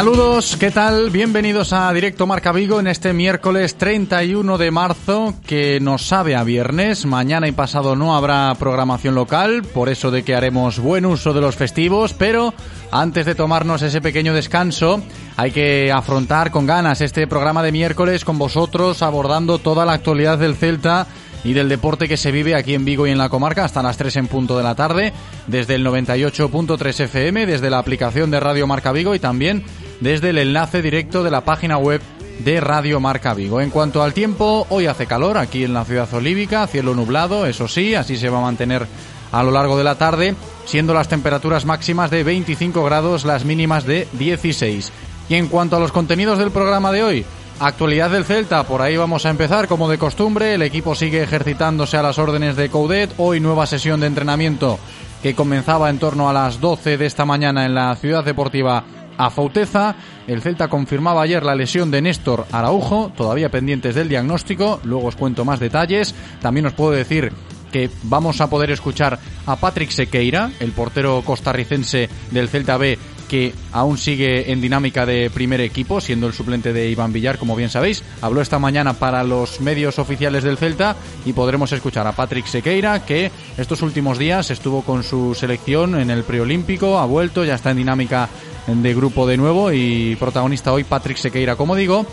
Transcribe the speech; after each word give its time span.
Saludos, 0.00 0.56
¿qué 0.58 0.70
tal? 0.70 1.10
Bienvenidos 1.10 1.74
a 1.74 1.92
Directo 1.92 2.26
Marca 2.26 2.52
Vigo 2.52 2.80
en 2.80 2.86
este 2.86 3.12
miércoles 3.12 3.76
31 3.76 4.56
de 4.56 4.70
marzo 4.70 5.34
que 5.46 5.78
nos 5.78 6.06
sabe 6.06 6.34
a 6.34 6.42
viernes. 6.42 7.04
Mañana 7.04 7.48
y 7.48 7.52
pasado 7.52 7.94
no 7.96 8.16
habrá 8.16 8.54
programación 8.58 9.14
local, 9.14 9.62
por 9.62 9.90
eso 9.90 10.10
de 10.10 10.22
que 10.22 10.34
haremos 10.34 10.78
buen 10.78 11.04
uso 11.04 11.34
de 11.34 11.42
los 11.42 11.54
festivos, 11.56 12.14
pero 12.14 12.54
antes 12.90 13.26
de 13.26 13.34
tomarnos 13.34 13.82
ese 13.82 14.00
pequeño 14.00 14.32
descanso 14.32 15.02
hay 15.36 15.50
que 15.50 15.92
afrontar 15.92 16.50
con 16.50 16.64
ganas 16.64 17.02
este 17.02 17.26
programa 17.26 17.62
de 17.62 17.70
miércoles 17.70 18.24
con 18.24 18.38
vosotros 18.38 19.02
abordando 19.02 19.58
toda 19.58 19.84
la 19.84 19.92
actualidad 19.92 20.38
del 20.38 20.56
Celta 20.56 21.08
y 21.44 21.52
del 21.52 21.68
deporte 21.68 22.08
que 22.08 22.16
se 22.16 22.32
vive 22.32 22.54
aquí 22.54 22.74
en 22.74 22.84
Vigo 22.84 23.06
y 23.06 23.10
en 23.10 23.18
la 23.18 23.28
comarca 23.28 23.64
hasta 23.64 23.82
las 23.82 23.96
3 23.96 24.16
en 24.16 24.26
punto 24.26 24.56
de 24.56 24.64
la 24.64 24.74
tarde, 24.74 25.12
desde 25.46 25.74
el 25.74 25.86
98.3 25.86 27.00
FM, 27.04 27.46
desde 27.46 27.70
la 27.70 27.78
aplicación 27.78 28.30
de 28.30 28.40
Radio 28.40 28.66
Marca 28.66 28.92
Vigo 28.92 29.14
y 29.14 29.18
también 29.18 29.64
desde 30.00 30.30
el 30.30 30.38
enlace 30.38 30.82
directo 30.82 31.22
de 31.22 31.30
la 31.30 31.42
página 31.42 31.78
web 31.78 32.00
de 32.44 32.60
Radio 32.60 33.00
Marca 33.00 33.34
Vigo. 33.34 33.60
En 33.60 33.70
cuanto 33.70 34.02
al 34.02 34.14
tiempo, 34.14 34.66
hoy 34.70 34.86
hace 34.86 35.06
calor 35.06 35.38
aquí 35.38 35.64
en 35.64 35.74
la 35.74 35.84
ciudad 35.84 36.12
olívica, 36.14 36.66
cielo 36.66 36.94
nublado, 36.94 37.46
eso 37.46 37.68
sí, 37.68 37.94
así 37.94 38.16
se 38.16 38.30
va 38.30 38.38
a 38.38 38.42
mantener 38.42 38.86
a 39.32 39.42
lo 39.42 39.50
largo 39.50 39.78
de 39.78 39.84
la 39.84 39.96
tarde, 39.96 40.34
siendo 40.64 40.94
las 40.94 41.08
temperaturas 41.08 41.64
máximas 41.64 42.10
de 42.10 42.24
25 42.24 42.82
grados, 42.84 43.24
las 43.24 43.44
mínimas 43.44 43.84
de 43.84 44.08
16. 44.12 44.90
Y 45.28 45.34
en 45.34 45.46
cuanto 45.46 45.76
a 45.76 45.80
los 45.80 45.92
contenidos 45.92 46.38
del 46.38 46.50
programa 46.50 46.90
de 46.90 47.02
hoy, 47.04 47.24
Actualidad 47.60 48.08
del 48.08 48.24
Celta, 48.24 48.62
por 48.64 48.80
ahí 48.80 48.96
vamos 48.96 49.26
a 49.26 49.30
empezar 49.30 49.68
como 49.68 49.86
de 49.90 49.98
costumbre. 49.98 50.54
El 50.54 50.62
equipo 50.62 50.94
sigue 50.94 51.22
ejercitándose 51.22 51.98
a 51.98 52.02
las 52.02 52.18
órdenes 52.18 52.56
de 52.56 52.70
Coudet. 52.70 53.12
Hoy 53.18 53.38
nueva 53.38 53.66
sesión 53.66 54.00
de 54.00 54.06
entrenamiento 54.06 54.78
que 55.22 55.34
comenzaba 55.34 55.90
en 55.90 55.98
torno 55.98 56.30
a 56.30 56.32
las 56.32 56.58
12 56.58 56.96
de 56.96 57.04
esta 57.04 57.26
mañana 57.26 57.66
en 57.66 57.74
la 57.74 57.94
ciudad 57.96 58.24
deportiva 58.24 58.82
Afauteza. 59.18 59.94
El 60.26 60.40
Celta 60.40 60.68
confirmaba 60.68 61.20
ayer 61.20 61.42
la 61.42 61.54
lesión 61.54 61.90
de 61.90 62.00
Néstor 62.00 62.46
Araujo, 62.50 63.12
todavía 63.14 63.50
pendientes 63.50 63.94
del 63.94 64.08
diagnóstico. 64.08 64.80
Luego 64.84 65.08
os 65.08 65.16
cuento 65.16 65.44
más 65.44 65.60
detalles. 65.60 66.14
También 66.40 66.64
os 66.64 66.72
puedo 66.72 66.92
decir 66.92 67.30
que 67.70 67.90
vamos 68.04 68.40
a 68.40 68.48
poder 68.48 68.70
escuchar 68.70 69.18
a 69.44 69.56
Patrick 69.56 69.90
Sequeira, 69.90 70.50
el 70.60 70.72
portero 70.72 71.22
costarricense 71.26 72.08
del 72.30 72.48
Celta 72.48 72.78
B, 72.78 72.98
que 73.30 73.54
aún 73.70 73.96
sigue 73.96 74.50
en 74.50 74.60
dinámica 74.60 75.06
de 75.06 75.30
primer 75.30 75.60
equipo, 75.60 76.00
siendo 76.00 76.26
el 76.26 76.32
suplente 76.32 76.72
de 76.72 76.90
Iván 76.90 77.12
Villar, 77.12 77.38
como 77.38 77.54
bien 77.54 77.70
sabéis. 77.70 78.02
Habló 78.22 78.40
esta 78.40 78.58
mañana 78.58 78.94
para 78.94 79.22
los 79.22 79.60
medios 79.60 80.00
oficiales 80.00 80.42
del 80.42 80.58
Celta 80.58 80.96
y 81.24 81.32
podremos 81.32 81.70
escuchar 81.70 82.08
a 82.08 82.12
Patrick 82.12 82.46
Sequeira, 82.46 83.06
que 83.06 83.30
estos 83.56 83.82
últimos 83.82 84.18
días 84.18 84.50
estuvo 84.50 84.82
con 84.82 85.04
su 85.04 85.36
selección 85.36 86.00
en 86.00 86.10
el 86.10 86.24
preolímpico, 86.24 86.98
ha 86.98 87.06
vuelto, 87.06 87.44
ya 87.44 87.54
está 87.54 87.70
en 87.70 87.76
dinámica 87.76 88.28
de 88.66 88.94
grupo 88.94 89.28
de 89.28 89.36
nuevo 89.36 89.72
y 89.72 90.16
protagonista 90.16 90.72
hoy 90.72 90.82
Patrick 90.82 91.16
Sequeira, 91.16 91.54
como 91.54 91.76
digo. 91.76 92.06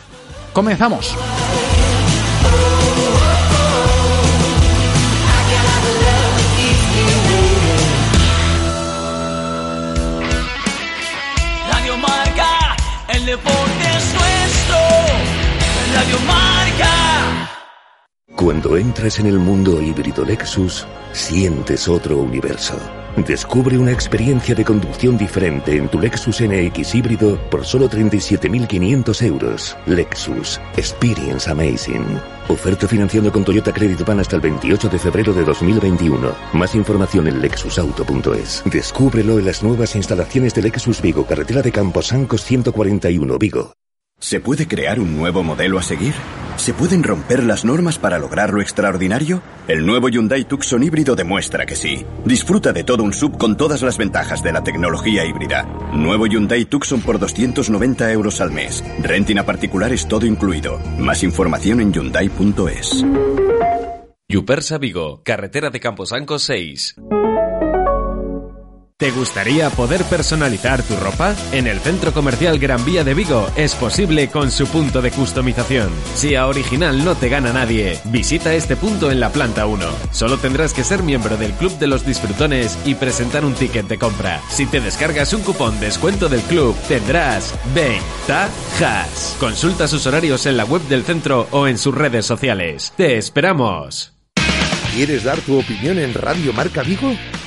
Comenzamos. 0.54 1.16
El 13.22 13.26
deporte 13.28 13.84
es 13.98 14.14
nuestro. 14.14 14.78
Radio 15.94 16.20
Marca. 16.26 16.51
Cuando 18.42 18.76
entras 18.76 19.20
en 19.20 19.28
el 19.28 19.38
mundo 19.38 19.80
híbrido 19.80 20.26
Lexus, 20.26 20.88
sientes 21.12 21.88
otro 21.88 22.18
universo. 22.18 22.76
Descubre 23.16 23.78
una 23.78 23.92
experiencia 23.92 24.56
de 24.56 24.66
conducción 24.66 25.16
diferente 25.16 25.78
en 25.78 25.88
tu 25.90 26.00
Lexus 26.00 26.42
NX 26.42 26.96
híbrido 26.96 27.38
por 27.52 27.64
solo 27.64 27.88
37.500 27.88 29.22
euros. 29.28 29.78
Lexus. 29.86 30.60
Experience 30.76 31.52
Amazing. 31.52 32.20
Oferta 32.48 32.88
financiando 32.88 33.32
con 33.32 33.46
Toyota 33.46 33.72
Credit 33.72 34.04
Ban 34.04 34.20
hasta 34.20 34.38
el 34.38 34.42
28 34.42 34.90
de 34.90 34.98
febrero 34.98 35.34
de 35.34 35.44
2021. 35.44 36.34
Más 36.54 36.74
información 36.74 37.28
en 37.28 37.42
lexusauto.es. 37.42 38.64
Descúbrelo 38.66 39.38
en 39.38 39.46
las 39.46 39.62
nuevas 39.62 39.96
instalaciones 39.96 40.56
de 40.56 40.64
Lexus 40.64 41.00
Vigo, 41.00 41.28
carretera 41.28 41.62
de 41.62 41.72
Camposancos 41.72 42.44
141 42.44 43.38
Vigo. 43.38 43.74
¿Se 44.22 44.40
puede 44.40 44.68
crear 44.68 45.00
un 45.00 45.18
nuevo 45.18 45.42
modelo 45.42 45.80
a 45.80 45.82
seguir? 45.82 46.14
¿Se 46.56 46.76
pueden 46.76 47.02
romper 47.02 47.44
las 47.44 47.66
normas 47.66 47.98
para 47.98 48.20
lograr 48.20 48.54
lo 48.54 48.62
extraordinario? 48.62 49.42
El 49.68 49.84
nuevo 49.84 50.10
Hyundai 50.10 50.46
Tucson 50.46 50.84
híbrido 50.84 51.16
demuestra 51.16 51.66
que 51.66 51.76
sí. 51.76 52.06
Disfruta 52.24 52.72
de 52.72 52.84
todo 52.84 53.04
un 53.04 53.14
sub 53.14 53.40
con 53.40 53.58
todas 53.58 53.82
las 53.82 53.98
ventajas 53.98 54.44
de 54.44 54.54
la 54.54 54.64
tecnología 54.64 55.26
híbrida. 55.26 55.64
Nuevo 55.94 56.28
Hyundai 56.28 56.66
Tucson 56.66 57.02
por 57.02 57.18
290 57.18 58.12
euros 58.12 58.42
al 58.42 58.52
mes. 58.52 58.84
Renting 59.02 59.40
a 59.40 59.44
particulares 59.44 60.08
todo 60.08 60.28
incluido. 60.28 60.78
Más 61.00 61.24
información 61.24 61.82
en 61.82 61.92
hyundai.es. 61.92 63.04
Yupersa 64.30 64.78
Vigo, 64.78 65.24
carretera 65.24 65.72
de 65.72 65.80
Camposanco 65.80 66.38
6. 66.38 66.96
¿Te 69.02 69.10
gustaría 69.10 69.72
poder 69.72 70.04
personalizar 70.04 70.84
tu 70.84 70.96
ropa? 70.96 71.34
En 71.52 71.66
el 71.66 71.80
Centro 71.80 72.14
Comercial 72.14 72.60
Gran 72.60 72.86
Vía 72.86 73.04
de 73.04 73.16
Vigo 73.16 73.48
es 73.56 73.74
posible 73.74 74.30
con 74.30 74.52
su 74.52 74.68
punto 74.68 75.02
de 75.02 75.10
customización. 75.10 75.90
Si 76.14 76.36
a 76.36 76.46
original 76.46 77.04
no 77.04 77.16
te 77.16 77.28
gana 77.28 77.52
nadie, 77.52 78.00
visita 78.06 78.54
este 78.54 78.76
punto 78.76 79.10
en 79.10 79.20
la 79.20 79.32
planta 79.32 79.66
1. 79.66 79.88
Solo 80.12 80.38
tendrás 80.38 80.72
que 80.74 80.84
ser 80.84 81.02
miembro 81.02 81.36
del 81.36 81.54
Club 81.54 81.80
de 81.80 81.88
los 81.88 82.06
Disfrutones 82.06 82.78
y 82.86 82.94
presentar 82.94 83.44
un 83.44 83.56
ticket 83.56 83.88
de 83.88 83.98
compra. 83.98 84.40
Si 84.50 84.68
te 84.68 84.80
descargas 84.80 85.34
un 85.34 85.42
cupón 85.42 85.80
descuento 85.80 86.30
del 86.30 86.42
club, 86.42 86.76
tendrás 86.88 87.56
ventajas. 87.74 89.36
Consulta 89.40 89.88
sus 89.88 90.06
horarios 90.06 90.46
en 90.46 90.58
la 90.58 90.66
web 90.66 90.84
del 90.84 91.04
centro 91.04 91.48
o 91.50 91.68
en 91.68 91.80
sus 91.80 91.96
redes 91.96 92.28
sociales. 92.28 92.94
¡Te 92.96 93.18
esperamos! 93.18 94.14
¿Quieres 94.94 95.24
dar 95.24 95.40
tu 95.40 95.58
opinión 95.58 95.98
en 95.98 96.14
Radio 96.14 96.54
Marca 96.54 96.84
Vigo? 96.84 97.16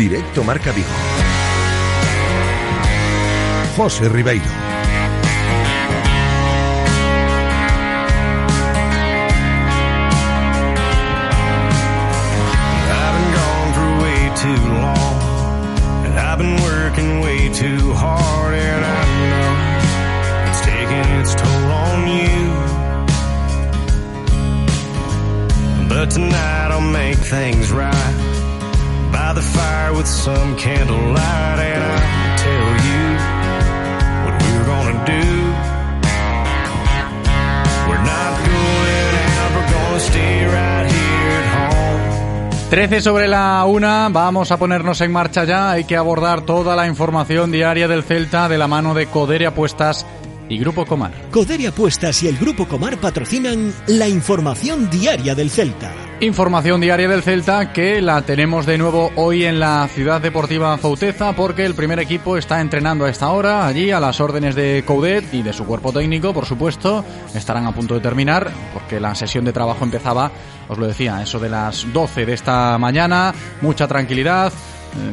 Directo 0.00 0.42
Marca 0.42 0.72
Vigo. 0.72 0.88
José 3.76 4.08
Ribeiro. 4.08 4.40
I've 12.88 13.14
been 13.14 13.30
gone 13.36 13.72
for 13.76 13.88
way 14.00 14.20
too 14.36 14.62
long, 14.80 15.20
and 16.06 16.14
I've 16.18 16.38
been 16.38 16.56
working 16.62 17.20
way 17.20 17.50
too 17.52 17.92
hard, 17.92 18.54
and 18.54 18.82
I 18.82 19.04
know 19.28 19.52
it's 20.48 20.62
taking 20.62 21.04
its 21.20 21.34
toll 21.34 21.72
on 21.72 22.08
you. 22.08 22.40
But 25.90 26.08
tonight 26.10 26.70
I'll 26.70 26.80
make 26.80 27.18
things 27.18 27.70
right 27.70 28.29
by 29.30 29.40
the 29.40 29.46
fire 29.46 29.92
with 29.92 30.06
some 30.06 30.56
candlelight, 30.56 31.58
and 31.58 31.82
I'll 31.84 32.36
tell 32.36 32.70
you 32.88 33.02
what 34.24 34.34
we're 34.42 34.66
gonna 34.66 35.04
do. 35.06 35.26
We're 37.88 38.04
not 38.14 38.32
going 38.50 39.14
out, 39.38 39.50
we're 39.54 39.70
gonna 39.72 40.00
stay 40.00 40.46
right 40.46 40.90
here 40.90 41.30
at 41.38 41.46
home. 41.54 42.60
13 42.70 43.00
sobre 43.02 43.28
la 43.28 43.64
una, 43.66 44.08
vamos 44.10 44.50
a 44.50 44.56
ponernos 44.56 45.00
en 45.00 45.12
marcha 45.12 45.44
ya. 45.44 45.70
Hay 45.70 45.84
que 45.84 45.96
abordar 45.96 46.40
toda 46.40 46.74
la 46.74 46.88
información 46.88 47.52
diaria 47.52 47.86
del 47.86 48.02
Celta 48.02 48.48
de 48.48 48.58
la 48.58 48.66
mano 48.66 48.94
de 48.94 49.06
Codere 49.06 49.46
Apuestas 49.46 50.06
y 50.50 50.58
Grupo 50.58 50.84
Comar. 50.84 51.12
Codere 51.30 51.68
Apuestas 51.68 52.22
y 52.22 52.28
el 52.28 52.36
Grupo 52.36 52.66
Comar 52.66 52.98
patrocinan 52.98 53.72
la 53.86 54.08
información 54.08 54.90
diaria 54.90 55.34
del 55.34 55.48
Celta. 55.48 55.94
Información 56.20 56.82
diaria 56.82 57.08
del 57.08 57.22
Celta 57.22 57.72
que 57.72 58.02
la 58.02 58.20
tenemos 58.22 58.66
de 58.66 58.76
nuevo 58.76 59.10
hoy 59.16 59.44
en 59.44 59.58
la 59.58 59.88
Ciudad 59.88 60.20
Deportiva 60.20 60.76
Fauteza 60.76 61.34
porque 61.34 61.64
el 61.64 61.74
primer 61.74 61.98
equipo 61.98 62.36
está 62.36 62.60
entrenando 62.60 63.06
a 63.06 63.10
esta 63.10 63.30
hora 63.30 63.66
allí 63.66 63.90
a 63.90 64.00
las 64.00 64.20
órdenes 64.20 64.54
de 64.54 64.84
Coudet 64.86 65.32
y 65.32 65.42
de 65.42 65.54
su 65.54 65.64
cuerpo 65.64 65.92
técnico, 65.92 66.34
por 66.34 66.44
supuesto. 66.44 67.04
Estarán 67.34 67.66
a 67.66 67.74
punto 67.74 67.94
de 67.94 68.00
terminar 68.00 68.50
porque 68.74 69.00
la 69.00 69.14
sesión 69.14 69.46
de 69.46 69.52
trabajo 69.54 69.84
empezaba, 69.84 70.30
os 70.68 70.76
lo 70.76 70.86
decía, 70.86 71.22
eso 71.22 71.38
de 71.38 71.48
las 71.48 71.90
12 71.90 72.26
de 72.26 72.34
esta 72.34 72.76
mañana. 72.76 73.32
Mucha 73.62 73.88
tranquilidad, 73.88 74.52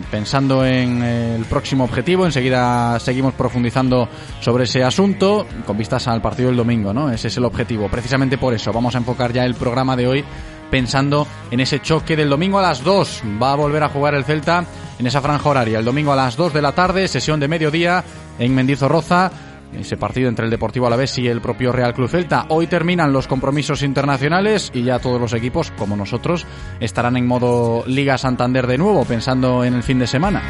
pensando 0.10 0.66
en 0.66 1.04
eh, 1.04 1.36
el 1.36 1.46
próximo 1.46 1.84
objetivo. 1.84 2.26
Enseguida 2.26 3.00
seguimos 3.00 3.34
profundizando 3.34 4.08
sobre 4.40 4.66
ese 4.66 4.84
asunto 4.84 5.46
con 5.66 5.78
vistas 5.78 6.08
al 6.08 6.22
partido 6.22 6.50
del 6.50 6.58
domingo, 6.58 6.94
¿no? 6.94 7.12
Ese 7.12 7.28
es 7.28 7.38
el 7.38 7.46
objetivo. 7.46 7.90
Precisamente 7.90 8.38
por 8.38 8.54
eso 8.54 8.72
vamos 8.74 8.96
a 8.96 9.00
enfocar 9.00 9.34
ya 9.34 9.46
el 9.46 9.56
programa 9.56 9.96
de 9.96 10.08
hoy 10.08 10.26
pensando 10.70 11.28
en 11.52 11.60
ese 11.60 11.82
choque 11.82 12.16
del 12.16 12.30
domingo 12.30 12.60
a 12.60 12.62
las 12.62 12.84
2. 12.84 13.24
Va 13.42 13.54
a 13.54 13.56
volver 13.56 13.84
a 13.84 13.90
jugar 13.90 14.16
el 14.16 14.26
Celta 14.26 14.66
en 15.00 15.08
esa 15.08 15.22
franja 15.22 15.50
horaria. 15.50 15.80
El 15.80 15.86
domingo 15.86 16.12
a 16.12 16.16
las 16.16 16.36
2 16.36 16.54
de 16.54 16.62
la 16.62 16.74
tarde, 16.74 17.08
sesión 17.08 17.40
de 17.40 17.48
mediodía 17.48 18.04
en 18.40 18.54
Mendizorroza. 18.54 19.32
Ese 19.74 19.98
partido 19.98 20.30
entre 20.30 20.46
el 20.46 20.52
Deportivo 20.52 20.88
Alavés 20.88 21.18
y 21.18 21.28
el 21.28 21.42
propio 21.42 21.72
Real 21.72 21.94
Club 21.94 22.10
Celta. 22.10 22.46
Hoy 22.50 22.68
terminan 22.68 23.14
los 23.14 23.28
compromisos 23.28 23.84
internacionales 23.84 24.72
y 24.74 24.84
ya 24.84 25.00
todos 25.00 25.20
los 25.20 25.34
equipos, 25.34 25.72
como 25.72 25.96
nosotros, 25.96 26.46
estarán 26.80 27.18
en 27.18 27.28
modo 27.28 27.84
Liga 27.86 28.18
Santander 28.18 28.68
de 28.68 28.78
nuevo, 28.78 29.06
pensando 29.06 29.64
en 29.64 29.74
el 29.74 29.84
fin 29.84 30.00
de 30.00 30.08
semana. 30.08 30.42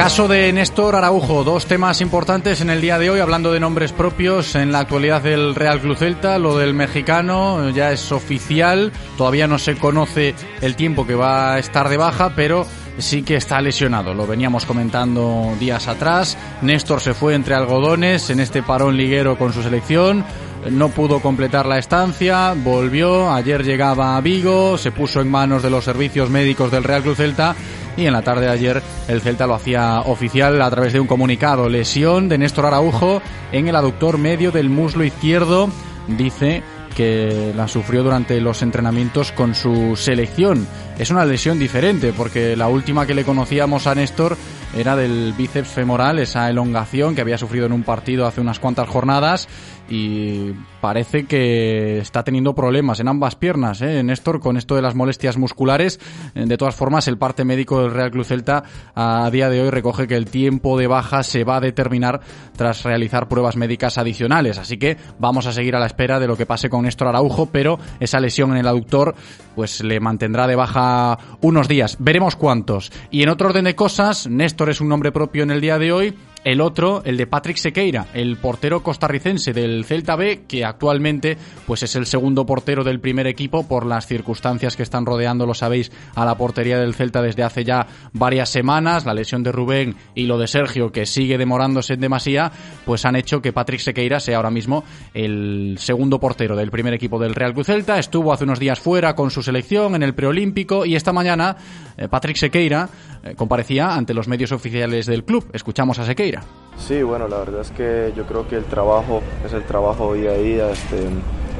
Caso 0.00 0.28
de 0.28 0.50
Néstor 0.50 0.96
Araujo, 0.96 1.44
dos 1.44 1.66
temas 1.66 2.00
importantes 2.00 2.62
en 2.62 2.70
el 2.70 2.80
día 2.80 2.98
de 2.98 3.10
hoy, 3.10 3.20
hablando 3.20 3.52
de 3.52 3.60
nombres 3.60 3.92
propios 3.92 4.54
en 4.54 4.72
la 4.72 4.78
actualidad 4.78 5.20
del 5.20 5.54
Real 5.54 5.78
Club 5.78 5.94
Celta, 5.94 6.38
lo 6.38 6.56
del 6.56 6.72
mexicano 6.72 7.68
ya 7.68 7.92
es 7.92 8.10
oficial, 8.10 8.92
todavía 9.18 9.46
no 9.46 9.58
se 9.58 9.76
conoce 9.76 10.34
el 10.62 10.74
tiempo 10.74 11.06
que 11.06 11.14
va 11.14 11.52
a 11.52 11.58
estar 11.58 11.90
de 11.90 11.98
baja, 11.98 12.32
pero 12.34 12.66
sí 12.96 13.22
que 13.22 13.36
está 13.36 13.60
lesionado, 13.60 14.14
lo 14.14 14.26
veníamos 14.26 14.64
comentando 14.64 15.54
días 15.60 15.86
atrás, 15.86 16.38
Néstor 16.62 17.02
se 17.02 17.12
fue 17.12 17.34
entre 17.34 17.54
algodones 17.54 18.30
en 18.30 18.40
este 18.40 18.62
parón 18.62 18.96
liguero 18.96 19.36
con 19.36 19.52
su 19.52 19.62
selección, 19.62 20.24
no 20.68 20.88
pudo 20.90 21.20
completar 21.20 21.66
la 21.66 21.78
estancia, 21.78 22.54
volvió, 22.54 23.32
ayer 23.32 23.64
llegaba 23.64 24.16
a 24.16 24.20
Vigo, 24.20 24.76
se 24.76 24.92
puso 24.92 25.20
en 25.20 25.30
manos 25.30 25.62
de 25.62 25.70
los 25.70 25.84
servicios 25.84 26.28
médicos 26.28 26.70
del 26.70 26.84
Real 26.84 27.02
Club 27.02 27.16
Celta 27.16 27.54
y 27.96 28.06
en 28.06 28.12
la 28.12 28.22
tarde 28.22 28.46
de 28.46 28.52
ayer 28.52 28.82
el 29.08 29.20
Celta 29.20 29.46
lo 29.46 29.54
hacía 29.54 30.00
oficial 30.00 30.60
a 30.60 30.70
través 30.70 30.92
de 30.92 31.00
un 31.00 31.06
comunicado. 31.06 31.68
Lesión 31.68 32.28
de 32.28 32.38
Néstor 32.38 32.66
Araujo 32.66 33.22
en 33.52 33.68
el 33.68 33.76
aductor 33.76 34.18
medio 34.18 34.52
del 34.52 34.68
muslo 34.68 35.04
izquierdo. 35.04 35.70
Dice 36.06 36.62
que 36.96 37.52
la 37.56 37.68
sufrió 37.68 38.02
durante 38.02 38.40
los 38.40 38.62
entrenamientos 38.62 39.32
con 39.32 39.54
su 39.54 39.96
selección. 39.96 40.66
Es 40.98 41.10
una 41.10 41.24
lesión 41.24 41.58
diferente 41.58 42.12
porque 42.12 42.56
la 42.56 42.68
última 42.68 43.06
que 43.06 43.14
le 43.14 43.24
conocíamos 43.24 43.86
a 43.86 43.94
Néstor 43.94 44.36
era 44.76 44.96
del 44.96 45.32
bíceps 45.36 45.68
femoral, 45.68 46.18
esa 46.18 46.48
elongación 46.48 47.14
que 47.14 47.22
había 47.22 47.38
sufrido 47.38 47.66
en 47.66 47.72
un 47.72 47.82
partido 47.82 48.26
hace 48.26 48.40
unas 48.40 48.60
cuantas 48.60 48.88
jornadas 48.88 49.48
y 49.90 50.52
parece 50.80 51.26
que 51.26 51.98
está 51.98 52.22
teniendo 52.22 52.54
problemas 52.54 53.00
en 53.00 53.08
ambas 53.08 53.34
piernas, 53.34 53.82
¿eh? 53.82 54.02
Néstor, 54.04 54.38
con 54.38 54.56
esto 54.56 54.76
de 54.76 54.82
las 54.82 54.94
molestias 54.94 55.36
musculares. 55.36 55.98
Eh, 56.36 56.44
de 56.46 56.56
todas 56.56 56.76
formas, 56.76 57.08
el 57.08 57.18
parte 57.18 57.44
médico 57.44 57.82
del 57.82 57.90
Real 57.90 58.12
Club 58.12 58.24
Celta 58.24 58.62
a 58.94 59.28
día 59.30 59.50
de 59.50 59.60
hoy 59.60 59.70
recoge 59.70 60.06
que 60.06 60.14
el 60.14 60.26
tiempo 60.26 60.78
de 60.78 60.86
baja 60.86 61.24
se 61.24 61.42
va 61.42 61.56
a 61.56 61.60
determinar 61.60 62.20
tras 62.56 62.84
realizar 62.84 63.28
pruebas 63.28 63.56
médicas 63.56 63.98
adicionales. 63.98 64.58
Así 64.58 64.78
que 64.78 64.96
vamos 65.18 65.46
a 65.46 65.52
seguir 65.52 65.74
a 65.74 65.80
la 65.80 65.86
espera 65.86 66.20
de 66.20 66.28
lo 66.28 66.36
que 66.36 66.46
pase 66.46 66.70
con 66.70 66.84
Néstor 66.84 67.08
Araujo, 67.08 67.46
pero 67.46 67.80
esa 67.98 68.20
lesión 68.20 68.52
en 68.52 68.58
el 68.58 68.68
aductor 68.68 69.16
pues 69.56 69.82
le 69.82 69.98
mantendrá 69.98 70.46
de 70.46 70.54
baja 70.54 71.18
unos 71.40 71.66
días. 71.66 71.96
Veremos 71.98 72.36
cuántos. 72.36 72.92
Y 73.10 73.24
en 73.24 73.28
otro 73.28 73.48
orden 73.48 73.64
de 73.64 73.74
cosas, 73.74 74.28
Néstor 74.28 74.70
es 74.70 74.80
un 74.80 74.88
nombre 74.88 75.10
propio 75.10 75.42
en 75.42 75.50
el 75.50 75.60
día 75.60 75.78
de 75.78 75.92
hoy 75.92 76.14
el 76.44 76.60
otro, 76.60 77.02
el 77.04 77.16
de 77.16 77.26
Patrick 77.26 77.56
Sequeira, 77.56 78.06
el 78.14 78.36
portero 78.36 78.82
costarricense 78.82 79.52
del 79.52 79.84
Celta 79.84 80.16
B, 80.16 80.44
que 80.48 80.64
actualmente 80.64 81.36
pues 81.66 81.82
es 81.82 81.96
el 81.96 82.06
segundo 82.06 82.46
portero 82.46 82.82
del 82.82 83.00
primer 83.00 83.26
equipo 83.26 83.68
por 83.68 83.84
las 83.84 84.06
circunstancias 84.06 84.76
que 84.76 84.82
están 84.82 85.04
rodeando, 85.06 85.46
lo 85.46 85.54
sabéis, 85.54 85.92
a 86.14 86.24
la 86.24 86.36
portería 86.36 86.78
del 86.78 86.94
Celta 86.94 87.20
desde 87.20 87.42
hace 87.42 87.64
ya 87.64 87.86
varias 88.12 88.48
semanas, 88.48 89.04
la 89.04 89.14
lesión 89.14 89.42
de 89.42 89.52
Rubén 89.52 89.96
y 90.14 90.24
lo 90.24 90.38
de 90.38 90.46
Sergio, 90.46 90.92
que 90.92 91.06
sigue 91.06 91.36
demorándose 91.36 91.94
en 91.94 92.00
demasía, 92.00 92.50
pues 92.86 93.04
han 93.04 93.16
hecho 93.16 93.42
que 93.42 93.52
Patrick 93.52 93.80
Sequeira 93.80 94.20
sea 94.20 94.36
ahora 94.36 94.50
mismo 94.50 94.84
el 95.12 95.76
segundo 95.78 96.18
portero 96.20 96.56
del 96.56 96.70
primer 96.70 96.94
equipo 96.94 97.18
del 97.18 97.34
Real 97.34 97.52
Cruz 97.52 97.66
Celta. 97.66 97.98
Estuvo 97.98 98.32
hace 98.32 98.44
unos 98.44 98.58
días 98.58 98.80
fuera 98.80 99.14
con 99.14 99.30
su 99.30 99.42
selección 99.42 99.94
en 99.94 100.02
el 100.02 100.14
preolímpico 100.14 100.86
y 100.86 100.96
esta 100.96 101.12
mañana 101.12 101.56
eh, 101.96 102.08
Patrick 102.08 102.36
Sequeira 102.36 102.88
eh, 103.22 103.34
comparecía 103.34 103.94
ante 103.94 104.14
los 104.14 104.28
medios 104.28 104.50
oficiales 104.52 105.06
del 105.06 105.24
club. 105.24 105.44
Escuchamos 105.52 105.98
a 105.98 106.06
Sequeira. 106.06 106.42
Sí, 106.78 107.02
bueno, 107.02 107.28
la 107.28 107.38
verdad 107.38 107.60
es 107.60 107.70
que 107.70 108.12
yo 108.16 108.24
creo 108.24 108.48
que 108.48 108.56
el 108.56 108.64
trabajo 108.64 109.20
es 109.44 109.52
el 109.52 109.62
trabajo 109.64 110.14
día 110.14 110.30
a 110.30 110.34
día, 110.34 110.70
este, 110.70 111.06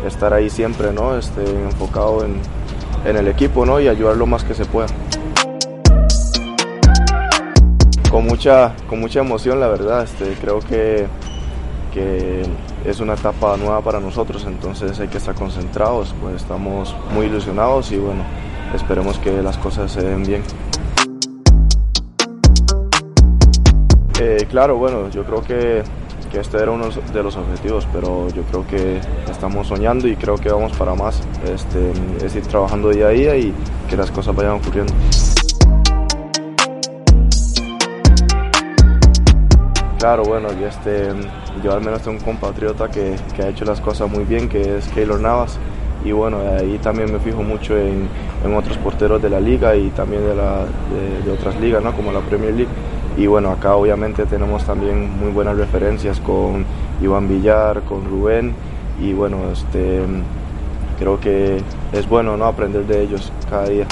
estar 0.06 0.32
ahí 0.32 0.48
siempre, 0.48 0.92
¿no? 0.92 1.18
Este, 1.18 1.42
enfocado 1.42 2.24
en, 2.24 2.40
el 3.04 3.28
equipo, 3.28 3.66
¿no? 3.66 3.80
Y 3.80 3.88
ayudar 3.88 4.16
lo 4.16 4.26
más 4.26 4.44
que 4.44 4.54
se 4.54 4.64
pueda. 4.64 4.88
Con 8.10 8.26
mucha, 8.26 8.74
con 8.88 9.00
mucha 9.00 9.20
emoción, 9.20 9.60
la 9.60 9.68
verdad, 9.68 10.04
este, 10.04 10.32
creo 10.40 10.60
que, 10.60 11.06
que 11.92 12.42
es 12.84 13.00
una 13.00 13.14
etapa 13.14 13.56
nueva 13.56 13.82
para 13.82 14.00
nosotros, 14.00 14.44
entonces 14.46 14.98
hay 14.98 15.08
que 15.08 15.18
estar 15.18 15.34
concentrados, 15.34 16.14
pues 16.20 16.36
estamos 16.36 16.96
muy 17.12 17.26
ilusionados 17.26 17.92
y 17.92 17.98
bueno, 17.98 18.24
esperemos 18.74 19.18
que 19.18 19.42
las 19.42 19.58
cosas 19.58 19.92
se 19.92 20.02
den 20.02 20.24
bien. 20.24 20.42
Eh, 24.22 24.46
claro, 24.50 24.76
bueno, 24.76 25.08
yo 25.08 25.24
creo 25.24 25.42
que, 25.42 25.82
este 26.38 26.58
era 26.58 26.70
uno 26.70 26.90
de 26.90 27.22
los 27.22 27.36
objetivos, 27.36 27.88
pero 27.90 28.28
yo 28.28 28.42
creo 28.42 28.66
que 28.66 29.00
estamos 29.30 29.66
soñando 29.66 30.06
y 30.06 30.14
creo 30.14 30.34
que 30.34 30.50
vamos 30.50 30.76
para 30.76 30.94
más. 30.94 31.22
Este, 31.50 31.90
es 32.22 32.36
ir 32.36 32.46
trabajando 32.46 32.90
día 32.90 33.06
a 33.06 33.10
día 33.10 33.36
y 33.38 33.54
que 33.88 33.96
las 33.96 34.10
cosas 34.10 34.36
vayan 34.36 34.56
ocurriendo. 34.56 34.92
Claro, 39.98 40.22
bueno, 40.24 40.48
yo, 40.52 40.66
este, 40.66 41.08
yo 41.64 41.72
al 41.72 41.80
menos 41.80 42.02
tengo 42.02 42.18
un 42.18 42.22
compatriota 42.22 42.90
que, 42.90 43.14
ha 43.42 43.48
hecho 43.48 43.64
las 43.64 43.80
cosas 43.80 44.10
muy 44.10 44.24
bien, 44.24 44.50
que 44.50 44.76
es 44.76 44.86
Keylor 44.88 45.18
Navas. 45.18 45.58
Y 46.04 46.12
bueno, 46.12 46.40
ahí 46.58 46.78
también 46.82 47.10
me 47.10 47.20
fijo 47.20 47.42
mucho 47.42 47.74
en, 47.74 48.06
otros 48.54 48.76
porteros 48.78 49.22
de 49.22 49.30
la 49.30 49.40
liga 49.40 49.74
y 49.76 49.88
también 49.88 50.26
de, 50.26 50.34
la, 50.34 50.66
de 51.24 51.32
otras 51.32 51.58
ligas, 51.58 51.82
¿no? 51.82 51.94
como 51.96 52.12
la 52.12 52.20
Premier 52.20 52.52
League. 52.52 52.70
Y 53.16 53.26
bueno, 53.26 53.50
acá 53.50 53.74
obviamente 53.74 54.24
tenemos 54.26 54.64
también 54.64 55.10
muy 55.18 55.30
buenas 55.30 55.56
referencias 55.56 56.20
con 56.20 56.64
Iván 57.02 57.28
Villar, 57.28 57.82
con 57.82 58.04
Rubén 58.04 58.54
y 59.00 59.12
bueno, 59.12 59.36
este, 59.52 60.02
creo 60.98 61.18
que 61.18 61.60
es 61.92 62.08
bueno 62.08 62.36
¿no? 62.36 62.44
aprender 62.44 62.86
de 62.86 63.02
ellos 63.02 63.32
cada 63.48 63.68
día. 63.68 63.86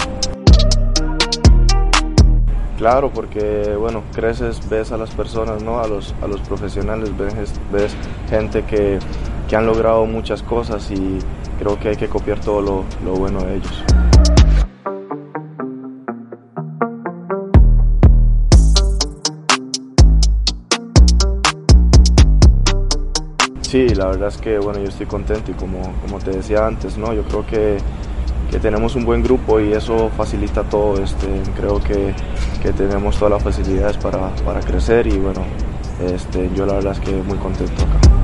Claro, 2.76 3.10
porque 3.12 3.74
bueno, 3.76 4.04
creces, 4.14 4.60
ves 4.68 4.92
a 4.92 4.96
las 4.96 5.10
personas, 5.10 5.62
¿no? 5.64 5.80
a, 5.80 5.88
los, 5.88 6.14
a 6.22 6.28
los 6.28 6.40
profesionales, 6.42 7.10
ves, 7.18 7.34
ves 7.72 7.96
gente 8.30 8.62
que, 8.62 9.00
que, 9.48 9.56
han 9.56 9.66
logrado 9.66 10.06
muchas 10.06 10.44
cosas 10.44 10.88
y 10.92 11.18
creo 11.58 11.76
que 11.80 11.88
hay 11.88 11.96
que 11.96 12.08
copiar 12.08 12.38
todo 12.38 12.62
lo, 12.62 12.84
lo 13.04 13.14
bueno 13.14 13.40
de 13.40 13.56
ellos. 13.56 13.84
Sí, 23.68 23.86
la 23.90 24.06
verdad 24.06 24.28
es 24.28 24.38
que 24.38 24.58
bueno, 24.58 24.78
yo 24.78 24.88
estoy 24.88 25.04
contento 25.04 25.50
y 25.50 25.54
como, 25.54 25.92
como 26.00 26.18
te 26.20 26.30
decía 26.30 26.66
antes, 26.66 26.96
¿no? 26.96 27.12
yo 27.12 27.22
creo 27.24 27.44
que, 27.44 27.76
que 28.50 28.58
tenemos 28.60 28.96
un 28.96 29.04
buen 29.04 29.22
grupo 29.22 29.60
y 29.60 29.74
eso 29.74 30.08
facilita 30.16 30.62
todo. 30.64 30.98
Este, 31.04 31.26
creo 31.54 31.78
que, 31.78 32.14
que 32.62 32.72
tenemos 32.72 33.18
todas 33.18 33.32
las 33.32 33.42
facilidades 33.42 33.98
para, 33.98 34.34
para 34.36 34.60
crecer 34.60 35.06
y 35.08 35.18
bueno, 35.18 35.42
este, 36.00 36.48
yo 36.54 36.64
la 36.64 36.76
verdad 36.76 36.92
es 36.92 37.00
que 37.00 37.12
muy 37.12 37.36
contento 37.36 37.82
acá. 37.82 38.17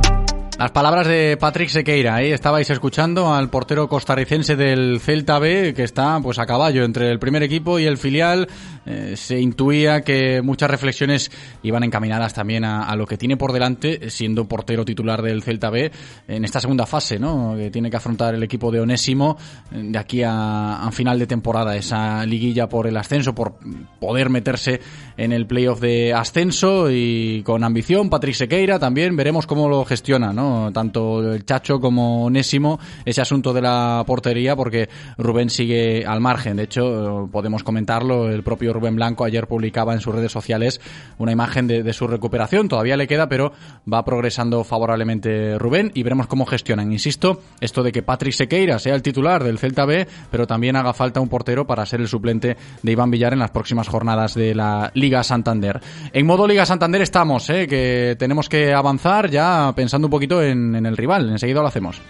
Las 0.59 0.71
palabras 0.71 1.09
de 1.09 1.37
Patrick 1.37 1.69
Sequeira, 1.69 2.15
ahí 2.15 2.31
estabais 2.31 2.71
escuchando 2.71 3.35
al 3.35 3.51
portero 3.51 3.89
costarricense 3.89 4.55
del 4.55 5.01
Celta 5.01 5.41
B, 5.41 5.75
que 5.75 5.83
está 5.83 6.21
pues 6.23 6.39
a 6.39 6.47
caballo 6.47 6.85
entre 6.85 7.11
el 7.11 7.19
primer 7.19 7.43
equipo 7.43 7.81
y 7.81 7.87
el 7.87 7.99
filial. 7.99 8.47
Eh, 8.87 9.15
se 9.17 9.41
intuía 9.41 10.03
que 10.03 10.43
muchas 10.43 10.71
reflexiones 10.71 11.33
iban 11.65 11.83
encaminadas 11.83 12.35
también 12.35 12.65
a, 12.65 12.95
lo 12.95 13.05
que 13.05 13.19
tiene 13.19 13.37
por 13.37 13.53
delante, 13.53 14.11
siendo 14.11 14.47
portero 14.47 14.85
titular 14.85 15.23
del 15.23 15.43
Celta 15.43 15.71
B, 15.71 15.91
en 16.29 16.45
esta 16.45 16.61
segunda 16.61 16.87
fase, 16.87 17.19
¿no? 17.19 17.57
Que 17.57 17.73
tiene 17.73 17.91
que 17.91 17.97
afrontar 17.97 18.37
el 18.37 18.43
equipo 18.45 18.71
de 18.71 18.81
Onésimo 18.81 19.37
eh, 19.73 19.81
de 19.83 19.99
aquí 19.99 20.23
a, 20.23 20.87
a 20.87 20.93
final 20.93 21.19
de 21.19 21.27
temporada, 21.27 21.75
esa 21.75 22.25
liguilla 22.27 22.69
por 22.69 22.87
el 22.87 22.97
ascenso, 22.97 23.35
por 23.35 23.55
poder 23.99 24.31
meterse 24.31 24.81
en 25.17 25.33
el 25.33 25.47
playoff 25.47 25.81
de 25.81 26.13
ascenso 26.13 26.91
y 26.91 27.43
con 27.45 27.65
ambición. 27.65 28.11
Patrick 28.11 28.35
Sequeira 28.35 28.79
también, 28.79 29.17
veremos 29.17 29.47
cómo 29.47 29.69
lo 29.69 29.85
gestiona, 29.85 30.33
¿no? 30.33 30.71
Tanto 30.73 31.33
el 31.33 31.45
Chacho 31.45 31.81
como 31.81 32.25
Onésimo, 32.25 32.79
ese 33.05 33.21
asunto 33.21 33.53
de 33.53 33.63
la 33.63 34.05
portería, 34.07 34.57
porque 34.57 34.89
Rubén 35.19 35.51
sigue 35.51 36.05
al 36.07 36.21
margen. 36.21 36.57
De 36.57 36.65
hecho, 36.65 37.29
podemos 37.31 37.63
comentarlo, 37.63 38.31
el 38.31 38.43
propio 38.43 38.73
Rubén 38.73 38.97
Blanco 38.97 39.25
ayer 39.25 39.47
publicaba 39.47 39.95
en 39.95 40.01
sus 40.01 40.15
redes 40.15 40.33
sociales 40.33 40.81
una 41.19 41.33
imagen 41.33 41.67
de, 41.67 41.93
su 41.93 42.09
recuperación. 42.09 42.69
Todavía 42.69 42.97
le 42.97 43.07
queda, 43.07 43.29
pero 43.29 43.53
va 43.91 44.05
progresando 44.05 44.65
favorablemente 44.65 45.59
Rubén 45.59 45.93
y 45.95 46.03
veremos 46.03 46.27
cómo 46.27 46.45
gestionan. 46.45 46.91
Insisto, 46.91 47.41
esto 47.61 47.83
de 47.83 47.93
que 47.93 48.03
Patrick 48.03 48.35
Sequeira 48.35 48.79
sea 48.79 48.95
el 48.95 49.03
titular 49.03 49.45
del 49.45 49.59
Celta 49.59 49.85
B, 49.85 50.09
pero 50.31 50.47
también 50.47 50.77
haga 50.77 50.93
falta 50.93 51.21
un 51.21 51.29
portero 51.29 51.67
para 51.67 51.87
ser 51.87 52.01
el 52.01 52.09
suplente 52.09 52.57
de 52.83 52.93
Iván 52.93 53.11
Villar 53.11 53.33
en 53.33 53.39
las 53.39 53.51
próximas 53.51 53.89
jornadas 53.89 54.35
de 54.35 54.55
la 54.55 54.91
Liga 54.95 55.04
Santander. 55.23 55.81
En 56.13 56.27
modo 56.27 56.47
Liga 56.47 56.65
Santander 56.65 57.03
estamos, 57.03 57.49
¿eh? 57.51 57.67
que 57.67 58.17
tenemos 58.19 58.49
que 58.49 58.73
avanzar 58.73 59.31
ya 59.31 59.73
pensando 59.77 60.07
un 60.07 60.11
poquito 60.11 60.43
en, 60.43 60.75
en 60.75 60.87
el 60.87 60.97
rival. 60.97 61.31
Enseguida 61.31 61.61
lo 61.61 61.69
hacemos. 61.69 62.01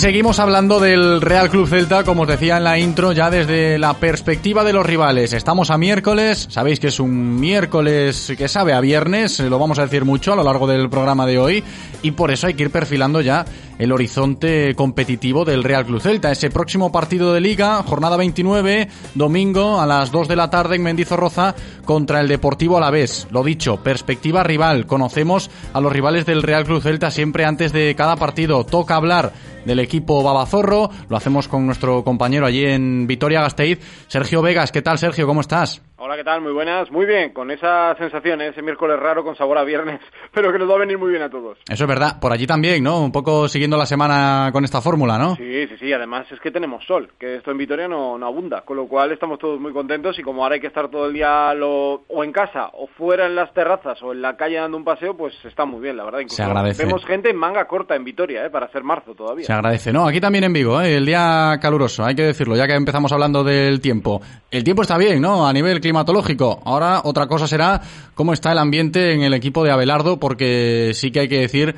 Seguimos 0.00 0.38
hablando 0.38 0.80
del 0.80 1.20
Real 1.20 1.50
Club 1.50 1.68
Celta, 1.68 2.04
como 2.04 2.22
os 2.22 2.28
decía 2.28 2.56
en 2.56 2.64
la 2.64 2.78
intro, 2.78 3.12
ya 3.12 3.28
desde 3.28 3.78
la 3.78 3.92
perspectiva 3.92 4.64
de 4.64 4.72
los 4.72 4.86
rivales. 4.86 5.34
Estamos 5.34 5.70
a 5.70 5.76
miércoles, 5.76 6.46
sabéis 6.48 6.80
que 6.80 6.86
es 6.86 7.00
un 7.00 7.38
miércoles 7.38 8.32
que 8.38 8.48
sabe 8.48 8.72
a 8.72 8.80
viernes, 8.80 9.40
lo 9.40 9.58
vamos 9.58 9.78
a 9.78 9.82
decir 9.82 10.06
mucho 10.06 10.32
a 10.32 10.36
lo 10.36 10.42
largo 10.42 10.66
del 10.66 10.88
programa 10.88 11.26
de 11.26 11.38
hoy, 11.38 11.62
y 12.00 12.12
por 12.12 12.30
eso 12.30 12.46
hay 12.46 12.54
que 12.54 12.62
ir 12.62 12.70
perfilando 12.70 13.20
ya 13.20 13.44
el 13.78 13.92
horizonte 13.92 14.74
competitivo 14.74 15.44
del 15.44 15.64
Real 15.64 15.84
Club 15.84 16.00
Celta. 16.00 16.30
Ese 16.30 16.50
próximo 16.50 16.92
partido 16.92 17.34
de 17.34 17.40
liga, 17.40 17.82
jornada 17.82 18.16
29, 18.16 18.88
domingo 19.14 19.80
a 19.80 19.86
las 19.86 20.10
2 20.12 20.28
de 20.28 20.36
la 20.36 20.50
tarde 20.50 20.76
en 20.76 20.82
Mendizorroza 20.82 21.54
contra 21.84 22.20
el 22.20 22.28
Deportivo 22.28 22.76
Alavés. 22.76 23.26
Lo 23.30 23.42
dicho, 23.42 23.78
perspectiva 23.82 24.42
rival. 24.44 24.86
Conocemos 24.86 25.50
a 25.72 25.80
los 25.80 25.92
rivales 25.92 26.26
del 26.26 26.42
Real 26.42 26.64
Club 26.64 26.82
Celta 26.82 27.10
siempre 27.10 27.44
antes 27.44 27.72
de 27.72 27.94
cada 27.96 28.16
partido. 28.16 28.64
Toca 28.64 28.96
hablar 28.96 29.32
del 29.64 29.80
equipo 29.80 30.22
Babazorro. 30.22 30.90
Lo 31.08 31.16
hacemos 31.16 31.48
con 31.48 31.66
nuestro 31.66 32.04
compañero 32.04 32.46
allí 32.46 32.64
en 32.64 33.06
Vitoria 33.06 33.42
Gasteiz, 33.42 33.80
Sergio 34.08 34.42
Vegas. 34.42 34.72
¿Qué 34.72 34.82
tal, 34.82 34.98
Sergio? 34.98 35.26
¿Cómo 35.26 35.40
estás? 35.40 35.82
Hola, 36.02 36.16
¿qué 36.16 36.24
tal? 36.24 36.40
Muy 36.40 36.52
buenas. 36.52 36.90
Muy 36.90 37.04
bien, 37.04 37.34
con 37.34 37.50
esa 37.50 37.94
sensación, 37.98 38.40
¿eh? 38.40 38.48
ese 38.48 38.62
miércoles 38.62 38.98
raro 38.98 39.22
con 39.22 39.36
sabor 39.36 39.58
a 39.58 39.64
viernes, 39.64 40.00
pero 40.32 40.50
que 40.50 40.58
nos 40.58 40.66
va 40.70 40.76
a 40.76 40.78
venir 40.78 40.96
muy 40.96 41.10
bien 41.10 41.20
a 41.20 41.28
todos. 41.28 41.58
Eso 41.68 41.84
es 41.84 41.88
verdad. 41.88 42.18
Por 42.18 42.32
allí 42.32 42.46
también, 42.46 42.82
¿no? 42.82 43.02
Un 43.02 43.12
poco 43.12 43.48
siguiendo 43.48 43.76
la 43.76 43.84
semana 43.84 44.48
con 44.50 44.64
esta 44.64 44.80
fórmula, 44.80 45.18
¿no? 45.18 45.36
Sí, 45.36 45.66
sí, 45.68 45.76
sí. 45.78 45.92
Además 45.92 46.24
es 46.32 46.40
que 46.40 46.50
tenemos 46.50 46.86
sol, 46.86 47.10
que 47.18 47.36
esto 47.36 47.50
en 47.50 47.58
Vitoria 47.58 47.86
no, 47.86 48.16
no 48.16 48.24
abunda, 48.24 48.62
con 48.62 48.78
lo 48.78 48.88
cual 48.88 49.12
estamos 49.12 49.38
todos 49.38 49.60
muy 49.60 49.74
contentos 49.74 50.18
y 50.18 50.22
como 50.22 50.42
ahora 50.42 50.54
hay 50.54 50.62
que 50.62 50.68
estar 50.68 50.88
todo 50.88 51.04
el 51.04 51.12
día 51.12 51.52
lo, 51.52 52.04
o 52.08 52.24
en 52.24 52.32
casa 52.32 52.70
o 52.72 52.86
fuera 52.86 53.26
en 53.26 53.34
las 53.34 53.52
terrazas 53.52 54.02
o 54.02 54.12
en 54.12 54.22
la 54.22 54.38
calle 54.38 54.56
dando 54.56 54.78
un 54.78 54.84
paseo, 54.84 55.14
pues 55.14 55.34
está 55.44 55.66
muy 55.66 55.82
bien, 55.82 55.98
la 55.98 56.04
verdad. 56.06 56.20
Se 56.28 56.42
agradece. 56.42 56.82
Vemos 56.82 57.04
gente 57.04 57.28
en 57.28 57.36
manga 57.36 57.66
corta 57.66 57.94
en 57.94 58.04
Vitoria, 58.04 58.46
¿eh? 58.46 58.48
Para 58.48 58.64
hacer 58.64 58.82
marzo 58.82 59.14
todavía. 59.14 59.44
Se 59.44 59.52
agradece. 59.52 59.92
No, 59.92 60.06
aquí 60.06 60.18
también 60.18 60.44
en 60.44 60.54
Vigo, 60.54 60.80
¿eh? 60.80 60.96
el 60.96 61.04
día 61.04 61.58
caluroso, 61.60 62.06
hay 62.06 62.14
que 62.14 62.22
decirlo, 62.22 62.56
ya 62.56 62.66
que 62.66 62.72
empezamos 62.72 63.12
hablando 63.12 63.44
del 63.44 63.82
tiempo. 63.82 64.22
El 64.50 64.64
tiempo 64.64 64.80
está 64.80 64.96
bien, 64.96 65.20
¿no? 65.20 65.46
A 65.46 65.52
nivel 65.52 65.78
climatológico. 65.90 66.62
Ahora 66.64 67.02
otra 67.04 67.26
cosa 67.26 67.48
será 67.48 67.80
cómo 68.14 68.32
está 68.32 68.52
el 68.52 68.58
ambiente 68.58 69.12
en 69.12 69.22
el 69.22 69.34
equipo 69.34 69.64
de 69.64 69.72
Abelardo, 69.72 70.18
porque 70.20 70.92
sí 70.94 71.10
que 71.10 71.20
hay 71.20 71.28
que 71.28 71.40
decir 71.40 71.74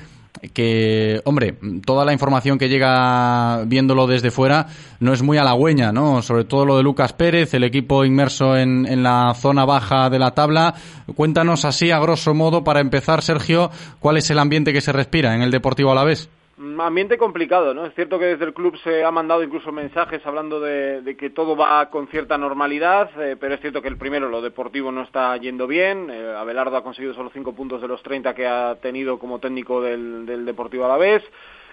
que, 0.52 1.20
hombre, 1.24 1.56
toda 1.84 2.04
la 2.04 2.12
información 2.12 2.58
que 2.58 2.68
llega 2.68 3.64
viéndolo 3.64 4.06
desde 4.06 4.30
fuera 4.30 4.66
no 5.00 5.14
es 5.14 5.22
muy 5.22 5.38
halagüeña, 5.38 5.92
¿no? 5.92 6.20
Sobre 6.20 6.44
todo 6.44 6.66
lo 6.66 6.76
de 6.76 6.82
Lucas 6.82 7.14
Pérez, 7.14 7.54
el 7.54 7.64
equipo 7.64 8.04
inmerso 8.04 8.56
en, 8.56 8.86
en 8.86 9.02
la 9.02 9.32
zona 9.34 9.64
baja 9.64 10.10
de 10.10 10.18
la 10.18 10.32
tabla. 10.32 10.74
Cuéntanos 11.14 11.64
así, 11.64 11.90
a 11.90 11.98
grosso 11.98 12.34
modo, 12.34 12.64
para 12.64 12.80
empezar, 12.80 13.22
Sergio, 13.22 13.70
cuál 13.98 14.18
es 14.18 14.30
el 14.30 14.38
ambiente 14.38 14.74
que 14.74 14.82
se 14.82 14.92
respira 14.92 15.34
en 15.34 15.42
el 15.42 15.50
Deportivo 15.50 15.90
Alavés. 15.90 16.28
Ambiente 16.78 17.18
complicado, 17.18 17.74
¿no? 17.74 17.86
Es 17.86 17.94
cierto 17.94 18.20
que 18.20 18.26
desde 18.26 18.44
el 18.44 18.54
club 18.54 18.78
se 18.84 19.02
ha 19.02 19.10
mandado 19.10 19.42
incluso 19.42 19.72
mensajes 19.72 20.24
hablando 20.24 20.60
de, 20.60 21.02
de 21.02 21.16
que 21.16 21.30
todo 21.30 21.56
va 21.56 21.90
con 21.90 22.06
cierta 22.06 22.38
normalidad, 22.38 23.10
eh, 23.20 23.36
pero 23.38 23.54
es 23.54 23.60
cierto 23.60 23.82
que 23.82 23.88
el 23.88 23.98
primero, 23.98 24.28
lo 24.28 24.40
deportivo, 24.40 24.92
no 24.92 25.02
está 25.02 25.36
yendo 25.38 25.66
bien. 25.66 26.08
Eh, 26.08 26.34
Abelardo 26.36 26.76
ha 26.76 26.84
conseguido 26.84 27.14
solo 27.14 27.30
cinco 27.34 27.52
puntos 27.52 27.82
de 27.82 27.88
los 27.88 28.00
30 28.04 28.32
que 28.34 28.46
ha 28.46 28.76
tenido 28.76 29.18
como 29.18 29.40
técnico 29.40 29.80
del, 29.80 30.24
del 30.24 30.44
Deportivo 30.44 30.84
Alavés. 30.84 31.24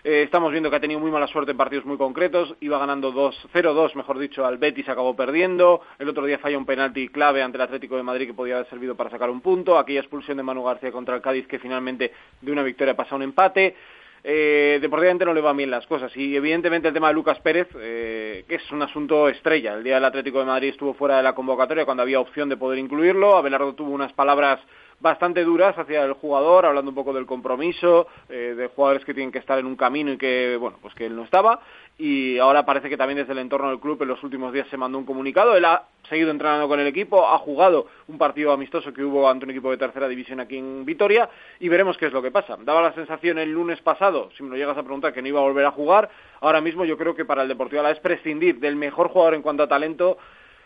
Eh, 0.04 0.24
estamos 0.24 0.52
viendo 0.52 0.70
que 0.70 0.78
ha 0.78 0.80
tenido 0.80 1.00
muy 1.00 1.12
mala 1.12 1.28
suerte 1.28 1.52
en 1.52 1.58
partidos 1.58 1.86
muy 1.86 1.98
concretos. 1.98 2.56
Iba 2.60 2.80
ganando 2.80 3.14
0-2, 3.14 3.96
mejor 3.96 4.18
dicho, 4.18 4.46
al 4.46 4.58
Betis, 4.58 4.90
acabó 4.90 5.16
perdiendo. 5.16 5.82
El 6.00 6.10
otro 6.10 6.26
día 6.26 6.40
falla 6.40 6.58
un 6.58 6.66
penalti 6.66 7.10
clave 7.10 7.44
ante 7.44 7.58
el 7.58 7.62
Atlético 7.62 7.96
de 7.96 8.04
Madrid 8.04 8.28
que 8.28 8.34
podía 8.34 8.56
haber 8.56 8.70
servido 8.70 8.96
para 8.96 9.10
sacar 9.10 9.30
un 9.30 9.42
punto. 9.42 9.78
Aquella 9.78 10.00
expulsión 10.00 10.38
de 10.38 10.44
Manu 10.44 10.64
García 10.64 10.92
contra 10.92 11.16
el 11.16 11.22
Cádiz 11.22 11.48
que 11.48 11.60
finalmente 11.60 12.12
de 12.42 12.52
una 12.52 12.64
victoria 12.64 12.96
pasa 12.96 13.14
a 13.14 13.18
un 13.18 13.24
empate 13.24 13.76
eh, 14.24 14.80
deportivamente 14.82 15.26
no 15.26 15.34
le 15.34 15.42
van 15.42 15.58
bien 15.58 15.72
las 15.72 15.86
cosas. 15.88 16.16
Y 16.16 16.36
evidentemente 16.36 16.88
el 16.88 16.94
tema 16.94 17.10
de 17.10 17.14
Lucas 17.14 17.40
Pérez, 17.40 17.68
eh, 17.80 18.46
que 18.48 18.56
es 18.56 18.72
un 18.72 18.82
asunto 18.82 19.30
estrella. 19.30 19.74
El 19.74 19.84
día 19.84 19.96
del 19.96 20.06
Atlético 20.06 20.40
de 20.40 20.46
Madrid 20.46 20.70
estuvo 20.70 20.94
fuera 20.94 21.18
de 21.18 21.24
la 21.24 21.34
convocatoria 21.34 21.86
cuando 21.86 22.04
había 22.04 22.20
opción 22.20 22.50
de 22.50 22.58
poder 22.58 22.80
incluirlo. 22.80 23.36
Abelardo 23.36 23.74
tuvo 23.74 23.92
unas 23.92 24.14
palabras 24.14 24.60
bastante 25.00 25.44
duras 25.44 25.78
hacia 25.78 26.04
el 26.04 26.14
jugador, 26.14 26.66
hablando 26.66 26.90
un 26.90 26.96
poco 26.96 27.14
del 27.14 27.26
compromiso, 27.26 28.08
eh, 28.30 28.54
de 28.56 28.68
jugadores 28.68 29.06
que 29.06 29.14
tienen 29.14 29.32
que 29.32 29.40
estar 29.40 29.58
en 29.60 29.66
un 29.66 29.76
camino 29.76 30.12
y 30.12 30.18
que, 30.18 30.58
bueno, 30.60 30.78
pues 30.82 30.94
que 30.94 31.06
él 31.06 31.16
no 31.16 31.24
estaba. 31.24 31.62
Y 31.98 32.38
ahora 32.38 32.66
parece 32.66 32.90
que 32.90 32.96
también 32.96 33.18
desde 33.18 33.34
el 33.34 33.40
entorno 33.40 33.70
del 33.70 33.80
club 33.80 34.02
en 34.02 34.08
los 34.08 34.24
últimos 34.24 34.54
días 34.54 34.68
se 34.70 34.78
mandó 34.78 34.98
un 34.98 35.06
comunicado. 35.06 35.56
Él 35.56 35.66
ha 35.66 35.84
seguido 36.08 36.32
entrenando 36.32 36.68
con 36.68 36.80
el 36.80 36.88
equipo, 36.88 37.28
ha 37.28 37.38
jugado 37.40 37.88
un 38.08 38.18
partido 38.18 38.54
amistoso 38.54 38.94
que 38.94 39.04
hubo 39.04 39.30
ante 39.30 39.46
un 39.46 39.52
equipo 39.52 39.70
de 39.70 39.78
tercera 39.78 40.08
división 40.08 40.40
aquí 40.40 40.58
en 40.58 40.86
Vitoria 40.86 41.30
y 41.60 41.68
veremos 41.68 41.98
qué 41.98 42.06
es 42.06 42.14
lo 42.14 42.22
que 42.22 42.32
pasa. 42.32 42.58
Daba 42.64 42.82
la 42.82 42.94
sensación 42.94 43.38
el 43.38 43.52
lunes 43.52 43.82
pasado, 43.82 44.30
si 44.38 44.44
me 44.44 44.50
lo 44.50 44.56
llegas 44.56 44.78
a 44.78 44.84
preguntar, 44.84 45.14
que 45.14 45.22
no 45.22 45.28
iba 45.28 45.42
a 45.42 45.44
volver 45.44 45.66
a 45.66 45.72
jugar. 45.72 46.10
Ahora 46.40 46.62
mismo 46.62 46.86
yo 46.86 46.98
creo 46.98 47.16
que 47.16 47.26
para 47.26 47.42
el 47.42 47.50
Deportivo 47.50 47.84
la 47.84 47.92
es 47.92 48.00
prescindir 48.00 48.60
del 48.60 48.78
mejor 48.78 49.10
jugador 49.10 49.34
en 49.34 49.42
cuanto 49.42 49.64
a 49.64 49.68
talento 49.68 50.18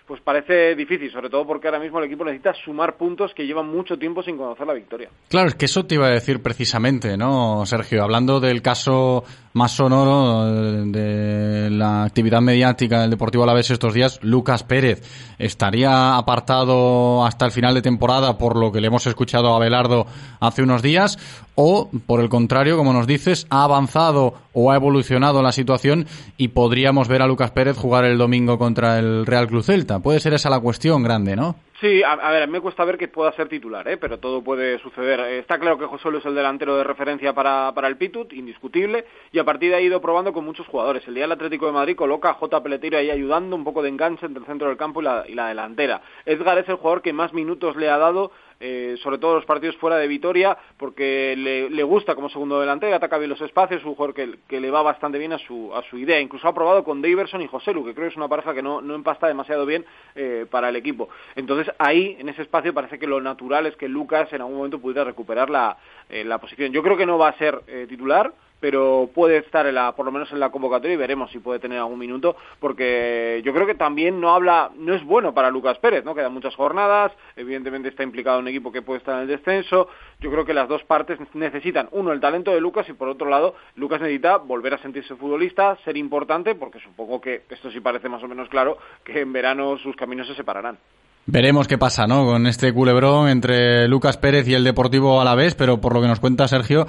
pues 0.05 0.19
parece 0.21 0.75
difícil, 0.75 1.11
sobre 1.11 1.29
todo 1.29 1.47
porque 1.47 1.67
ahora 1.67 1.79
mismo 1.79 1.99
el 1.99 2.05
equipo 2.05 2.25
necesita 2.25 2.53
sumar 2.53 2.97
puntos 2.97 3.33
que 3.33 3.45
llevan 3.45 3.67
mucho 3.67 3.97
tiempo 3.97 4.21
sin 4.21 4.37
conocer 4.37 4.67
la 4.67 4.73
victoria. 4.73 5.09
Claro, 5.29 5.47
es 5.47 5.55
que 5.55 5.65
eso 5.65 5.85
te 5.85 5.95
iba 5.95 6.07
a 6.07 6.11
decir 6.11 6.41
precisamente, 6.41 7.15
¿no, 7.15 7.65
Sergio? 7.65 8.03
Hablando 8.03 8.39
del 8.41 8.61
caso 8.61 9.23
más 9.53 9.71
sonoro 9.71 10.45
de 10.87 11.69
la 11.69 12.03
actividad 12.03 12.41
mediática 12.41 13.01
del 13.01 13.11
Deportivo 13.11 13.43
Alavés 13.43 13.71
estos 13.71 13.93
días, 13.93 14.19
Lucas 14.23 14.63
Pérez 14.63 15.01
estaría 15.37 16.17
apartado 16.17 17.25
hasta 17.25 17.45
el 17.45 17.51
final 17.51 17.73
de 17.73 17.81
temporada 17.81 18.37
por 18.37 18.57
lo 18.57 18.71
que 18.71 18.81
le 18.81 18.87
hemos 18.87 19.07
escuchado 19.07 19.53
a 19.53 19.57
Abelardo 19.57 20.05
hace 20.39 20.63
unos 20.63 20.81
días 20.81 21.17
o, 21.55 21.89
por 22.05 22.19
el 22.19 22.29
contrario, 22.29 22.77
como 22.77 22.93
nos 22.93 23.07
dices, 23.07 23.47
ha 23.49 23.63
avanzado 23.63 24.33
o 24.53 24.71
ha 24.71 24.75
evolucionado 24.75 25.41
la 25.41 25.51
situación 25.51 26.05
y 26.37 26.49
podríamos 26.49 27.07
ver 27.07 27.21
a 27.21 27.27
Lucas 27.27 27.51
Pérez 27.51 27.77
jugar 27.77 28.05
el 28.05 28.17
domingo 28.17 28.57
contra 28.57 28.99
el 28.99 29.25
Real 29.25 29.47
Club 29.47 29.63
Celta. 29.63 29.99
Puede 29.99 30.19
ser 30.19 30.33
esa 30.33 30.49
la 30.49 30.59
cuestión 30.59 31.03
grande, 31.03 31.35
¿no? 31.35 31.55
Sí, 31.83 32.01
a, 32.01 32.13
a, 32.13 32.31
ver, 32.31 32.47
me 32.47 32.61
cuesta 32.61 32.85
ver 32.85 32.97
que 32.97 33.09
pueda 33.09 33.33
ser 33.33 33.49
titular, 33.49 33.85
¿eh? 33.89 33.97
pero 33.97 34.17
todo 34.17 34.41
puede 34.41 34.79
suceder. 34.79 35.19
Está 35.19 35.59
claro 35.59 35.77
que 35.77 35.85
José 35.85 36.07
es 36.17 36.25
el 36.25 36.33
delantero 36.33 36.77
de 36.77 36.83
referencia 36.85 37.33
para, 37.33 37.73
para 37.73 37.89
el 37.89 37.97
Pitut, 37.97 38.31
indiscutible, 38.31 39.05
y 39.33 39.39
a 39.39 39.43
partir 39.43 39.69
de 39.69 39.75
ahí 39.75 39.83
ha 39.83 39.87
ido 39.87 39.99
probando 39.99 40.31
con 40.31 40.45
muchos 40.45 40.65
jugadores. 40.67 41.05
El 41.05 41.15
día 41.15 41.25
del 41.25 41.33
Atlético 41.33 41.65
de 41.65 41.73
Madrid 41.73 41.97
coloca 41.97 42.29
a 42.29 42.35
J. 42.35 42.63
Peleteiro 42.63 42.97
ahí 42.97 43.09
ayudando 43.09 43.57
un 43.57 43.65
poco 43.65 43.81
de 43.81 43.89
enganche 43.89 44.25
entre 44.25 44.39
el 44.39 44.47
centro 44.47 44.69
del 44.69 44.77
campo 44.77 45.01
y 45.01 45.03
la, 45.03 45.25
y 45.27 45.33
la 45.33 45.49
delantera. 45.49 46.01
Edgar 46.25 46.57
es 46.57 46.69
el 46.69 46.75
jugador 46.75 47.01
que 47.01 47.11
más 47.11 47.33
minutos 47.33 47.75
le 47.75 47.89
ha 47.89 47.97
dado 47.97 48.31
eh, 48.65 48.95
sobre 49.03 49.17
todo 49.17 49.35
los 49.35 49.45
partidos 49.45 49.75
fuera 49.75 49.97
de 49.97 50.07
Vitoria, 50.07 50.57
porque 50.77 51.35
le, 51.37 51.69
le, 51.69 51.83
gusta 51.83 52.15
como 52.15 52.29
segundo 52.29 52.61
delantero, 52.61 52.95
ataca 52.95 53.17
bien 53.17 53.29
los 53.29 53.41
espacios, 53.41 53.81
es 53.81 53.85
un 53.85 53.93
jugador 53.95 54.15
que, 54.15 54.59
le 54.61 54.71
va 54.71 54.81
bastante 54.81 55.17
bien 55.17 55.33
a 55.33 55.37
su, 55.37 55.75
a 55.75 55.83
su 55.83 55.97
idea. 55.97 56.21
Incluso 56.21 56.47
ha 56.47 56.53
probado 56.53 56.85
con 56.85 57.01
Daverson 57.01 57.41
y 57.41 57.47
José 57.47 57.73
Lu, 57.73 57.83
que 57.83 57.93
creo 57.93 58.07
que 58.07 58.11
es 58.11 58.17
una 58.17 58.29
pareja 58.29 58.53
que 58.53 58.61
no, 58.61 58.79
no 58.79 58.95
empasta 58.95 59.27
demasiado 59.27 59.65
bien 59.65 59.85
eh, 60.15 60.45
para 60.49 60.69
el 60.69 60.77
equipo. 60.77 61.09
Entonces 61.35 61.73
ahí, 61.77 62.15
en 62.17 62.29
ese 62.29 62.43
espacio, 62.43 62.73
parece 62.73 62.97
que 62.97 63.05
lo 63.05 63.19
natural 63.19 63.65
es 63.65 63.75
que 63.75 63.89
Lucas 63.89 64.31
en 64.31 64.39
algún 64.39 64.55
momento 64.55 64.79
pudiera 64.79 65.03
recuperar 65.03 65.49
la, 65.49 65.75
eh, 66.09 66.23
la 66.23 66.37
posición. 66.37 66.71
Yo 66.71 66.81
creo 66.83 66.95
que 66.95 67.05
no 67.05 67.17
va 67.17 67.27
a 67.27 67.37
ser 67.37 67.59
eh, 67.67 67.85
titular, 67.89 68.33
pero 68.63 69.09
puede 69.13 69.39
estar 69.39 69.67
en 69.67 69.75
la, 69.75 69.91
por 69.91 70.05
lo 70.05 70.11
menos 70.13 70.31
en 70.31 70.39
la 70.39 70.49
convocatoria 70.49 70.93
y 70.93 70.95
veremos 70.95 71.29
si 71.31 71.39
puede 71.39 71.59
tener 71.59 71.79
algún 71.79 71.99
minuto, 71.99 72.37
porque 72.61 73.41
yo 73.43 73.53
creo 73.53 73.67
que 73.67 73.75
también 73.75 74.21
no 74.21 74.33
habla, 74.33 74.71
no 74.77 74.93
es 74.93 75.03
bueno 75.03 75.33
para 75.33 75.51
Lucas 75.51 75.77
Pérez, 75.79 76.05
¿no? 76.05 76.15
Quedan 76.15 76.33
muchas 76.33 76.55
jornadas, 76.55 77.11
evidentemente 77.35 77.89
está 77.89 78.03
implicado 78.03 78.37
en 78.37 78.43
un 78.43 78.47
equipo 78.47 78.71
que 78.71 78.81
puede 78.81 78.99
estar 78.99 79.15
en 79.15 79.23
el 79.23 79.27
descenso, 79.27 79.89
yo 80.21 80.31
creo 80.31 80.45
que 80.45 80.53
las 80.53 80.69
dos 80.69 80.81
partes 80.85 81.19
necesitan, 81.33 81.89
uno, 81.91 82.13
el 82.13 82.21
talento 82.21 82.51
de 82.51 82.61
Lucas 82.61 82.87
y 82.87 82.93
por 82.93 83.09
otro 83.09 83.27
lado, 83.27 83.53
Lucas 83.75 83.99
necesita 83.99 84.37
volver 84.37 84.75
a 84.75 84.77
sentirse 84.77 85.13
futbolista, 85.17 85.77
ser 85.83 85.97
importante, 85.97 86.55
porque 86.55 86.79
supongo 86.79 87.19
que 87.19 87.41
esto 87.49 87.69
sí 87.69 87.81
parece 87.81 88.07
más 88.07 88.23
o 88.23 88.29
menos 88.29 88.47
claro, 88.47 88.77
que 89.03 89.19
en 89.19 89.33
verano 89.33 89.77
sus 89.77 89.97
caminos 89.97 90.25
se 90.25 90.35
separarán. 90.35 90.77
Veremos 91.25 91.69
qué 91.69 91.77
pasa, 91.77 92.05
¿no? 92.05 92.25
Con 92.25 92.47
este 92.47 92.73
culebrón 92.73 93.29
entre 93.29 93.87
Lucas 93.87 94.17
Pérez 94.17 94.45
y 94.47 94.55
el 94.55 94.65
Deportivo 94.65 95.21
a 95.21 95.23
la 95.23 95.35
vez, 95.35 95.55
pero 95.55 95.79
por 95.79 95.93
lo 95.93 96.01
que 96.01 96.07
nos 96.09 96.19
cuenta 96.19 96.49
Sergio, 96.49 96.85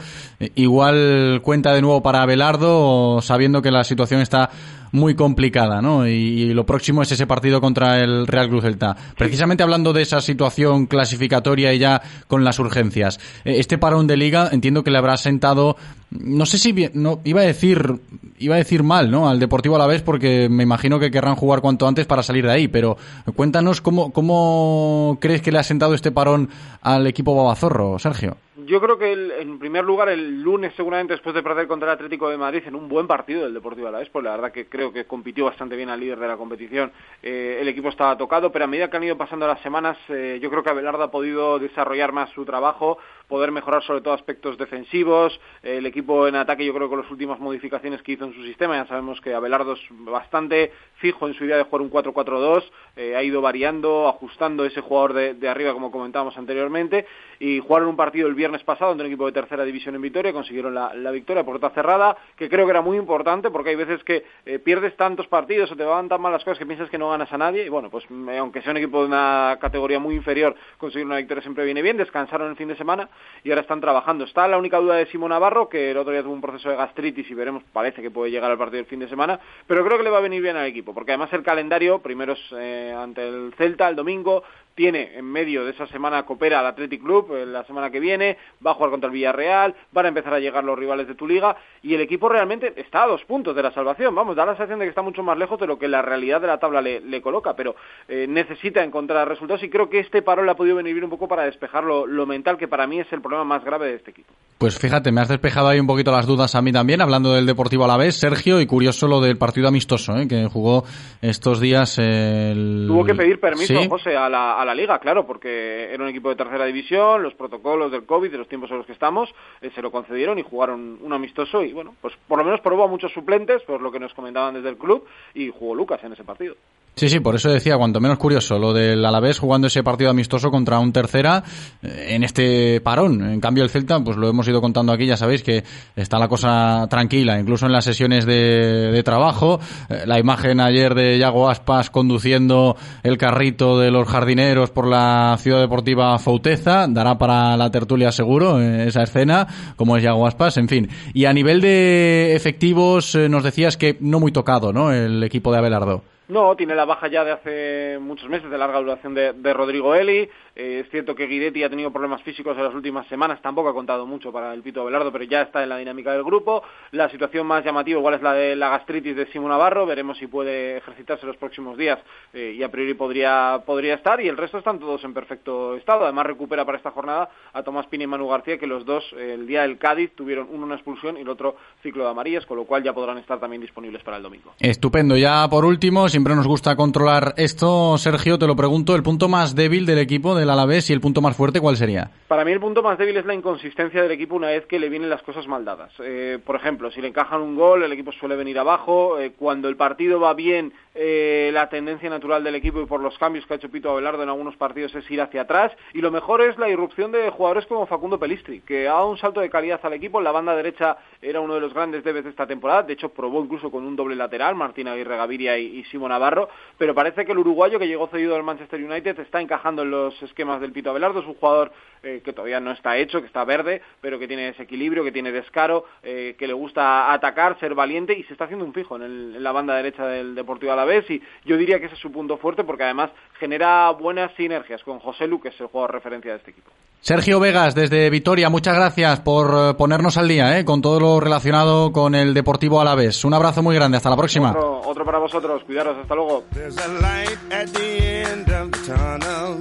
igual 0.56 1.40
cuenta 1.42 1.72
de 1.72 1.80
nuevo 1.80 2.02
para 2.02 2.22
Abelardo, 2.22 3.22
sabiendo 3.22 3.62
que 3.62 3.70
la 3.70 3.84
situación 3.84 4.20
está 4.20 4.50
muy 4.94 5.16
complicada, 5.16 5.82
¿no? 5.82 6.06
Y, 6.06 6.54
lo 6.54 6.64
próximo 6.64 7.02
es 7.02 7.10
ese 7.10 7.26
partido 7.26 7.60
contra 7.60 8.00
el 8.00 8.28
Real 8.28 8.48
Cruz 8.48 8.62
Celta. 8.62 8.96
Precisamente 9.18 9.64
hablando 9.64 9.92
de 9.92 10.02
esa 10.02 10.20
situación 10.20 10.86
clasificatoria 10.86 11.74
y 11.74 11.80
ya 11.80 12.00
con 12.28 12.44
las 12.44 12.60
urgencias, 12.60 13.18
este 13.44 13.76
parón 13.76 14.06
de 14.06 14.16
liga 14.16 14.48
entiendo 14.52 14.84
que 14.84 14.92
le 14.92 14.98
habrá 14.98 15.16
sentado, 15.16 15.76
no 16.10 16.46
sé 16.46 16.58
si 16.58 16.90
no 16.94 17.20
iba 17.24 17.40
a 17.40 17.44
decir, 17.44 18.02
iba 18.38 18.54
a 18.54 18.58
decir 18.58 18.84
mal, 18.84 19.10
¿no? 19.10 19.28
Al 19.28 19.40
Deportivo 19.40 19.74
a 19.74 19.80
la 19.80 19.88
vez 19.88 20.02
porque 20.02 20.48
me 20.48 20.62
imagino 20.62 21.00
que 21.00 21.10
querrán 21.10 21.34
jugar 21.34 21.60
cuanto 21.60 21.88
antes 21.88 22.06
para 22.06 22.22
salir 22.22 22.46
de 22.46 22.52
ahí, 22.52 22.68
pero 22.68 22.96
cuéntanos 23.34 23.80
cómo, 23.80 24.12
cómo 24.12 25.18
crees 25.20 25.42
que 25.42 25.50
le 25.50 25.58
ha 25.58 25.64
sentado 25.64 25.94
este 25.94 26.12
parón 26.12 26.50
al 26.82 27.08
equipo 27.08 27.34
Babazorro, 27.34 27.98
Sergio. 27.98 28.36
Yo 28.66 28.80
creo 28.80 28.96
que 28.96 29.12
el, 29.12 29.30
en 29.32 29.58
primer 29.58 29.84
lugar 29.84 30.08
el 30.08 30.42
lunes 30.42 30.72
seguramente 30.74 31.12
después 31.12 31.34
de 31.34 31.42
perder 31.42 31.66
contra 31.66 31.88
el 31.88 31.94
Atlético 31.94 32.30
de 32.30 32.36
Madrid 32.36 32.62
en 32.66 32.74
un 32.74 32.88
buen 32.88 33.06
partido 33.06 33.42
del 33.42 33.52
Deportivo 33.52 33.88
Alavés, 33.88 34.08
pues 34.10 34.24
la 34.24 34.30
verdad 34.30 34.52
que 34.52 34.68
creo 34.68 34.92
que 34.92 35.04
compitió 35.04 35.44
bastante 35.44 35.76
bien 35.76 35.90
al 35.90 36.00
líder 36.00 36.18
de 36.18 36.28
la 36.28 36.36
competición. 36.36 36.90
Eh, 37.22 37.58
el 37.60 37.68
equipo 37.68 37.88
estaba 37.88 38.16
tocado, 38.16 38.50
pero 38.52 38.64
a 38.64 38.68
medida 38.68 38.88
que 38.88 38.96
han 38.96 39.04
ido 39.04 39.18
pasando 39.18 39.46
las 39.46 39.60
semanas, 39.60 39.98
eh, 40.08 40.38
yo 40.40 40.50
creo 40.50 40.62
que 40.62 40.70
Abelardo 40.70 41.02
ha 41.02 41.10
podido 41.10 41.58
desarrollar 41.58 42.12
más 42.12 42.30
su 42.30 42.44
trabajo, 42.44 42.98
poder 43.28 43.50
mejorar 43.50 43.82
sobre 43.82 44.00
todo 44.00 44.14
aspectos 44.14 44.58
defensivos. 44.58 45.38
el 45.62 45.86
equipo 45.86 46.28
en 46.28 46.36
ataque, 46.36 46.64
yo 46.64 46.72
creo 46.74 46.88
que 46.88 46.90
con 46.90 47.02
las 47.02 47.10
últimas 47.10 47.38
modificaciones 47.40 48.02
que 48.02 48.12
hizo 48.12 48.24
en 48.24 48.34
su 48.34 48.42
sistema, 48.44 48.76
ya 48.76 48.86
sabemos 48.86 49.20
que 49.20 49.34
Abelardo 49.34 49.72
es 49.72 49.80
bastante 49.90 50.72
fijo 50.96 51.26
en 51.26 51.34
su 51.34 51.44
idea 51.44 51.56
de 51.56 51.64
jugar 51.64 51.82
un 51.82 51.90
4-4-2, 51.90 52.64
eh, 52.96 53.16
ha 53.16 53.22
ido 53.22 53.40
variando, 53.40 54.08
ajustando 54.08 54.64
ese 54.64 54.80
jugador 54.80 55.12
de, 55.12 55.48
arriba, 55.48 55.72
como 55.72 55.90
comentábamos 55.90 56.36
anteriormente, 56.38 57.06
y 57.38 57.60
jugaron 57.60 57.88
un 57.88 57.96
partido 57.96 58.28
el 58.28 58.34
viernes 58.34 58.62
pasado 58.62 58.92
ante 58.92 59.02
un 59.02 59.08
equipo 59.08 59.26
de 59.26 59.32
tercera 59.32 59.64
división 59.64 59.94
en 59.94 60.02
Vitoria, 60.02 60.32
consiguieron 60.32 60.74
la, 60.74 61.10
victoria 61.10 61.44
por 61.44 61.60
puerta 61.60 61.74
cerrada, 61.74 62.16
que 62.36 62.48
creo 62.48 62.66
que 62.66 62.70
era 62.70 62.80
muy 62.80 62.96
importante 62.96 63.50
porque 63.50 63.70
hay 63.70 63.76
veces 63.76 64.02
que 64.02 64.24
eh, 64.46 64.58
pierdes 64.58 64.96
tantos 64.96 65.28
partidos 65.28 65.70
o 65.70 65.76
te 65.76 65.84
van 65.84 66.08
tan 66.08 66.20
mal 66.20 66.32
las 66.32 66.42
cosas 66.42 66.58
que 66.58 66.66
piensas 66.66 66.90
que 66.90 66.98
no 66.98 67.10
ganas 67.10 67.32
a 67.32 67.38
nadie 67.38 67.64
y 67.64 67.68
bueno, 67.68 67.88
pues 67.88 68.04
eh, 68.10 68.38
aunque 68.38 68.62
sea 68.62 68.72
un 68.72 68.78
equipo 68.78 69.00
de 69.00 69.06
una 69.06 69.58
categoría 69.60 70.00
muy 70.00 70.16
inferior, 70.16 70.56
conseguir 70.78 71.06
una 71.06 71.18
victoria 71.18 71.42
siempre 71.42 71.64
viene 71.64 71.82
bien, 71.82 71.96
descansaron 71.96 72.50
el 72.50 72.56
fin 72.56 72.66
de 72.66 72.76
semana 72.76 73.08
y 73.42 73.50
ahora 73.50 73.62
están 73.62 73.80
trabajando. 73.80 74.24
Está 74.24 74.48
la 74.48 74.58
única 74.58 74.78
duda 74.78 74.96
de 74.96 75.06
Simón 75.06 75.30
Navarro, 75.30 75.68
que 75.68 75.90
el 75.90 75.96
otro 75.96 76.12
día 76.12 76.22
tuvo 76.22 76.32
un 76.32 76.40
proceso 76.40 76.70
de 76.70 76.76
gastritis 76.76 77.30
y 77.30 77.34
veremos, 77.34 77.62
parece 77.72 78.02
que 78.02 78.10
puede 78.10 78.30
llegar 78.30 78.50
al 78.50 78.58
partido 78.58 78.78
del 78.78 78.86
fin 78.86 79.00
de 79.00 79.08
semana, 79.08 79.38
pero 79.66 79.84
creo 79.84 79.98
que 79.98 80.04
le 80.04 80.10
va 80.10 80.18
a 80.18 80.22
venir 80.22 80.42
bien 80.42 80.56
al 80.56 80.66
equipo, 80.66 80.94
porque 80.94 81.12
además 81.12 81.32
el 81.32 81.42
calendario, 81.42 82.00
primero 82.00 82.32
es 82.32 82.40
eh, 82.56 82.94
ante 82.96 83.26
el 83.26 83.52
Celta 83.56 83.88
el 83.88 83.96
domingo, 83.96 84.42
tiene 84.74 85.16
en 85.16 85.24
medio 85.24 85.64
de 85.64 85.70
esa 85.70 85.86
semana 85.86 86.24
coopera 86.24 86.60
al 86.60 86.66
Athletic 86.66 87.02
Club 87.02 87.34
eh, 87.34 87.46
la 87.46 87.64
semana 87.64 87.90
que 87.90 88.00
viene, 88.00 88.36
va 88.64 88.72
a 88.72 88.74
jugar 88.74 88.90
contra 88.90 89.08
el 89.08 89.14
Villarreal, 89.14 89.74
van 89.92 90.06
a 90.06 90.08
empezar 90.08 90.34
a 90.34 90.40
llegar 90.40 90.64
los 90.64 90.78
rivales 90.78 91.06
de 91.06 91.14
tu 91.14 91.26
liga 91.26 91.56
y 91.82 91.94
el 91.94 92.00
equipo 92.00 92.28
realmente 92.28 92.72
está 92.76 93.04
a 93.04 93.06
dos 93.06 93.24
puntos 93.24 93.54
de 93.54 93.62
la 93.62 93.72
salvación. 93.72 94.14
Vamos, 94.14 94.36
da 94.36 94.44
la 94.44 94.52
sensación 94.52 94.78
de 94.78 94.86
que 94.86 94.90
está 94.90 95.02
mucho 95.02 95.22
más 95.22 95.38
lejos 95.38 95.58
de 95.58 95.66
lo 95.66 95.78
que 95.78 95.88
la 95.88 96.02
realidad 96.02 96.40
de 96.40 96.46
la 96.46 96.58
tabla 96.58 96.80
le, 96.80 97.00
le 97.00 97.22
coloca, 97.22 97.54
pero 97.54 97.76
eh, 98.08 98.26
necesita 98.28 98.82
encontrar 98.82 99.28
resultados 99.28 99.62
y 99.62 99.70
creo 99.70 99.88
que 99.88 100.00
este 100.00 100.22
paro 100.22 100.42
le 100.42 100.50
ha 100.50 100.56
podido 100.56 100.76
venir 100.76 100.94
bien 100.94 101.04
un 101.04 101.10
poco 101.10 101.28
para 101.28 101.44
despejar 101.44 101.84
lo, 101.84 102.06
lo 102.06 102.26
mental, 102.26 102.56
que 102.56 102.68
para 102.68 102.86
mí 102.86 103.00
es 103.00 103.12
el 103.12 103.20
problema 103.20 103.44
más 103.44 103.64
grave 103.64 103.88
de 103.88 103.94
este 103.96 104.10
equipo. 104.10 104.32
Pues 104.58 104.78
fíjate, 104.78 105.12
me 105.12 105.20
has 105.20 105.28
despejado 105.28 105.68
ahí 105.68 105.78
un 105.78 105.86
poquito 105.86 106.10
las 106.10 106.26
dudas 106.26 106.54
a 106.54 106.62
mí 106.62 106.72
también, 106.72 107.00
hablando 107.00 107.32
del 107.34 107.46
Deportivo 107.46 107.84
Alavés, 107.84 108.16
Sergio, 108.16 108.60
y 108.60 108.66
curioso 108.66 109.06
lo 109.06 109.20
del 109.20 109.36
partido 109.36 109.68
amistoso, 109.68 110.16
¿eh? 110.16 110.26
que 110.26 110.46
jugó 110.46 110.84
estos 111.20 111.60
días 111.60 111.98
el... 111.98 112.86
Tuvo 112.88 113.04
que 113.04 113.14
pedir 113.14 113.40
permiso, 113.40 113.80
¿Sí? 113.80 113.88
José, 113.88 114.16
a 114.16 114.28
la, 114.28 114.54
a 114.54 114.63
la 114.64 114.74
liga, 114.74 114.98
claro, 114.98 115.26
porque 115.26 115.92
era 115.92 116.02
un 116.02 116.08
equipo 116.08 116.28
de 116.28 116.36
tercera 116.36 116.64
división, 116.64 117.22
los 117.22 117.34
protocolos 117.34 117.90
del 117.90 118.04
COVID, 118.04 118.30
de 118.30 118.38
los 118.38 118.48
tiempos 118.48 118.70
en 118.70 118.78
los 118.78 118.86
que 118.86 118.92
estamos, 118.92 119.34
eh, 119.60 119.70
se 119.74 119.82
lo 119.82 119.90
concedieron 119.90 120.38
y 120.38 120.42
jugaron 120.42 120.98
un 121.00 121.12
amistoso 121.12 121.62
y, 121.62 121.72
bueno, 121.72 121.94
pues 122.00 122.14
por 122.28 122.38
lo 122.38 122.44
menos 122.44 122.60
probó 122.60 122.84
a 122.84 122.88
muchos 122.88 123.12
suplentes, 123.12 123.62
por 123.62 123.80
lo 123.80 123.90
que 123.90 124.00
nos 124.00 124.14
comentaban 124.14 124.54
desde 124.54 124.68
el 124.68 124.76
club, 124.76 125.06
y 125.34 125.50
jugó 125.50 125.74
Lucas 125.74 126.02
en 126.04 126.12
ese 126.12 126.24
partido. 126.24 126.56
Sí, 126.96 127.08
sí, 127.08 127.18
por 127.18 127.34
eso 127.34 127.50
decía, 127.50 127.76
cuanto 127.76 128.00
menos 128.00 128.18
curioso, 128.18 128.56
lo 128.56 128.72
del 128.72 129.04
Alavés 129.04 129.40
jugando 129.40 129.66
ese 129.66 129.82
partido 129.82 130.10
amistoso 130.10 130.52
contra 130.52 130.78
un 130.78 130.92
tercera 130.92 131.42
eh, 131.82 132.10
en 132.10 132.22
este 132.22 132.80
parón. 132.82 133.32
En 133.32 133.40
cambio, 133.40 133.64
el 133.64 133.70
Celta, 133.70 133.98
pues 133.98 134.16
lo 134.16 134.28
hemos 134.28 134.46
ido 134.46 134.60
contando 134.60 134.92
aquí, 134.92 135.04
ya 135.04 135.16
sabéis 135.16 135.42
que 135.42 135.64
está 135.96 136.20
la 136.20 136.28
cosa 136.28 136.86
tranquila, 136.88 137.40
incluso 137.40 137.66
en 137.66 137.72
las 137.72 137.84
sesiones 137.84 138.26
de, 138.26 138.92
de 138.92 139.02
trabajo. 139.02 139.58
Eh, 139.88 140.04
la 140.06 140.20
imagen 140.20 140.60
ayer 140.60 140.94
de 140.94 141.18
Yago 141.18 141.50
Aspas 141.50 141.90
conduciendo 141.90 142.76
el 143.02 143.18
carrito 143.18 143.80
de 143.80 143.90
los 143.90 144.06
jardineros 144.06 144.70
por 144.70 144.86
la 144.86 145.36
ciudad 145.40 145.60
deportiva 145.60 146.16
Fauteza, 146.20 146.86
dará 146.88 147.18
para 147.18 147.56
la 147.56 147.72
tertulia 147.72 148.12
seguro 148.12 148.60
eh, 148.60 148.86
esa 148.86 149.02
escena, 149.02 149.48
como 149.74 149.96
es 149.96 150.04
Yago 150.04 150.28
Aspas, 150.28 150.58
en 150.58 150.68
fin. 150.68 150.88
Y 151.12 151.24
a 151.24 151.32
nivel 151.32 151.60
de 151.60 152.36
efectivos, 152.36 153.16
nos 153.16 153.42
decías 153.42 153.76
que 153.76 153.96
no 153.98 154.20
muy 154.20 154.30
tocado, 154.30 154.72
¿no? 154.72 154.92
El 154.92 155.24
equipo 155.24 155.50
de 155.50 155.58
Abelardo. 155.58 156.13
No, 156.28 156.56
tiene 156.56 156.74
la 156.74 156.86
baja 156.86 157.08
ya 157.08 157.22
de 157.22 157.32
hace 157.32 157.98
muchos 158.00 158.30
meses 158.30 158.50
de 158.50 158.56
larga 158.56 158.80
duración 158.80 159.14
de, 159.14 159.52
Rodrigo 159.52 159.94
Eli. 159.94 160.28
Eh, 160.56 160.82
es 160.84 160.90
cierto 160.90 161.14
que 161.14 161.26
Guidetti 161.26 161.62
ha 161.64 161.68
tenido 161.68 161.90
problemas 161.92 162.22
físicos 162.22 162.56
en 162.56 162.64
las 162.64 162.74
últimas 162.74 163.06
semanas, 163.08 163.42
tampoco 163.42 163.68
ha 163.68 163.74
contado 163.74 164.06
mucho 164.06 164.32
para 164.32 164.54
el 164.54 164.62
Pito 164.62 164.80
Abelardo, 164.80 165.12
pero 165.12 165.24
ya 165.24 165.42
está 165.42 165.62
en 165.62 165.68
la 165.68 165.76
dinámica 165.76 166.12
del 166.12 166.24
grupo. 166.24 166.62
La 166.92 167.10
situación 167.10 167.46
más 167.46 167.64
llamativa 167.64 167.98
igual 167.98 168.14
es 168.14 168.22
la 168.22 168.32
de 168.32 168.56
la 168.56 168.70
gastritis 168.70 169.16
de 169.16 169.26
Simón 169.26 169.50
Navarro, 169.50 169.84
veremos 169.84 170.16
si 170.16 170.26
puede 170.26 170.78
ejercitarse 170.78 171.26
los 171.26 171.36
próximos 171.36 171.76
días 171.76 171.98
eh, 172.32 172.54
y 172.56 172.62
a 172.62 172.70
priori 172.70 172.94
podría, 172.94 173.62
podría 173.66 173.94
estar. 173.94 174.20
Y 174.20 174.28
el 174.28 174.36
resto 174.36 174.58
están 174.58 174.78
todos 174.78 175.04
en 175.04 175.12
perfecto 175.12 175.76
estado. 175.76 176.04
Además 176.04 176.26
recupera 176.26 176.64
para 176.64 176.78
esta 176.78 176.90
jornada 176.90 177.28
a 177.52 177.62
Tomás 177.62 177.86
Pina 177.86 178.04
y 178.04 178.06
Manu 178.06 178.28
García, 178.28 178.58
que 178.58 178.66
los 178.66 178.84
dos 178.84 179.04
eh, 179.16 179.34
el 179.34 179.46
día 179.46 179.62
del 179.62 179.78
Cádiz 179.78 180.12
tuvieron 180.14 180.48
uno 180.50 180.64
una 180.64 180.76
expulsión 180.76 181.18
y 181.18 181.20
el 181.20 181.28
otro 181.28 181.56
ciclo 181.82 182.04
de 182.04 182.10
amarillas, 182.10 182.46
con 182.46 182.56
lo 182.56 182.64
cual 182.64 182.82
ya 182.82 182.94
podrán 182.94 183.18
estar 183.18 183.38
también 183.38 183.60
disponibles 183.60 184.02
para 184.02 184.16
el 184.16 184.22
domingo. 184.22 184.54
Estupendo. 184.58 185.16
Ya 185.16 185.46
por 185.48 185.64
último, 185.64 186.08
siempre 186.14 186.36
nos 186.36 186.46
gusta 186.46 186.76
controlar 186.76 187.34
esto. 187.38 187.98
Sergio, 187.98 188.38
te 188.38 188.46
lo 188.46 188.54
pregunto, 188.54 188.94
el 188.94 189.02
punto 189.02 189.28
más 189.28 189.56
débil 189.56 189.84
del 189.84 189.98
equipo 189.98 190.36
del 190.36 190.48
Alavés 190.48 190.88
y 190.88 190.92
el 190.92 191.00
punto 191.00 191.20
más 191.20 191.36
fuerte, 191.36 191.60
¿cuál 191.60 191.76
sería? 191.76 192.08
Para 192.28 192.44
mí 192.44 192.52
el 192.52 192.60
punto 192.60 192.84
más 192.84 192.96
débil 192.98 193.16
es 193.16 193.26
la 193.26 193.34
inconsistencia 193.34 194.00
del 194.00 194.12
equipo 194.12 194.36
una 194.36 194.46
vez 194.46 194.64
que 194.66 194.78
le 194.78 194.88
vienen 194.88 195.10
las 195.10 195.22
cosas 195.22 195.48
mal 195.48 195.64
dadas. 195.64 195.92
Eh, 195.98 196.38
por 196.46 196.54
ejemplo, 196.54 196.92
si 196.92 197.00
le 197.00 197.08
encajan 197.08 197.40
un 197.40 197.56
gol, 197.56 197.82
el 197.82 197.90
equipo 197.90 198.12
suele 198.12 198.36
venir 198.36 198.60
abajo. 198.60 199.18
Eh, 199.18 199.32
cuando 199.36 199.68
el 199.68 199.76
partido 199.76 200.20
va 200.20 200.34
bien, 200.34 200.72
eh, 200.94 201.50
la 201.52 201.68
tendencia 201.68 202.08
natural 202.08 202.44
del 202.44 202.54
equipo 202.54 202.80
y 202.80 202.86
por 202.86 203.00
los 203.00 203.18
cambios 203.18 203.44
que 203.44 203.54
ha 203.54 203.56
hecho 203.56 203.68
Pito 203.68 203.90
Abelardo 203.90 204.22
en 204.22 204.28
algunos 204.28 204.56
partidos 204.56 204.94
es 204.94 205.10
ir 205.10 205.20
hacia 205.20 205.42
atrás. 205.42 205.72
Y 205.94 206.00
lo 206.00 206.12
mejor 206.12 206.42
es 206.42 206.56
la 206.58 206.68
irrupción 206.68 207.10
de 207.10 207.28
jugadores 207.30 207.66
como 207.66 207.86
Facundo 207.86 208.20
Pelistri, 208.20 208.60
que 208.60 208.86
ha 208.86 208.92
dado 208.92 209.10
un 209.10 209.18
salto 209.18 209.40
de 209.40 209.50
calidad 209.50 209.80
al 209.82 209.94
equipo. 209.94 210.20
La 210.20 210.30
banda 210.30 210.54
derecha 210.54 210.96
era 211.20 211.40
uno 211.40 211.54
de 211.54 211.60
los 211.60 211.74
grandes 211.74 212.04
debes 212.04 212.22
de 212.22 212.30
esta 212.30 212.46
temporada. 212.46 212.84
De 212.84 212.92
hecho, 212.92 213.08
probó 213.08 213.42
incluso 213.42 213.70
con 213.70 213.84
un 213.84 213.96
doble 213.96 214.14
lateral, 214.14 214.54
Martín 214.54 214.86
Aguirre 214.86 215.16
Gaviria 215.16 215.58
y, 215.58 215.80
y 215.80 215.84
Navarro. 216.08 216.48
Pero 216.78 216.94
parece 216.94 217.24
que 217.24 217.32
el 217.32 217.38
uruguayo 217.38 217.78
que 217.78 217.86
llegó 217.86 218.08
cedido 218.08 218.36
al 218.36 218.42
Manchester 218.42 218.82
United 218.82 219.18
está 219.20 219.40
encajando 219.40 219.82
en 219.82 219.90
los 219.90 220.20
esquemas 220.22 220.60
del 220.60 220.72
Pito 220.72 220.90
Abelardo. 220.90 221.20
Es 221.20 221.26
un 221.26 221.34
jugador 221.34 221.72
eh, 222.02 222.20
que 222.24 222.32
todavía 222.32 222.60
no 222.60 222.72
está 222.72 222.96
hecho, 222.96 223.20
que 223.20 223.26
está 223.26 223.44
verde, 223.44 223.80
pero 224.00 224.18
que 224.18 224.28
tiene 224.28 224.48
ese 224.48 224.64
equilibrio, 224.64 225.04
que 225.04 225.12
tiene 225.12 225.32
descaro, 225.32 225.86
eh, 226.02 226.34
que 226.38 226.46
le 226.46 226.52
gusta 226.52 227.12
atacar, 227.12 227.58
ser 227.60 227.74
valiente 227.74 228.12
y 228.12 228.24
se 228.24 228.32
está 228.32 228.44
haciendo 228.44 228.64
un 228.64 228.74
fijo 228.74 228.96
en, 228.96 229.02
el, 229.02 229.36
en 229.36 229.42
la 229.42 229.52
banda 229.52 229.74
derecha 229.76 230.06
del 230.06 230.34
Deportivo 230.34 230.72
Alavés. 230.72 231.08
Y 231.10 231.22
yo 231.44 231.56
diría 231.56 231.78
que 231.78 231.86
ese 231.86 231.94
es 231.94 232.00
su 232.00 232.12
punto 232.12 232.36
fuerte 232.36 232.64
porque 232.64 232.84
además 232.84 233.10
genera 233.38 233.90
buenas 233.90 234.34
sinergias 234.34 234.82
con 234.82 234.98
José 234.98 235.26
Lu, 235.26 235.40
que 235.40 235.48
es 235.48 235.60
el 235.60 235.68
jugador 235.68 235.92
referencia 235.92 236.32
de 236.32 236.38
este 236.38 236.50
equipo. 236.50 236.70
Sergio 237.00 237.38
Vegas, 237.38 237.74
desde 237.74 238.08
Vitoria, 238.08 238.48
muchas 238.48 238.76
gracias 238.76 239.20
por 239.20 239.50
eh, 239.52 239.74
ponernos 239.74 240.16
al 240.16 240.26
día 240.26 240.58
¿eh? 240.58 240.64
con 240.64 240.80
todo 240.80 240.98
lo 240.98 241.20
relacionado 241.20 241.92
con 241.92 242.14
el 242.14 242.32
Deportivo 242.32 242.80
Alavés. 242.80 243.26
Un 243.26 243.34
abrazo 243.34 243.62
muy 243.62 243.74
grande, 243.74 243.98
hasta 243.98 244.08
la 244.08 244.16
próxima. 244.16 244.50
Otro, 244.52 244.80
otro 244.80 245.04
para 245.04 245.18
vosotros, 245.18 245.62
cuidaros, 245.64 245.93
hasta 245.96 246.14
luego. 246.14 246.44
There's 246.52 246.76
a 246.76 246.88
light 246.88 247.38
at 247.50 247.68
the 247.72 247.98
end 248.28 248.50
of 248.50 248.72
the 248.72 248.78
tunnel. 248.86 249.58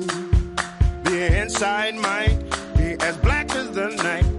The 1.04 1.41
inside 1.41 1.96
might 1.96 2.38
be 2.78 2.96
as 3.00 3.17
black 3.17 3.54
as 3.56 3.72
the 3.72 3.89
night. 3.89 4.33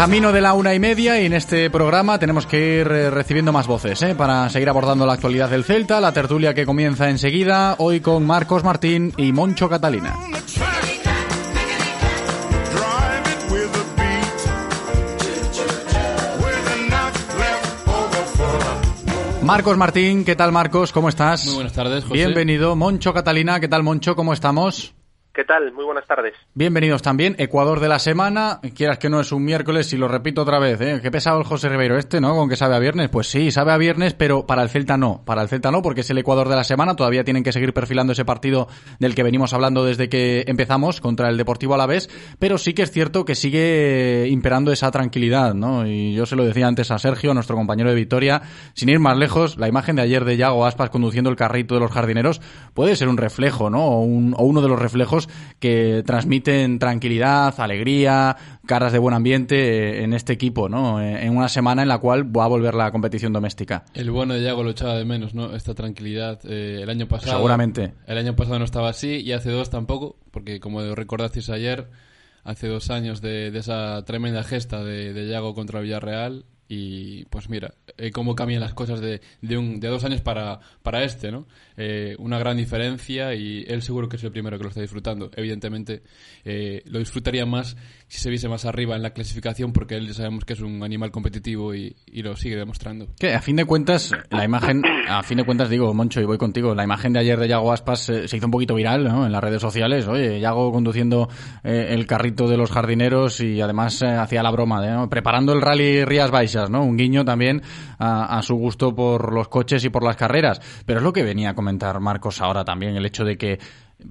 Camino 0.00 0.32
de 0.32 0.40
la 0.40 0.54
una 0.54 0.72
y 0.72 0.78
media 0.78 1.20
y 1.20 1.26
en 1.26 1.34
este 1.34 1.68
programa 1.68 2.18
tenemos 2.18 2.46
que 2.46 2.80
ir 2.80 2.86
eh, 2.86 3.10
recibiendo 3.10 3.52
más 3.52 3.66
voces 3.66 4.00
¿eh? 4.00 4.14
para 4.14 4.48
seguir 4.48 4.70
abordando 4.70 5.04
la 5.04 5.12
actualidad 5.12 5.50
del 5.50 5.62
Celta, 5.62 6.00
la 6.00 6.10
tertulia 6.10 6.54
que 6.54 6.64
comienza 6.64 7.10
enseguida, 7.10 7.74
hoy 7.76 8.00
con 8.00 8.24
Marcos 8.24 8.64
Martín 8.64 9.12
y 9.18 9.30
Moncho 9.32 9.68
Catalina. 9.68 10.16
Marcos 19.42 19.76
Martín, 19.76 20.24
¿qué 20.24 20.34
tal 20.34 20.50
Marcos? 20.50 20.92
¿Cómo 20.92 21.10
estás? 21.10 21.44
Muy 21.44 21.56
buenas 21.56 21.74
tardes, 21.74 22.04
José. 22.04 22.14
Bienvenido. 22.14 22.74
Moncho 22.74 23.12
Catalina, 23.12 23.60
¿qué 23.60 23.68
tal 23.68 23.82
Moncho? 23.82 24.16
¿Cómo 24.16 24.32
estamos? 24.32 24.94
¿Qué 25.32 25.44
tal? 25.44 25.72
Muy 25.72 25.84
buenas 25.84 26.04
tardes. 26.08 26.34
Bienvenidos 26.54 27.02
también. 27.02 27.36
Ecuador 27.38 27.78
de 27.78 27.86
la 27.88 28.00
semana. 28.00 28.58
Quieras 28.74 28.98
que 28.98 29.08
no 29.08 29.20
es 29.20 29.30
un 29.30 29.44
miércoles, 29.44 29.92
y 29.92 29.96
lo 29.96 30.08
repito 30.08 30.42
otra 30.42 30.58
vez, 30.58 30.80
¿eh? 30.80 30.98
Qué 31.00 31.12
pesado 31.12 31.38
el 31.38 31.44
José 31.44 31.68
Ribeiro 31.68 31.96
este, 31.96 32.20
¿no? 32.20 32.34
Con 32.34 32.48
que 32.48 32.56
sabe 32.56 32.74
a 32.74 32.80
viernes. 32.80 33.10
Pues 33.10 33.28
sí, 33.28 33.52
sabe 33.52 33.70
a 33.70 33.76
viernes, 33.76 34.14
pero 34.14 34.44
para 34.44 34.64
el 34.64 34.70
Celta 34.70 34.96
no. 34.96 35.22
Para 35.24 35.42
el 35.42 35.48
Celta 35.48 35.70
no, 35.70 35.82
porque 35.82 36.00
es 36.00 36.10
el 36.10 36.18
Ecuador 36.18 36.48
de 36.48 36.56
la 36.56 36.64
semana. 36.64 36.96
Todavía 36.96 37.22
tienen 37.22 37.44
que 37.44 37.52
seguir 37.52 37.72
perfilando 37.72 38.12
ese 38.12 38.24
partido 38.24 38.66
del 38.98 39.14
que 39.14 39.22
venimos 39.22 39.54
hablando 39.54 39.84
desde 39.84 40.08
que 40.08 40.42
empezamos 40.48 41.00
contra 41.00 41.28
el 41.28 41.36
Deportivo 41.36 41.74
Alavés. 41.74 42.10
Pero 42.40 42.58
sí 42.58 42.74
que 42.74 42.82
es 42.82 42.90
cierto 42.90 43.24
que 43.24 43.36
sigue 43.36 44.26
imperando 44.28 44.72
esa 44.72 44.90
tranquilidad, 44.90 45.54
¿no? 45.54 45.86
Y 45.86 46.12
yo 46.12 46.26
se 46.26 46.34
lo 46.34 46.44
decía 46.44 46.66
antes 46.66 46.90
a 46.90 46.98
Sergio, 46.98 47.34
nuestro 47.34 47.54
compañero 47.54 47.88
de 47.90 47.94
Vitoria. 47.94 48.42
Sin 48.74 48.88
ir 48.88 48.98
más 48.98 49.16
lejos, 49.16 49.58
la 49.58 49.68
imagen 49.68 49.94
de 49.94 50.02
ayer 50.02 50.24
de 50.24 50.36
Yago 50.36 50.66
Aspas 50.66 50.90
conduciendo 50.90 51.30
el 51.30 51.36
carrito 51.36 51.74
de 51.76 51.80
los 51.82 51.92
jardineros 51.92 52.40
puede 52.74 52.96
ser 52.96 53.08
un 53.08 53.16
reflejo, 53.16 53.70
¿no? 53.70 53.84
O, 53.84 54.00
un- 54.00 54.34
o 54.36 54.42
uno 54.44 54.60
de 54.60 54.66
los 54.68 54.78
reflejos 54.80 55.19
que 55.58 56.02
transmiten 56.04 56.78
tranquilidad, 56.78 57.58
alegría, 57.60 58.36
caras 58.66 58.92
de 58.92 58.98
buen 58.98 59.14
ambiente 59.14 59.56
eh, 59.98 60.04
en 60.04 60.12
este 60.12 60.32
equipo, 60.32 60.68
¿no? 60.68 61.00
Eh, 61.00 61.24
En 61.26 61.36
una 61.36 61.48
semana 61.48 61.82
en 61.82 61.88
la 61.88 61.98
cual 61.98 62.36
va 62.36 62.44
a 62.44 62.48
volver 62.48 62.74
la 62.74 62.90
competición 62.90 63.32
doméstica. 63.32 63.84
El 63.94 64.10
bueno 64.10 64.34
de 64.34 64.42
Yago 64.42 64.62
lo 64.62 64.70
echaba 64.70 64.94
de 64.96 65.04
menos, 65.04 65.34
¿no? 65.34 65.54
Esta 65.54 65.74
tranquilidad. 65.74 66.40
Eh, 66.44 66.80
el 66.82 66.90
año 66.90 67.08
pasado. 67.08 67.32
Seguramente. 67.36 67.94
El 68.06 68.18
año 68.18 68.36
pasado 68.36 68.58
no 68.58 68.64
estaba 68.64 68.88
así 68.88 69.16
y 69.20 69.32
hace 69.32 69.50
dos 69.50 69.70
tampoco, 69.70 70.16
porque 70.30 70.60
como 70.60 70.94
recordasteis 70.94 71.50
ayer, 71.50 71.88
hace 72.44 72.68
dos 72.68 72.90
años 72.90 73.20
de, 73.20 73.50
de 73.50 73.58
esa 73.58 74.02
tremenda 74.04 74.42
gesta 74.44 74.82
de, 74.82 75.12
de 75.12 75.28
Yago 75.28 75.54
contra 75.54 75.80
Villarreal. 75.80 76.44
Y 76.72 77.24
pues 77.24 77.50
mira, 77.50 77.74
eh, 77.98 78.12
cómo 78.12 78.36
cambian 78.36 78.60
las 78.60 78.74
cosas 78.74 79.00
de, 79.00 79.20
de, 79.42 79.58
un, 79.58 79.80
de 79.80 79.88
dos 79.88 80.04
años 80.04 80.20
para, 80.20 80.60
para 80.84 81.02
este, 81.02 81.32
¿no? 81.32 81.48
Eh, 81.76 82.14
una 82.20 82.38
gran 82.38 82.56
diferencia 82.56 83.34
y 83.34 83.64
él 83.66 83.82
seguro 83.82 84.08
que 84.08 84.14
es 84.14 84.22
el 84.22 84.30
primero 84.30 84.56
que 84.56 84.62
lo 84.62 84.68
está 84.68 84.80
disfrutando. 84.80 85.32
Evidentemente, 85.34 86.04
eh, 86.44 86.84
lo 86.84 87.00
disfrutaría 87.00 87.44
más 87.44 87.76
si 88.10 88.18
se 88.18 88.28
viese 88.28 88.48
más 88.48 88.64
arriba 88.64 88.96
en 88.96 89.02
la 89.02 89.10
clasificación 89.10 89.72
porque 89.72 89.94
él 89.94 90.12
sabemos 90.12 90.44
que 90.44 90.54
es 90.54 90.60
un 90.60 90.82
animal 90.82 91.12
competitivo 91.12 91.76
y, 91.76 91.94
y 92.06 92.22
lo 92.22 92.34
sigue 92.34 92.56
demostrando. 92.56 93.06
Que 93.16 93.34
a 93.34 93.40
fin 93.40 93.54
de 93.54 93.64
cuentas, 93.64 94.12
la 94.30 94.44
imagen, 94.44 94.82
a 95.08 95.22
fin 95.22 95.38
de 95.38 95.44
cuentas 95.44 95.70
digo, 95.70 95.94
Moncho, 95.94 96.20
y 96.20 96.24
voy 96.24 96.36
contigo, 96.36 96.74
la 96.74 96.82
imagen 96.82 97.12
de 97.12 97.20
ayer 97.20 97.38
de 97.38 97.46
Yago 97.46 97.72
Aspas 97.72 98.08
eh, 98.08 98.26
se 98.26 98.36
hizo 98.36 98.46
un 98.46 98.50
poquito 98.50 98.74
viral, 98.74 99.04
¿no? 99.04 99.26
En 99.26 99.30
las 99.30 99.40
redes 99.40 99.62
sociales, 99.62 100.08
oye, 100.08 100.40
Yago 100.40 100.72
conduciendo 100.72 101.28
eh, 101.62 101.90
el 101.90 102.08
carrito 102.08 102.48
de 102.48 102.56
los 102.56 102.72
jardineros 102.72 103.40
y 103.42 103.60
además 103.60 104.02
eh, 104.02 104.08
hacía 104.08 104.42
la 104.42 104.50
broma, 104.50 104.84
¿no? 104.84 105.08
Preparando 105.08 105.52
el 105.52 105.60
rally 105.60 106.04
Rías 106.04 106.32
Baixas, 106.32 106.68
¿no? 106.68 106.82
Un 106.82 106.96
guiño 106.96 107.24
también 107.24 107.62
a, 108.00 108.38
a 108.38 108.42
su 108.42 108.56
gusto 108.56 108.92
por 108.92 109.32
los 109.32 109.46
coches 109.46 109.84
y 109.84 109.88
por 109.88 110.02
las 110.02 110.16
carreras. 110.16 110.60
Pero 110.84 110.98
es 110.98 111.04
lo 111.04 111.12
que 111.12 111.22
venía 111.22 111.50
a 111.50 111.54
comentar 111.54 112.00
Marcos 112.00 112.40
ahora 112.40 112.64
también, 112.64 112.96
el 112.96 113.06
hecho 113.06 113.24
de 113.24 113.38
que 113.38 113.60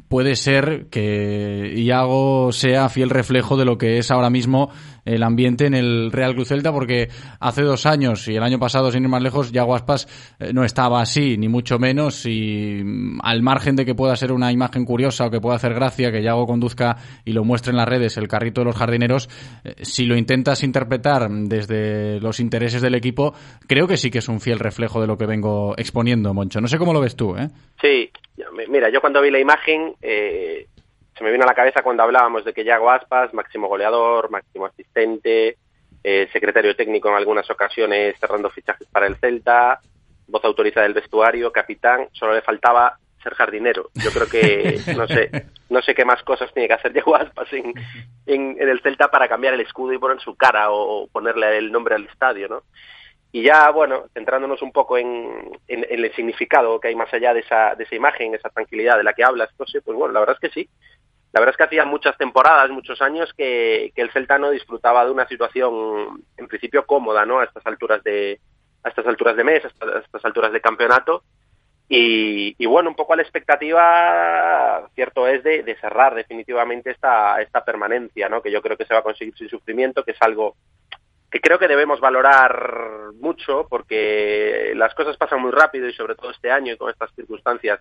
puede 0.07 0.35
ser 0.35 0.87
que 0.89 1.73
Iago 1.75 2.51
sea 2.51 2.89
fiel 2.89 3.09
reflejo 3.09 3.57
de 3.57 3.65
lo 3.65 3.77
que 3.77 3.97
es 3.97 4.11
ahora 4.11 4.29
mismo 4.29 4.69
el 5.05 5.23
ambiente 5.23 5.65
en 5.65 5.73
el 5.73 6.11
Real 6.11 6.35
Cruz 6.35 6.49
Celta, 6.49 6.71
porque 6.71 7.09
hace 7.39 7.63
dos 7.63 7.85
años 7.85 8.27
y 8.27 8.35
el 8.35 8.43
año 8.43 8.59
pasado, 8.59 8.91
sin 8.91 9.03
ir 9.03 9.09
más 9.09 9.23
lejos, 9.23 9.51
Iago 9.51 9.75
Aspas 9.75 10.07
eh, 10.39 10.53
no 10.53 10.63
estaba 10.63 11.01
así, 11.01 11.37
ni 11.37 11.47
mucho 11.47 11.79
menos, 11.79 12.25
y 12.25 12.81
mm, 12.83 13.19
al 13.23 13.41
margen 13.41 13.75
de 13.75 13.85
que 13.85 13.95
pueda 13.95 14.15
ser 14.15 14.31
una 14.31 14.51
imagen 14.51 14.85
curiosa 14.85 15.25
o 15.25 15.31
que 15.31 15.41
pueda 15.41 15.55
hacer 15.55 15.73
gracia 15.73 16.11
que 16.11 16.21
Iago 16.21 16.45
conduzca 16.45 16.97
y 17.25 17.31
lo 17.31 17.43
muestre 17.43 17.71
en 17.71 17.77
las 17.77 17.87
redes 17.87 18.17
el 18.17 18.27
carrito 18.27 18.61
de 18.61 18.65
los 18.65 18.75
jardineros, 18.75 19.29
eh, 19.63 19.75
si 19.81 20.05
lo 20.05 20.17
intentas 20.17 20.63
interpretar 20.63 21.29
desde 21.29 22.19
los 22.19 22.39
intereses 22.39 22.81
del 22.81 22.95
equipo, 22.95 23.33
creo 23.67 23.87
que 23.87 23.97
sí 23.97 24.11
que 24.11 24.19
es 24.19 24.27
un 24.27 24.39
fiel 24.39 24.59
reflejo 24.59 25.01
de 25.01 25.07
lo 25.07 25.17
que 25.17 25.25
vengo 25.25 25.73
exponiendo, 25.77 26.33
Moncho. 26.33 26.61
No 26.61 26.67
sé 26.67 26.77
cómo 26.77 26.93
lo 26.93 27.01
ves 27.01 27.15
tú, 27.15 27.35
¿eh? 27.35 27.49
Sí, 27.81 28.09
mira, 28.67 28.89
yo 28.89 29.01
cuando 29.01 29.21
vi 29.21 29.31
la 29.31 29.39
imagen 29.39 29.95
eh, 30.01 30.67
se 31.19 31.23
me 31.25 31.31
vino 31.31 31.43
a 31.43 31.47
la 31.47 31.53
cabeza 31.53 31.83
cuando 31.83 32.03
hablábamos 32.03 32.45
de 32.45 32.53
que 32.53 32.63
Yago 32.63 32.89
Aspas, 32.89 33.33
máximo 33.33 33.67
goleador, 33.67 34.31
máximo 34.31 34.65
asistente, 34.65 35.57
eh, 36.01 36.29
secretario 36.31 36.75
técnico 36.77 37.09
en 37.09 37.15
algunas 37.15 37.49
ocasiones 37.49 38.17
cerrando 38.19 38.49
fichajes 38.49 38.87
para 38.87 39.05
el 39.05 39.17
Celta, 39.17 39.81
voz 40.27 40.45
autorizada 40.45 40.85
del 40.85 40.93
vestuario, 40.93 41.51
capitán, 41.51 42.07
solo 42.13 42.33
le 42.33 42.41
faltaba 42.41 42.97
ser 43.21 43.33
jardinero. 43.33 43.89
Yo 43.95 44.11
creo 44.11 44.27
que 44.27 44.79
no 44.95 45.07
sé, 45.07 45.29
no 45.69 45.81
sé 45.81 45.93
qué 45.93 46.05
más 46.05 46.23
cosas 46.23 46.53
tiene 46.53 46.69
que 46.69 46.75
hacer 46.75 46.93
Yago 46.93 47.17
Aspas 47.17 47.51
en, 47.51 47.73
en, 48.25 48.55
en 48.57 48.69
el 48.69 48.79
Celta 48.81 49.09
para 49.09 49.27
cambiar 49.27 49.55
el 49.55 49.61
escudo 49.61 49.91
y 49.91 49.97
poner 49.97 50.21
su 50.21 50.37
cara 50.37 50.71
o 50.71 51.07
ponerle 51.11 51.57
el 51.57 51.69
nombre 51.69 51.95
al 51.95 52.05
estadio, 52.05 52.47
¿no? 52.47 52.63
Y 53.31 53.43
ya, 53.43 53.69
bueno, 53.69 54.05
centrándonos 54.13 54.61
un 54.61 54.71
poco 54.71 54.97
en, 54.97 55.59
el 55.67 56.13
significado 56.15 56.79
que 56.79 56.87
hay 56.87 56.95
más 56.95 57.13
allá 57.13 57.33
de 57.33 57.41
esa, 57.41 57.75
de 57.75 57.83
esa 57.83 57.95
imagen, 57.95 58.33
esa 58.33 58.49
tranquilidad 58.49 58.97
de 58.97 59.03
la 59.03 59.13
que 59.13 59.23
hablas, 59.23 59.49
José, 59.55 59.81
pues 59.81 59.95
bueno, 59.95 60.13
la 60.13 60.21
verdad 60.21 60.37
es 60.41 60.49
que 60.49 60.53
sí. 60.53 60.69
La 61.31 61.39
verdad 61.39 61.53
es 61.53 61.57
que 61.57 61.63
hacía 61.63 61.85
muchas 61.85 62.17
temporadas, 62.17 62.71
muchos 62.71 62.99
años 63.03 63.31
que, 63.37 63.91
que 63.95 64.01
el 64.01 64.11
Celta 64.11 64.39
no 64.39 64.49
disfrutaba 64.49 65.05
de 65.05 65.11
una 65.11 65.27
situación, 65.27 66.23
en 66.37 66.47
principio, 66.47 66.87
cómoda, 66.87 67.23
¿no? 67.23 67.39
A 67.39 67.43
estas 67.43 67.63
alturas 67.67 68.03
de, 68.03 68.39
a 68.83 68.89
estas 68.89 69.05
alturas 69.05 69.35
de 69.35 69.43
mes, 69.43 69.63
a 69.63 69.67
estas, 69.67 69.89
a 69.89 69.99
estas 69.99 70.25
alturas 70.25 70.51
de 70.51 70.61
campeonato. 70.61 71.23
Y, 71.87 72.55
y 72.57 72.65
bueno, 72.65 72.89
un 72.89 72.95
poco 72.95 73.13
a 73.13 73.15
la 73.15 73.21
expectativa, 73.21 74.89
cierto 74.95 75.27
es, 75.27 75.43
de, 75.43 75.61
de 75.61 75.75
cerrar 75.75 76.15
definitivamente 76.15 76.89
esta, 76.89 77.39
esta 77.41 77.63
permanencia, 77.63 78.27
¿no? 78.27 78.41
Que 78.41 78.51
yo 78.51 78.63
creo 78.63 78.75
que 78.75 78.85
se 78.85 78.93
va 78.95 79.01
a 79.01 79.03
conseguir 79.03 79.35
sin 79.37 79.49
sufrimiento, 79.49 80.03
que 80.03 80.11
es 80.11 80.21
algo 80.21 80.55
que 81.31 81.41
creo 81.41 81.59
que 81.59 81.67
debemos 81.67 81.99
valorar 81.99 83.11
mucho 83.19 83.67
porque 83.69 84.73
las 84.75 84.93
cosas 84.95 85.17
pasan 85.17 85.41
muy 85.41 85.51
rápido 85.51 85.87
y 85.87 85.93
sobre 85.93 86.15
todo 86.15 86.31
este 86.31 86.51
año 86.51 86.73
y 86.73 86.77
con 86.77 86.89
estas 86.89 87.13
circunstancias 87.15 87.79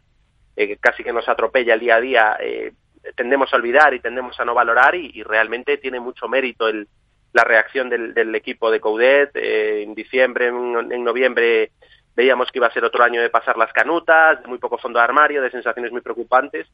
eh, 0.56 0.76
casi 0.80 1.04
que 1.04 1.12
nos 1.12 1.28
atropella 1.28 1.74
el 1.74 1.80
día 1.80 1.96
a 1.96 2.00
día, 2.00 2.36
eh, 2.40 2.72
tendemos 3.14 3.52
a 3.52 3.56
olvidar 3.56 3.94
y 3.94 4.00
tendemos 4.00 4.38
a 4.40 4.44
no 4.44 4.54
valorar 4.54 4.94
y, 4.96 5.10
y 5.14 5.22
realmente 5.22 5.78
tiene 5.78 6.00
mucho 6.00 6.28
mérito 6.28 6.68
el, 6.68 6.88
la 7.32 7.44
reacción 7.44 7.88
del, 7.88 8.12
del 8.12 8.34
equipo 8.34 8.70
de 8.70 8.80
Coudet. 8.80 9.30
Eh, 9.34 9.82
en 9.82 9.94
diciembre, 9.94 10.48
en, 10.48 10.92
en 10.92 11.04
noviembre 11.04 11.70
veíamos 12.16 12.50
que 12.50 12.58
iba 12.58 12.66
a 12.66 12.72
ser 12.72 12.84
otro 12.84 13.04
año 13.04 13.22
de 13.22 13.30
pasar 13.30 13.56
las 13.56 13.72
canutas, 13.72 14.42
de 14.42 14.48
muy 14.48 14.58
poco 14.58 14.78
fondo 14.78 14.98
de 14.98 15.04
armario, 15.04 15.40
de 15.40 15.50
sensaciones 15.50 15.92
muy 15.92 16.00
preocupantes. 16.00 16.66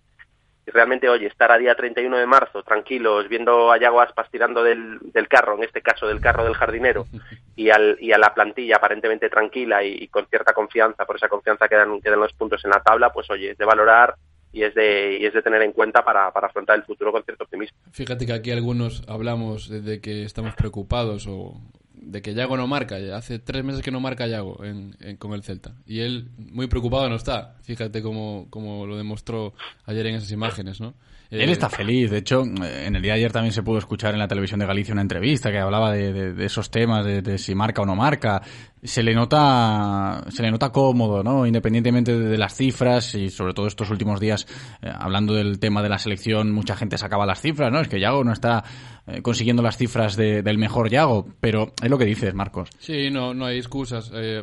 Y 0.66 0.70
realmente, 0.70 1.08
oye, 1.08 1.26
estar 1.26 1.52
a 1.52 1.58
día 1.58 1.74
31 1.74 2.16
de 2.16 2.26
marzo 2.26 2.62
tranquilos, 2.62 3.28
viendo 3.28 3.70
a 3.70 3.78
Yago 3.78 4.00
Aspas 4.00 4.30
tirando 4.30 4.62
del, 4.62 4.98
del 5.00 5.28
carro, 5.28 5.56
en 5.56 5.64
este 5.64 5.82
caso 5.82 6.06
del 6.06 6.20
carro 6.20 6.44
del 6.44 6.54
jardinero, 6.54 7.06
y, 7.56 7.70
al, 7.70 7.96
y 8.00 8.12
a 8.12 8.18
la 8.18 8.32
plantilla 8.34 8.76
aparentemente 8.76 9.28
tranquila 9.28 9.82
y, 9.84 10.04
y 10.04 10.08
con 10.08 10.26
cierta 10.26 10.52
confianza, 10.52 11.04
por 11.04 11.16
esa 11.16 11.28
confianza 11.28 11.68
que 11.68 11.76
dan, 11.76 12.00
que 12.00 12.10
dan 12.10 12.20
los 12.20 12.32
puntos 12.32 12.64
en 12.64 12.70
la 12.70 12.82
tabla, 12.82 13.12
pues 13.12 13.30
oye, 13.30 13.50
es 13.50 13.58
de 13.58 13.64
valorar 13.64 14.14
y 14.52 14.62
es 14.62 14.74
de, 14.74 15.18
y 15.20 15.26
es 15.26 15.34
de 15.34 15.42
tener 15.42 15.60
en 15.62 15.72
cuenta 15.72 16.04
para, 16.04 16.30
para 16.32 16.46
afrontar 16.46 16.76
el 16.76 16.84
futuro 16.84 17.10
con 17.10 17.24
cierto 17.24 17.44
optimismo. 17.44 17.76
Fíjate 17.90 18.24
que 18.24 18.32
aquí 18.32 18.52
algunos 18.52 19.02
hablamos 19.08 19.68
de, 19.68 19.80
de 19.80 20.00
que 20.00 20.22
estamos 20.22 20.54
preocupados 20.54 21.26
o 21.26 21.60
de 22.06 22.22
que 22.22 22.34
Yago 22.34 22.56
no 22.56 22.66
marca. 22.66 22.96
Hace 23.16 23.38
tres 23.38 23.64
meses 23.64 23.82
que 23.82 23.90
no 23.90 24.00
marca 24.00 24.26
Yago 24.26 24.62
en, 24.64 24.96
en- 25.00 25.16
con 25.16 25.32
el 25.32 25.42
Celta. 25.42 25.74
Y 25.86 26.00
él 26.00 26.28
muy 26.38 26.66
preocupado 26.66 27.08
no 27.08 27.16
está. 27.16 27.56
Fíjate 27.62 28.02
cómo, 28.02 28.46
cómo 28.50 28.86
lo 28.86 28.96
demostró 28.96 29.54
ayer 29.84 30.06
en 30.06 30.14
esas 30.16 30.30
imágenes, 30.32 30.80
¿no? 30.80 30.94
Él 31.30 31.48
Eh, 31.48 31.52
está 31.52 31.68
feliz. 31.68 32.10
De 32.10 32.18
hecho, 32.18 32.42
eh, 32.44 32.84
en 32.86 32.94
el 32.96 33.02
día 33.02 33.12
de 33.14 33.18
ayer 33.18 33.32
también 33.32 33.52
se 33.52 33.62
pudo 33.62 33.78
escuchar 33.78 34.12
en 34.14 34.20
la 34.20 34.28
televisión 34.28 34.60
de 34.60 34.66
Galicia 34.66 34.92
una 34.92 35.02
entrevista 35.02 35.50
que 35.50 35.58
hablaba 35.58 35.90
de, 35.92 36.12
de- 36.12 36.32
de 36.34 36.44
esos 36.46 36.70
temas, 36.70 37.04
de, 37.04 37.22
de 37.22 37.38
si 37.38 37.54
marca 37.54 37.82
o 37.82 37.86
no 37.86 37.96
marca. 37.96 38.42
Se 38.82 39.02
le 39.02 39.14
nota, 39.14 40.24
se 40.28 40.42
le 40.42 40.50
nota 40.50 40.70
cómodo, 40.70 41.22
¿no? 41.22 41.46
Independientemente 41.46 42.16
de, 42.18 42.38
las 42.38 42.54
cifras 42.54 43.14
y 43.14 43.30
sobre 43.30 43.54
todo 43.54 43.66
estos 43.66 43.90
últimos 43.90 44.20
días, 44.20 44.46
eh, 44.82 44.90
hablando 44.94 45.32
del 45.34 45.58
tema 45.58 45.82
de 45.82 45.88
la 45.88 45.98
selección, 45.98 46.52
mucha 46.52 46.76
gente 46.76 46.98
sacaba 46.98 47.24
las 47.26 47.40
cifras, 47.40 47.72
¿no? 47.72 47.80
Es 47.80 47.88
que 47.88 47.98
Yago 47.98 48.22
no 48.24 48.32
está 48.32 48.62
eh, 49.06 49.22
consiguiendo 49.22 49.62
las 49.62 49.76
cifras 49.78 50.16
de- 50.16 50.42
del 50.42 50.58
mejor 50.58 50.90
Yago, 50.90 51.26
pero 51.40 51.72
es 51.82 51.90
lo 51.90 51.96
que 51.98 52.04
dices, 52.04 52.34
Marcos. 52.34 52.68
Sí, 52.78 53.10
no, 53.10 53.32
no 53.34 53.46
hay 53.46 53.56
excusas. 53.58 54.10
Eh, 54.14 54.42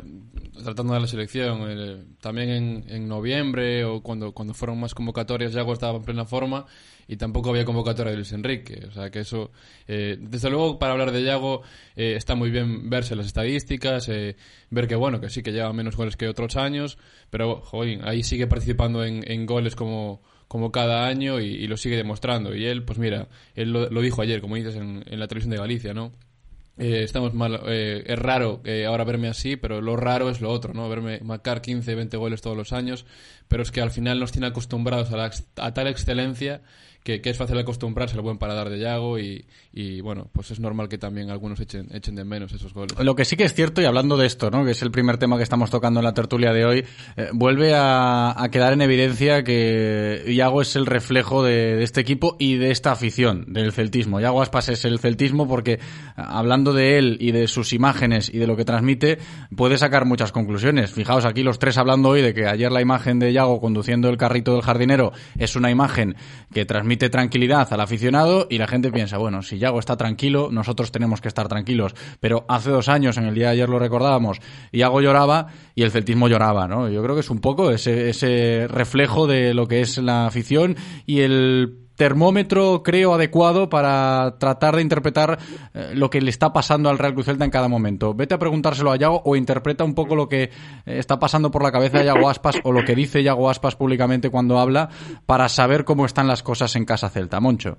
tratando 0.62 0.94
de 0.94 1.00
la 1.00 1.06
selección, 1.06 2.06
también 2.20 2.50
en, 2.50 2.84
en 2.88 3.08
noviembre 3.08 3.84
o 3.84 4.00
cuando, 4.02 4.32
cuando 4.32 4.54
fueron 4.54 4.78
más 4.78 4.94
convocatorias, 4.94 5.52
Yago 5.52 5.72
estaba 5.72 5.96
en 5.98 6.04
plena 6.04 6.24
forma 6.24 6.66
y 7.12 7.16
tampoco 7.18 7.50
había 7.50 7.66
convocatoria 7.66 8.10
de 8.10 8.16
Luis 8.16 8.32
Enrique. 8.32 8.86
O 8.88 8.90
sea 8.90 9.10
que 9.10 9.20
eso, 9.20 9.50
eh, 9.86 10.16
desde 10.18 10.48
luego, 10.48 10.78
para 10.78 10.92
hablar 10.92 11.12
de 11.12 11.22
Yago, 11.22 11.60
eh, 11.94 12.14
está 12.16 12.34
muy 12.34 12.50
bien 12.50 12.88
verse 12.88 13.14
las 13.14 13.26
estadísticas, 13.26 14.08
eh, 14.08 14.36
ver 14.70 14.88
que 14.88 14.94
bueno, 14.94 15.20
que 15.20 15.28
sí 15.28 15.42
que 15.42 15.52
lleva 15.52 15.70
menos 15.74 15.94
goles 15.94 16.16
que 16.16 16.26
otros 16.26 16.56
años, 16.56 16.96
pero 17.28 17.60
joder, 17.60 18.00
ahí 18.08 18.22
sigue 18.22 18.46
participando 18.46 19.04
en, 19.04 19.44
goles 19.44 19.76
como 19.76 20.22
como 20.48 20.70
cada 20.70 21.06
año 21.06 21.38
y, 21.40 21.66
lo 21.66 21.76
sigue 21.76 21.96
demostrando. 21.96 22.54
Y 22.54 22.64
él, 22.64 22.82
pues 22.82 22.98
mira, 22.98 23.28
él 23.54 23.72
lo, 23.72 23.90
lo 23.90 24.00
dijo 24.00 24.22
ayer, 24.22 24.40
como 24.40 24.56
dices, 24.56 24.76
en, 24.76 25.04
en 25.06 25.20
la 25.20 25.26
televisión 25.28 25.50
de 25.50 25.58
Galicia, 25.58 25.92
¿no? 25.92 26.12
Eh, 26.78 27.02
estamos 27.02 27.34
mal, 27.34 27.60
eh, 27.66 28.02
es 28.06 28.18
raro 28.18 28.62
eh, 28.64 28.86
ahora 28.86 29.04
verme 29.04 29.28
así, 29.28 29.56
pero 29.56 29.82
lo 29.82 29.96
raro 29.96 30.30
es 30.30 30.40
lo 30.40 30.50
otro, 30.50 30.72
¿no? 30.72 30.88
Verme 30.88 31.20
marcar 31.20 31.60
15, 31.60 31.94
20 31.94 32.16
goles 32.16 32.40
todos 32.40 32.56
los 32.56 32.72
años, 32.72 33.04
pero 33.46 33.62
es 33.62 33.70
que 33.70 33.82
al 33.82 33.90
final 33.90 34.18
nos 34.18 34.32
tiene 34.32 34.46
acostumbrados 34.46 35.12
a, 35.12 35.16
la 35.16 35.30
a 35.56 35.74
tal 35.74 35.86
excelencia 35.86 36.62
que, 37.02 37.20
que 37.20 37.30
es 37.30 37.36
fácil 37.36 37.58
acostumbrarse 37.58 38.14
al 38.14 38.22
buen 38.22 38.38
paladar 38.38 38.70
de 38.70 38.78
Yago 38.78 39.18
y, 39.18 39.44
y, 39.72 40.00
bueno, 40.00 40.28
pues 40.32 40.50
es 40.52 40.60
normal 40.60 40.88
que 40.88 40.98
también 40.98 41.30
algunos 41.30 41.58
echen, 41.58 41.88
echen 41.92 42.14
de 42.14 42.24
menos 42.24 42.52
esos 42.52 42.72
goles. 42.72 42.96
Lo 42.98 43.16
que 43.16 43.24
sí 43.24 43.36
que 43.36 43.44
es 43.44 43.54
cierto, 43.54 43.82
y 43.82 43.86
hablando 43.86 44.16
de 44.16 44.26
esto, 44.26 44.50
¿no? 44.50 44.64
que 44.64 44.70
es 44.70 44.82
el 44.82 44.92
primer 44.92 45.18
tema 45.18 45.36
que 45.36 45.42
estamos 45.42 45.70
tocando 45.70 45.98
en 45.98 46.04
la 46.04 46.14
tertulia 46.14 46.52
de 46.52 46.64
hoy, 46.64 46.84
eh, 47.16 47.30
vuelve 47.32 47.74
a, 47.74 48.40
a, 48.40 48.50
quedar 48.50 48.72
en 48.72 48.82
evidencia 48.82 49.42
que 49.42 50.32
Yago 50.32 50.62
es 50.62 50.76
el 50.76 50.86
reflejo 50.86 51.42
de, 51.42 51.76
de, 51.76 51.82
este 51.82 52.00
equipo 52.00 52.36
y 52.38 52.54
de 52.54 52.70
esta 52.70 52.92
afición, 52.92 53.52
del 53.52 53.72
celtismo. 53.72 54.20
Yago 54.20 54.40
Aspas 54.40 54.68
es 54.68 54.84
el 54.84 55.00
celtismo 55.00 55.48
porque 55.48 55.80
hablando 56.14 56.61
de 56.72 56.98
él 56.98 57.16
y 57.20 57.32
de 57.32 57.48
sus 57.48 57.72
imágenes 57.72 58.32
y 58.32 58.38
de 58.38 58.46
lo 58.46 58.56
que 58.56 58.64
transmite, 58.64 59.18
puede 59.56 59.76
sacar 59.76 60.04
muchas 60.04 60.30
conclusiones. 60.30 60.92
Fijaos 60.92 61.24
aquí 61.24 61.42
los 61.42 61.58
tres 61.58 61.78
hablando 61.78 62.10
hoy 62.10 62.22
de 62.22 62.32
que 62.32 62.46
ayer 62.46 62.70
la 62.70 62.80
imagen 62.80 63.18
de 63.18 63.32
Yago 63.32 63.60
conduciendo 63.60 64.08
el 64.08 64.16
carrito 64.16 64.52
del 64.52 64.62
jardinero 64.62 65.12
es 65.36 65.56
una 65.56 65.72
imagen 65.72 66.14
que 66.54 66.64
transmite 66.64 67.10
tranquilidad 67.10 67.66
al 67.72 67.80
aficionado 67.80 68.46
y 68.48 68.58
la 68.58 68.68
gente 68.68 68.92
piensa, 68.92 69.18
bueno, 69.18 69.42
si 69.42 69.58
Yago 69.58 69.80
está 69.80 69.96
tranquilo, 69.96 70.50
nosotros 70.52 70.92
tenemos 70.92 71.20
que 71.20 71.28
estar 71.28 71.48
tranquilos. 71.48 71.94
Pero 72.20 72.44
hace 72.48 72.70
dos 72.70 72.88
años, 72.88 73.16
en 73.16 73.24
el 73.24 73.34
día 73.34 73.46
de 73.46 73.52
ayer 73.54 73.68
lo 73.68 73.80
recordábamos, 73.80 74.38
Yago 74.72 75.00
lloraba 75.00 75.48
y 75.74 75.82
el 75.82 75.90
celtismo 75.90 76.28
lloraba, 76.28 76.68
¿no? 76.68 76.88
Yo 76.88 77.02
creo 77.02 77.16
que 77.16 77.22
es 77.22 77.30
un 77.30 77.40
poco 77.40 77.72
ese, 77.72 78.10
ese 78.10 78.68
reflejo 78.68 79.26
de 79.26 79.54
lo 79.54 79.66
que 79.66 79.80
es 79.80 79.98
la 79.98 80.26
afición 80.26 80.76
y 81.06 81.20
el 81.20 81.81
termómetro 82.02 82.82
creo 82.82 83.14
adecuado 83.14 83.68
para 83.68 84.36
tratar 84.40 84.74
de 84.74 84.82
interpretar 84.82 85.38
eh, 85.72 85.92
lo 85.94 86.10
que 86.10 86.20
le 86.20 86.30
está 86.30 86.52
pasando 86.52 86.90
al 86.90 86.98
Real 86.98 87.14
Cruz 87.14 87.26
Celta 87.26 87.44
en 87.44 87.52
cada 87.52 87.68
momento. 87.68 88.12
Vete 88.12 88.34
a 88.34 88.38
preguntárselo 88.38 88.90
a 88.90 88.96
Yago 88.96 89.22
o 89.24 89.36
interpreta 89.36 89.84
un 89.84 89.94
poco 89.94 90.16
lo 90.16 90.28
que 90.28 90.42
eh, 90.42 90.50
está 90.84 91.20
pasando 91.20 91.52
por 91.52 91.62
la 91.62 91.70
cabeza 91.70 92.00
de 92.00 92.06
Yago 92.06 92.28
Aspas 92.28 92.58
o 92.64 92.72
lo 92.72 92.84
que 92.84 92.96
dice 92.96 93.22
Yago 93.22 93.48
Aspas 93.48 93.76
públicamente 93.76 94.30
cuando 94.30 94.58
habla 94.58 94.88
para 95.26 95.48
saber 95.48 95.84
cómo 95.84 96.04
están 96.04 96.26
las 96.26 96.42
cosas 96.42 96.74
en 96.74 96.86
casa 96.86 97.08
Celta. 97.08 97.38
Moncho. 97.38 97.78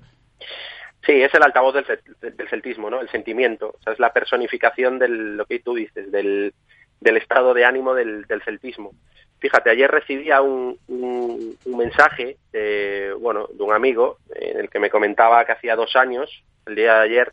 Sí, 1.04 1.12
es 1.12 1.34
el 1.34 1.42
altavoz 1.42 1.74
del, 1.74 2.48
celtismo, 2.48 2.88
¿no? 2.88 3.02
El 3.02 3.10
sentimiento. 3.10 3.74
O 3.78 3.82
sea, 3.82 3.92
es 3.92 3.98
la 3.98 4.14
personificación 4.14 4.98
de 4.98 5.08
lo 5.08 5.44
que 5.44 5.58
tú 5.58 5.74
dices, 5.74 6.10
del, 6.10 6.54
del 6.98 7.16
estado 7.18 7.52
de 7.52 7.66
ánimo 7.66 7.92
del, 7.92 8.24
del 8.24 8.40
celtismo. 8.40 8.92
Fíjate, 9.40 9.70
ayer 9.70 9.90
recibía 9.90 10.40
un, 10.40 10.78
un, 10.88 11.56
un 11.64 11.76
mensaje 11.76 12.38
de, 12.52 13.14
bueno, 13.18 13.46
de 13.52 13.62
un 13.62 13.72
amigo 13.72 14.18
en 14.34 14.58
el 14.58 14.70
que 14.70 14.78
me 14.78 14.90
comentaba 14.90 15.44
que 15.44 15.52
hacía 15.52 15.76
dos 15.76 15.96
años, 15.96 16.30
el 16.66 16.74
día 16.74 16.94
de 16.94 17.00
ayer, 17.02 17.32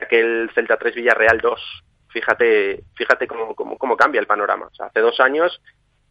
aquel 0.00 0.50
Celta 0.54 0.76
3 0.76 0.94
Villarreal 0.94 1.40
2. 1.40 1.84
Fíjate, 2.08 2.82
fíjate 2.96 3.26
cómo, 3.26 3.54
cómo, 3.54 3.76
cómo 3.78 3.96
cambia 3.96 4.20
el 4.20 4.26
panorama. 4.26 4.66
O 4.66 4.74
sea, 4.74 4.86
hace 4.86 5.00
dos 5.00 5.20
años, 5.20 5.60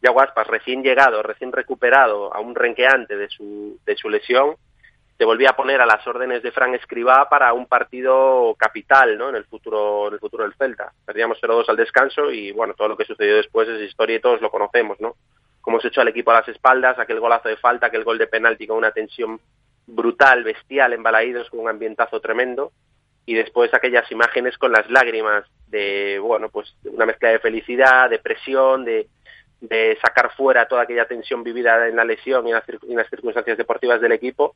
Yaguaspas, 0.01 0.47
recién 0.47 0.83
llegado, 0.83 1.23
recién 1.23 1.51
recuperado, 1.51 2.33
a 2.33 2.39
un 2.39 2.55
renqueante 2.55 3.17
de 3.17 3.29
su, 3.29 3.79
de 3.85 3.95
su 3.97 4.09
lesión, 4.09 4.55
se 5.17 5.25
volvía 5.25 5.49
a 5.49 5.55
poner 5.55 5.81
a 5.81 5.85
las 5.85 6.05
órdenes 6.05 6.43
de 6.43 6.51
Fran 6.51 6.75
Escribá 6.75 7.27
para 7.27 7.51
un 7.53 7.65
partido 7.65 8.55
capital 8.57 9.17
¿no? 9.17 9.29
en 9.29 9.35
el 9.35 9.45
futuro 9.45 10.09
en 10.09 10.13
el 10.13 10.19
futuro 10.19 10.43
del 10.43 10.53
Celta. 10.53 10.93
Perdíamos 11.05 11.41
0-2 11.41 11.67
al 11.69 11.75
descanso 11.75 12.31
y 12.31 12.51
bueno, 12.51 12.75
todo 12.75 12.89
lo 12.89 12.97
que 12.97 13.05
sucedió 13.05 13.35
después 13.37 13.67
es 13.67 13.81
historia 13.81 14.17
y 14.17 14.21
todos 14.21 14.41
lo 14.41 14.51
conocemos, 14.51 14.99
¿no? 15.01 15.15
Cómo 15.61 15.81
se 15.81 15.87
echó 15.87 16.01
al 16.01 16.07
equipo 16.09 16.31
a 16.31 16.35
las 16.35 16.47
espaldas, 16.47 16.99
aquel 16.99 17.19
golazo 17.19 17.49
de 17.49 17.57
falta, 17.57 17.87
aquel 17.87 18.03
gol 18.03 18.19
de 18.19 18.27
penalti 18.27 18.67
con 18.67 18.77
una 18.77 18.91
tensión 18.91 19.41
brutal, 19.87 20.43
bestial 20.43 20.93
en 20.93 21.01
Balaídos, 21.01 21.49
con 21.49 21.61
un 21.61 21.69
ambientazo 21.69 22.21
tremendo 22.21 22.71
y 23.25 23.33
después 23.33 23.73
aquellas 23.73 24.09
imágenes 24.11 24.57
con 24.57 24.71
las 24.71 24.89
lágrimas 24.89 25.45
de, 25.67 26.19
bueno, 26.19 26.49
pues 26.49 26.73
una 26.85 27.07
mezcla 27.07 27.29
de 27.29 27.39
felicidad, 27.39 28.09
de 28.09 28.19
presión, 28.19 28.85
de, 28.85 29.07
de 29.61 29.97
sacar 29.99 30.31
fuera 30.35 30.67
toda 30.67 30.83
aquella 30.83 31.07
tensión 31.07 31.43
vivida 31.43 31.87
en 31.87 31.95
la 31.95 32.05
lesión 32.05 32.47
y 32.47 32.51
en 32.51 32.95
las 32.95 33.09
circunstancias 33.09 33.57
deportivas 33.57 33.99
del 33.99 34.11
equipo 34.11 34.55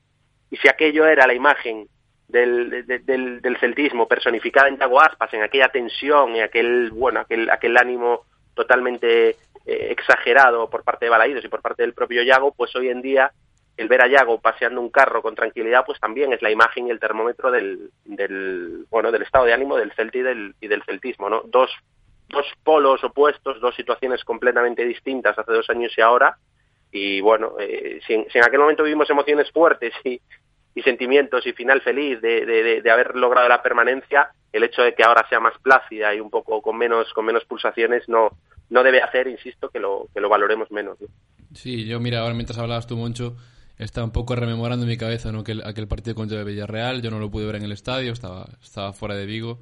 y 0.52 0.58
si 0.58 0.68
aquello 0.68 1.08
era 1.08 1.26
la 1.26 1.34
imagen 1.34 1.88
del, 2.28 2.86
de, 2.86 3.00
del, 3.00 3.42
del, 3.42 3.58
celtismo 3.58 4.08
personificada 4.08 4.68
en 4.68 4.78
Yago 4.78 5.02
Aspas, 5.02 5.34
en 5.34 5.44
aquella 5.44 5.70
tensión 5.70 6.36
y 6.36 6.42
aquel, 6.42 6.92
bueno, 6.92 7.22
aquel, 7.22 7.50
aquel 7.50 7.78
ánimo 7.78 8.26
totalmente 8.54 9.30
eh, 9.30 9.36
exagerado 9.66 10.70
por 10.70 10.84
parte 10.84 11.06
de 11.06 11.10
Balaídos 11.12 11.44
y 11.46 11.50
por 11.50 11.62
parte 11.62 11.84
del 11.84 11.94
propio 11.94 12.22
Yago, 12.24 12.54
pues 12.54 12.76
hoy 12.76 12.90
en 12.90 13.02
día 13.02 13.32
el 13.78 13.88
ver 13.88 14.02
a 14.02 14.08
Yago 14.08 14.40
paseando 14.40 14.82
un 14.82 14.90
carro 14.90 15.22
con 15.22 15.36
tranquilidad, 15.36 15.84
pues 15.86 16.00
también 16.00 16.34
es 16.34 16.42
la 16.42 16.52
imagen 16.52 16.88
y 16.88 16.92
el 16.92 17.00
termómetro 17.00 17.52
del, 17.52 17.90
del 18.06 18.86
bueno, 18.90 19.12
del 19.12 19.24
estado 19.24 19.46
de 19.46 19.54
ánimo 19.54 19.78
del 19.78 19.94
Celta 19.94 20.18
y 20.18 20.22
del, 20.22 20.56
y 20.60 20.68
del 20.68 20.84
celtismo, 20.84 21.30
¿no? 21.30 21.42
Dos, 21.46 21.72
dos 22.30 22.46
polos 22.64 23.04
opuestos, 23.04 23.60
dos 23.60 23.76
situaciones 23.76 24.24
completamente 24.24 24.86
distintas 24.86 25.38
hace 25.38 25.52
dos 25.52 25.70
años 25.70 25.94
y 25.98 26.02
ahora, 26.02 26.38
y 26.92 27.22
bueno, 27.22 27.56
eh, 27.60 28.00
si, 28.06 28.14
en, 28.14 28.30
si, 28.30 28.38
en, 28.38 28.44
aquel 28.44 28.60
momento 28.60 28.84
vivimos 28.84 29.10
emociones 29.10 29.50
fuertes 29.52 29.94
y, 30.04 30.22
y 30.74 30.82
sentimientos 30.84 31.46
y 31.46 31.54
final 31.54 31.82
feliz 31.82 32.22
de, 32.22 32.46
de, 32.46 32.82
de, 32.82 32.92
haber 32.92 33.16
logrado 33.16 33.48
la 33.50 33.62
permanencia, 33.62 34.30
el 34.54 34.64
hecho 34.64 34.82
de 34.82 34.94
que 34.94 35.04
ahora 35.04 35.26
sea 35.30 35.40
más 35.40 35.54
plácida 35.62 36.14
y 36.16 36.20
un 36.20 36.30
poco 36.30 36.62
con 36.62 36.78
menos, 36.78 37.12
con 37.14 37.26
menos 37.26 37.44
pulsaciones 37.46 38.08
no, 38.08 38.30
no 38.70 38.84
debe 38.84 39.02
hacer, 39.02 39.28
insisto, 39.28 39.70
que 39.70 39.80
lo, 39.80 40.08
que 40.14 40.22
lo 40.22 40.30
valoremos 40.30 40.72
menos. 40.72 41.00
¿no? 41.02 41.08
Sí, 41.54 41.86
yo 41.86 42.00
mira, 42.00 42.20
ahora 42.20 42.34
mientras 42.34 42.58
hablabas 42.58 42.88
tú, 42.88 42.96
Moncho, 42.96 43.36
estaba 43.78 44.06
un 44.06 44.14
poco 44.14 44.36
rememorando 44.36 44.86
en 44.86 44.90
mi 44.90 44.98
cabeza 44.98 45.32
¿no? 45.32 45.40
aquel, 45.40 45.62
aquel 45.66 45.88
partido 45.88 46.16
contra 46.16 46.44
Villarreal, 46.44 47.02
yo 47.02 47.12
no 47.12 47.20
lo 47.20 47.30
pude 47.30 47.46
ver 47.46 47.56
en 47.56 47.64
el 47.64 47.74
estadio, 47.74 48.14
estaba, 48.14 48.48
estaba 48.64 48.94
fuera 48.94 49.16
de 49.16 49.26
Vigo, 49.26 49.60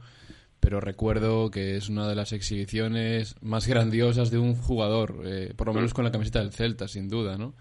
pero 0.59 0.79
recuerdo 0.79 1.49
que 1.49 1.75
es 1.75 1.89
una 1.89 2.07
de 2.07 2.15
las 2.15 2.33
exhibiciones 2.33 3.35
más 3.41 3.67
grandiosas 3.67 4.29
de 4.29 4.37
un 4.37 4.55
jugador, 4.55 5.21
eh, 5.25 5.53
por 5.55 5.67
lo 5.67 5.73
menos 5.73 5.93
con 5.93 6.05
la 6.05 6.11
camiseta 6.11 6.39
del 6.39 6.51
Celta, 6.51 6.87
sin 6.87 7.09
duda, 7.09 7.37
¿no? 7.37 7.55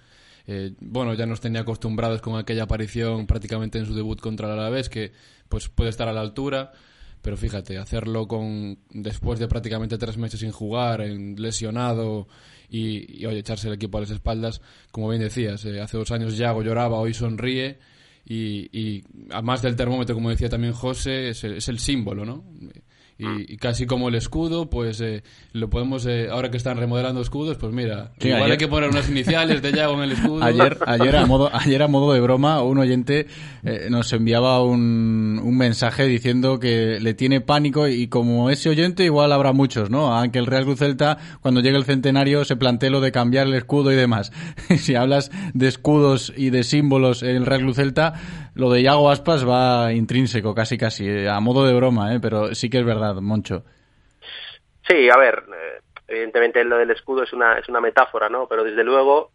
Eh, 0.51 0.73
bueno, 0.81 1.13
ya 1.13 1.27
nos 1.27 1.43
tenía 1.43 1.61
acostumbrados 1.61 2.23
con 2.23 2.39
aquella 2.39 2.63
aparición 2.63 3.27
prácticamente 3.27 3.79
en 3.79 3.85
su 3.85 3.95
debut 3.95 4.19
contra 4.19 4.47
el 4.47 4.59
Alavés, 4.59 4.89
que 4.89 5.13
pues 5.47 5.69
puede 5.69 5.91
estar 5.91 6.09
a 6.09 6.13
la 6.15 6.23
altura, 6.23 6.73
pero 7.21 7.37
fíjate, 7.37 7.77
hacerlo 7.77 8.27
con 8.27 8.79
después 8.89 9.39
de 9.39 9.47
prácticamente 9.47 9.99
tres 9.99 10.17
meses 10.17 10.41
sin 10.41 10.51
jugar, 10.51 11.01
lesionado 11.01 12.29
y, 12.71 13.21
y 13.21 13.27
oye, 13.27 13.41
echarse 13.41 13.69
el 13.69 13.75
equipo 13.75 13.99
a 13.99 14.01
las 14.01 14.11
espaldas, 14.11 14.63
como 14.91 15.11
bien 15.11 15.21
decías, 15.21 15.63
eh, 15.67 15.83
hace 15.83 15.99
dos 15.99 16.11
años 16.13 16.39
Yago 16.39 16.63
lloraba, 16.63 16.99
hoy 16.99 17.13
sonríe 17.13 17.79
y, 18.25 18.71
y 18.73 19.05
además 19.31 19.61
del 19.61 19.77
termómetro, 19.77 20.15
como 20.15 20.31
decía 20.31 20.49
también 20.49 20.73
José, 20.73 21.29
es 21.29 21.45
el, 21.45 21.59
es 21.59 21.69
el 21.69 21.79
símbolo, 21.79 22.25
¿no? 22.25 22.43
Y, 23.19 23.55
y, 23.55 23.57
casi 23.57 23.85
como 23.87 24.09
el 24.09 24.15
escudo, 24.15 24.71
pues 24.71 25.01
eh, 25.01 25.25
lo 25.53 25.69
podemos, 25.69 26.07
eh, 26.07 26.29
ahora 26.31 26.53
que 26.53 26.57
están 26.57 26.77
remodelando 26.77 27.21
escudos, 27.21 27.57
pues 27.57 27.73
mira, 27.73 28.13
sí, 28.21 28.29
igual 28.29 28.43
ayer... 28.43 28.53
hay 28.53 28.59
que 28.59 28.69
poner 28.69 28.91
unas 28.91 29.09
iniciales 29.09 29.61
de 29.61 29.73
Yago 29.73 29.95
en 29.95 30.03
el 30.03 30.13
escudo. 30.13 30.45
Ayer, 30.45 30.79
ayer, 30.87 31.17
a, 31.17 31.27
modo, 31.27 31.51
ayer 31.53 31.83
a 31.83 31.89
modo 31.89 32.13
de 32.13 32.21
broma, 32.21 32.63
un 32.63 32.79
oyente 32.79 33.27
eh, 33.65 33.89
nos 33.91 34.13
enviaba 34.13 34.63
un, 34.63 35.41
un 35.43 35.57
mensaje 35.57 36.07
diciendo 36.07 36.61
que 36.61 37.01
le 37.01 37.15
tiene 37.15 37.41
pánico 37.41 37.89
y 37.89 38.07
como 38.07 38.51
ese 38.51 38.69
oyente 38.69 39.03
igual 39.05 39.33
habrá 39.33 39.53
muchos, 39.53 39.91
¿no? 39.91 40.15
Aunque 40.15 40.39
el 40.39 40.47
Real 40.47 40.65
Cruz 40.65 40.79
Celta, 40.79 41.19
cuando 41.43 41.61
llegue 41.61 41.77
el 41.77 41.85
centenario, 41.85 42.45
se 42.45 42.55
plantee 42.55 42.91
lo 42.91 43.01
de 43.01 43.11
cambiar 43.11 43.49
el 43.49 43.55
escudo 43.55 43.91
y 43.93 43.97
demás. 43.97 44.31
si 44.79 44.95
hablas 44.95 45.33
de 45.55 45.67
escudos 45.67 46.33
y 46.37 46.51
de 46.51 46.63
símbolos 46.63 47.25
en 47.25 47.35
el 47.35 47.47
Real 47.47 47.63
Cruz 47.63 47.77
Celta, 47.77 48.15
lo 48.55 48.71
de 48.71 48.83
Yago 48.83 49.11
Aspas 49.11 49.47
va 49.47 49.93
intrínseco, 49.93 50.55
casi 50.55 50.77
casi, 50.77 51.27
a 51.27 51.41
modo 51.41 51.67
de 51.67 51.75
broma, 51.75 52.15
¿eh? 52.15 52.21
pero 52.21 52.55
sí 52.55 52.69
que 52.71 52.79
es 52.79 52.85
verdad. 52.85 53.17
Moncho. 53.17 53.65
Sí, 54.87 55.09
a 55.11 55.17
ver, 55.19 55.45
eh, 55.49 55.81
evidentemente 56.07 56.65
lo 56.65 56.79
del 56.79 56.91
escudo 56.91 57.23
es 57.23 57.33
una, 57.33 57.59
es 57.59 57.69
una 57.69 57.81
metáfora, 57.81 58.29
¿no? 58.29 58.47
Pero 58.47 58.65
desde 58.65 58.83
luego, 58.85 59.31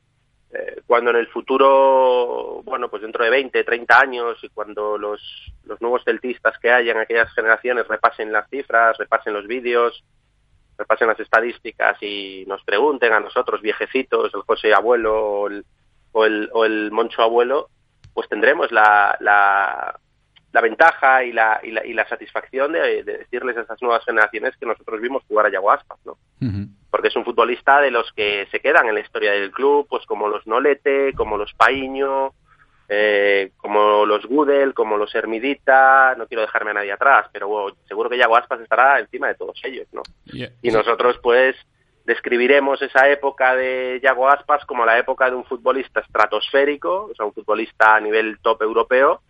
eh, 0.51 0.81
cuando 0.85 1.11
en 1.11 1.17
el 1.17 1.27
futuro, 1.27 2.61
bueno, 2.63 2.89
pues 2.89 3.01
dentro 3.01 3.23
de 3.23 3.29
20, 3.29 3.63
30 3.63 3.99
años 3.99 4.37
y 4.43 4.49
cuando 4.49 4.97
los, 4.97 5.21
los 5.65 5.81
nuevos 5.81 6.03
celtistas 6.03 6.57
que 6.59 6.71
haya 6.71 6.91
en 6.91 6.99
aquellas 6.99 7.33
generaciones 7.33 7.87
repasen 7.87 8.31
las 8.31 8.49
cifras, 8.49 8.97
repasen 8.97 9.33
los 9.33 9.47
vídeos, 9.47 10.03
repasen 10.77 11.07
las 11.07 11.19
estadísticas 11.19 12.01
y 12.01 12.45
nos 12.47 12.63
pregunten 12.63 13.13
a 13.13 13.19
nosotros, 13.19 13.61
viejecitos, 13.61 14.33
el 14.33 14.41
José 14.41 14.73
abuelo 14.73 15.15
o 15.15 15.47
el, 15.47 15.65
o 16.11 16.25
el, 16.25 16.49
o 16.51 16.65
el 16.65 16.91
Moncho 16.91 17.21
abuelo, 17.21 17.69
pues 18.13 18.29
tendremos 18.29 18.71
la, 18.71 19.17
la, 19.19 19.99
la 20.51 20.61
ventaja 20.61 21.23
y 21.23 21.31
la, 21.31 21.59
y 21.63 21.71
la, 21.71 21.85
y 21.85 21.93
la 21.93 22.07
satisfacción 22.07 22.71
de, 22.73 23.03
de, 23.03 23.17
decirles 23.17 23.57
a 23.57 23.61
esas 23.61 23.81
nuevas 23.81 24.05
generaciones 24.05 24.55
que 24.57 24.65
nosotros 24.65 25.01
vimos 25.01 25.23
jugar 25.27 25.47
a 25.47 25.51
Yago 25.51 25.71
Aspas, 25.71 25.99
¿no? 26.05 26.13
Uh 26.41 26.45
-huh. 26.45 26.67
Porque 26.91 27.07
es 27.07 27.15
un 27.15 27.25
futbolista 27.25 27.81
de 27.81 27.89
los 27.89 28.11
que 28.13 28.47
se 28.51 28.59
quedan 28.59 28.87
en 28.87 28.93
la 28.93 29.01
historia 29.01 29.31
del 29.31 29.51
club, 29.51 29.87
pues 29.89 30.05
como 30.05 30.27
los 30.27 30.45
Nolete, 30.45 31.13
como 31.13 31.37
los 31.37 31.53
Paíño, 31.53 32.33
eh, 32.87 33.51
como 33.57 34.05
los 34.05 34.25
Gudel, 34.27 34.75
como 34.75 34.97
los 34.97 35.15
Hermidita, 35.15 36.13
no 36.17 36.27
quiero 36.27 36.41
dejarme 36.41 36.71
a 36.71 36.75
nadie 36.75 36.91
atrás, 36.91 37.27
pero 37.33 37.47
bueno, 37.47 37.75
seguro 37.87 38.09
que 38.09 38.17
Yago 38.17 38.35
Aspas 38.35 38.61
estará 38.61 38.99
encima 38.99 39.29
de 39.29 39.35
todos 39.35 39.59
ellos, 39.63 39.87
¿no? 39.91 40.03
Yeah. 40.25 40.51
Y 40.61 40.69
nosotros, 40.69 41.17
pues, 41.23 41.55
describiremos 42.05 42.81
esa 42.81 43.09
época 43.09 43.55
de 43.55 43.99
Yago 44.03 44.29
Aspas 44.29 44.65
como 44.65 44.85
la 44.85 44.97
época 44.97 45.29
de 45.29 45.35
un 45.35 45.45
futbolista 45.45 46.01
estratosférico, 46.01 47.09
o 47.11 47.15
sea, 47.15 47.25
un 47.25 47.33
futbolista 47.33 47.95
a 47.95 47.99
nivel 47.99 48.39
top 48.41 48.61
europeo, 48.61 49.21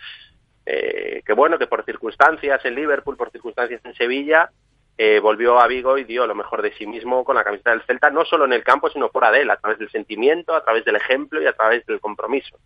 eh, 0.66 1.22
que 1.26 1.34
bueno, 1.34 1.60
que 1.60 1.68
por 1.68 1.86
circunstancias 1.86 2.64
en 2.66 2.76
Liverpool, 2.76 3.18
por 3.18 3.32
circunstancias 3.32 3.82
en 3.84 3.94
Sevilla, 3.94 4.50
eh, 4.98 5.20
volvió 5.20 5.60
a 5.60 5.68
Vigo 5.68 5.98
y 5.98 6.04
dio 6.04 6.28
lo 6.28 6.36
mejor 6.36 6.62
de 6.62 6.74
sí 6.74 6.86
mismo 6.86 7.24
con 7.24 7.36
la 7.36 7.44
camiseta 7.44 7.72
del 7.72 7.82
Celta, 7.84 8.10
no 8.10 8.26
solo 8.26 8.46
en 8.46 8.54
el 8.54 8.64
campo, 8.64 8.90
sino 8.90 9.10
fuera 9.10 9.32
de 9.32 9.42
él, 9.42 9.50
a 9.50 9.58
través 9.58 9.80
del 9.80 9.90
sentimiento, 9.90 10.56
a 10.56 10.64
través 10.64 10.86
del 10.86 10.96
ejemplo 10.96 11.42
y 11.42 11.48
a 11.48 11.54
través 11.54 11.86
del 11.86 12.00
compromiso. 12.00 12.58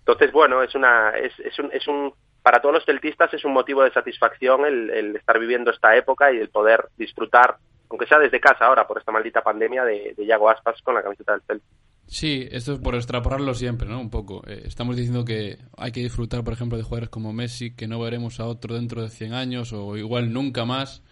Entonces, 0.00 0.32
bueno, 0.32 0.62
es 0.62 0.74
una, 0.74 1.10
es, 1.10 1.38
es 1.40 1.58
un, 1.58 1.70
es 1.72 1.86
un, 1.86 2.12
para 2.42 2.60
todos 2.60 2.74
los 2.74 2.84
celtistas 2.84 3.32
es 3.34 3.44
un 3.44 3.52
motivo 3.52 3.82
de 3.82 3.92
satisfacción 3.92 4.64
el, 4.64 4.90
el 4.90 5.16
estar 5.16 5.38
viviendo 5.38 5.70
esta 5.70 5.96
época 5.96 6.32
y 6.32 6.38
el 6.38 6.48
poder 6.48 6.88
disfrutar, 6.96 7.56
aunque 7.90 8.06
sea 8.06 8.18
desde 8.18 8.40
casa 8.40 8.66
ahora 8.66 8.86
por 8.86 8.98
esta 8.98 9.12
maldita 9.12 9.42
pandemia, 9.42 9.84
de, 9.84 10.14
de 10.16 10.26
Yago 10.26 10.48
Aspas 10.48 10.80
con 10.82 10.94
la 10.94 11.02
camiseta 11.02 11.32
del 11.32 11.42
Celta. 11.42 11.66
Sí, 12.08 12.48
esto 12.50 12.72
es 12.72 12.78
por 12.78 12.94
extrapolarlo 12.94 13.52
siempre, 13.52 13.86
¿no? 13.86 14.00
Un 14.00 14.08
poco. 14.08 14.42
Eh, 14.46 14.62
estamos 14.64 14.96
diciendo 14.96 15.26
que 15.26 15.58
hay 15.76 15.92
que 15.92 16.00
disfrutar, 16.00 16.42
por 16.42 16.54
ejemplo, 16.54 16.78
de 16.78 16.84
jugadores 16.84 17.10
como 17.10 17.34
Messi, 17.34 17.76
que 17.76 17.86
no 17.86 18.00
veremos 18.00 18.40
a 18.40 18.46
otro 18.46 18.74
dentro 18.74 19.02
de 19.02 19.10
100 19.10 19.34
años 19.34 19.74
o 19.74 19.94
igual 19.98 20.32
nunca 20.32 20.64
más. 20.64 21.02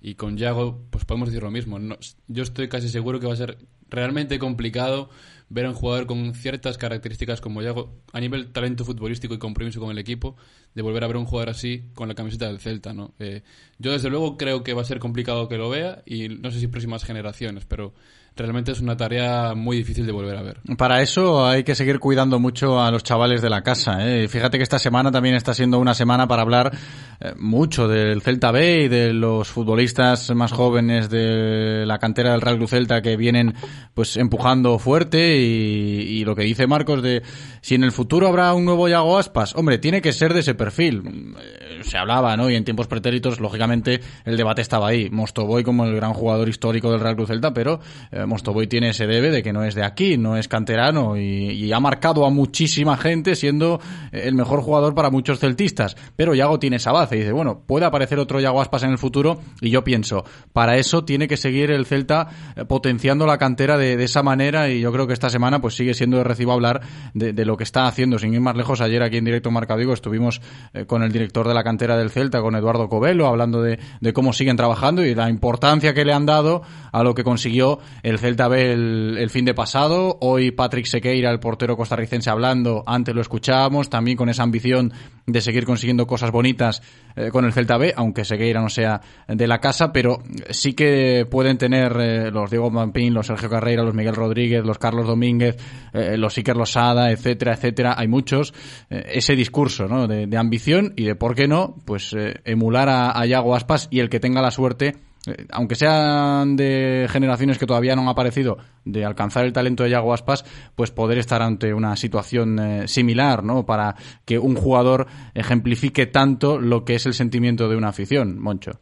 Y 0.00 0.14
con 0.14 0.36
Yago, 0.36 0.80
pues 0.90 1.04
podemos 1.04 1.28
decir 1.28 1.42
lo 1.42 1.50
mismo. 1.50 1.80
No, 1.80 1.96
yo 2.28 2.44
estoy 2.44 2.68
casi 2.68 2.88
seguro 2.88 3.18
que 3.18 3.26
va 3.26 3.32
a 3.32 3.36
ser 3.36 3.58
realmente 3.90 4.38
complicado 4.38 5.10
ver 5.48 5.66
a 5.66 5.70
un 5.70 5.74
jugador 5.74 6.06
con 6.06 6.34
ciertas 6.34 6.78
características 6.78 7.40
como 7.40 7.60
Yago, 7.60 7.92
a 8.12 8.20
nivel 8.20 8.52
talento 8.52 8.84
futbolístico 8.84 9.34
y 9.34 9.38
compromiso 9.38 9.80
con 9.80 9.90
el 9.90 9.98
equipo, 9.98 10.36
de 10.74 10.82
volver 10.82 11.04
a 11.04 11.06
ver 11.06 11.16
un 11.16 11.24
jugador 11.24 11.50
así 11.50 11.84
con 11.94 12.08
la 12.08 12.14
camiseta 12.14 12.46
del 12.46 12.60
Celta, 12.60 12.92
¿no? 12.92 13.14
Eh, 13.18 13.42
yo 13.78 13.92
desde 13.92 14.10
luego 14.10 14.36
creo 14.36 14.62
que 14.64 14.74
va 14.74 14.82
a 14.82 14.84
ser 14.84 14.98
complicado 14.98 15.48
que 15.48 15.56
lo 15.56 15.70
vea 15.70 16.02
y 16.04 16.28
no 16.28 16.50
sé 16.50 16.60
si 16.60 16.66
próximas 16.66 17.04
generaciones, 17.04 17.64
pero 17.64 17.94
realmente 18.36 18.72
es 18.72 18.80
una 18.80 18.96
tarea 18.96 19.54
muy 19.54 19.76
difícil 19.76 20.06
de 20.06 20.12
volver 20.12 20.36
a 20.36 20.42
ver. 20.42 20.58
Para 20.76 21.02
eso 21.02 21.46
hay 21.46 21.62
que 21.62 21.74
seguir 21.74 22.00
cuidando 22.00 22.40
mucho 22.40 22.80
a 22.80 22.90
los 22.90 23.04
chavales 23.04 23.40
de 23.42 23.50
la 23.50 23.62
casa. 23.62 24.06
¿eh? 24.06 24.26
Fíjate 24.28 24.56
que 24.56 24.64
esta 24.64 24.78
semana 24.78 25.12
también 25.12 25.36
está 25.36 25.54
siendo 25.54 25.78
una 25.78 25.94
semana 25.94 26.26
para 26.26 26.42
hablar 26.42 26.72
eh, 27.20 27.32
mucho 27.36 27.86
del 27.86 28.22
Celta 28.22 28.50
B 28.50 28.82
y 28.82 28.88
de 28.88 29.12
los 29.12 29.48
futbolistas 29.48 30.34
más 30.34 30.52
jóvenes 30.52 31.10
de 31.10 31.84
la 31.86 31.98
cantera 31.98 32.32
del 32.32 32.40
Real 32.40 32.56
Cruz 32.56 32.70
Celta 32.70 33.02
que 33.02 33.16
vienen 33.16 33.54
pues 33.94 34.16
empujando 34.16 34.78
fuerte 34.78 35.36
y, 35.36 36.24
lo 36.24 36.34
que 36.34 36.42
dice 36.42 36.66
Marcos 36.66 37.02
de 37.02 37.22
si 37.64 37.76
en 37.76 37.82
el 37.82 37.92
futuro 37.92 38.28
habrá 38.28 38.52
un 38.52 38.66
nuevo 38.66 38.88
Yago 38.88 39.16
Aspas, 39.16 39.56
hombre, 39.56 39.78
tiene 39.78 40.02
que 40.02 40.12
ser 40.12 40.34
de 40.34 40.40
ese 40.40 40.54
perfil. 40.54 41.34
Eh, 41.40 41.80
se 41.82 41.96
hablaba, 41.96 42.36
¿no? 42.36 42.50
Y 42.50 42.56
en 42.56 42.64
tiempos 42.64 42.88
pretéritos, 42.88 43.40
lógicamente, 43.40 44.02
el 44.26 44.36
debate 44.36 44.60
estaba 44.60 44.88
ahí. 44.88 45.08
Mostoboy 45.08 45.64
como 45.64 45.86
el 45.86 45.96
gran 45.96 46.12
jugador 46.12 46.50
histórico 46.50 46.90
del 46.90 47.00
Real 47.00 47.16
Cruz 47.16 47.28
Celta, 47.28 47.54
pero 47.54 47.80
eh, 48.12 48.26
Mostoboy 48.26 48.66
tiene 48.66 48.90
ese 48.90 49.06
debe 49.06 49.30
de 49.30 49.42
que 49.42 49.54
no 49.54 49.64
es 49.64 49.74
de 49.74 49.82
aquí, 49.82 50.18
no 50.18 50.36
es 50.36 50.46
canterano 50.46 51.16
y, 51.16 51.72
ha 51.72 51.80
marcado 51.80 52.26
a 52.26 52.30
muchísima 52.30 52.98
gente 52.98 53.34
siendo 53.34 53.80
el 54.12 54.34
mejor 54.34 54.60
jugador 54.60 54.94
para 54.94 55.08
muchos 55.08 55.40
celtistas. 55.40 55.96
Pero 56.16 56.34
Yago 56.34 56.58
tiene 56.58 56.76
esa 56.76 56.92
base 56.92 57.16
y 57.16 57.20
dice, 57.20 57.32
bueno, 57.32 57.62
puede 57.66 57.86
aparecer 57.86 58.18
otro 58.18 58.40
Yago 58.40 58.60
Aspas 58.60 58.82
en 58.82 58.90
el 58.90 58.98
futuro 58.98 59.40
y 59.62 59.70
yo 59.70 59.82
pienso, 59.82 60.24
para 60.52 60.76
eso 60.76 61.06
tiene 61.06 61.26
que 61.26 61.38
seguir 61.38 61.70
el 61.70 61.86
Celta 61.86 62.28
eh, 62.54 62.66
potenciando 62.66 63.26
la 63.26 63.38
cantera 63.38 63.78
de, 63.78 63.96
de, 63.96 64.04
esa 64.04 64.22
manera 64.22 64.68
y 64.68 64.80
yo 64.80 64.92
creo 64.92 65.06
que 65.06 65.14
esta 65.14 65.30
semana 65.30 65.60
pues 65.60 65.74
sigue 65.74 65.94
siendo 65.94 66.18
de 66.18 66.24
recibo 66.24 66.52
hablar 66.52 66.82
de, 67.14 67.32
de, 67.32 67.44
lo 67.44 67.53
que 67.56 67.64
está 67.64 67.86
haciendo. 67.86 68.18
Sin 68.18 68.34
ir 68.34 68.40
más 68.40 68.56
lejos, 68.56 68.80
ayer 68.80 69.02
aquí 69.02 69.16
en 69.16 69.24
directo 69.24 69.50
Marca 69.50 69.76
Vigo 69.76 69.92
estuvimos 69.92 70.40
eh, 70.72 70.84
con 70.86 71.02
el 71.02 71.12
director 71.12 71.46
de 71.46 71.54
la 71.54 71.64
cantera 71.64 71.96
del 71.96 72.10
Celta, 72.10 72.40
con 72.40 72.54
Eduardo 72.54 72.88
Covelo, 72.88 73.26
hablando 73.26 73.62
de, 73.62 73.78
cómo 74.12 74.32
siguen 74.32 74.56
trabajando 74.56 75.04
y 75.04 75.14
la 75.14 75.28
importancia 75.28 75.94
que 75.94 76.04
le 76.04 76.12
han 76.12 76.26
dado 76.26 76.62
a 76.92 77.02
lo 77.02 77.14
que 77.14 77.24
consiguió 77.24 77.78
el 78.02 78.18
Celta 78.18 78.48
B 78.48 78.72
el, 78.72 79.30
fin 79.30 79.44
de 79.44 79.54
pasado. 79.54 80.18
Hoy 80.20 80.50
Patrick 80.50 80.86
Sequeira, 80.86 81.30
el 81.30 81.40
portero 81.40 81.76
costarricense, 81.76 82.30
hablando, 82.30 82.84
antes 82.86 83.14
lo 83.14 83.20
escuchábamos, 83.20 83.90
también 83.90 84.16
con 84.16 84.28
esa 84.28 84.42
ambición 84.42 84.92
de 85.26 85.40
seguir 85.40 85.64
consiguiendo 85.64 86.06
cosas 86.06 86.30
bonitas 86.30 86.82
eh, 87.16 87.30
con 87.30 87.44
el 87.44 87.52
Celta 87.52 87.78
B, 87.78 87.94
aunque 87.96 88.24
Sequeira 88.24 88.60
no 88.60 88.68
sea 88.68 89.00
de 89.26 89.46
la 89.46 89.58
casa, 89.58 89.92
pero 89.92 90.22
sí 90.50 90.74
que 90.74 91.26
pueden 91.30 91.56
tener 91.56 91.96
eh, 91.98 92.30
los 92.30 92.50
Diego 92.50 92.70
Mampín, 92.70 93.14
los 93.14 93.26
Sergio 93.26 93.48
Carreira, 93.48 93.82
los 93.82 93.94
Miguel 93.94 94.14
Rodríguez, 94.14 94.64
los 94.64 94.78
Carlos 94.78 95.06
Domínguez, 95.06 95.56
los 95.92 96.36
Iker 96.36 96.56
Losada, 96.56 97.10
etcétera, 97.10 97.43
etcétera, 97.52 97.94
hay 97.96 98.08
muchos, 98.08 98.54
eh, 98.90 99.04
ese 99.12 99.34
discurso 99.34 99.86
¿no? 99.86 100.06
de, 100.06 100.36
ambición 100.36 100.92
y 100.96 101.04
de 101.04 101.14
por 101.14 101.34
qué 101.34 101.48
no, 101.48 101.76
pues 101.86 102.12
eh, 102.12 102.40
emular 102.44 102.88
a, 102.88 103.18
a 103.18 103.26
Yago 103.26 103.54
Aspas 103.54 103.88
y 103.90 104.00
el 104.00 104.08
que 104.08 104.20
tenga 104.20 104.42
la 104.42 104.50
suerte 104.50 104.94
eh, 105.26 105.46
aunque 105.52 105.74
sean 105.74 106.56
de 106.56 107.06
generaciones 107.08 107.58
que 107.58 107.66
todavía 107.66 107.94
no 107.96 108.02
han 108.02 108.08
aparecido, 108.08 108.58
de 108.84 109.04
alcanzar 109.04 109.44
el 109.44 109.52
talento 109.52 109.82
de 109.82 109.90
Yago 109.90 110.12
Aspas, 110.12 110.44
pues 110.76 110.90
poder 110.90 111.18
estar 111.18 111.40
ante 111.40 111.72
una 111.72 111.96
situación 111.96 112.86
similar, 112.86 113.42
¿no? 113.42 113.64
Para 113.64 113.94
que 114.26 114.38
un 114.38 114.54
jugador 114.54 115.06
ejemplifique 115.34 116.06
tanto 116.06 116.58
lo 116.58 116.84
que 116.84 116.96
es 116.96 117.06
el 117.06 117.14
sentimiento 117.14 117.68
de 117.68 117.76
una 117.76 117.88
afición, 117.88 118.38
Moncho. 118.38 118.72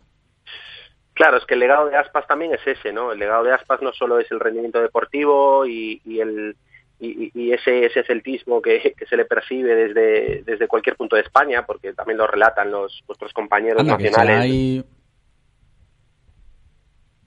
Claro, 1.14 1.36
es 1.36 1.44
que 1.44 1.54
el 1.54 1.60
legado 1.60 1.88
de 1.88 1.96
Aspas 1.96 2.26
también 2.26 2.54
es 2.54 2.66
ese, 2.66 2.92
¿no? 2.92 3.12
El 3.12 3.20
legado 3.20 3.44
de 3.44 3.52
Aspas 3.52 3.80
no 3.82 3.92
solo 3.92 4.18
es 4.18 4.30
el 4.32 4.40
rendimiento 4.40 4.80
deportivo 4.80 5.64
y 5.66 6.00
el 6.18 6.56
y, 7.04 7.32
y, 7.34 7.52
ese, 7.52 7.86
ese 7.86 8.04
celtismo 8.04 8.62
que, 8.62 8.94
que, 8.96 9.06
se 9.06 9.16
le 9.16 9.24
percibe 9.24 9.74
desde, 9.74 10.42
desde 10.44 10.68
cualquier 10.68 10.96
punto 10.96 11.16
de 11.16 11.22
España, 11.22 11.66
porque 11.66 11.92
también 11.92 12.18
lo 12.18 12.28
relatan 12.28 12.70
los 12.70 13.02
vuestros 13.06 13.32
compañeros 13.32 13.80
Anda, 13.80 13.94
nacionales. 13.94 14.40
Hay... 14.40 14.84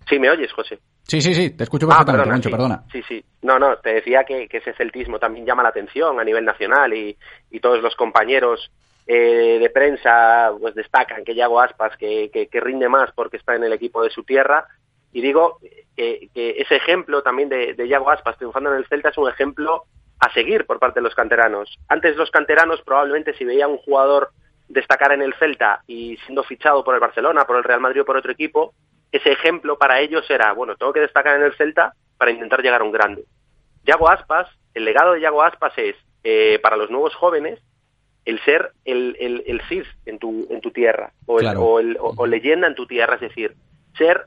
Sí, 0.08 0.20
¿me 0.20 0.30
oyes, 0.30 0.54
José? 0.54 0.80
Sí, 1.04 1.20
sí, 1.20 1.34
sí, 1.34 1.50
te 1.52 1.64
escucho 1.66 1.88
perfectamente, 1.88 2.22
ah, 2.22 2.24
perdona, 2.24 2.42
sí, 2.42 2.50
perdona. 2.50 2.84
Sí, 2.92 3.04
sí. 3.08 3.26
No, 3.42 3.60
no, 3.60 3.78
te 3.78 3.96
decía 3.96 4.24
que, 4.24 4.48
que, 4.48 4.58
ese 4.58 4.74
celtismo 4.74 5.20
también 5.20 5.46
llama 5.46 5.64
la 5.64 5.70
atención 5.70 6.20
a 6.20 6.24
nivel 6.24 6.46
nacional 6.46 6.94
y, 6.94 7.18
y 7.52 7.60
todos 7.60 7.82
los 7.82 7.96
compañeros 7.96 8.72
eh, 9.08 9.60
de 9.60 9.70
prensa 9.70 10.52
pues 10.60 10.74
destacan 10.74 11.24
que 11.24 11.36
Yago 11.36 11.62
Aspas 11.62 11.96
que, 11.98 12.32
que, 12.34 12.48
que, 12.48 12.60
rinde 12.60 12.90
más 12.90 13.12
porque 13.14 13.38
está 13.38 13.56
en 13.56 13.64
el 13.64 13.74
equipo 13.74 14.02
de 14.04 14.10
su 14.10 14.24
tierra. 14.24 14.68
Y 15.16 15.22
digo 15.22 15.59
que, 15.95 16.30
que 16.34 16.55
ese 16.57 16.76
ejemplo 16.76 17.24
también 17.24 17.47
de, 17.47 17.74
de 17.74 17.88
Yago 17.88 18.11
Aspas 18.11 18.36
triunfando 18.36 18.70
en 18.74 18.80
el 18.80 18.88
Celta 18.88 19.07
es 19.09 19.18
un 19.18 19.30
ejemplo 19.30 19.86
a 20.20 20.30
seguir 20.34 20.66
por 20.66 20.78
parte 20.78 20.99
de 20.99 21.05
los 21.05 21.16
canteranos. 21.16 21.74
Antes 21.88 22.18
los 22.18 22.30
canteranos 22.32 22.82
probablemente 22.82 23.34
si 23.34 23.45
veían 23.45 23.72
un 23.72 23.78
jugador 23.78 24.32
destacar 24.68 25.13
en 25.13 25.22
el 25.22 25.34
Celta 25.36 25.84
y 25.88 26.18
siendo 26.26 26.43
fichado 26.43 26.84
por 26.84 26.95
el 26.95 26.99
Barcelona, 26.99 27.45
por 27.45 27.55
el 27.55 27.63
Real 27.63 27.80
Madrid 27.80 28.01
o 28.01 28.05
por 28.05 28.18
otro 28.18 28.34
equipo, 28.34 28.74
ese 29.09 29.32
ejemplo 29.32 29.78
para 29.78 30.01
ellos 30.01 30.30
era, 30.30 30.51
bueno, 30.51 30.76
tengo 30.76 30.91
que 30.91 30.99
destacar 30.99 31.38
en 31.38 31.43
el 31.43 31.55
Celta 31.55 31.93
para 32.18 32.32
intentar 32.32 32.61
llegar 32.61 32.82
a 32.82 32.84
un 32.84 32.91
grande. 32.91 33.24
Yago 33.86 34.09
Aspas, 34.09 34.49
el 34.74 34.84
legado 34.84 35.13
de 35.13 35.22
Yago 35.22 35.43
Aspas 35.43 35.78
es, 35.78 35.95
eh, 36.26 36.59
para 36.61 36.76
los 36.76 36.91
nuevos 36.91 37.16
jóvenes, 37.16 37.61
el 38.26 38.43
ser 38.43 38.74
el, 38.84 39.16
el, 39.18 39.45
el 39.47 39.61
Cid 39.70 39.86
en 40.07 40.20
tu, 40.20 40.45
en 40.49 40.59
tu 40.59 40.72
tierra, 40.72 41.13
o, 41.26 41.38
claro. 41.38 41.57
el, 41.57 41.63
o, 41.63 41.80
el, 41.80 41.97
o, 42.01 42.13
o, 42.18 42.28
leyenda 42.28 42.68
en 42.68 42.76
tu 42.76 42.86
tierra, 42.86 43.16
es 43.16 43.22
decir, 43.22 43.55
ser 43.97 44.26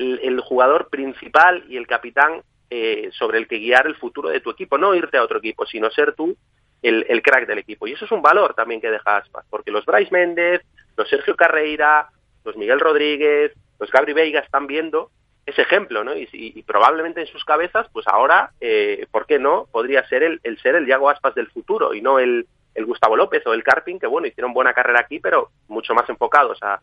el, 0.00 0.40
jugador 0.40 0.88
principal 0.88 1.64
y 1.68 1.76
el 1.76 1.86
capitán 1.86 2.42
eh, 2.70 3.10
sobre 3.12 3.38
el 3.38 3.48
que 3.48 3.58
guiar 3.58 3.86
el 3.86 3.96
futuro 3.96 4.28
de 4.28 4.40
tu 4.40 4.50
equipo, 4.50 4.78
no 4.78 4.94
irte 4.94 5.16
a 5.16 5.22
otro 5.22 5.38
equipo, 5.38 5.66
sino 5.66 5.90
ser 5.90 6.14
tú 6.14 6.36
el, 6.82 7.22
crack 7.22 7.46
del 7.46 7.58
equipo. 7.58 7.86
Y 7.86 7.92
eso 7.92 8.04
es 8.04 8.12
un 8.12 8.22
valor 8.22 8.54
también 8.54 8.80
que 8.80 8.90
deja 8.90 9.18
Aspas, 9.18 9.44
porque 9.50 9.70
los 9.70 9.84
Bryce 9.84 10.10
Méndez, 10.12 10.62
los 10.96 11.08
Sergio 11.08 11.36
Carreira, 11.36 12.08
los 12.44 12.56
Miguel 12.56 12.80
Rodríguez, 12.80 13.52
los 13.78 13.90
Gabri 13.90 14.12
Veiga 14.12 14.40
están 14.40 14.66
viendo 14.66 15.10
ese 15.46 15.62
ejemplo, 15.62 16.04
¿no? 16.04 16.12
Y, 16.16 16.62
probablemente 16.66 17.20
en 17.20 17.26
sus 17.26 17.44
cabezas, 17.44 17.86
pues 17.92 18.06
ahora, 18.06 18.52
eh, 18.60 19.06
¿por 19.10 19.26
qué 19.26 19.38
no? 19.38 19.66
Podría 19.72 20.06
ser 20.08 20.22
el, 20.22 20.40
ser 20.62 20.76
el 20.76 20.86
Yago 20.86 21.10
Aspas 21.10 21.34
del 21.34 21.48
futuro 21.48 21.92
y 21.92 22.00
no 22.00 22.18
el, 22.18 22.46
el 22.74 22.86
Gustavo 22.86 23.16
López 23.16 23.44
o 23.46 23.52
el 23.52 23.64
Carpin, 23.64 23.98
que 23.98 24.06
bueno, 24.06 24.28
hicieron 24.28 24.52
buena 24.52 24.72
carrera 24.72 25.00
aquí, 25.00 25.18
pero 25.18 25.50
mucho 25.68 25.94
más 25.94 26.08
enfocados 26.08 26.62
a, 26.62 26.80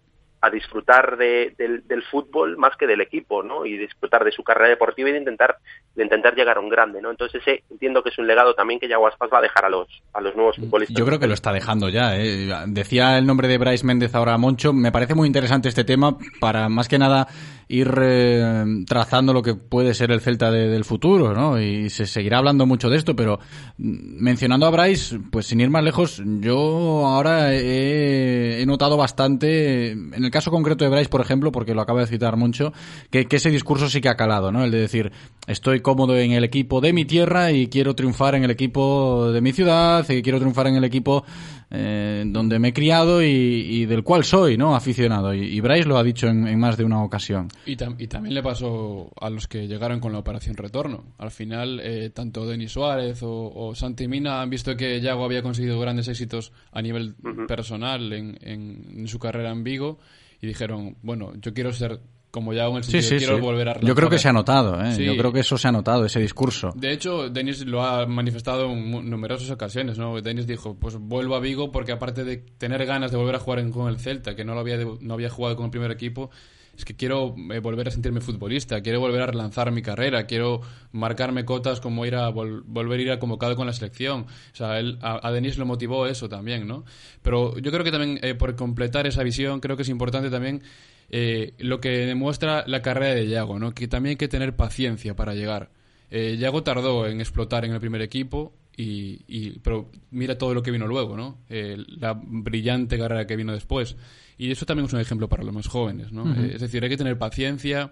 a 0.47 0.49
disfrutar 0.49 1.17
de, 1.17 1.53
del, 1.57 2.03
fútbol 2.03 2.57
más 2.57 2.75
que 2.77 2.87
del 2.87 3.01
equipo, 3.01 3.43
¿no? 3.43 3.65
Y 3.65 3.77
disfrutar 3.77 4.23
de 4.23 4.31
su 4.31 4.43
carrera 4.43 4.69
deportiva 4.69 5.09
y 5.09 5.13
de 5.13 5.19
intentar 5.19 5.57
de 5.95 6.03
intentar 6.03 6.35
llegar 6.35 6.57
a 6.57 6.59
un 6.59 6.69
grande, 6.69 7.01
¿no? 7.01 7.11
Entonces 7.11 7.41
ese 7.41 7.63
entiendo 7.69 8.03
que 8.03 8.09
es 8.09 8.17
un 8.17 8.27
legado 8.27 8.53
también 8.53 8.79
que 8.79 8.87
Yago 8.87 9.07
Aspas 9.07 9.29
va 9.33 9.39
a 9.39 9.41
dejar 9.41 9.65
a 9.65 9.69
los 9.69 9.87
a 10.13 10.21
los 10.21 10.35
nuevos 10.35 10.55
futbolistas. 10.55 10.97
Yo 10.97 11.05
creo 11.05 11.19
que 11.19 11.27
lo 11.27 11.33
está 11.33 11.51
dejando 11.51 11.89
ya. 11.89 12.15
¿eh? 12.15 12.49
Decía 12.67 13.17
el 13.17 13.25
nombre 13.25 13.47
de 13.47 13.57
Bryce 13.57 13.85
Méndez 13.85 14.15
ahora 14.15 14.37
Moncho. 14.37 14.73
Me 14.73 14.91
parece 14.91 15.15
muy 15.15 15.27
interesante 15.27 15.69
este 15.69 15.83
tema 15.83 16.17
para 16.39 16.69
más 16.69 16.87
que 16.87 16.97
nada 16.97 17.27
ir 17.69 17.93
eh, 18.01 18.65
trazando 18.87 19.33
lo 19.33 19.41
que 19.41 19.55
puede 19.55 19.93
ser 19.93 20.11
el 20.11 20.21
Celta 20.21 20.51
de, 20.51 20.69
del 20.69 20.85
futuro, 20.85 21.33
¿no? 21.33 21.59
Y 21.59 21.89
se 21.89 22.05
seguirá 22.05 22.37
hablando 22.37 22.65
mucho 22.65 22.89
de 22.89 22.97
esto, 22.97 23.15
pero 23.15 23.39
mencionando 23.77 24.65
a 24.65 24.69
Bryce, 24.69 25.19
pues 25.31 25.47
sin 25.47 25.59
ir 25.59 25.69
más 25.69 25.83
lejos, 25.83 26.21
yo 26.25 27.05
ahora 27.05 27.53
he, 27.53 28.61
he 28.61 28.65
notado 28.65 28.95
bastante, 28.97 29.91
en 29.91 30.23
el 30.23 30.31
caso 30.37 30.51
concreto 30.51 30.85
de 30.85 30.91
Bryce, 30.91 31.09
por 31.09 31.21
ejemplo, 31.21 31.51
porque 31.51 31.73
lo 31.73 31.81
acaba 31.81 32.01
de 32.01 32.07
citar 32.07 32.37
mucho, 32.37 32.71
que, 33.09 33.25
que 33.25 33.37
ese 33.37 33.49
discurso 33.49 33.89
sí 33.89 34.01
que 34.01 34.09
ha 34.09 34.15
calado, 34.15 34.51
¿no? 34.51 34.63
El 34.63 34.69
de 34.69 34.79
decir, 34.79 35.11
estoy 35.47 35.79
cómodo 35.79 36.15
en 36.15 36.31
el 36.31 36.43
equipo 36.43 36.79
de 36.79 36.93
mi 36.93 37.05
tierra 37.05 37.51
y 37.51 37.69
quiero 37.69 37.95
triunfar 37.95 38.35
en 38.35 38.43
el 38.43 38.51
equipo 38.51 39.31
de 39.31 39.41
mi 39.41 39.51
ciudad, 39.51 40.07
y 40.07 40.21
quiero 40.21 40.37
triunfar 40.37 40.67
en 40.67 40.75
el 40.75 40.83
equipo 40.83 41.25
eh, 41.71 42.23
donde 42.27 42.59
me 42.59 42.67
he 42.67 42.73
criado 42.73 43.23
y, 43.23 43.25
y, 43.27 43.85
del 43.85 44.03
cual 44.03 44.23
soy 44.23 44.57
no 44.57 44.75
aficionado. 44.75 45.33
Y, 45.33 45.39
y 45.39 45.59
Bryce 45.59 45.87
lo 45.87 45.97
ha 45.97 46.03
dicho 46.03 46.27
en, 46.27 46.47
en, 46.47 46.59
más 46.59 46.77
de 46.77 46.83
una 46.83 47.03
ocasión. 47.03 47.47
Y, 47.65 47.75
tam 47.75 47.95
y, 47.97 48.07
también 48.07 48.35
le 48.35 48.43
pasó 48.43 49.09
a 49.19 49.29
los 49.29 49.47
que 49.47 49.67
llegaron 49.67 49.99
con 49.99 50.13
la 50.13 50.19
operación 50.19 50.55
retorno. 50.55 51.03
Al 51.17 51.31
final, 51.31 51.81
eh, 51.83 52.11
tanto 52.11 52.45
Denis 52.45 52.71
Suárez 52.71 53.23
o, 53.23 53.51
o, 53.53 53.75
Santi 53.75 54.07
Mina 54.07 54.41
han 54.41 54.49
visto 54.49 54.77
que 54.77 55.01
Yago 55.01 55.25
había 55.25 55.41
conseguido 55.41 55.79
grandes 55.79 56.07
éxitos 56.07 56.53
a 56.71 56.81
nivel 56.81 57.15
personal 57.47 58.13
en, 58.13 58.37
en, 58.41 58.85
en 58.99 59.07
su 59.07 59.19
carrera 59.19 59.51
en 59.51 59.63
Vigo 59.63 59.97
y 60.41 60.47
dijeron, 60.47 60.97
bueno, 61.01 61.33
yo 61.41 61.53
quiero 61.53 61.71
ser 61.73 61.99
como 62.29 62.53
ya 62.53 62.65
en 62.65 62.75
el 62.75 62.83
sentido 62.83 63.03
sí, 63.03 63.17
quiero 63.17 63.35
sí. 63.37 63.41
volver 63.41 63.69
a 63.69 63.79
Yo 63.79 63.95
creo 63.95 64.09
que 64.09 64.19
se 64.19 64.27
ha 64.27 64.33
notado, 64.33 64.79
¿eh? 64.83 65.03
Yo 65.03 65.15
creo 65.17 65.31
que 65.31 65.39
eso 65.39 65.57
se 65.57 65.67
ha 65.69 65.71
notado, 65.71 66.05
ese 66.05 66.19
discurso. 66.19 66.71
De 66.75 66.91
hecho, 66.91 67.29
Denis 67.29 67.65
lo 67.65 67.83
ha 67.83 68.05
manifestado 68.05 68.71
en 68.71 69.09
numerosas 69.09 69.49
ocasiones, 69.49 69.97
¿no? 69.97 70.21
Denis 70.21 70.45
dijo, 70.45 70.75
pues 70.75 70.97
vuelvo 70.97 71.35
a 71.35 71.39
Vigo 71.39 71.71
porque 71.71 71.93
aparte 71.93 72.23
de 72.23 72.37
tener 72.37 72.85
ganas 72.85 73.11
de 73.11 73.17
volver 73.17 73.35
a 73.35 73.39
jugar 73.39 73.59
en- 73.59 73.71
con 73.71 73.87
el 73.87 73.97
Celta, 73.97 74.35
que 74.35 74.43
no 74.43 74.53
lo 74.53 74.59
había 74.59 74.77
no 74.99 75.13
había 75.13 75.29
jugado 75.29 75.55
con 75.55 75.65
el 75.65 75.71
primer 75.71 75.89
equipo, 75.89 76.29
es 76.77 76.85
que 76.85 76.95
quiero 76.95 77.35
eh, 77.51 77.59
volver 77.59 77.87
a 77.87 77.91
sentirme 77.91 78.21
futbolista, 78.21 78.81
quiero 78.81 78.99
volver 78.99 79.21
a 79.21 79.25
relanzar 79.25 79.71
mi 79.71 79.81
carrera, 79.81 80.27
quiero 80.27 80.61
marcarme 80.91 81.43
cotas 81.43 81.81
como 81.81 82.05
ir 82.05 82.15
a 82.15 82.29
vol- 82.29 82.61
volver 82.65 82.99
a 82.99 83.01
ir 83.01 83.11
a 83.11 83.19
convocado 83.19 83.55
con 83.55 83.65
la 83.65 83.73
selección. 83.73 84.21
O 84.53 84.55
sea, 84.55 84.79
él, 84.79 84.99
a, 85.01 85.27
a 85.27 85.31
Denis 85.31 85.57
lo 85.57 85.65
motivó 85.65 86.05
eso 86.05 86.29
también, 86.29 86.67
¿no? 86.67 86.85
Pero 87.23 87.57
yo 87.57 87.71
creo 87.71 87.83
que 87.83 87.91
también 87.91 88.19
eh, 88.21 88.35
por 88.35 88.55
completar 88.55 89.07
esa 89.07 89.23
visión, 89.23 89.59
creo 89.59 89.75
que 89.75 89.81
es 89.81 89.89
importante 89.89 90.29
también 90.29 90.61
eh, 91.09 91.53
lo 91.57 91.79
que 91.81 91.89
demuestra 91.89 92.63
la 92.67 92.81
carrera 92.81 93.15
de 93.15 93.27
Yago, 93.27 93.57
¿no? 93.57 93.73
Que 93.73 93.87
también 93.87 94.11
hay 94.11 94.17
que 94.17 94.27
tener 94.27 94.55
paciencia 94.55 95.15
para 95.15 95.33
llegar. 95.33 95.71
Eh, 96.11 96.37
Yago 96.39 96.63
tardó 96.63 97.07
en 97.07 97.19
explotar 97.21 97.65
en 97.65 97.73
el 97.73 97.79
primer 97.79 98.01
equipo, 98.01 98.53
y, 98.77 99.21
y- 99.27 99.59
pero 99.59 99.91
mira 100.11 100.37
todo 100.37 100.53
lo 100.53 100.61
que 100.63 100.71
vino 100.71 100.87
luego, 100.87 101.17
¿no? 101.17 101.39
Eh, 101.49 101.77
la 101.87 102.13
brillante 102.13 102.97
carrera 102.97 103.25
que 103.27 103.35
vino 103.35 103.51
después. 103.51 103.97
Y 104.37 104.51
eso 104.51 104.65
también 104.65 104.85
es 104.85 104.93
un 104.93 104.99
ejemplo 104.99 105.27
para 105.27 105.43
los 105.43 105.53
más 105.53 105.67
jóvenes, 105.67 106.11
¿no? 106.11 106.31
Eh, 106.35 106.51
es 106.55 106.61
decir, 106.61 106.83
hay 106.83 106.89
que 106.89 106.97
tener 106.97 107.17
paciencia. 107.17 107.91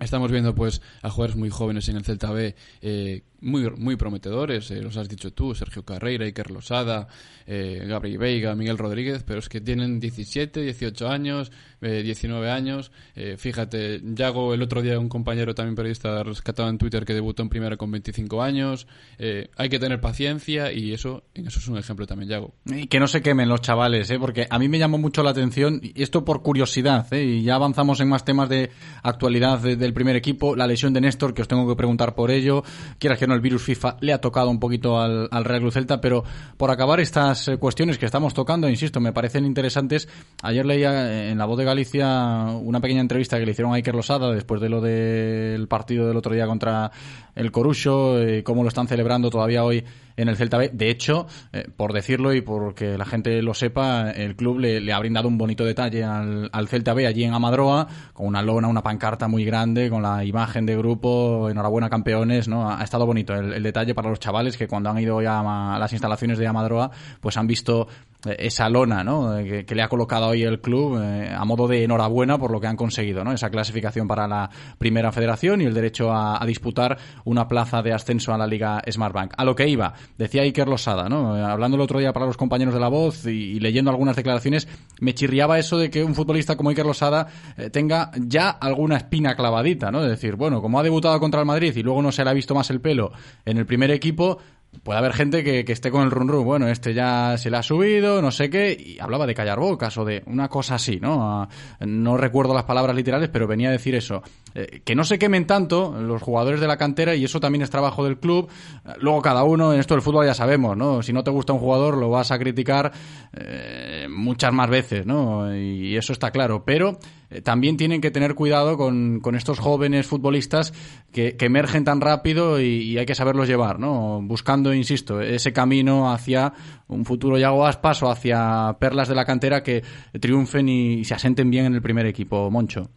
Estamos 0.00 0.30
viendo 0.30 0.54
pues 0.54 0.80
a 1.02 1.10
jugadores 1.10 1.36
muy 1.36 1.50
jóvenes 1.50 1.88
en 1.88 1.96
el 1.96 2.04
Celta 2.04 2.30
B, 2.32 2.54
eh, 2.82 3.22
muy, 3.40 3.70
muy 3.70 3.96
prometedores, 3.96 4.70
eh, 4.70 4.82
los 4.82 4.96
has 4.96 5.08
dicho 5.08 5.32
tú, 5.32 5.54
Sergio 5.54 5.84
Carreira, 5.84 6.24
Iker 6.24 6.50
Losada, 6.50 7.08
eh, 7.46 7.84
Gabri 7.86 8.16
Veiga, 8.16 8.54
Miguel 8.54 8.78
Rodríguez, 8.78 9.22
pero 9.24 9.38
es 9.38 9.48
que 9.48 9.60
tienen 9.60 10.00
17, 10.00 10.60
18 10.62 11.08
años, 11.08 11.52
eh, 11.80 12.02
19 12.02 12.50
años. 12.50 12.90
Eh, 13.14 13.36
fíjate, 13.38 14.00
Yago 14.02 14.54
el 14.54 14.62
otro 14.62 14.82
día 14.82 14.98
un 14.98 15.08
compañero 15.08 15.54
también 15.54 15.76
periodista 15.76 16.22
rescatado 16.24 16.68
en 16.68 16.78
Twitter 16.78 17.04
que 17.04 17.14
debutó 17.14 17.42
en 17.42 17.48
primera 17.48 17.76
con 17.76 17.90
25 17.90 18.42
años. 18.42 18.86
Eh, 19.18 19.48
hay 19.56 19.68
que 19.68 19.78
tener 19.78 20.00
paciencia 20.00 20.72
y 20.72 20.92
eso, 20.92 21.22
eso 21.34 21.58
es 21.60 21.68
un 21.68 21.78
ejemplo 21.78 22.06
también 22.06 22.28
Yago. 22.30 22.54
Y 22.66 22.88
que 22.88 22.98
no 22.98 23.06
se 23.06 23.22
quemen 23.22 23.48
los 23.48 23.60
chavales, 23.60 24.10
¿eh? 24.10 24.18
porque 24.18 24.46
a 24.50 24.58
mí 24.58 24.68
me 24.68 24.78
llamó 24.78 24.98
mucho 24.98 25.22
la 25.22 25.30
atención, 25.30 25.80
y 25.82 26.02
esto 26.02 26.24
por 26.24 26.42
curiosidad, 26.42 27.06
y 27.12 27.42
ya 27.42 27.54
avanzamos 27.54 28.00
en 28.00 28.08
más 28.08 28.24
temas 28.24 28.48
de 28.48 28.70
actualidad 29.02 29.60
de- 29.60 29.76
del 29.76 29.92
primer 29.94 30.16
equipo, 30.16 30.56
la 30.56 30.66
lesión 30.66 30.92
de 30.92 31.00
Néstor, 31.00 31.32
que 31.34 31.42
os 31.42 31.48
tengo 31.48 31.68
que 31.68 31.76
preguntar 31.76 32.14
por 32.16 32.30
ello, 32.32 32.64
quieras 32.98 33.18
que 33.18 33.27
el 33.34 33.40
virus 33.40 33.62
FIFA 33.62 33.96
le 34.00 34.12
ha 34.12 34.20
tocado 34.20 34.50
un 34.50 34.60
poquito 34.60 35.00
al, 35.00 35.28
al 35.30 35.44
Real 35.44 35.60
Cruz 35.60 35.74
Celta, 35.74 36.00
pero 36.00 36.24
por 36.56 36.70
acabar 36.70 37.00
estas 37.00 37.48
eh, 37.48 37.56
cuestiones 37.56 37.98
que 37.98 38.06
estamos 38.06 38.34
tocando, 38.34 38.68
insisto, 38.68 39.00
me 39.00 39.12
parecen 39.12 39.44
interesantes, 39.44 40.08
ayer 40.42 40.64
leía 40.64 41.10
eh, 41.10 41.30
en 41.30 41.38
La 41.38 41.44
Voz 41.44 41.58
de 41.58 41.64
Galicia 41.64 42.44
una 42.62 42.80
pequeña 42.80 43.00
entrevista 43.00 43.38
que 43.38 43.44
le 43.44 43.52
hicieron 43.52 43.72
a 43.72 43.76
Iker 43.76 43.94
Losada 43.94 44.32
después 44.32 44.60
de 44.60 44.68
lo 44.68 44.80
del 44.80 45.68
partido 45.68 46.06
del 46.06 46.16
otro 46.16 46.34
día 46.34 46.46
contra 46.46 46.90
el 47.38 47.52
Corucho, 47.52 48.20
eh, 48.20 48.42
cómo 48.42 48.62
lo 48.62 48.68
están 48.68 48.88
celebrando 48.88 49.30
todavía 49.30 49.64
hoy 49.64 49.84
en 50.16 50.28
el 50.28 50.36
Celta 50.36 50.58
B. 50.58 50.70
De 50.72 50.90
hecho, 50.90 51.28
eh, 51.52 51.68
por 51.76 51.92
decirlo 51.92 52.34
y 52.34 52.40
porque 52.40 52.98
la 52.98 53.04
gente 53.04 53.40
lo 53.42 53.54
sepa, 53.54 54.10
el 54.10 54.34
club 54.34 54.58
le, 54.58 54.92
ha 54.92 54.98
brindado 54.98 55.28
un 55.28 55.38
bonito 55.38 55.64
detalle 55.64 56.02
al, 56.02 56.50
al 56.52 56.68
Celta 56.68 56.94
B 56.94 57.06
allí 57.06 57.22
en 57.22 57.34
Amadroa, 57.34 57.86
con 58.12 58.26
una 58.26 58.42
lona, 58.42 58.66
una 58.66 58.82
pancarta 58.82 59.28
muy 59.28 59.44
grande, 59.44 59.88
con 59.88 60.02
la 60.02 60.24
imagen 60.24 60.66
de 60.66 60.76
grupo, 60.76 61.48
enhorabuena 61.48 61.88
campeones, 61.88 62.48
¿no? 62.48 62.68
Ha, 62.70 62.82
estado 62.82 63.06
bonito 63.06 63.34
el, 63.34 63.62
detalle 63.62 63.94
para 63.94 64.10
los 64.10 64.18
chavales 64.18 64.56
que 64.56 64.66
cuando 64.66 64.90
han 64.90 64.98
ido 64.98 65.20
a, 65.20 65.76
a 65.76 65.78
las 65.78 65.92
instalaciones 65.92 66.38
de 66.38 66.46
Amadroa, 66.48 66.90
pues 67.20 67.36
han 67.36 67.46
visto 67.46 67.86
esa 68.24 68.68
lona. 68.68 69.04
Eh, 69.40 69.64
Que, 69.66 69.74
le 69.74 69.82
ha 69.82 69.88
colocado 69.88 70.28
hoy 70.28 70.42
el 70.42 70.60
club 70.60 71.00
eh, 71.00 71.32
a 71.32 71.44
modo 71.44 71.68
de 71.68 71.84
enhorabuena 71.84 72.38
por 72.38 72.50
lo 72.50 72.60
que 72.60 72.66
han 72.66 72.76
conseguido, 72.76 73.22
¿no? 73.24 73.32
Esa 73.32 73.50
clasificación 73.50 74.08
para 74.08 74.26
la 74.26 74.50
primera 74.78 75.12
federación 75.12 75.60
y 75.60 75.64
el 75.64 75.74
derecho 75.74 76.12
a, 76.12 76.44
disputar 76.48 76.96
una 77.24 77.46
plaza 77.46 77.82
de 77.82 77.92
ascenso 77.92 78.32
a 78.32 78.38
la 78.38 78.46
Liga 78.46 78.82
Smartbank. 78.90 79.34
A 79.36 79.44
lo 79.44 79.54
que 79.54 79.68
iba, 79.68 79.92
decía 80.16 80.42
Iker 80.42 80.66
Losada, 80.66 81.08
¿no? 81.08 81.36
Eh, 81.36 81.42
Hablando 81.42 81.76
el 81.76 81.82
otro 81.82 81.98
día 81.98 82.12
para 82.12 82.26
los 82.26 82.36
compañeros 82.36 82.74
de 82.74 82.80
la 82.80 82.88
voz 82.88 83.26
y, 83.26 83.60
leyendo 83.60 83.90
algunas 83.90 84.16
declaraciones, 84.16 84.66
me 85.00 85.14
chirriaba 85.14 85.58
eso 85.58 85.78
de 85.78 85.90
que 85.90 86.02
un 86.02 86.14
futbolista 86.14 86.56
como 86.56 86.70
Iker 86.70 86.86
Losada 86.86 87.26
tenga 87.72 88.10
ya 88.16 88.50
alguna 88.50 88.96
espina 88.96 89.34
clavadita, 89.34 89.90
¿no? 89.90 90.02
Es 90.02 90.08
decir, 90.08 90.36
bueno, 90.36 90.60
como 90.60 90.80
ha 90.80 90.82
debutado 90.82 91.18
contra 91.20 91.40
el 91.40 91.46
Madrid 91.46 91.74
y 91.76 91.82
luego 91.82 92.02
no 92.02 92.12
se 92.12 92.24
le 92.24 92.30
ha 92.30 92.32
visto 92.32 92.54
más 92.54 92.70
el 92.70 92.80
pelo 92.80 93.12
en 93.44 93.58
el 93.58 93.66
primer 93.66 93.90
equipo, 93.90 94.38
Puede 94.82 94.98
haber 94.98 95.12
gente 95.12 95.42
que, 95.42 95.64
que 95.64 95.72
esté 95.72 95.90
con 95.90 96.02
el 96.02 96.10
run 96.10 96.28
run, 96.28 96.44
bueno, 96.44 96.68
este 96.68 96.92
ya 96.92 97.36
se 97.38 97.50
le 97.50 97.56
ha 97.56 97.62
subido, 97.62 98.20
no 98.20 98.30
sé 98.30 98.50
qué, 98.50 98.72
y 98.72 98.98
hablaba 99.00 99.26
de 99.26 99.34
callar 99.34 99.58
bocas 99.58 99.96
o 99.96 100.04
de 100.04 100.22
una 100.26 100.48
cosa 100.48 100.74
así, 100.74 101.00
¿no? 101.00 101.48
No 101.80 102.16
recuerdo 102.16 102.54
las 102.54 102.64
palabras 102.64 102.94
literales, 102.94 103.30
pero 103.30 103.46
venía 103.46 103.70
a 103.70 103.72
decir 103.72 103.94
eso. 103.94 104.22
Eh, 104.54 104.82
que 104.84 104.94
no 104.94 105.04
se 105.04 105.18
quemen 105.18 105.46
tanto 105.46 105.92
los 106.00 106.22
jugadores 106.22 106.60
de 106.60 106.66
la 106.66 106.76
cantera 106.76 107.14
y 107.14 107.24
eso 107.24 107.40
también 107.40 107.62
es 107.62 107.70
trabajo 107.70 108.04
del 108.04 108.18
club. 108.18 108.50
Eh, 108.84 108.92
Luego 109.00 109.22
cada 109.22 109.42
uno, 109.42 109.72
en 109.72 109.80
esto 109.80 109.94
del 109.94 110.02
fútbol 110.02 110.26
ya 110.26 110.34
sabemos, 110.34 110.76
¿no? 110.76 111.02
Si 111.02 111.12
no 111.12 111.24
te 111.24 111.30
gusta 111.30 111.54
un 111.54 111.60
jugador 111.60 111.96
lo 111.96 112.10
vas 112.10 112.30
a 112.30 112.38
criticar 112.38 112.92
eh, 113.32 114.06
muchas 114.10 114.52
más 114.52 114.68
veces, 114.68 115.06
¿no? 115.06 115.54
Y 115.54 115.96
eso 115.96 116.12
está 116.12 116.30
claro, 116.30 116.64
pero 116.64 116.98
también 117.44 117.76
tienen 117.76 118.00
que 118.00 118.10
tener 118.10 118.34
cuidado 118.34 118.76
con, 118.76 119.20
con 119.20 119.34
estos 119.34 119.58
jóvenes 119.58 120.06
futbolistas 120.06 120.72
que, 121.12 121.36
que 121.36 121.46
emergen 121.46 121.84
tan 121.84 122.00
rápido 122.00 122.60
y, 122.60 122.98
hay 122.98 123.06
que 123.06 123.14
saberlos 123.14 123.48
llevar, 123.48 123.78
¿no? 123.78 124.20
Buscando, 124.22 124.72
insisto, 124.72 125.20
ese 125.20 125.52
camino 125.52 126.10
hacia 126.10 126.52
un 126.88 127.04
futuro 127.04 127.38
Yago 127.38 127.66
Aspas 127.66 128.02
o 128.02 128.10
hacia 128.10 128.76
perlas 128.80 129.08
de 129.08 129.14
la 129.14 129.24
cantera 129.24 129.62
que 129.62 129.82
triunfen 130.20 130.68
y 130.68 131.04
se 131.04 131.14
asenten 131.14 131.50
bien 131.50 131.66
en 131.66 131.74
el 131.74 131.82
primer 131.82 132.06
equipo, 132.06 132.50
Moncho. 132.50 132.90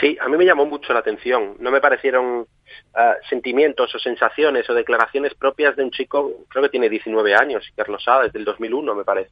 Sí, 0.00 0.16
a 0.20 0.28
mí 0.28 0.36
me 0.36 0.44
llamó 0.44 0.66
mucho 0.66 0.92
la 0.92 1.00
atención. 1.00 1.56
No 1.60 1.70
me 1.70 1.80
parecieron 1.80 2.46
ah, 2.94 3.14
sentimientos 3.28 3.94
o 3.94 3.98
sensaciones 3.98 4.68
o 4.68 4.74
declaraciones 4.74 5.34
propias 5.34 5.76
de 5.76 5.84
un 5.84 5.90
chico, 5.90 6.44
creo 6.48 6.64
que 6.64 6.70
tiene 6.70 6.88
19 6.88 7.34
años, 7.34 7.64
Carlos 7.74 8.02
Sada, 8.04 8.24
desde 8.24 8.38
el 8.38 8.44
2001 8.44 8.94
me 8.94 9.04
parece. 9.04 9.30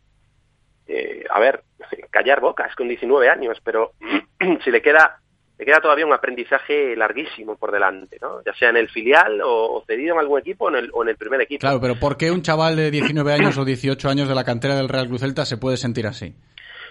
Eh, 0.87 1.24
a 1.30 1.41
ver, 1.41 1.62
callar 2.11 2.41
bocas 2.41 2.74
con 2.76 2.89
19 2.89 3.28
años, 3.28 3.59
pero 3.64 3.93
si 4.64 4.70
le 4.70 4.82
queda 4.82 5.18
le 5.57 5.64
queda 5.64 5.80
todavía 5.80 6.05
un 6.05 6.12
aprendizaje 6.12 6.97
larguísimo 6.97 7.57
por 7.57 7.70
delante, 7.70 8.18
¿no? 8.20 8.43
Ya 8.45 8.53
sea 8.55 8.70
en 8.70 8.76
el 8.76 8.89
filial 8.89 9.41
o, 9.41 9.76
o 9.76 9.85
cedido 9.87 10.14
en 10.14 10.20
algún 10.20 10.41
equipo 10.41 10.64
o 10.64 10.68
en 10.70 10.76
el, 10.76 10.91
o 10.93 11.05
en 11.05 11.11
el 11.11 11.16
primer 11.16 11.41
equipo. 11.43 11.61
Claro, 11.61 11.80
pero 11.80 11.95
¿por 11.95 12.16
qué 12.16 12.32
un 12.32 12.43
chaval 12.43 12.74
de 12.74 12.91
19 12.91 13.32
años 13.32 13.57
o 13.57 13.64
18 13.64 14.09
años 14.09 14.28
de 14.28 14.35
la 14.35 14.45
cantera 14.45 14.74
del 14.74 14.89
Real 14.89 15.07
Cruz 15.07 15.20
Celta 15.20 15.45
se 15.45 15.57
puede 15.57 15.76
sentir 15.76 16.09
así? 16.09 16.35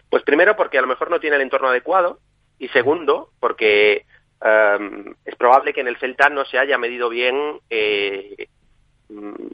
Pues 0.09 0.23
primero 0.23 0.55
porque 0.55 0.77
a 0.77 0.81
lo 0.81 0.87
mejor 0.87 1.09
no 1.09 1.19
tiene 1.19 1.35
el 1.35 1.41
entorno 1.41 1.67
adecuado 1.67 2.19
y 2.57 2.69
segundo 2.69 3.31
porque 3.39 4.05
um, 4.41 5.13
es 5.25 5.35
probable 5.35 5.73
que 5.73 5.81
en 5.81 5.89
el 5.89 5.97
Celta 5.97 6.29
no 6.29 6.45
se 6.45 6.57
haya 6.57 6.77
medido 6.77 7.09
bien 7.09 7.59
eh, 7.69 8.47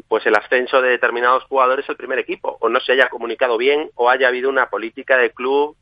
pues 0.07 0.25
el 0.25 0.35
ascenso 0.35 0.81
de 0.81 0.89
determinados 0.89 1.43
jugadores 1.45 1.89
al 1.89 1.97
primer 1.97 2.19
equipo 2.19 2.57
o 2.59 2.69
no 2.69 2.79
se 2.79 2.93
haya 2.93 3.09
comunicado 3.09 3.57
bien 3.57 3.89
o 3.95 4.09
haya 4.09 4.27
habido 4.27 4.49
una 4.49 4.69
política 4.69 5.17
de 5.17 5.31
club 5.31 5.75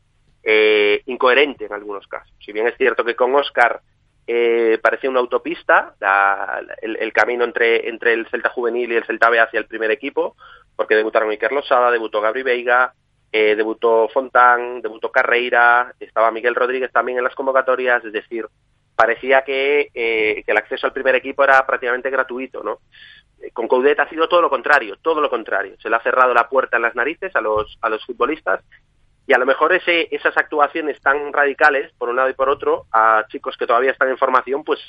eh, 0.43 1.01
incoherente 1.05 1.65
en 1.65 1.73
algunos 1.73 2.07
casos. 2.07 2.33
Si 2.39 2.51
bien 2.51 2.67
es 2.67 2.77
cierto 2.77 3.03
que 3.03 3.15
con 3.15 3.35
Oscar 3.35 3.81
eh, 4.25 4.77
parecía 4.81 5.09
una 5.09 5.19
autopista 5.19 5.95
la, 5.99 6.61
el, 6.81 6.97
el, 6.97 7.13
camino 7.13 7.43
entre, 7.43 7.87
entre 7.87 8.13
el 8.13 8.27
Celta 8.27 8.49
juvenil 8.49 8.91
y 8.91 8.95
el 8.95 9.05
Celta 9.05 9.29
B 9.29 9.39
hacia 9.39 9.59
el 9.59 9.67
primer 9.67 9.91
equipo, 9.91 10.35
porque 10.75 10.95
debutaron 10.95 11.31
Iker 11.31 11.51
Losada, 11.51 11.91
debutó 11.91 12.21
Gabri 12.21 12.43
Veiga, 12.43 12.93
eh, 13.31 13.55
debutó 13.55 14.07
Fontán, 14.09 14.81
debutó 14.81 15.11
Carreira, 15.11 15.93
estaba 15.99 16.31
Miguel 16.31 16.55
Rodríguez 16.55 16.91
también 16.91 17.17
en 17.17 17.23
las 17.23 17.35
convocatorias, 17.35 18.03
es 18.05 18.13
decir, 18.13 18.47
parecía 18.95 19.43
que, 19.43 19.89
eh, 19.93 20.43
que 20.45 20.51
el 20.51 20.57
acceso 20.57 20.87
al 20.87 20.93
primer 20.93 21.15
equipo 21.15 21.43
era 21.43 21.65
prácticamente 21.65 22.09
gratuito, 22.09 22.63
¿no? 22.63 22.79
Eh, 23.41 23.51
Con 23.51 23.67
Coudet 23.67 23.99
ha 23.99 24.09
sido 24.09 24.27
todo 24.27 24.41
lo 24.41 24.49
contrario, 24.49 24.97
todo 25.01 25.21
lo 25.21 25.29
contrario. 25.29 25.75
Se 25.81 25.89
le 25.89 25.95
ha 25.95 26.01
cerrado 26.01 26.33
la 26.33 26.49
puerta 26.49 26.77
en 26.77 26.83
las 26.83 26.95
narices 26.95 27.35
a 27.35 27.41
los, 27.41 27.77
a 27.81 27.89
los 27.89 28.05
futbolistas 28.05 28.63
y 29.27 29.33
a 29.33 29.37
lo 29.37 29.45
mejor 29.45 29.73
ese, 29.73 30.07
esas 30.15 30.35
actuaciones 30.37 30.99
tan 31.01 31.33
radicales, 31.33 31.91
por 31.97 32.07
un 32.07 32.15
lado 32.15 32.29
y 32.29 32.33
por 32.33 32.49
otro, 32.49 32.85
a 32.93 33.25
chicos 33.27 33.57
que 33.57 33.67
todavía 33.67 33.91
están 33.91 34.07
en 34.07 34.17
formación, 34.17 34.63
pues, 34.63 34.79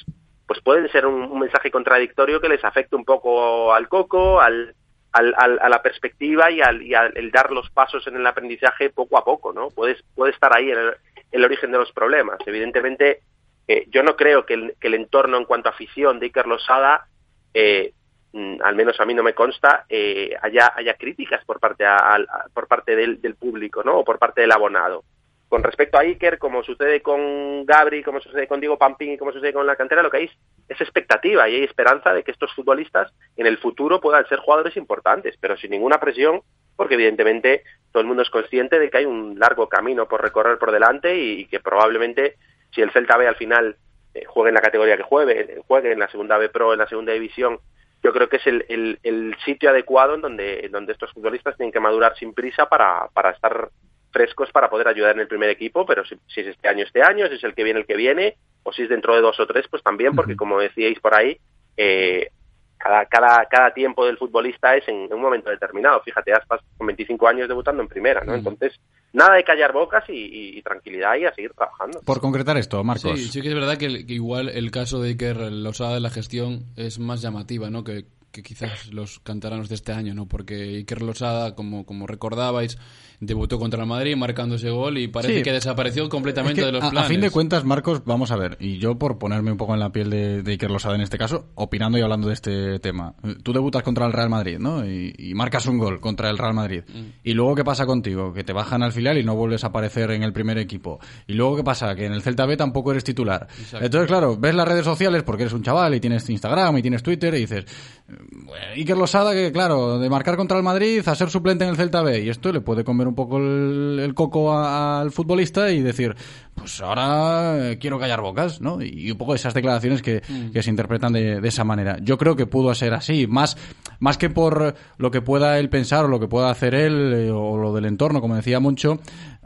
pues 0.46 0.60
pueden 0.60 0.88
ser 0.92 1.06
un, 1.06 1.36
mensaje 1.40 1.72
contradictorio 1.72 2.40
que 2.40 2.48
les 2.48 2.64
afecte 2.64 2.94
un 2.94 3.04
poco 3.04 3.74
al 3.74 3.88
coco, 3.88 4.40
al, 4.40 4.76
al, 5.10 5.34
al, 5.36 5.58
a 5.60 5.68
la 5.68 5.82
perspectiva 5.82 6.52
y 6.52 6.60
al, 6.60 6.82
y 6.82 6.94
al 6.94 7.16
el 7.16 7.32
dar 7.32 7.50
los 7.50 7.68
pasos 7.70 8.06
en 8.06 8.14
el 8.14 8.26
aprendizaje 8.26 8.90
poco 8.90 9.18
a 9.18 9.24
poco, 9.24 9.52
¿no? 9.52 9.70
Puede, 9.70 9.96
puede 10.14 10.32
estar 10.32 10.56
ahí 10.56 10.70
el, 10.70 10.94
el 11.32 11.44
origen 11.44 11.72
de 11.72 11.78
los 11.78 11.90
problemas. 11.90 12.38
Evidentemente, 12.46 13.22
eh, 13.66 13.86
yo 13.90 14.04
no 14.04 14.14
creo 14.14 14.46
que 14.46 14.54
el, 14.54 14.74
que 14.80 14.86
el 14.86 14.94
entorno 14.94 15.36
en 15.36 15.46
cuanto 15.46 15.68
a 15.68 15.72
afición 15.72 16.20
de 16.20 16.26
Iker 16.26 16.46
Losada, 16.46 17.08
eh, 17.54 17.92
al 18.32 18.76
menos 18.76 19.00
a 19.00 19.04
mí 19.04 19.14
no 19.14 19.22
me 19.22 19.34
consta, 19.34 19.84
eh, 19.88 20.34
haya, 20.42 20.72
haya 20.74 20.94
críticas 20.94 21.44
por 21.44 21.60
parte, 21.60 21.84
a, 21.84 22.16
a, 22.16 22.46
por 22.52 22.66
parte 22.66 22.94
del, 22.94 23.20
del, 23.20 23.34
público, 23.34 23.82
¿no? 23.82 23.98
O 23.98 24.04
por 24.04 24.18
parte 24.18 24.42
del 24.42 24.52
abonado. 24.52 25.04
Con 25.48 25.62
respecto 25.62 25.96
a 25.96 26.02
Iker, 26.02 26.38
como 26.38 26.62
sucede 26.62 27.00
con 27.00 27.64
Gabri, 27.64 28.02
como 28.02 28.20
sucede 28.20 28.46
con 28.46 28.60
Diego 28.60 28.76
Pampín 28.76 29.12
y 29.12 29.18
como 29.18 29.32
sucede 29.32 29.54
con 29.54 29.66
la 29.66 29.76
cantera, 29.76 30.02
lo 30.02 30.10
que 30.10 30.18
hay 30.18 30.30
es, 30.68 30.80
expectativa 30.80 31.48
y 31.48 31.56
hay 31.56 31.64
esperanza 31.64 32.12
de 32.12 32.22
que 32.22 32.30
estos 32.30 32.52
futbolistas 32.54 33.10
en 33.36 33.46
el 33.46 33.56
futuro 33.56 33.98
puedan 33.98 34.26
ser 34.28 34.40
jugadores 34.40 34.76
importantes, 34.76 35.36
pero 35.40 35.56
sin 35.56 35.70
ninguna 35.70 35.98
presión, 35.98 36.42
porque 36.76 36.94
evidentemente 36.94 37.62
todo 37.92 38.02
el 38.02 38.06
mundo 38.06 38.22
es 38.22 38.30
consciente 38.30 38.78
de 38.78 38.90
que 38.90 38.98
hay 38.98 39.06
un 39.06 39.38
largo 39.38 39.70
camino 39.70 40.06
por 40.06 40.22
recorrer 40.22 40.58
por 40.58 40.70
delante 40.70 41.18
y, 41.18 41.40
y 41.40 41.46
que 41.46 41.60
probablemente 41.60 42.36
si 42.74 42.82
el 42.82 42.90
Celta 42.90 43.16
B 43.16 43.26
al 43.26 43.36
final 43.36 43.76
eh, 44.14 44.24
juegue 44.26 44.50
en 44.50 44.54
la 44.54 44.60
categoría 44.60 44.96
que 44.96 45.02
juegue, 45.02 45.62
juegue 45.66 45.92
en 45.92 45.98
la 45.98 46.10
segunda 46.10 46.38
B 46.38 46.48
Pro, 46.48 46.72
en 46.72 46.78
la 46.78 46.88
segunda 46.88 47.12
división, 47.12 47.58
yo 48.02 48.12
creo 48.12 48.28
que 48.28 48.36
es 48.36 48.46
el, 48.46 48.64
el, 48.68 48.98
el 49.02 49.36
sitio 49.44 49.70
adecuado 49.70 50.14
en 50.14 50.20
donde, 50.20 50.60
en 50.60 50.72
donde 50.72 50.92
estos 50.92 51.12
futbolistas 51.12 51.56
tienen 51.56 51.72
que 51.72 51.80
madurar 51.80 52.16
sin 52.16 52.32
prisa 52.32 52.68
para, 52.68 53.08
para 53.12 53.30
estar 53.30 53.70
frescos 54.10 54.50
para 54.50 54.70
poder 54.70 54.88
ayudar 54.88 55.14
en 55.14 55.20
el 55.20 55.28
primer 55.28 55.50
equipo, 55.50 55.84
pero 55.84 56.04
si, 56.04 56.16
si, 56.28 56.40
es 56.40 56.48
este 56.48 56.68
año, 56.68 56.84
este 56.84 57.02
año, 57.02 57.26
si 57.28 57.34
es 57.34 57.44
el 57.44 57.54
que 57.54 57.64
viene, 57.64 57.80
el 57.80 57.86
que 57.86 57.96
viene, 57.96 58.36
o 58.62 58.72
si 58.72 58.82
es 58.82 58.88
dentro 58.88 59.14
de 59.14 59.20
dos 59.20 59.38
o 59.38 59.46
tres, 59.46 59.66
pues 59.68 59.82
también, 59.82 60.14
porque 60.14 60.36
como 60.36 60.58
decíais 60.58 60.98
por 61.00 61.14
ahí, 61.14 61.38
eh, 61.76 62.30
cada, 62.78 63.04
cada, 63.06 63.44
cada 63.46 63.74
tiempo 63.74 64.06
del 64.06 64.16
futbolista 64.16 64.74
es 64.74 64.86
en, 64.88 65.12
un 65.12 65.20
momento 65.20 65.50
determinado. 65.50 66.00
Fíjate, 66.02 66.32
Aspas 66.32 66.60
con 66.76 66.86
25 66.86 67.28
años 67.28 67.48
debutando 67.48 67.82
en 67.82 67.88
primera, 67.88 68.22
¿no? 68.24 68.34
Entonces, 68.34 68.78
nada 69.12 69.34
de 69.34 69.44
callar 69.44 69.72
bocas 69.72 70.04
y, 70.08 70.12
y, 70.12 70.58
y, 70.58 70.62
tranquilidad 70.62 71.16
y 71.16 71.24
a 71.24 71.34
seguir 71.34 71.52
trabajando. 71.52 72.00
Por 72.04 72.20
concretar 72.20 72.56
esto, 72.56 72.82
Marcos. 72.84 73.18
Sí, 73.18 73.28
sí 73.28 73.42
que 73.42 73.48
es 73.48 73.54
verdad 73.54 73.76
que, 73.76 74.06
que 74.06 74.14
igual 74.14 74.48
el 74.48 74.70
caso 74.70 75.00
de 75.00 75.10
Iker 75.10 75.36
Losada 75.52 75.94
de 75.94 76.00
la 76.00 76.10
gestión 76.10 76.66
es 76.76 76.98
más 76.98 77.20
llamativa, 77.20 77.70
¿no? 77.70 77.84
Que, 77.84 78.04
que 78.32 78.42
quizás 78.42 78.92
los 78.92 79.20
cantaranos 79.20 79.68
de 79.68 79.74
este 79.74 79.92
año, 79.92 80.14
¿no? 80.14 80.26
Porque 80.26 80.54
Iker 80.54 81.02
Losada, 81.02 81.54
como, 81.54 81.84
como 81.84 82.06
recordabais, 82.06 82.78
debutó 83.20 83.58
contra 83.58 83.80
el 83.82 83.88
Madrid 83.88 84.16
marcando 84.16 84.54
ese 84.54 84.70
gol 84.70 84.98
y 84.98 85.08
parece 85.08 85.38
Sí. 85.38 85.42
que 85.42 85.52
desapareció 85.52 86.08
completamente 86.08 86.60
Es 86.60 86.66
que 86.66 86.66
de 86.66 86.72
los 86.72 86.84
a, 86.84 86.90
planes. 86.90 87.06
a 87.06 87.12
fin 87.12 87.20
de 87.20 87.30
cuentas, 87.30 87.64
Marcos, 87.64 88.02
vamos 88.04 88.30
a 88.30 88.36
ver, 88.36 88.56
y 88.60 88.78
yo 88.78 88.96
por 88.98 89.18
ponerme 89.18 89.50
un 89.50 89.56
poco 89.56 89.74
en 89.74 89.80
la 89.80 89.90
piel 89.90 90.08
de, 90.10 90.42
de 90.42 90.52
Iker 90.52 90.70
Losada 90.70 90.94
en 90.94 91.00
este 91.00 91.18
caso, 91.18 91.46
opinando 91.56 91.98
y 91.98 92.02
hablando 92.02 92.28
de 92.28 92.34
este 92.34 92.78
tema. 92.78 93.14
Tú 93.42 93.52
debutas 93.52 93.82
contra 93.82 94.06
el 94.06 94.12
Real 94.12 94.30
Madrid, 94.30 94.58
¿no? 94.58 94.86
Y, 94.86 95.14
y 95.18 95.34
marcas 95.34 95.66
un 95.66 95.78
gol 95.78 96.00
contra 96.00 96.30
el 96.30 96.38
Real 96.38 96.54
Madrid. 96.54 96.82
Mm. 96.86 97.00
Y 97.24 97.32
luego, 97.34 97.54
¿qué 97.56 97.64
pasa 97.64 97.86
contigo? 97.86 98.32
Que 98.32 98.44
te 98.44 98.52
bajan 98.52 98.82
al 98.82 98.92
filial 98.92 99.18
y 99.18 99.24
no 99.24 99.34
vuelves 99.34 99.64
a 99.64 99.68
aparecer 99.68 100.10
en 100.12 100.22
el 100.22 100.32
primer 100.32 100.56
equipo. 100.58 101.00
Y 101.26 101.32
luego, 101.34 101.56
¿qué 101.56 101.64
pasa? 101.64 101.94
Que 101.96 102.06
en 102.06 102.12
el 102.12 102.22
Celta 102.22 102.46
B 102.46 102.56
tampoco 102.56 102.92
eres 102.92 103.02
titular. 103.04 103.48
Exacto. 103.58 103.84
Entonces, 103.84 104.06
claro, 104.08 104.36
ves 104.36 104.54
las 104.54 104.68
redes 104.68 104.84
sociales 104.84 105.24
porque 105.24 105.42
eres 105.42 105.52
un 105.54 105.62
chaval 105.64 105.94
y 105.94 106.00
tienes 106.00 106.28
Instagram 106.30 106.78
y 106.78 106.82
tienes 106.82 107.02
Twitter 107.02 107.34
y 107.34 107.40
dices, 107.40 107.64
bueno, 108.06 108.64
Iker 108.76 108.96
Losada, 108.96 109.32
que 109.32 109.50
claro, 109.52 109.98
de 109.98 110.08
marcar 110.08 110.36
contra 110.36 110.56
el 110.56 110.62
Madrid 110.62 111.02
a 111.06 111.14
ser 111.14 111.30
suplente 111.30 111.64
en 111.64 111.70
el 111.70 111.76
Celta 111.76 112.02
B. 112.02 112.22
Y 112.22 112.28
esto 112.28 112.52
le 112.52 112.60
puede 112.60 112.84
comer 112.84 113.07
un 113.08 113.14
poco 113.14 113.38
el, 113.38 113.98
el 114.02 114.14
coco 114.14 114.52
a- 114.52 115.00
al 115.00 115.10
futbolista 115.10 115.70
y 115.70 115.80
decir, 115.82 116.14
pues 116.54 116.80
ahora 116.80 117.70
eh, 117.72 117.78
quiero 117.78 117.98
callar 117.98 118.20
bocas, 118.20 118.60
¿no? 118.60 118.80
Y 118.82 119.10
un 119.10 119.18
poco 119.18 119.34
esas 119.34 119.54
declaraciones 119.54 120.02
que, 120.02 120.22
Mm. 120.28 120.50
que 120.52 120.62
se 120.62 120.70
interpretan 120.70 121.12
de, 121.12 121.40
de 121.40 121.48
esa 121.48 121.64
manera. 121.64 121.98
Yo 122.02 122.18
creo 122.18 122.36
que 122.36 122.46
pudo 122.46 122.74
ser 122.74 122.94
así, 122.94 123.26
más, 123.26 123.56
más 124.00 124.18
que 124.18 124.30
por 124.30 124.74
lo 124.98 125.10
que 125.10 125.20
pueda 125.22 125.58
él 125.58 125.68
pensar 125.70 126.04
o 126.04 126.08
lo 126.08 126.20
que 126.20 126.28
pueda 126.28 126.50
hacer 126.50 126.74
él 126.74 127.12
eh, 127.14 127.30
o 127.30 127.56
lo 127.56 127.72
del 127.72 127.84
entorno, 127.86 128.20
como 128.20 128.36
decía 128.36 128.60
Moncho. 128.60 129.00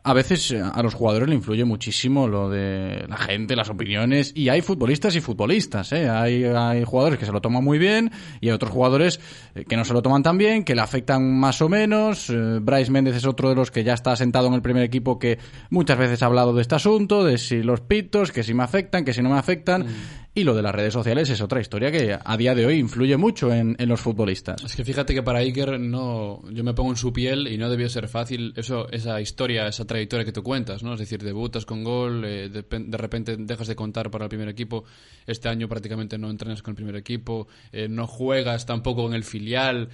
A 0.04 0.14
veces 0.14 0.50
eh, 0.50 0.60
a 0.60 0.82
los 0.82 0.94
jugadores 0.94 1.28
le 1.28 1.36
influye 1.36 1.64
muchísimo 1.64 2.26
lo 2.26 2.50
de 2.50 3.04
la 3.08 3.16
gente, 3.16 3.54
las 3.54 3.70
opiniones, 3.70 4.32
y 4.34 4.48
hay 4.48 4.60
futbolistas 4.60 5.14
y 5.14 5.20
futbolistas, 5.20 5.92
¿eh? 5.92 6.08
Hay, 6.08 6.44
hay 6.44 6.82
jugadores 6.82 7.20
que 7.20 7.26
se 7.26 7.30
lo 7.30 7.40
toman 7.40 7.62
muy 7.62 7.78
bien 7.78 8.10
y 8.40 8.48
hay 8.48 8.52
otros 8.52 8.72
jugadores 8.72 9.20
eh, 9.54 9.64
que 9.64 9.76
no 9.76 9.84
se 9.84 9.92
lo 9.92 10.02
toman 10.02 10.24
tan 10.24 10.38
bien, 10.38 10.64
que 10.64 10.74
le 10.74 10.80
afectan 10.80 11.38
más 11.38 11.62
o 11.62 11.68
menos. 11.68 12.30
Eh, 12.30 12.58
Bryce 12.60 12.90
Méndez 12.90 13.14
es 13.14 13.26
otro 13.26 13.48
de 13.48 13.54
los 13.54 13.70
que 13.70 13.84
ya 13.84 13.94
está 13.94 14.16
sentado 14.16 14.48
en 14.48 14.54
el 14.54 14.62
primer 14.62 14.82
equipo 14.82 15.20
que 15.20 15.38
muchas 15.70 15.98
veces 15.98 16.22
ha 16.22 16.26
hablado 16.26 16.52
de 16.52 16.62
este 16.62 16.74
asunto, 16.74 17.22
de 17.22 17.38
si 17.38 17.62
los 17.62 17.80
pitos, 17.80 18.32
que 18.32 18.42
si 18.42 18.54
me 18.54 18.64
afectan, 18.64 19.04
que 19.04 19.12
si 19.12 19.22
no 19.22 19.30
me 19.30 19.38
afectan. 19.38 19.86
Y 20.34 20.44
lo 20.44 20.54
de 20.54 20.62
las 20.62 20.74
redes 20.74 20.94
sociales 20.94 21.28
es 21.28 21.42
otra 21.42 21.60
historia 21.60 21.92
que 21.92 22.18
a 22.18 22.36
día 22.38 22.54
de 22.54 22.64
hoy 22.64 22.78
influye 22.78 23.18
mucho 23.18 23.52
en, 23.52 23.76
en 23.78 23.86
los 23.86 24.00
futbolistas. 24.00 24.64
Es 24.64 24.74
que 24.74 24.82
fíjate 24.82 25.12
que 25.12 25.22
para 25.22 25.40
Iker 25.40 25.78
no, 25.78 26.40
yo 26.50 26.64
me 26.64 26.72
pongo 26.72 26.88
en 26.88 26.96
su 26.96 27.12
piel 27.12 27.48
y 27.48 27.58
no 27.58 27.68
debió 27.68 27.86
ser 27.90 28.08
fácil 28.08 28.54
eso, 28.56 28.90
esa 28.90 29.20
historia, 29.20 29.66
esa 29.66 29.84
trayectoria 29.84 30.24
que 30.24 30.32
tú 30.32 30.42
cuentas, 30.42 30.82
¿no? 30.82 30.94
Es 30.94 31.00
decir, 31.00 31.22
debutas 31.22 31.66
con 31.66 31.84
gol, 31.84 32.24
eh, 32.24 32.48
de, 32.48 32.62
de 32.62 32.96
repente 32.96 33.36
dejas 33.36 33.68
de 33.68 33.76
contar 33.76 34.10
para 34.10 34.24
el 34.24 34.30
primer 34.30 34.48
equipo, 34.48 34.84
este 35.26 35.50
año 35.50 35.68
prácticamente 35.68 36.16
no 36.16 36.30
entrenas 36.30 36.62
con 36.62 36.72
el 36.72 36.76
primer 36.76 36.96
equipo, 36.96 37.46
eh, 37.70 37.88
no 37.88 38.06
juegas 38.06 38.64
tampoco 38.64 39.06
en 39.06 39.12
el 39.12 39.24
filial. 39.24 39.90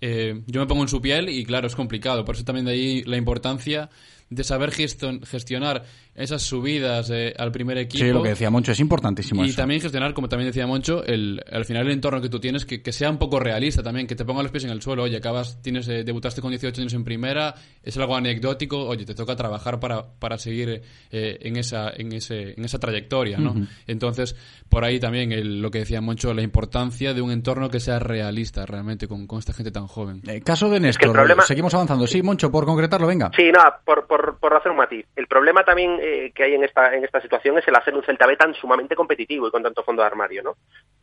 Eh, 0.00 0.42
yo 0.46 0.60
me 0.60 0.66
pongo 0.66 0.82
en 0.82 0.88
su 0.88 1.02
piel 1.02 1.28
y 1.28 1.44
claro, 1.44 1.66
es 1.66 1.76
complicado. 1.76 2.24
Por 2.24 2.34
eso 2.34 2.44
también 2.44 2.64
de 2.64 2.72
ahí 2.72 3.02
la 3.04 3.18
importancia 3.18 3.90
de 4.34 4.44
saber 4.44 4.70
gestion- 4.70 5.24
gestionar 5.24 5.84
esas 6.14 6.42
subidas 6.42 7.08
eh, 7.10 7.32
al 7.38 7.52
primer 7.52 7.78
equipo. 7.78 8.04
Sí, 8.04 8.10
lo 8.12 8.22
que 8.22 8.30
decía 8.30 8.50
Moncho, 8.50 8.72
es 8.72 8.80
importantísimo 8.80 9.44
Y 9.44 9.48
eso. 9.48 9.56
también 9.56 9.80
gestionar, 9.80 10.12
como 10.12 10.28
también 10.28 10.48
decía 10.50 10.66
Moncho, 10.66 11.02
el, 11.04 11.42
al 11.50 11.64
final 11.64 11.86
el 11.86 11.92
entorno 11.92 12.20
que 12.20 12.28
tú 12.28 12.38
tienes, 12.38 12.66
que, 12.66 12.82
que 12.82 12.92
sea 12.92 13.08
un 13.10 13.16
poco 13.18 13.38
realista 13.40 13.82
también, 13.82 14.06
que 14.06 14.14
te 14.14 14.24
ponga 14.24 14.42
los 14.42 14.52
pies 14.52 14.64
en 14.64 14.70
el 14.70 14.82
suelo. 14.82 15.04
Oye, 15.04 15.16
acabas, 15.16 15.62
tienes, 15.62 15.88
eh, 15.88 16.04
debutaste 16.04 16.40
con 16.42 16.50
18 16.50 16.80
años 16.82 16.92
en 16.94 17.04
primera, 17.04 17.54
es 17.82 17.96
algo 17.96 18.14
anecdótico, 18.14 18.78
oye, 18.86 19.04
te 19.06 19.14
toca 19.14 19.36
trabajar 19.36 19.80
para, 19.80 20.06
para 20.18 20.36
seguir 20.36 20.82
eh, 21.10 21.38
en, 21.40 21.56
esa, 21.56 21.90
en, 21.96 22.12
ese, 22.12 22.54
en 22.58 22.64
esa 22.64 22.78
trayectoria, 22.78 23.38
¿no? 23.38 23.52
Ujú. 23.52 23.66
Entonces, 23.86 24.36
por 24.68 24.84
ahí 24.84 25.00
también 25.00 25.32
el- 25.32 25.62
lo 25.62 25.70
que 25.70 25.78
decía 25.80 26.00
Moncho, 26.02 26.34
la 26.34 26.42
importancia 26.42 27.14
de 27.14 27.22
un 27.22 27.30
entorno 27.30 27.70
que 27.70 27.80
sea 27.80 27.98
realista 27.98 28.66
realmente 28.66 29.08
con, 29.08 29.26
con 29.26 29.38
esta 29.38 29.52
gente 29.54 29.70
tan 29.70 29.86
joven. 29.86 30.20
Eh, 30.26 30.40
caso 30.42 30.68
de 30.68 30.78
Néstor, 30.80 31.12
problema- 31.12 31.42
seguimos 31.44 31.72
avanzando. 31.74 32.06
Sí, 32.06 32.22
Moncho, 32.22 32.50
por 32.50 32.66
concretarlo, 32.66 33.06
venga. 33.06 33.30
Sí, 33.34 33.44
nada, 33.52 33.80
por, 33.84 34.06
por, 34.06 34.21
por 34.40 34.54
hacer 34.54 34.70
un 34.70 34.78
matiz. 34.78 35.06
El 35.16 35.26
problema 35.26 35.64
también 35.64 35.98
eh, 36.00 36.32
que 36.34 36.44
hay 36.44 36.54
en 36.54 36.64
esta, 36.64 36.94
en 36.94 37.04
esta 37.04 37.20
situación 37.20 37.58
es 37.58 37.68
el 37.68 37.76
hacer 37.76 37.94
un 37.94 38.02
Celta 38.02 38.26
B 38.26 38.36
tan 38.36 38.54
sumamente 38.54 38.96
competitivo 38.96 39.48
y 39.48 39.50
con 39.50 39.62
tanto 39.62 39.82
fondo 39.82 40.02
de 40.02 40.06
armario, 40.06 40.42
¿no? 40.42 40.56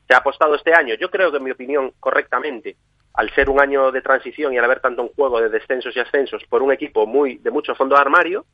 Se 0.08 0.14
ha 0.14 0.18
apostado 0.18 0.56
este 0.56 0.74
año, 0.74 0.96
yo 0.96 1.10
creo 1.10 1.32
que 1.32 1.38
en 1.38 1.44
mi 1.44 1.52
opinión, 1.52 1.94
correctamente, 2.00 2.78
al 3.14 3.30
ser 3.34 3.50
un 3.50 3.60
año 3.60 3.92
de 3.92 4.02
transición 4.02 4.54
y 4.54 4.58
al 4.58 4.66
haber 4.66 4.80
tanto 4.80 5.02
un 5.02 5.10
juego 5.10 5.42
de 5.42 5.50
descensos 5.50 5.96
y 5.96 6.00
ascensos 6.00 6.44
por 6.50 6.62
un 6.62 6.72
equipo 6.72 7.06
muy 7.06 7.38
de 7.38 7.52
mucho 7.52 7.76
fondo 7.76 7.96
de 7.96 8.02
armario, 8.02 8.46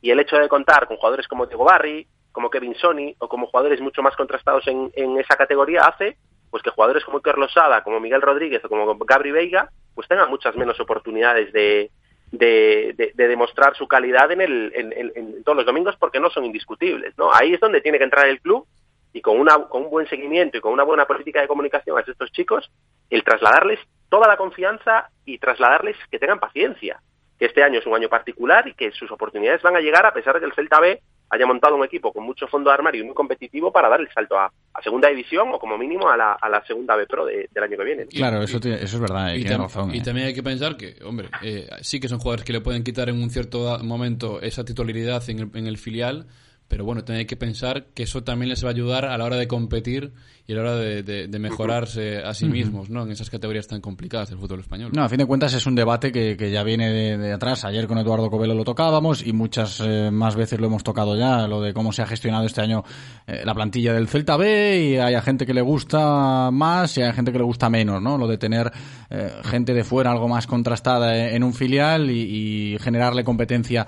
y 0.00 0.10
el 0.10 0.20
hecho 0.20 0.36
de 0.36 0.48
contar 0.48 0.86
con 0.86 0.96
jugadores 0.96 1.26
como 1.26 1.46
Diego 1.46 1.64
Barry, 1.64 2.06
como 2.32 2.50
Kevin 2.50 2.74
Sony 2.74 3.14
o 3.18 3.28
como 3.28 3.46
jugadores 3.46 3.80
mucho 3.80 4.02
más 4.02 4.14
contrastados 4.14 4.66
en, 4.68 4.90
en 4.94 5.18
esa 5.18 5.36
categoría 5.36 5.80
hace 5.82 6.16
pues 6.50 6.62
que 6.62 6.70
jugadores 6.70 7.04
como 7.04 7.18
Iker 7.18 7.38
Losada, 7.38 7.82
como 7.82 7.98
Miguel 7.98 8.22
Rodríguez 8.22 8.64
o 8.64 8.68
como 8.68 8.96
Gabri 8.96 9.30
Veiga 9.30 9.70
pues 9.94 10.06
tengan 10.06 10.28
muchas 10.28 10.54
menos 10.54 10.78
oportunidades 10.78 11.52
de, 11.52 11.90
de, 12.32 12.94
de- 12.96 13.12
de 13.14 13.28
demostrar 13.28 13.74
su 13.76 13.86
calidad 13.88 14.30
en, 14.32 14.40
el, 14.40 14.72
en, 14.74 14.92
en- 15.14 15.42
todos 15.44 15.56
los 15.56 15.66
domingos 15.66 15.96
porque 15.96 16.20
no 16.20 16.30
son 16.30 16.44
indiscutibles. 16.44 17.16
¿no? 17.16 17.32
Ahí 17.32 17.54
es 17.54 17.60
donde 17.60 17.80
tiene 17.80 17.98
que 17.98 18.04
entrar 18.04 18.26
el 18.28 18.40
club 18.40 18.66
y 19.12 19.20
con, 19.22 19.38
una, 19.40 19.66
con 19.68 19.84
un 19.84 19.90
buen 19.90 20.06
seguimiento 20.08 20.58
y 20.58 20.60
con 20.60 20.72
una 20.72 20.82
buena 20.84 21.06
política 21.06 21.40
de 21.40 21.48
comunicación 21.48 21.96
a 21.96 22.00
estos 22.02 22.30
chicos, 22.32 22.70
el 23.08 23.22
trasladarles 23.24 23.78
toda 24.08 24.28
la 24.28 24.36
confianza 24.36 25.08
y 25.24 25.38
trasladarles 25.38 25.96
que 26.10 26.18
tengan 26.18 26.38
paciencia, 26.40 27.00
que 27.38 27.46
este 27.46 27.62
año 27.62 27.78
es 27.78 27.86
un 27.86 27.94
año 27.94 28.08
particular 28.08 28.66
y 28.68 28.74
que 28.74 28.90
sus 28.92 29.10
oportunidades 29.10 29.62
van 29.62 29.76
a 29.76 29.80
llegar 29.80 30.06
a 30.06 30.12
pesar 30.14 30.34
de 30.34 30.40
que 30.40 30.46
el 30.46 30.54
Celta 30.54 30.80
B 30.80 31.00
haya 31.28 31.44
montado 31.44 31.74
un 31.74 31.84
equipo 31.84 32.12
con 32.12 32.22
mucho 32.24 32.46
fondo 32.46 32.70
de 32.70 32.74
armario 32.74 33.02
y 33.02 33.04
muy 33.04 33.14
competitivo 33.14 33.72
para 33.72 33.88
dar 33.88 34.00
el 34.00 34.08
salto 34.14 34.38
a, 34.38 34.46
a 34.46 34.82
segunda 34.82 35.08
división 35.08 35.48
o 35.52 35.58
como 35.58 35.76
mínimo 35.76 36.08
a 36.08 36.16
la, 36.16 36.34
a 36.34 36.48
la 36.48 36.64
segunda 36.64 36.94
B 36.94 37.04
Pro 37.06 37.26
de- 37.26 37.48
del 37.52 37.64
año 37.64 37.76
que 37.76 37.84
viene. 37.84 38.06
Claro, 38.06 38.42
eso, 38.42 38.60
tiene- 38.60 38.76
eso 38.76 38.96
es 38.96 39.00
verdad, 39.00 39.34
eh, 39.34 39.38
Y, 39.38 39.40
tiene 39.42 39.56
tam- 39.56 39.62
razón. 39.62 39.92
y 39.94 39.98
eh. 39.98 40.02
también 40.04 40.28
hay 40.28 40.34
que 40.34 40.44
pensar 40.44 40.76
que, 40.76 40.94
hombre, 41.04 41.28
eh, 41.42 41.68
sí 41.80 41.98
que 41.98 42.06
son 42.08 42.20
jugadores 42.20 42.44
que 42.44 42.52
le 42.52 42.60
pueden 42.60 42.84
quitar 42.84 43.08
en 43.08 43.20
un 43.20 43.28
cierto 43.30 43.76
momento 43.82 44.40
esa 44.40 44.64
titularidad 44.64 45.28
en 45.28 45.40
el, 45.40 45.50
en 45.54 45.66
el 45.66 45.78
filial, 45.78 46.26
pero 46.68 46.84
bueno, 46.84 47.02
hay 47.08 47.26
que 47.26 47.36
pensar 47.36 47.86
que 47.94 48.02
eso 48.04 48.22
también 48.24 48.48
les 48.48 48.64
va 48.64 48.68
a 48.68 48.72
ayudar 48.72 49.04
a 49.04 49.16
la 49.16 49.24
hora 49.24 49.36
de 49.36 49.46
competir 49.48 50.12
y 50.48 50.52
a 50.52 50.56
la 50.56 50.60
hora 50.62 50.76
de, 50.76 51.02
de- 51.02 51.26
de 51.26 51.38
mejorarse 51.40 52.18
a 52.18 52.32
sí 52.34 52.46
mismos, 52.46 52.88
¿no? 52.88 53.02
En 53.02 53.10
esas 53.10 53.30
categorías 53.30 53.66
tan 53.66 53.80
complicadas 53.80 54.30
del 54.30 54.38
fútbol 54.38 54.60
español. 54.60 54.90
No, 54.94 55.02
a 55.02 55.08
fin 55.08 55.18
de 55.18 55.26
cuentas 55.26 55.54
es 55.54 55.66
un 55.66 55.74
debate 55.74 56.12
que, 56.12 56.36
que 56.36 56.50
ya 56.52 56.62
viene 56.62 56.90
de, 56.92 57.18
de 57.18 57.32
atrás. 57.32 57.64
Ayer 57.64 57.86
con 57.88 57.98
Eduardo 57.98 58.30
Covelo 58.30 58.54
lo 58.54 58.62
tocábamos 58.64 59.26
y 59.26 59.32
muchas 59.32 59.80
eh, 59.84 60.10
más 60.12 60.36
veces 60.36 60.60
lo 60.60 60.66
hemos 60.68 60.84
tocado 60.84 61.16
ya, 61.16 61.48
lo 61.48 61.60
de 61.60 61.72
cómo 61.74 61.92
se 61.92 62.02
ha 62.02 62.06
gestionado 62.06 62.44
este 62.46 62.60
año 62.60 62.84
eh, 63.26 63.42
la 63.44 63.54
plantilla 63.54 63.92
del 63.92 64.06
Celta 64.06 64.36
B 64.36 64.90
y 64.92 64.96
hay 64.98 65.14
a 65.14 65.22
gente 65.22 65.46
que 65.46 65.54
le 65.54 65.62
gusta 65.62 66.50
más 66.52 66.96
y 66.96 67.02
hay 67.02 67.12
gente 67.12 67.32
que 67.32 67.38
le 67.38 67.44
gusta 67.44 67.68
menos, 67.68 68.00
¿no? 68.00 68.16
Lo 68.16 68.28
de 68.28 68.38
tener 68.38 68.70
eh, 69.10 69.32
gente 69.44 69.74
de 69.74 69.82
fuera 69.82 70.12
algo 70.12 70.28
más 70.28 70.46
contrastada 70.46 71.28
en 71.30 71.42
un 71.42 71.54
filial 71.54 72.08
y, 72.10 72.74
y 72.74 72.78
generarle 72.78 73.24
competencia 73.24 73.86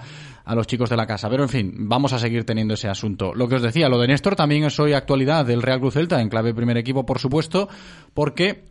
a 0.48 0.54
los 0.54 0.66
chicos 0.66 0.88
de 0.88 0.96
la 0.96 1.06
casa. 1.06 1.28
Pero 1.28 1.42
en 1.42 1.48
fin, 1.50 1.74
vamos 1.76 2.14
a 2.14 2.18
seguir 2.18 2.44
teniendo 2.44 2.72
ese 2.72 2.88
asunto. 2.88 3.34
Lo 3.34 3.48
que 3.48 3.56
os 3.56 3.62
decía, 3.62 3.90
lo 3.90 3.98
de 4.00 4.08
Néstor 4.08 4.34
también 4.34 4.64
es 4.64 4.80
hoy 4.80 4.94
actualidad 4.94 5.44
del 5.44 5.60
Real 5.60 5.78
Cruz 5.78 5.92
Celta, 5.92 6.22
en 6.22 6.30
clave 6.30 6.54
primer 6.54 6.78
equipo, 6.78 7.04
por 7.04 7.18
supuesto, 7.18 7.68
porque 8.14 8.64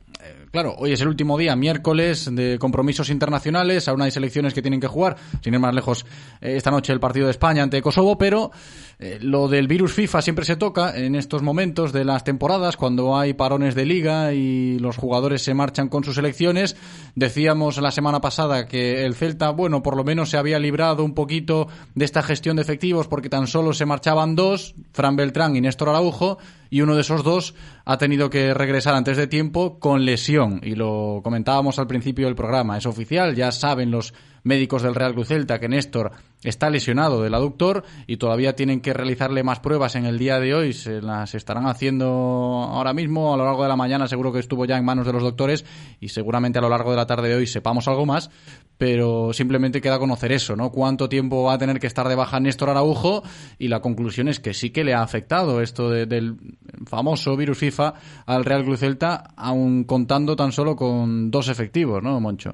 Claro, 0.52 0.76
hoy 0.78 0.94
es 0.94 1.02
el 1.02 1.08
último 1.10 1.38
día, 1.38 1.56
miércoles, 1.56 2.30
de 2.34 2.58
compromisos 2.58 3.10
internacionales. 3.10 3.88
Aún 3.88 4.02
hay 4.02 4.12
selecciones 4.12 4.54
que 4.54 4.62
tienen 4.62 4.80
que 4.80 4.88
jugar. 4.88 5.18
Sin 5.42 5.54
ir 5.54 5.60
más 5.60 5.76
lejos, 5.76 6.06
eh, 6.42 6.56
esta 6.56 6.72
noche 6.72 6.94
el 6.94 7.00
partido 7.00 7.26
de 7.26 7.32
España 7.32 7.64
ante 7.64 7.82
Kosovo, 7.82 8.18
pero 8.18 8.52
eh, 9.00 9.20
lo 9.22 9.48
del 9.48 9.68
virus 9.68 9.94
FIFA 9.94 10.22
siempre 10.22 10.46
se 10.46 10.56
toca 10.56 10.98
en 10.98 11.16
estos 11.16 11.44
momentos 11.44 11.94
de 11.94 12.06
las 12.06 12.24
temporadas, 12.24 12.78
cuando 12.78 13.18
hay 13.18 13.34
parones 13.34 13.76
de 13.76 13.86
liga 13.86 14.34
y 14.34 14.80
los 14.80 14.98
jugadores 14.98 15.44
se 15.44 15.54
marchan 15.54 15.90
con 15.90 16.04
sus 16.04 16.16
selecciones. 16.16 16.76
Decíamos 17.14 17.78
la 17.78 17.92
semana 17.92 18.22
pasada 18.22 18.68
que 18.68 19.06
el 19.06 19.14
Celta, 19.14 19.52
bueno, 19.52 19.84
por 19.84 19.96
lo 19.96 20.04
menos 20.04 20.30
se 20.30 20.38
había 20.38 20.60
librado 20.60 21.04
un 21.04 21.14
poquito 21.14 21.68
de 21.94 22.06
esta 22.06 22.24
gestión 22.24 22.56
de 22.56 22.64
efectivos 22.64 23.08
porque 23.08 23.30
tan 23.30 23.48
solo 23.48 23.74
se 23.74 23.86
marchaban 23.86 24.36
dos, 24.36 24.74
Fran 24.94 25.16
Beltrán 25.16 25.56
y 25.56 25.62
Néstor 25.62 25.90
Araujo, 25.90 26.40
y 26.70 26.82
uno 26.82 26.96
de 26.96 27.02
esos 27.02 27.24
dos 27.24 27.56
ha 27.86 27.98
tenido 27.98 28.30
que 28.30 28.54
regresar 28.54 28.96
antes 28.96 29.18
de 29.18 29.28
tiempo 29.28 29.80
con 29.80 30.06
lesión. 30.06 30.60
Y 30.64 30.76
lo 30.76 31.22
comentábamos 31.24 31.80
al 31.80 31.88
principio 31.88 32.26
del 32.26 32.36
programa. 32.36 32.78
Es 32.78 32.86
oficial, 32.86 33.36
ya 33.36 33.52
saben 33.52 33.92
los 33.92 34.14
médicos 34.48 34.82
del 34.82 34.96
Real 34.96 35.14
Cruz 35.14 35.28
Celta 35.28 35.60
que 35.60 35.70
Néstor 35.70 36.12
está 36.44 36.70
lesionado 36.70 37.22
del 37.22 37.34
aductor 37.34 37.84
y 38.08 38.18
todavía 38.18 38.56
tienen 38.56 38.80
que 38.82 38.94
realizarle 38.94 39.44
más 39.44 39.60
pruebas 39.60 39.96
en 39.96 40.06
el 40.06 40.18
día 40.18 40.40
de 40.40 40.56
hoy. 40.56 40.74
Se 40.74 41.02
las 41.02 41.36
estarán 41.36 41.68
haciendo 41.68 42.08
ahora 42.08 42.94
mismo, 42.94 43.34
a 43.34 43.38
lo 43.38 43.46
largo 43.46 43.64
de 43.64 43.70
la 43.70 43.76
mañana 43.76 44.08
seguro 44.08 44.32
que 44.34 44.40
estuvo 44.40 44.66
ya 44.66 44.78
en 44.78 44.86
manos 44.86 45.06
de 45.06 45.14
los 45.14 45.22
doctores 45.24 45.66
y 46.00 46.10
seguramente 46.10 46.58
a 46.60 46.62
lo 46.62 46.70
largo 46.70 46.92
de 46.92 46.98
la 46.98 47.06
tarde 47.06 47.30
de 47.30 47.36
hoy 47.36 47.48
sepamos 47.48 47.88
algo 47.88 48.06
más, 48.06 48.30
pero 48.78 49.34
simplemente 49.34 49.82
queda 49.82 50.00
conocer 50.00 50.32
eso, 50.32 50.56
¿no? 50.56 50.72
Cuánto 50.72 51.10
tiempo 51.10 51.44
va 51.44 51.54
a 51.54 51.58
tener 51.58 51.80
que 51.80 51.88
estar 51.88 52.08
de 52.08 52.16
baja 52.16 52.40
Néstor 52.40 52.70
Araujo 52.70 53.24
y 53.60 53.68
la 53.68 53.82
conclusión 53.82 54.28
es 54.28 54.40
que 54.40 54.54
sí 54.54 54.70
que 54.70 54.84
le 54.84 54.94
ha 54.94 55.02
afectado 55.02 55.62
esto 55.62 55.90
de- 55.90 56.06
del 56.06 56.38
famoso 56.86 57.36
virus 57.36 57.58
FIFA 57.58 57.94
al 58.26 58.46
Real 58.46 58.64
Cruz 58.64 58.80
Celta, 58.80 59.32
aun 59.36 59.84
contando 59.84 60.36
tan 60.36 60.52
solo 60.52 60.76
con 60.76 61.32
dos 61.32 61.50
efectivos, 61.50 62.02
¿no, 62.04 62.20
Moncho? 62.20 62.52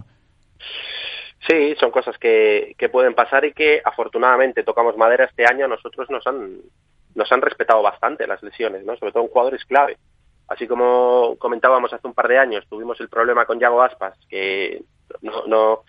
Sí, 1.47 1.75
son 1.79 1.91
cosas 1.91 2.17
que, 2.17 2.75
que 2.77 2.89
pueden 2.89 3.15
pasar 3.15 3.43
y 3.43 3.53
que 3.53 3.81
afortunadamente 3.83 4.63
tocamos 4.63 4.95
madera 4.95 5.25
este 5.25 5.45
año. 5.45 5.67
Nosotros 5.67 6.09
nos 6.09 6.25
han, 6.25 6.61
nos 7.15 7.31
han 7.31 7.41
respetado 7.41 7.81
bastante 7.81 8.27
las 8.27 8.41
lesiones, 8.43 8.83
¿no? 8.85 8.95
sobre 8.95 9.11
todo 9.11 9.23
en 9.23 9.29
jugadores 9.29 9.65
clave. 9.65 9.97
Así 10.47 10.67
como 10.67 11.35
comentábamos 11.39 11.93
hace 11.93 12.07
un 12.07 12.13
par 12.13 12.27
de 12.27 12.37
años, 12.37 12.65
tuvimos 12.69 12.99
el 12.99 13.09
problema 13.09 13.45
con 13.45 13.59
Yago 13.59 13.81
Aspas, 13.81 14.17
que 14.29 14.83
no, 15.21 15.45
no, 15.47 15.83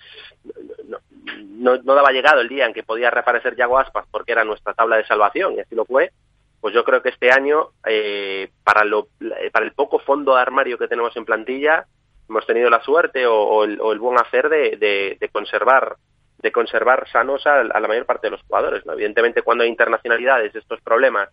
no, 0.84 1.76
no, 1.76 1.94
daba 1.94 2.12
llegado 2.12 2.40
el 2.40 2.48
día 2.48 2.66
en 2.66 2.72
que 2.72 2.82
podía 2.82 3.10
reaparecer 3.10 3.56
Yago 3.56 3.78
Aspas 3.78 4.06
porque 4.10 4.32
era 4.32 4.44
nuestra 4.44 4.74
tabla 4.74 4.96
de 4.96 5.06
salvación 5.06 5.54
y 5.54 5.60
así 5.60 5.74
lo 5.74 5.84
fue. 5.84 6.10
Pues 6.60 6.72
yo 6.72 6.82
creo 6.82 7.02
que 7.02 7.10
este 7.10 7.30
año, 7.30 7.70
eh, 7.86 8.50
para, 8.62 8.84
lo, 8.84 9.08
para 9.52 9.66
el 9.66 9.72
poco 9.72 9.98
fondo 9.98 10.34
de 10.34 10.40
armario 10.40 10.78
que 10.78 10.88
tenemos 10.88 11.14
en 11.16 11.26
plantilla, 11.26 11.86
hemos 12.28 12.46
tenido 12.46 12.70
la 12.70 12.82
suerte 12.82 13.26
o, 13.26 13.64
el, 13.64 13.80
o 13.80 13.92
el 13.92 13.98
buen 13.98 14.18
hacer 14.18 14.48
de, 14.48 15.30
conservar 15.32 15.96
de 16.38 16.52
conservar 16.52 17.08
sanos 17.08 17.46
a, 17.46 17.60
a, 17.60 17.80
la 17.80 17.88
mayor 17.88 18.04
parte 18.04 18.26
de 18.26 18.32
los 18.32 18.42
jugadores. 18.42 18.84
¿no? 18.84 18.92
Evidentemente, 18.92 19.42
cuando 19.42 19.64
hay 19.64 19.70
internacionalidades, 19.70 20.54
estos 20.54 20.80
problemas, 20.82 21.30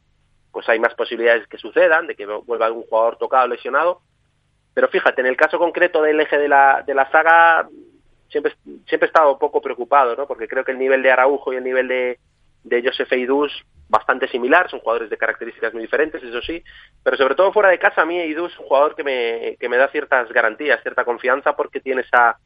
pues 0.51 0.67
hay 0.69 0.79
más 0.79 0.93
posibilidades 0.93 1.47
que 1.47 1.57
sucedan, 1.57 2.07
de 2.07 2.15
que 2.15 2.25
vuelva 2.25 2.67
algún 2.67 2.83
jugador 2.83 3.17
tocado, 3.17 3.47
lesionado. 3.47 4.01
Pero 4.73 4.87
fíjate, 4.87 5.19
en 5.19 5.27
el 5.27 5.35
caso 5.35 5.59
concreto 5.59 6.01
del 6.01 6.21
eje 6.21 6.37
de 6.37 6.47
la, 6.47 6.83
de 6.87 6.93
la 6.93 7.11
saga, 7.11 7.67
siempre, 8.29 8.55
siempre 8.87 9.07
he 9.07 9.11
estado 9.11 9.37
poco 9.37 9.61
preocupado, 9.61 10.15
¿no? 10.15 10.27
porque 10.27 10.47
creo 10.47 10.63
que 10.63 10.71
el 10.71 10.79
nivel 10.79 11.03
de 11.03 11.11
Araujo 11.11 11.51
y 11.51 11.57
el 11.57 11.63
nivel 11.63 11.89
de, 11.89 12.19
de 12.63 12.83
Josef 12.83 13.11
Eidús 13.11 13.51
bastante 13.89 14.27
similar, 14.29 14.69
son 14.69 14.79
jugadores 14.79 15.09
de 15.09 15.17
características 15.17 15.73
muy 15.73 15.83
diferentes, 15.83 16.23
eso 16.23 16.41
sí, 16.41 16.63
pero 17.03 17.17
sobre 17.17 17.35
todo 17.35 17.51
fuera 17.51 17.69
de 17.69 17.77
casa, 17.77 18.01
a 18.01 18.05
mí 18.05 18.17
Eidú 18.17 18.45
es 18.45 18.57
un 18.57 18.65
jugador 18.65 18.95
que 18.95 19.03
me, 19.03 19.57
que 19.59 19.67
me 19.67 19.75
da 19.75 19.89
ciertas 19.89 20.31
garantías, 20.31 20.81
cierta 20.81 21.03
confianza, 21.03 21.55
porque 21.57 21.81
tiene 21.81 22.01
esa, 22.01 22.37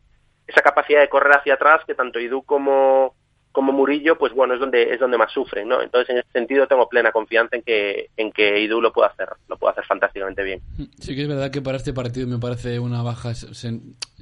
esa 0.47 0.61
capacidad 0.61 1.01
de 1.01 1.09
correr 1.09 1.37
hacia 1.37 1.53
atrás 1.53 1.85
que 1.85 1.93
tanto 1.93 2.17
Eidú 2.17 2.43
como, 2.43 3.15
como 3.55 3.71
Murillo, 3.71 4.17
pues 4.17 4.33
bueno, 4.33 4.53
es 4.53 4.59
donde, 4.59 4.93
es 4.93 4.99
donde 4.99 5.17
más 5.17 5.31
sufren, 5.31 5.69
¿no? 5.69 5.81
Entonces, 5.81 6.09
en 6.09 6.17
ese 6.17 6.29
sentido, 6.33 6.67
tengo 6.67 6.89
plena 6.89 7.13
confianza 7.13 7.55
en 7.55 7.61
que, 7.61 8.09
en 8.17 8.33
que 8.33 8.57
Eidú 8.57 8.81
lo 8.81 8.91
puede 8.91 9.07
hacer, 9.07 9.29
lo 9.47 9.57
puede 9.57 9.71
hacer 9.71 9.85
fantásticamente 9.85 10.43
bien. 10.43 10.59
Sí 10.99 11.15
que 11.15 11.21
es 11.21 11.27
verdad 11.29 11.49
que 11.51 11.61
para 11.61 11.77
este 11.77 11.93
partido 11.93 12.27
me 12.27 12.37
parece 12.37 12.77
una 12.79 13.01
baja... 13.01 13.31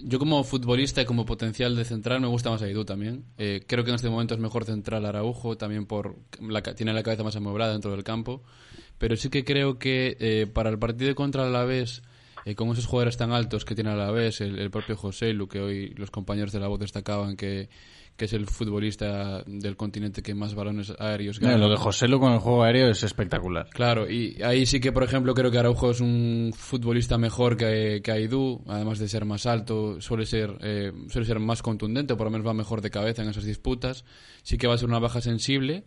Yo 0.06 0.20
como 0.20 0.44
futbolista 0.44 1.02
y 1.02 1.06
como 1.06 1.26
potencial 1.26 1.76
de 1.76 1.84
central 1.84 2.22
me 2.22 2.28
gusta 2.28 2.52
más 2.52 2.62
Eidú 2.62 2.86
también. 2.86 3.24
Eh, 3.40 3.64
creo 3.66 3.84
que 3.84 3.90
en 3.90 3.96
este 3.96 4.10
momento 4.10 4.36
es 4.36 4.40
mejor 4.40 4.66
central 4.66 5.04
Araujo, 5.06 5.58
también 5.58 5.88
por 5.88 6.16
la, 6.40 6.62
tiene 6.62 6.94
la 6.94 7.02
cabeza 7.02 7.24
más 7.24 7.36
amueblada 7.36 7.72
dentro 7.72 7.90
del 7.90 8.04
campo. 8.04 8.44
Pero 9.00 9.16
sí 9.16 9.32
que 9.32 9.44
creo 9.44 9.80
que 9.80 10.16
eh, 10.20 10.46
para 10.46 10.70
el 10.70 10.78
partido 10.78 11.16
contra 11.16 11.42
el 11.42 11.50
Alavés, 11.50 12.04
eh, 12.46 12.56
con 12.56 12.70
esos 12.70 12.86
jugadores 12.86 13.18
tan 13.18 13.32
altos 13.32 13.66
que 13.66 13.76
tiene 13.76 13.92
el 13.92 14.00
Alavés, 14.00 14.42
el, 14.42 14.60
el 14.60 14.72
propio 14.72 14.96
José 14.96 15.34
Lu, 15.34 15.48
que 15.48 15.60
hoy 15.60 15.90
los 15.96 16.12
compañeros 16.12 16.52
de 16.52 16.60
la 16.60 16.68
voz 16.68 16.80
destacaban 16.80 17.36
que 17.36 17.70
que 18.16 18.26
es 18.26 18.34
el 18.34 18.46
futbolista 18.46 19.44
del 19.48 19.76
continente 19.76 20.22
que 20.22 20.36
más 20.36 20.54
balones 20.54 20.94
aéreos 21.00 21.40
gana. 21.40 21.58
lo 21.58 21.70
de 21.70 21.78
José 21.78 22.08
Lu 22.08 22.20
con 22.20 22.34
el 22.34 22.40
juego 22.40 22.64
aéreo 22.64 22.90
es 22.90 23.04
espectacular. 23.04 23.68
Claro, 23.72 24.10
y 24.10 24.42
ahí 24.44 24.66
sí 24.66 24.80
que, 24.80 24.92
por 24.92 25.04
ejemplo, 25.04 25.34
creo 25.34 25.50
que 25.50 25.58
Araujo 25.58 25.92
es 25.92 26.00
un 26.00 26.54
futbolista 26.56 27.18
mejor 27.18 27.58
que, 27.58 28.02
que 28.04 28.12
Aidú, 28.12 28.64
además 28.68 29.00
de 29.00 29.08
ser 29.08 29.26
más 29.26 29.48
alto, 29.48 30.00
suele 30.00 30.26
ser, 30.26 30.58
eh, 30.62 30.92
suele 31.10 31.26
ser 31.26 31.40
más 31.40 31.64
contundente, 31.64 32.16
por 32.16 32.26
lo 32.26 32.32
menos 32.32 32.46
va 32.46 32.54
mejor 32.54 32.82
de 32.82 32.92
cabeza 32.92 33.24
en 33.24 33.30
esas 33.30 33.46
disputas. 33.46 34.06
Sí 34.44 34.58
que 34.58 34.68
va 34.68 34.76
a 34.76 34.78
ser 34.78 34.90
una 34.90 35.00
baja 35.00 35.20
sensible. 35.20 35.84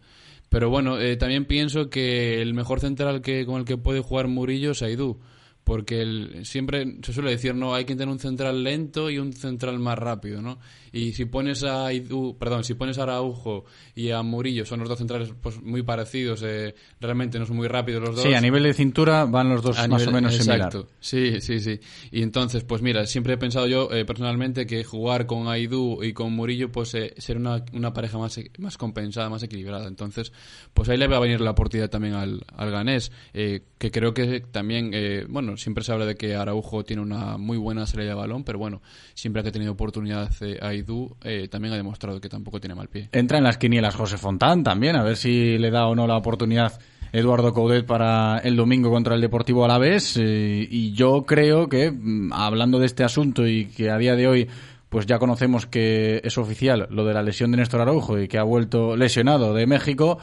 Pero 0.49 0.69
bueno, 0.69 0.99
eh, 0.99 1.17
también 1.17 1.45
pienso 1.45 1.91
que 1.91 2.41
el 2.41 2.55
mejor 2.55 2.81
central 2.81 3.21
que 3.21 3.47
con 3.47 3.57
el 3.57 3.65
que 3.65 3.77
puede 3.77 4.01
jugar 4.01 4.29
Murillo 4.29 4.73
es 4.73 4.83
Aidú 4.83 5.21
porque 5.67 6.01
el, 6.01 6.47
siempre 6.47 6.99
se 7.03 7.13
suele 7.13 7.31
decir 7.31 7.53
no 7.53 7.75
hay 7.75 7.85
que 7.85 7.97
tener 7.97 8.09
un 8.09 8.21
central 8.21 8.63
lento 8.63 9.11
y 9.11 9.19
un 9.19 9.33
central 9.33 9.81
más 9.81 9.99
rápido 9.99 10.41
no 10.41 10.61
y 10.93 11.13
si 11.13 11.25
pones 11.25 11.65
a 11.65 11.93
Idu, 11.93 12.37
perdón 12.39 12.63
si 12.63 12.75
pones 12.75 12.99
a 12.99 13.03
Araujo 13.03 13.65
y 13.97 14.13
a 14.13 14.23
Murillo 14.23 14.65
son 14.65 14.79
los 14.79 14.89
dos 14.89 14.97
centrales 14.97 15.35
pues 15.43 15.61
muy 15.61 15.83
parecidos 15.83 16.45
eh, 16.45 16.77
realmente 17.01 17.41
no 17.41 17.47
son 17.47 17.57
muy 17.57 17.67
rápidos 17.67 18.01
los 18.01 18.15
dos. 18.15 18.25
sí 18.25 18.33
a 18.33 18.41
nivel 18.41 18.63
de 18.63 18.75
cintura 18.75 19.25
van 19.25 19.49
los 19.49 19.61
dos 19.61 19.77
a 19.77 19.89
más 19.89 20.03
nivel, 20.03 20.09
o 20.09 20.13
menos 20.13 20.37
exacto. 20.37 20.87
Sí 21.01 21.41
sí 21.41 21.59
sí. 21.59 21.81
Y 22.13 22.23
entonces 22.23 22.63
pues 22.63 22.81
mira 22.81 23.05
siempre 23.05 23.35
he 23.35 23.37
pensado 23.37 23.67
yo 23.67 23.91
eh, 23.93 24.05
personalmente 24.05 24.67
que 24.67 24.85
jugar 24.85 25.27
con 25.27 25.49
Aidú 25.49 26.01
y 26.05 26.13
con 26.13 26.33
Murillo 26.33 26.71
pues 26.71 26.95
eh, 26.95 27.13
ser 27.19 27.39
una, 27.39 27.65
una 27.73 27.93
pareja 27.93 28.19
más 28.19 28.39
más 28.59 28.79
compensada 28.79 29.29
más 29.29 29.43
equilibrada. 29.43 29.89
Entonces 29.89 30.33
pues 30.73 30.89
ahí 30.89 30.97
le 30.97 31.09
va 31.09 31.17
a 31.17 31.21
venir 31.21 31.41
la 31.41 31.51
oportunidad 31.51 31.91
también 31.91 32.15
al, 32.15 32.45
al 32.55 32.71
ganés 32.71 33.11
eh, 33.35 33.63
que 33.79 33.91
creo 33.91 34.15
que 34.15 34.41
también 34.41 34.93
bueno 35.29 35.56
siempre 35.57 35.85
se 35.85 35.93
habla 35.93 36.07
de 36.07 36.15
que 36.15 36.35
Araujo 36.35 36.85
tiene 36.85 37.03
una 37.03 37.37
muy 37.37 37.59
buena 37.59 37.87
salida 37.87 38.11
de 38.11 38.15
balón, 38.15 38.45
pero 38.45 38.59
bueno, 38.59 38.83
siempre 39.15 39.43
que 39.43 39.49
ha 39.49 39.53
tenido 39.53 39.73
oportunidad 39.73 40.31
eh, 40.41 40.59
Aidú 40.61 41.17
eh, 41.23 41.49
también 41.49 41.75
ha 41.75 41.77
demostrado 41.77 42.21
que 42.21 42.29
tampoco 42.29 42.61
tiene 42.61 42.75
mal 42.75 42.89
pie. 42.89 43.09
Entra 43.13 43.39
en 43.39 43.45
las 43.45 43.59
quinielas 43.59 43.95
José 43.95 44.19
Fontán 44.19 44.63
también, 44.63 44.97
a 44.97 45.03
ver 45.03 45.17
si 45.17 45.59
le 45.59 45.71
da 45.71 45.87
o 45.87 45.95
no 45.95 46.07
la 46.07 46.17
oportunidad 46.17 46.79
Eduardo 47.13 47.53
Coudet 47.53 47.87
para 47.87 48.39
el 48.39 48.57
domingo 48.57 48.91
contra 48.91 49.15
el 49.15 49.21
Deportivo 49.21 49.65
Alavés. 49.65 50.17
Eh, 50.17 50.67
y 50.71 50.93
yo 50.93 51.25
creo 51.25 51.69
que, 51.69 51.91
mm, 51.91 52.33
hablando 52.33 52.79
de 52.79 52.87
este 52.87 53.05
asunto 53.05 53.47
y 53.47 53.67
que 53.67 53.91
a 53.91 53.99
día 53.99 54.17
de 54.17 54.27
hoy 54.27 54.49
pues 54.89 55.07
ya 55.07 55.19
conocemos 55.19 55.67
que 55.67 56.21
es 56.25 56.39
oficial 56.39 56.87
lo 56.91 57.05
de 57.05 57.15
la 57.15 57.23
lesión 57.23 57.51
de 57.51 57.57
Néstor 57.57 57.81
Araujo 57.81 58.19
y 58.19 58.29
que 58.29 58.39
ha 58.39 58.45
vuelto 58.45 58.97
lesionado 58.97 59.53
de 59.53 59.67
México, 59.67 60.19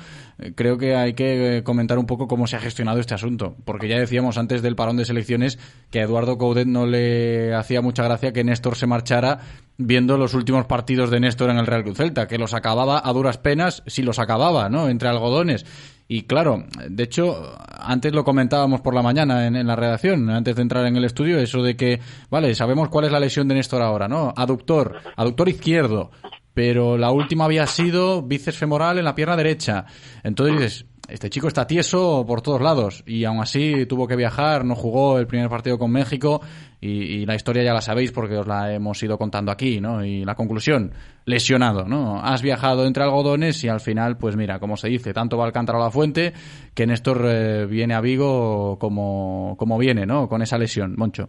creo 0.55 0.77
que 0.77 0.95
hay 0.95 1.13
que 1.13 1.61
comentar 1.65 1.99
un 1.99 2.05
poco 2.05 2.27
cómo 2.27 2.47
se 2.47 2.55
ha 2.55 2.59
gestionado 2.59 2.99
este 2.99 3.13
asunto, 3.13 3.55
porque 3.65 3.87
ya 3.87 3.99
decíamos 3.99 4.37
antes 4.37 4.61
del 4.61 4.75
parón 4.75 4.97
de 4.97 5.05
selecciones 5.05 5.59
que 5.91 5.99
a 5.99 6.03
Eduardo 6.03 6.37
Coudet 6.37 6.67
no 6.67 6.85
le 6.85 7.53
hacía 7.53 7.81
mucha 7.81 8.03
gracia 8.03 8.31
que 8.31 8.43
Néstor 8.43 8.75
se 8.75 8.87
marchara 8.87 9.39
viendo 9.77 10.17
los 10.17 10.33
últimos 10.33 10.65
partidos 10.65 11.09
de 11.09 11.19
Néstor 11.19 11.49
en 11.49 11.57
el 11.57 11.67
Real 11.67 11.83
Cruz 11.83 11.97
Celta, 11.97 12.27
que 12.27 12.37
los 12.37 12.53
acababa 12.53 13.01
a 13.03 13.13
duras 13.13 13.37
penas, 13.37 13.83
si 13.87 14.01
los 14.01 14.19
acababa, 14.19 14.69
¿no? 14.69 14.87
Entre 14.87 15.09
algodones. 15.09 15.65
Y 16.13 16.25
claro, 16.25 16.63
de 16.87 17.03
hecho, 17.05 17.57
antes 17.79 18.13
lo 18.13 18.23
comentábamos 18.23 18.81
por 18.81 18.93
la 18.93 19.01
mañana 19.01 19.47
en, 19.47 19.55
en, 19.55 19.65
la 19.65 19.75
redacción, 19.75 20.29
antes 20.29 20.55
de 20.55 20.61
entrar 20.61 20.85
en 20.85 20.95
el 20.95 21.05
estudio, 21.05 21.39
eso 21.39 21.63
de 21.63 21.75
que, 21.75 22.01
vale, 22.29 22.53
sabemos 22.53 22.89
cuál 22.89 23.05
es 23.05 23.11
la 23.11 23.19
lesión 23.19 23.47
de 23.47 23.55
Néstor 23.55 23.81
ahora, 23.81 24.07
¿no? 24.07 24.31
Aductor, 24.37 24.97
aductor 25.15 25.49
izquierdo, 25.49 26.11
pero 26.53 26.99
la 26.99 27.09
última 27.09 27.45
había 27.45 27.65
sido 27.65 28.21
bíceps 28.21 28.59
femoral 28.59 28.99
en 28.99 29.05
la 29.05 29.15
pierna 29.15 29.35
derecha. 29.35 29.87
Entonces 30.21 30.55
dices, 30.55 30.85
este 31.13 31.29
chico 31.29 31.47
está 31.47 31.67
tieso 31.67 32.25
por 32.25 32.41
todos 32.41 32.59
lados 32.59 33.03
y 33.05 33.23
aún 33.25 33.39
así 33.39 33.85
tuvo 33.85 34.07
que 34.07 34.15
viajar, 34.15 34.65
no 34.65 34.73
jugó 34.73 35.19
el 35.19 35.27
primer 35.27 35.47
partido 35.47 35.77
con 35.77 35.91
México 35.91 36.41
y, 36.81 37.21
y, 37.21 37.25
la 37.27 37.35
historia 37.35 37.61
ya 37.61 37.71
la 37.71 37.81
sabéis 37.81 38.11
porque 38.11 38.35
os 38.35 38.47
la 38.47 38.73
hemos 38.73 39.01
ido 39.03 39.15
contando 39.15 39.51
aquí, 39.51 39.79
¿no? 39.79 40.03
Y 40.03 40.25
la 40.25 40.33
conclusión, 40.33 40.91
lesionado, 41.25 41.85
¿no? 41.85 42.19
Has 42.19 42.41
viajado 42.41 42.87
entre 42.87 43.03
algodones 43.03 43.63
y 43.63 43.69
al 43.69 43.79
final, 43.79 44.17
pues 44.17 44.35
mira, 44.35 44.57
como 44.57 44.75
se 44.75 44.87
dice, 44.89 45.13
tanto 45.13 45.37
va 45.37 45.45
Alcántara 45.45 45.77
a 45.77 45.83
la 45.83 45.91
fuente 45.91 46.33
que 46.73 46.87
Néstor 46.87 47.21
eh, 47.25 47.65
viene 47.67 47.93
a 47.93 48.01
Vigo 48.01 48.79
como, 48.79 49.55
como 49.59 49.77
viene, 49.77 50.07
¿no? 50.07 50.27
Con 50.27 50.41
esa 50.41 50.57
lesión, 50.57 50.95
Moncho. 50.97 51.27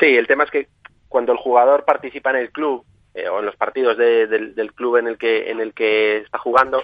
Sí, 0.00 0.06
el 0.06 0.26
tema 0.26 0.44
es 0.44 0.50
que 0.50 0.68
cuando 1.06 1.32
el 1.32 1.38
jugador 1.38 1.84
participa 1.84 2.30
en 2.30 2.36
el 2.36 2.50
club 2.50 2.82
eh, 3.12 3.28
o 3.28 3.40
en 3.40 3.44
los 3.44 3.56
partidos 3.56 3.98
de, 3.98 4.26
del, 4.26 4.54
del 4.54 4.72
club 4.72 4.96
en 4.96 5.06
el 5.06 5.18
que 5.18 5.50
en 5.50 5.60
el 5.60 5.74
que 5.74 6.16
está 6.16 6.38
jugando, 6.38 6.82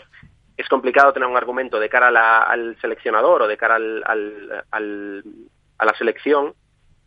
es 0.57 0.69
complicado 0.69 1.13
tener 1.13 1.29
un 1.29 1.37
argumento 1.37 1.79
de 1.81 1.89
cara 1.89 2.43
al 2.43 2.77
seleccionador 2.81 3.43
o 3.43 3.49
de 3.49 3.57
cara 3.57 3.77
al, 3.77 4.03
al, 4.07 4.65
al, 4.71 5.25
a 5.79 5.85
la 5.85 5.95
selección 5.95 6.55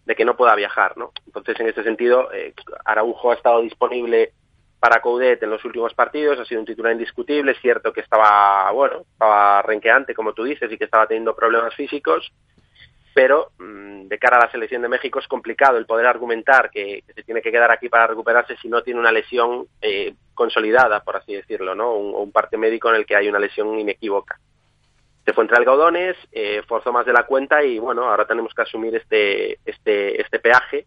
de 0.06 0.16
que 0.16 0.26
no 0.26 0.38
pueda 0.38 0.56
viajar, 0.56 0.98
¿no? 0.98 1.12
Entonces, 1.26 1.60
en 1.60 1.68
este 1.68 1.84
sentido, 1.84 2.32
eh, 2.32 2.54
Araujo 2.86 3.32
ha 3.32 3.36
estado 3.36 3.62
disponible 3.62 4.34
para 4.80 5.02
Coudet 5.02 5.42
en 5.42 5.50
los 5.50 5.66
últimos 5.66 5.94
partidos, 5.94 6.40
ha 6.40 6.46
sido 6.46 6.60
un 6.60 6.68
titular 6.68 6.92
indiscutible, 6.92 7.54
es 7.54 7.60
cierto 7.60 7.92
que 7.92 8.02
estaba, 8.02 8.72
bueno, 8.72 9.02
estaba 9.14 9.62
renqueante, 9.64 10.14
como 10.14 10.34
tú 10.34 10.44
dices, 10.44 10.72
y 10.72 10.78
que 10.78 10.84
estaba 10.84 11.08
teniendo 11.08 11.36
problemas 11.36 11.74
físicos, 11.74 12.32
pero 13.16 13.52
mmm, 13.58 14.04
de 14.08 14.20
cara 14.20 14.38
a 14.38 14.46
la 14.46 14.52
selección 14.52 14.84
de 14.84 14.90
México 14.90 15.20
es 15.20 15.28
complicado 15.28 15.78
el 15.78 15.88
poder 15.88 16.06
argumentar 16.06 16.70
que, 16.70 17.02
que, 17.08 17.14
se 17.14 17.24
tiene 17.24 17.42
que 17.42 17.52
quedar 17.52 17.72
aquí 17.72 17.90
para 17.90 18.06
recuperarse 18.06 18.58
si 18.58 18.68
no 18.68 18.84
tiene 18.84 19.00
una 19.00 19.12
lesión 19.12 19.66
eh, 19.82 20.14
consolidada, 20.36 21.00
por 21.04 21.18
así 21.18 21.34
decirlo, 21.34 21.74
¿no? 21.74 21.94
Un, 21.94 22.14
un, 22.14 22.32
parte 22.32 22.58
médico 22.58 22.90
en 22.90 22.98
el 22.98 23.06
que 23.06 23.16
hay 23.16 23.28
una 23.28 23.40
lesión 23.40 23.80
inequívoca. 23.80 24.40
Se 25.26 25.34
fue 25.34 25.44
entre 25.44 25.58
algodones, 25.58 26.16
eh, 26.32 26.62
forzó 26.68 26.92
más 26.92 27.06
de 27.06 27.14
la 27.14 27.26
cuenta 27.26 27.64
y 27.64 27.80
bueno, 27.80 28.04
ahora 28.04 28.28
tenemos 28.28 28.54
que 28.54 28.62
asumir 28.62 28.96
este, 28.96 29.58
este, 29.66 30.22
este 30.22 30.40
peaje 30.40 30.86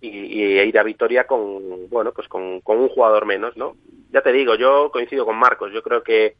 y, 0.00 0.42
ir 0.42 0.78
a 0.78 0.82
Vitoria 0.82 1.26
con, 1.26 1.88
bueno, 1.88 2.12
pues 2.12 2.28
con, 2.28 2.60
con 2.60 2.78
un 2.78 2.88
jugador 2.88 3.24
menos, 3.24 3.56
¿no? 3.56 3.76
Ya 4.10 4.20
te 4.20 4.32
digo, 4.32 4.54
yo 4.54 4.90
coincido 4.92 5.24
con 5.24 5.36
Marcos, 5.36 5.72
yo 5.72 5.82
creo 5.82 6.02
que 6.02 6.36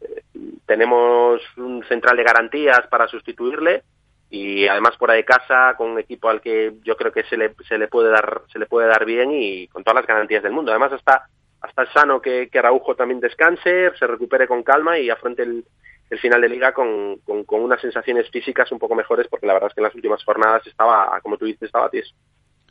eh, 0.00 0.22
tenemos 0.66 1.42
un 1.56 1.84
central 1.84 2.16
de 2.16 2.24
garantías 2.24 2.86
para 2.88 3.08
sustituirle 3.08 3.82
y 4.30 4.68
además 4.68 4.96
fuera 4.96 5.14
de 5.14 5.24
casa 5.24 5.74
con 5.76 5.90
un 5.90 5.98
equipo 5.98 6.28
al 6.28 6.40
que 6.40 6.74
yo 6.84 6.96
creo 6.96 7.12
que 7.12 7.24
se 7.24 7.36
le, 7.36 7.54
se 7.68 7.76
le 7.76 7.88
puede 7.88 8.10
dar 8.10 8.42
se 8.52 8.60
le 8.60 8.66
puede 8.66 8.86
dar 8.86 9.04
bien 9.04 9.32
y 9.32 9.66
con 9.66 9.82
todas 9.82 9.96
las 9.96 10.06
garantías 10.06 10.44
del 10.44 10.52
mundo 10.52 10.70
además 10.70 10.92
hasta 10.92 11.28
hasta 11.60 11.82
es 11.82 11.90
sano 11.92 12.20
que, 12.20 12.48
que 12.48 12.58
Araujo 12.58 12.94
también 12.94 13.20
descanse 13.20 13.90
se 13.98 14.06
recupere 14.06 14.46
con 14.46 14.62
calma 14.62 14.98
y 14.98 15.10
afronte 15.10 15.42
el, 15.42 15.64
el 16.10 16.18
final 16.18 16.40
de 16.40 16.48
liga 16.48 16.72
con, 16.72 17.18
con, 17.18 17.44
unas 17.62 17.80
sensaciones 17.80 18.28
físicas 18.30 18.70
un 18.72 18.78
poco 18.78 18.94
mejores 18.94 19.28
porque 19.28 19.46
la 19.46 19.54
verdad 19.54 19.68
es 19.68 19.74
que 19.74 19.80
en 19.80 19.84
las 19.84 19.94
últimas 19.94 20.24
jornadas 20.24 20.66
estaba 20.66 21.18
como 21.22 21.36
tú 21.36 21.44
dices 21.44 21.62
estaba 21.62 21.90
tieso. 21.90 22.14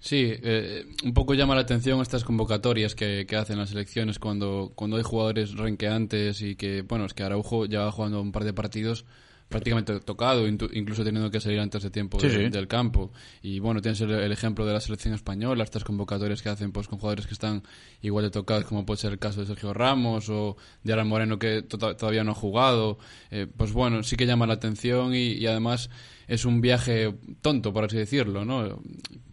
Sí, 0.01 0.33
eh, 0.43 0.85
un 1.03 1.13
poco 1.13 1.33
llama 1.33 1.55
la 1.55 1.61
atención 1.61 1.99
estas 1.99 2.23
convocatorias 2.23 2.95
que, 2.95 3.25
hacen 3.37 3.57
las 3.57 3.69
selecciones 3.69 4.17
cuando, 4.17 4.71
cuando 4.73 4.95
hay 4.95 5.03
jugadores 5.03 5.57
renqueantes 5.57 6.41
y 6.41 6.55
que, 6.55 6.83
bueno, 6.83 7.05
es 7.05 7.13
que 7.13 7.23
Araujo 7.23 7.65
ya 7.65 7.81
va 7.81 7.91
jugando 7.91 8.21
un 8.21 8.31
par 8.31 8.45
de 8.45 8.53
partidos 8.53 9.05
prácticamente 9.49 9.99
tocado, 9.99 10.47
incluso 10.47 11.03
teniendo 11.03 11.31
que 11.31 11.39
salir 11.41 11.59
antes 11.59 11.81
de 11.81 11.89
tiempo 11.89 12.19
sí, 12.19 12.27
de, 12.27 12.45
sí. 12.45 12.49
del 12.49 12.67
campo. 12.67 13.11
Y 13.41 13.59
bueno, 13.59 13.81
tienes 13.81 13.99
el, 14.01 14.11
el, 14.11 14.31
ejemplo 14.31 14.65
de 14.65 14.73
la 14.73 14.79
selección 14.79 15.15
española, 15.15 15.63
estas 15.63 15.83
convocatorias 15.83 16.43
que 16.43 16.49
hacen 16.49 16.71
pues 16.71 16.87
con 16.87 16.99
jugadores 16.99 17.25
que 17.25 17.33
están 17.33 17.63
igual 18.01 18.25
de 18.25 18.31
tocados, 18.31 18.65
como 18.65 18.85
puede 18.85 18.99
ser 18.99 19.11
el 19.11 19.19
caso 19.19 19.41
de 19.41 19.47
Sergio 19.47 19.73
Ramos 19.73 20.29
o 20.29 20.55
de 20.83 20.93
Alan 20.93 21.07
Moreno 21.07 21.39
que 21.39 21.63
to 21.63 21.77
todavía 21.77 22.23
no 22.23 22.31
ha 22.31 22.35
jugado. 22.35 22.99
Eh, 23.31 23.47
pues 23.57 23.73
bueno, 23.73 24.03
sí 24.03 24.15
que 24.15 24.27
llama 24.27 24.45
la 24.45 24.53
atención 24.53 25.15
y, 25.15 25.33
y 25.33 25.47
además 25.47 25.89
es 26.27 26.45
un 26.45 26.61
viaje 26.61 27.15
tonto, 27.41 27.73
por 27.73 27.85
así 27.85 27.97
decirlo, 27.97 28.45
¿no? 28.45 28.79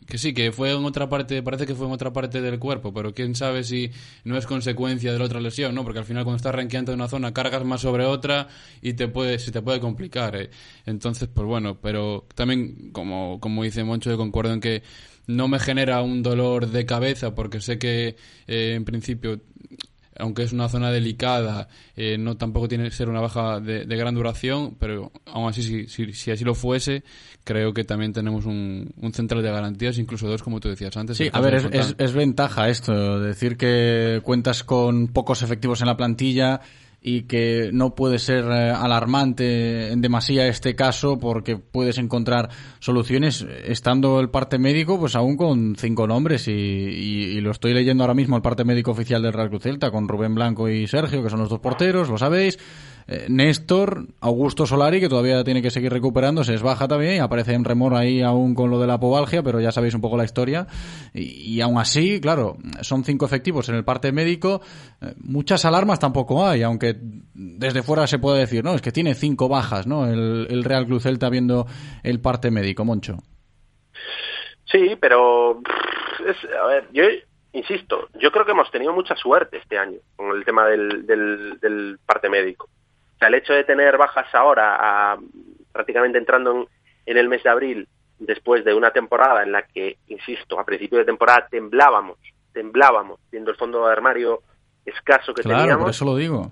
Que 0.06 0.18
sí, 0.18 0.32
que 0.32 0.52
fue 0.52 0.72
en 0.72 0.84
otra 0.84 1.08
parte, 1.08 1.42
parece 1.42 1.66
que 1.66 1.74
fue 1.74 1.86
en 1.86 1.92
otra 1.92 2.12
parte 2.12 2.40
del 2.40 2.58
cuerpo, 2.58 2.92
pero 2.92 3.12
quién 3.12 3.34
sabe 3.34 3.64
si 3.64 3.90
no 4.24 4.36
es 4.36 4.46
consecuencia 4.46 5.12
de 5.12 5.18
la 5.18 5.24
otra 5.24 5.40
lesión, 5.40 5.74
¿no? 5.74 5.82
Porque 5.84 5.98
al 5.98 6.04
final 6.04 6.24
cuando 6.24 6.36
estás 6.36 6.54
ranqueando 6.54 6.92
en 6.92 7.00
una 7.00 7.08
zona 7.08 7.34
cargas 7.34 7.64
más 7.64 7.80
sobre 7.80 8.04
otra 8.04 8.48
y 8.82 8.94
te 8.94 9.08
puede, 9.08 9.38
se 9.38 9.50
te 9.50 9.62
puede 9.62 9.80
complicar. 9.80 10.36
¿eh? 10.36 10.50
Entonces, 10.86 11.28
pues 11.32 11.46
bueno, 11.46 11.78
pero 11.80 12.26
también, 12.34 12.90
como, 12.92 13.40
como 13.40 13.64
dice 13.64 13.84
Moncho, 13.84 14.10
yo 14.10 14.16
concuerdo 14.16 14.52
en 14.52 14.60
que 14.60 14.82
no 15.26 15.48
me 15.48 15.58
genera 15.58 16.02
un 16.02 16.22
dolor 16.22 16.70
de 16.70 16.86
cabeza 16.86 17.34
porque 17.34 17.60
sé 17.60 17.78
que 17.78 18.16
eh, 18.46 18.74
en 18.74 18.84
principio 18.84 19.40
aunque 20.18 20.42
es 20.42 20.52
una 20.52 20.68
zona 20.68 20.90
delicada, 20.90 21.68
eh, 21.96 22.16
no 22.18 22.36
tampoco 22.36 22.68
tiene 22.68 22.84
que 22.84 22.90
ser 22.90 23.08
una 23.08 23.20
baja 23.20 23.60
de, 23.60 23.84
de 23.84 23.96
gran 23.96 24.14
duración, 24.14 24.76
pero 24.78 25.12
aún 25.26 25.48
así, 25.48 25.62
si, 25.62 25.86
si, 25.86 26.12
si, 26.12 26.30
así 26.30 26.44
lo 26.44 26.54
fuese, 26.54 27.04
creo 27.44 27.72
que 27.72 27.84
también 27.84 28.12
tenemos 28.12 28.46
un, 28.46 28.92
un, 29.00 29.12
central 29.12 29.42
de 29.42 29.50
garantías, 29.50 29.98
incluso 29.98 30.28
dos, 30.28 30.42
como 30.42 30.60
tú 30.60 30.68
decías 30.68 30.96
antes. 30.96 31.16
Sí, 31.16 31.28
a 31.32 31.40
ver, 31.40 31.54
es, 31.54 31.64
es, 31.70 31.94
es, 31.98 32.12
ventaja 32.12 32.68
esto, 32.68 33.20
decir 33.20 33.56
que 33.56 34.20
cuentas 34.22 34.64
con 34.64 35.08
pocos 35.08 35.42
efectivos 35.42 35.80
en 35.80 35.86
la 35.86 35.96
plantilla 35.96 36.60
y 37.08 37.22
que 37.22 37.70
no 37.72 37.94
puede 37.94 38.18
ser 38.18 38.46
eh, 38.46 38.70
alarmante 38.72 39.92
en 39.92 40.00
demasía 40.00 40.48
este 40.48 40.74
caso 40.74 41.20
porque 41.20 41.56
puedes 41.56 41.98
encontrar 41.98 42.50
soluciones 42.80 43.46
estando 43.64 44.18
el 44.18 44.28
parte 44.28 44.58
médico 44.58 44.98
pues 44.98 45.14
aún 45.14 45.36
con 45.36 45.76
cinco 45.76 46.08
nombres 46.08 46.48
y, 46.48 47.40
lo 47.40 47.52
estoy 47.52 47.74
leyendo 47.74 48.02
ahora 48.02 48.14
mismo 48.14 48.34
el 48.34 48.42
parte 48.42 48.64
médico 48.64 48.90
oficial 48.90 49.22
del 49.22 49.34
Real 49.34 49.50
Cruz 49.50 49.62
Celta 49.62 49.92
con 49.92 50.08
Rubén 50.08 50.34
Blanco 50.34 50.68
y 50.68 50.88
Sergio 50.88 51.22
que 51.22 51.30
son 51.30 51.38
los 51.38 51.48
dos 51.48 51.60
porteros, 51.60 52.08
lo 52.08 52.18
sabéis 52.18 52.58
eh, 53.08 53.26
Néstor, 53.28 54.06
Augusto 54.20 54.66
Solari, 54.66 55.00
que 55.00 55.08
todavía 55.08 55.42
tiene 55.44 55.62
que 55.62 55.70
seguir 55.70 55.92
recuperándose, 55.92 56.54
es 56.54 56.62
baja 56.62 56.88
también 56.88 57.16
y 57.16 57.18
aparece 57.18 57.54
en 57.54 57.64
remor 57.64 57.94
ahí 57.94 58.22
aún 58.22 58.54
con 58.54 58.70
lo 58.70 58.80
de 58.80 58.86
la 58.86 58.98
pobalgia, 58.98 59.42
pero 59.42 59.60
ya 59.60 59.72
sabéis 59.72 59.94
un 59.94 60.00
poco 60.00 60.16
la 60.16 60.24
historia. 60.24 60.66
Y, 61.14 61.54
y 61.54 61.60
aún 61.60 61.78
así, 61.78 62.20
claro, 62.20 62.56
son 62.80 63.04
cinco 63.04 63.26
efectivos 63.26 63.68
en 63.68 63.76
el 63.76 63.84
parte 63.84 64.12
médico. 64.12 64.60
Eh, 65.00 65.14
muchas 65.18 65.64
alarmas 65.64 65.98
tampoco 65.98 66.46
hay, 66.46 66.62
aunque 66.62 66.96
desde 67.34 67.82
fuera 67.82 68.06
se 68.06 68.18
puede 68.18 68.40
decir, 68.40 68.64
no, 68.64 68.74
es 68.74 68.82
que 68.82 68.92
tiene 68.92 69.14
cinco 69.14 69.48
bajas, 69.48 69.86
¿no? 69.86 70.06
El, 70.06 70.46
el 70.50 70.64
Real 70.64 70.86
Cruz 70.86 71.04
Celta 71.04 71.28
viendo 71.30 71.66
el 72.02 72.20
parte 72.20 72.50
médico, 72.50 72.84
Moncho. 72.84 73.18
Sí, 74.64 74.96
pero 75.00 75.60
a 76.60 76.66
ver, 76.66 76.88
yo 76.92 77.04
insisto, 77.52 78.08
yo 78.20 78.32
creo 78.32 78.44
que 78.44 78.50
hemos 78.50 78.70
tenido 78.70 78.92
mucha 78.92 79.14
suerte 79.14 79.58
este 79.58 79.78
año 79.78 79.98
con 80.16 80.36
el 80.36 80.44
tema 80.44 80.66
del, 80.66 81.06
del, 81.06 81.58
del 81.60 81.98
parte 82.04 82.28
médico. 82.28 82.68
O 83.16 83.18
sea, 83.18 83.28
el 83.28 83.34
hecho 83.34 83.54
de 83.54 83.64
tener 83.64 83.96
bajas 83.96 84.32
ahora, 84.34 84.76
a, 84.78 85.18
prácticamente 85.72 86.18
entrando 86.18 86.52
en, 86.52 86.68
en, 87.06 87.16
el 87.16 87.28
mes 87.28 87.42
de 87.42 87.50
abril, 87.50 87.88
después 88.18 88.64
de 88.64 88.74
una 88.74 88.90
temporada 88.90 89.42
en 89.42 89.52
la 89.52 89.62
que, 89.62 89.98
insisto, 90.08 90.60
a 90.60 90.64
principio 90.64 90.98
de 90.98 91.06
temporada 91.06 91.48
temblábamos, 91.50 92.18
temblábamos, 92.52 93.20
viendo 93.30 93.50
el 93.50 93.56
fondo 93.56 93.86
de 93.86 93.92
armario 93.92 94.42
escaso 94.84 95.34
que 95.34 95.42
claro, 95.42 95.60
teníamos. 95.60 95.84
por 95.84 95.90
eso 95.90 96.04
lo 96.04 96.16
digo. 96.16 96.50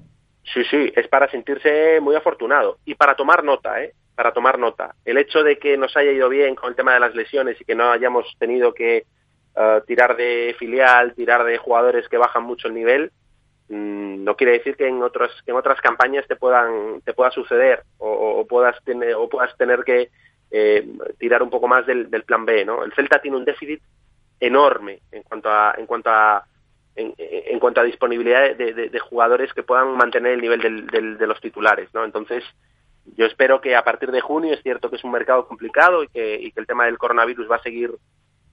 Sí, 0.52 0.62
sí, 0.70 0.92
es 0.94 1.08
para 1.08 1.30
sentirse 1.30 2.00
muy 2.00 2.16
afortunado 2.16 2.78
y 2.84 2.94
para 2.94 3.14
tomar 3.14 3.44
nota, 3.44 3.82
¿eh? 3.82 3.92
Para 4.14 4.32
tomar 4.32 4.58
nota. 4.58 4.94
El 5.04 5.18
hecho 5.18 5.42
de 5.42 5.58
que 5.58 5.76
nos 5.76 5.96
haya 5.96 6.12
ido 6.12 6.28
bien 6.28 6.54
con 6.54 6.70
el 6.70 6.76
tema 6.76 6.94
de 6.94 7.00
las 7.00 7.14
lesiones 7.14 7.60
y 7.60 7.64
que 7.64 7.74
no 7.74 7.90
hayamos 7.90 8.26
tenido 8.38 8.74
que 8.74 9.06
uh, 9.56 9.84
tirar 9.86 10.16
de 10.16 10.54
filial, 10.58 11.14
tirar 11.14 11.44
de 11.44 11.58
jugadores 11.58 12.08
que 12.08 12.18
bajan 12.18 12.44
mucho 12.44 12.68
el 12.68 12.74
nivel, 12.74 13.10
no 13.68 14.36
quiere 14.36 14.52
decir 14.52 14.76
que 14.76 14.86
en 14.86 15.02
otras 15.02 15.30
que 15.44 15.50
en 15.50 15.56
otras 15.56 15.80
campañas 15.80 16.26
te 16.26 16.36
puedan 16.36 17.00
te 17.02 17.14
pueda 17.14 17.30
suceder 17.30 17.82
o, 17.98 18.46
puedas 18.46 18.76
tener 18.84 19.14
o 19.14 19.28
puedas 19.28 19.56
tener 19.56 19.84
que 19.84 20.10
eh, 20.50 20.86
tirar 21.18 21.42
un 21.42 21.50
poco 21.50 21.66
más 21.66 21.86
del, 21.86 22.08
plan 22.24 22.44
B 22.44 22.64
no 22.64 22.84
el 22.84 22.92
Celta 22.92 23.20
tiene 23.20 23.38
un 23.38 23.44
déficit 23.44 23.80
enorme 24.38 25.00
en 25.10 25.22
cuanto 25.22 25.48
a 25.48 25.74
en 25.78 25.86
cuanto 25.86 26.10
a 26.10 26.44
en, 26.94 27.14
en 27.16 27.58
cuanto 27.58 27.80
a 27.80 27.84
disponibilidad 27.84 28.54
de, 28.54 28.72
de, 28.72 28.88
de, 28.88 28.98
jugadores 29.00 29.52
que 29.52 29.64
puedan 29.64 29.96
mantener 29.96 30.32
el 30.32 30.42
nivel 30.42 30.60
del, 30.60 30.86
del, 30.86 31.18
de 31.18 31.26
los 31.26 31.40
titulares 31.40 31.88
no 31.94 32.04
entonces 32.04 32.44
yo 33.16 33.24
espero 33.24 33.60
que 33.60 33.76
a 33.76 33.84
partir 33.84 34.10
de 34.10 34.20
junio 34.20 34.52
es 34.52 34.62
cierto 34.62 34.90
que 34.90 34.96
es 34.96 35.04
un 35.04 35.10
mercado 35.10 35.48
complicado 35.48 36.04
y 36.04 36.08
que, 36.08 36.38
y 36.40 36.52
que 36.52 36.60
el 36.60 36.66
tema 36.66 36.84
del 36.84 36.98
coronavirus 36.98 37.50
va 37.50 37.56
a 37.56 37.62
seguir 37.62 37.90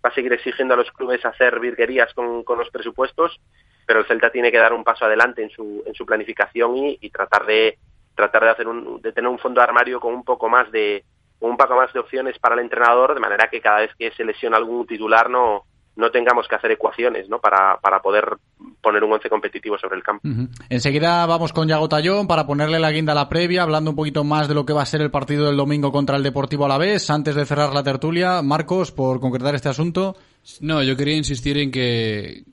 va 0.03 0.09
a 0.09 0.13
seguir 0.13 0.31
exigiendo 0.33 0.73
a 0.73 0.77
los 0.77 0.91
clubes 0.91 1.23
hacer 1.25 1.59
virguerías 1.59 2.13
con, 2.13 2.43
con 2.43 2.57
los 2.57 2.69
presupuestos 2.69 3.39
pero 3.85 3.99
el 3.99 4.05
Celta 4.05 4.31
tiene 4.31 4.51
que 4.51 4.57
dar 4.57 4.73
un 4.73 4.83
paso 4.83 5.05
adelante 5.05 5.43
en 5.43 5.49
su, 5.49 5.83
en 5.85 5.93
su 5.93 6.05
planificación 6.05 6.77
y, 6.77 6.97
y 7.01 7.09
tratar 7.09 7.45
de 7.45 7.77
tratar 8.15 8.43
de 8.43 8.49
hacer 8.49 8.67
un, 8.67 9.01
de 9.01 9.11
tener 9.13 9.29
un 9.29 9.39
fondo 9.39 9.61
de 9.61 9.65
armario 9.65 9.99
con 9.99 10.13
un 10.13 10.23
poco 10.23 10.49
más 10.49 10.71
de 10.71 11.03
un 11.39 11.57
poco 11.57 11.75
más 11.75 11.91
de 11.93 11.99
opciones 11.99 12.37
para 12.39 12.55
el 12.55 12.61
entrenador 12.61 13.13
de 13.13 13.19
manera 13.19 13.49
que 13.49 13.61
cada 13.61 13.79
vez 13.79 13.91
que 13.97 14.11
se 14.11 14.23
lesiona 14.23 14.57
algún 14.57 14.85
titular 14.85 15.29
no 15.29 15.63
no 15.95 16.09
tengamos 16.09 16.47
que 16.47 16.55
hacer 16.55 16.71
ecuaciones 16.71 17.27
¿no? 17.29 17.39
para, 17.39 17.77
para 17.81 18.01
poder 18.01 18.37
poner 18.81 19.03
un 19.03 19.13
once 19.13 19.29
competitivo 19.29 19.77
sobre 19.77 19.97
el 19.97 20.03
campo. 20.03 20.27
Uh 20.27 20.31
-huh. 20.31 20.49
Enseguida 20.69 21.25
vamos 21.25 21.51
con 21.51 21.67
Yago 21.67 21.89
Tallón 21.89 22.27
para 22.27 22.47
ponerle 22.47 22.79
la 22.79 22.91
guinda 22.91 23.11
a 23.11 23.15
la 23.15 23.29
previa, 23.29 23.63
hablando 23.63 23.89
un 23.91 23.95
poquito 23.95 24.23
más 24.23 24.47
de 24.47 24.55
lo 24.55 24.65
que 24.65 24.73
va 24.73 24.83
a 24.83 24.85
ser 24.85 25.01
el 25.01 25.11
partido 25.11 25.45
del 25.45 25.57
domingo 25.57 25.91
contra 25.91 26.15
el 26.15 26.23
Deportivo 26.23 26.65
Alavés. 26.65 27.09
Antes 27.09 27.35
de 27.35 27.45
cerrar 27.45 27.73
la 27.73 27.83
tertulia, 27.83 28.41
Marcos, 28.41 28.91
por 28.91 29.19
concretar 29.19 29.53
este 29.53 29.69
asunto. 29.69 30.15
No, 30.61 30.81
yo 30.81 30.95
quería 30.95 31.15
insistir 31.15 31.57
en 31.57 31.71
que 31.71 32.43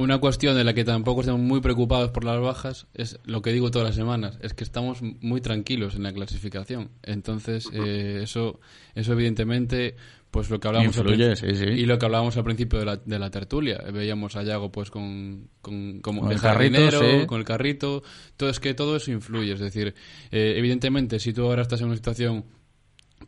una 0.00 0.18
cuestión 0.18 0.56
de 0.56 0.64
la 0.64 0.74
que 0.74 0.84
tampoco 0.84 1.20
estamos 1.20 1.40
muy 1.40 1.60
preocupados 1.60 2.10
por 2.10 2.24
las 2.24 2.40
bajas 2.40 2.86
es 2.94 3.18
lo 3.24 3.42
que 3.42 3.52
digo 3.52 3.70
todas 3.70 3.88
las 3.88 3.96
semanas, 3.96 4.38
es 4.42 4.54
que 4.54 4.64
estamos 4.64 5.00
muy 5.02 5.40
tranquilos 5.40 5.94
en 5.94 6.02
la 6.02 6.12
clasificación. 6.12 6.90
Entonces, 7.02 7.68
eh, 7.72 8.20
eso, 8.22 8.60
eso 8.94 9.12
evidentemente, 9.12 9.96
pues 10.30 10.50
lo 10.50 10.58
que 10.58 10.68
hablamos 10.68 10.96
Influye, 10.96 11.36
sí, 11.36 11.54
sí. 11.54 11.64
y 11.64 11.86
lo 11.86 11.98
que 11.98 12.06
hablábamos 12.06 12.36
al 12.36 12.44
principio 12.44 12.78
de 12.78 12.84
la, 12.84 12.96
de 12.96 13.18
la 13.18 13.30
tertulia, 13.30 13.78
veíamos 13.92 14.36
a 14.36 14.42
Yago 14.42 14.72
pues 14.72 14.90
con, 14.90 15.48
con, 15.60 16.00
el 16.30 16.40
carrito, 16.40 16.90
sí. 16.90 17.26
con 17.26 17.38
el 17.38 17.44
carrito, 17.44 18.02
todo 18.36 18.48
es 18.48 18.60
que 18.60 18.74
todo 18.74 18.96
eso 18.96 19.10
influye, 19.10 19.52
es 19.52 19.60
decir, 19.60 19.94
eh, 20.30 20.54
evidentemente 20.56 21.18
si 21.18 21.32
tú 21.32 21.44
ahora 21.44 21.62
estás 21.62 21.80
en 21.80 21.88
una 21.88 21.96
situación 21.96 22.44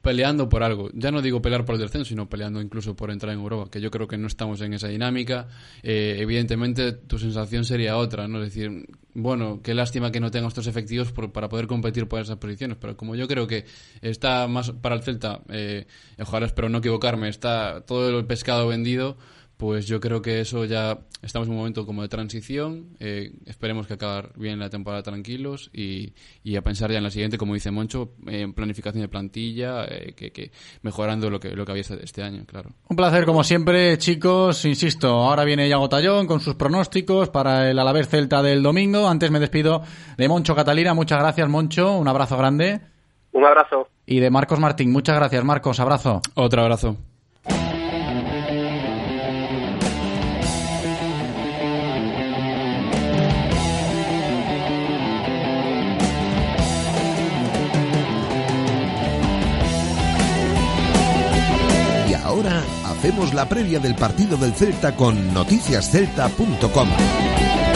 peleando 0.00 0.48
por 0.48 0.62
algo. 0.62 0.90
Ya 0.94 1.10
no 1.10 1.20
digo 1.22 1.42
pelear 1.42 1.64
por 1.64 1.74
el 1.74 1.80
descenso, 1.80 2.08
sino 2.08 2.28
peleando 2.28 2.60
incluso 2.60 2.96
por 2.96 3.10
entrar 3.10 3.32
en 3.32 3.40
Europa, 3.40 3.70
que 3.70 3.80
yo 3.80 3.90
creo 3.90 4.08
que 4.08 4.16
no 4.16 4.26
estamos 4.26 4.60
en 4.60 4.74
esa 4.74 4.88
dinámica. 4.88 5.48
Eh, 5.82 6.16
evidentemente, 6.18 6.92
tu 6.92 7.18
sensación 7.18 7.64
sería 7.64 7.96
otra, 7.96 8.26
¿no? 8.26 8.42
Es 8.42 8.54
decir, 8.54 8.86
bueno, 9.14 9.60
qué 9.62 9.74
lástima 9.74 10.10
que 10.10 10.20
no 10.20 10.30
tenga 10.30 10.48
estos 10.48 10.66
efectivos 10.66 11.12
por, 11.12 11.32
para 11.32 11.48
poder 11.48 11.66
competir 11.66 12.08
por 12.08 12.20
esas 12.20 12.38
posiciones, 12.38 12.78
pero 12.80 12.96
como 12.96 13.14
yo 13.14 13.28
creo 13.28 13.46
que 13.46 13.66
está 14.00 14.48
más 14.48 14.70
para 14.70 14.94
el 14.94 15.02
Celta, 15.02 15.42
eh, 15.50 15.86
ojalá 16.18 16.46
espero 16.46 16.68
no 16.68 16.78
equivocarme, 16.78 17.28
está 17.28 17.82
todo 17.82 18.18
el 18.18 18.24
pescado 18.24 18.66
vendido, 18.68 19.18
pues 19.62 19.86
yo 19.86 20.00
creo 20.00 20.20
que 20.20 20.40
eso 20.40 20.64
ya 20.64 20.98
estamos 21.22 21.46
en 21.46 21.52
un 21.52 21.58
momento 21.58 21.86
como 21.86 22.02
de 22.02 22.08
transición. 22.08 22.96
Eh, 22.98 23.30
esperemos 23.46 23.86
que 23.86 23.94
acabar 23.94 24.32
bien 24.34 24.58
la 24.58 24.68
temporada 24.68 25.04
tranquilos 25.04 25.70
y, 25.72 26.14
y, 26.42 26.56
a 26.56 26.62
pensar 26.62 26.90
ya 26.90 26.98
en 26.98 27.04
la 27.04 27.12
siguiente, 27.12 27.38
como 27.38 27.54
dice 27.54 27.70
Moncho, 27.70 28.08
en 28.26 28.54
planificación 28.54 29.02
de 29.02 29.08
plantilla, 29.08 29.84
eh, 29.84 30.14
que, 30.16 30.32
que, 30.32 30.50
mejorando 30.82 31.30
lo 31.30 31.38
que, 31.38 31.50
lo 31.50 31.64
que 31.64 31.70
había 31.70 31.82
este 31.82 32.24
año, 32.24 32.44
claro. 32.44 32.70
Un 32.88 32.96
placer, 32.96 33.24
como 33.24 33.44
siempre, 33.44 33.96
chicos. 33.98 34.64
Insisto, 34.64 35.06
ahora 35.10 35.44
viene 35.44 35.68
Yago 35.68 35.88
Tallón 35.88 36.26
con 36.26 36.40
sus 36.40 36.56
pronósticos 36.56 37.28
para 37.28 37.70
el 37.70 37.78
Alavés 37.78 38.08
Celta 38.08 38.42
del 38.42 38.64
domingo. 38.64 39.06
Antes 39.06 39.30
me 39.30 39.38
despido 39.38 39.82
de 40.16 40.26
Moncho 40.26 40.56
Catalina. 40.56 40.92
Muchas 40.92 41.20
gracias, 41.20 41.48
Moncho. 41.48 41.98
Un 41.98 42.08
abrazo 42.08 42.36
grande. 42.36 42.80
Un 43.30 43.44
abrazo. 43.44 43.86
Y 44.06 44.18
de 44.18 44.28
Marcos 44.28 44.58
Martín. 44.58 44.90
Muchas 44.90 45.14
gracias, 45.14 45.44
Marcos. 45.44 45.78
Abrazo. 45.78 46.20
Otro 46.34 46.62
abrazo. 46.62 46.96
Hacemos 63.02 63.34
la 63.34 63.48
previa 63.48 63.80
del 63.80 63.96
partido 63.96 64.36
del 64.36 64.54
Celta 64.54 64.94
con 64.94 65.34
noticiascelta.com. 65.34 67.71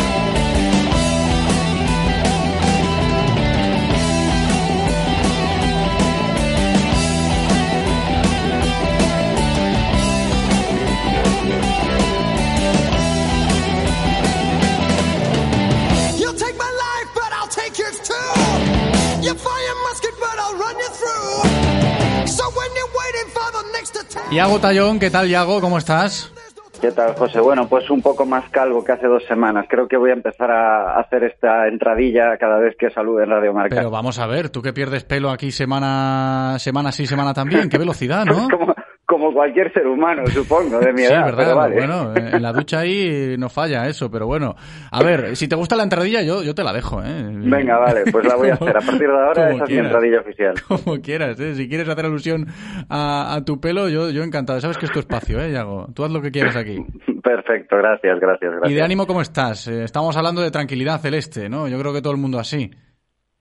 Iago 24.31 24.59
Tallón, 24.59 24.99
¿qué 24.99 25.11
tal, 25.11 25.29
Iago? 25.29 25.61
¿Cómo 25.61 25.79
estás? 25.79 26.33
¿Qué 26.81 26.91
tal, 26.93 27.15
José? 27.15 27.41
Bueno, 27.41 27.69
pues 27.69 27.89
un 27.91 28.03
poco 28.03 28.27
más 28.27 28.49
calvo 28.51 28.85
que 28.85 28.93
hace 28.93 29.07
dos 29.07 29.25
semanas. 29.27 29.67
Creo 29.69 29.89
que 29.89 29.97
voy 29.97 30.11
a 30.11 30.15
empezar 30.15 30.51
a 30.51 30.99
hacer 30.99 31.25
esta 31.25 31.69
entradilla 31.69 32.37
cada 32.39 32.59
vez 32.59 32.77
que 32.79 32.91
salude 32.91 33.25
en 33.25 33.31
Radio 33.31 33.55
Marca. 33.55 33.77
Pero 33.77 33.91
vamos 33.91 34.19
a 34.19 34.27
ver, 34.27 34.51
tú 34.51 34.61
que 34.61 34.73
pierdes 34.73 35.05
pelo 35.05 35.31
aquí 35.31 35.51
semana, 35.53 36.57
semana 36.59 36.93
sí, 36.93 37.07
semana 37.07 37.33
también, 37.33 37.69
qué 37.69 37.79
velocidad, 37.79 38.25
¿no? 38.25 38.49
como 39.27 39.35
cualquier 39.35 39.73
ser 39.73 39.87
humano, 39.87 40.27
supongo, 40.29 40.79
de 40.81 40.93
mi 40.93 41.01
Sí, 41.03 41.13
edad. 41.13 41.25
verdad. 41.27 41.45
pero 41.45 41.57
vale. 41.57 41.75
Bueno, 41.77 42.15
en 42.17 42.43
la 42.43 42.53
ducha 42.53 42.81
ahí 42.81 43.37
no 43.39 43.49
falla 43.49 43.87
eso, 43.87 44.11
pero 44.11 44.27
bueno. 44.27 44.55
A 44.91 45.03
ver, 45.03 45.37
si 45.37 45.49
te 45.49 45.57
gusta 45.57 45.77
la 45.77 45.83
entradilla, 45.83 46.23
yo, 46.23 46.43
yo 46.43 46.55
te 46.55 46.63
la 46.65 46.73
dejo, 46.73 47.03
¿eh? 47.03 47.23
Venga, 47.33 47.79
vale, 47.79 48.05
pues 48.11 48.25
la 48.27 48.37
voy 48.37 48.51
a 48.51 48.55
hacer. 48.55 48.77
A 48.77 48.81
partir 48.81 49.09
de 49.09 49.13
ahora, 49.13 49.51
esa 49.55 49.65
es 49.65 49.71
mi 49.71 49.77
entradilla 49.79 50.21
oficial. 50.21 50.55
Como 50.85 51.01
quieras, 51.01 51.39
¿eh? 51.41 51.55
Si 51.55 51.69
quieres 51.69 51.89
hacer 51.89 52.05
alusión 52.07 52.47
a, 52.89 53.35
a 53.35 53.45
tu 53.45 53.61
pelo, 53.61 53.89
yo, 53.89 54.11
yo 54.11 54.23
encantado. 54.23 54.61
Sabes 54.61 54.79
que 54.79 54.87
es 54.87 54.93
tu 54.93 55.01
espacio, 55.01 55.41
¿eh, 55.41 55.51
Iago? 55.51 55.87
Tú 55.95 56.05
haz 56.05 56.11
lo 56.11 56.21
que 56.23 56.31
quieras 56.31 56.57
aquí. 56.57 56.85
Perfecto, 57.23 57.77
gracias, 57.77 58.21
gracias, 58.21 58.51
gracias. 58.53 58.71
¿Y 58.71 58.75
de 58.75 58.83
ánimo 58.83 59.07
cómo 59.07 59.21
estás? 59.21 59.67
Eh, 59.69 59.85
estamos 59.85 60.17
hablando 60.17 60.41
de 60.43 60.51
tranquilidad 60.51 61.01
celeste, 61.01 61.49
¿no? 61.49 61.67
Yo 61.69 61.79
creo 61.81 61.93
que 61.93 62.01
todo 62.03 62.13
el 62.13 62.21
mundo 62.21 62.39
así. 62.39 62.71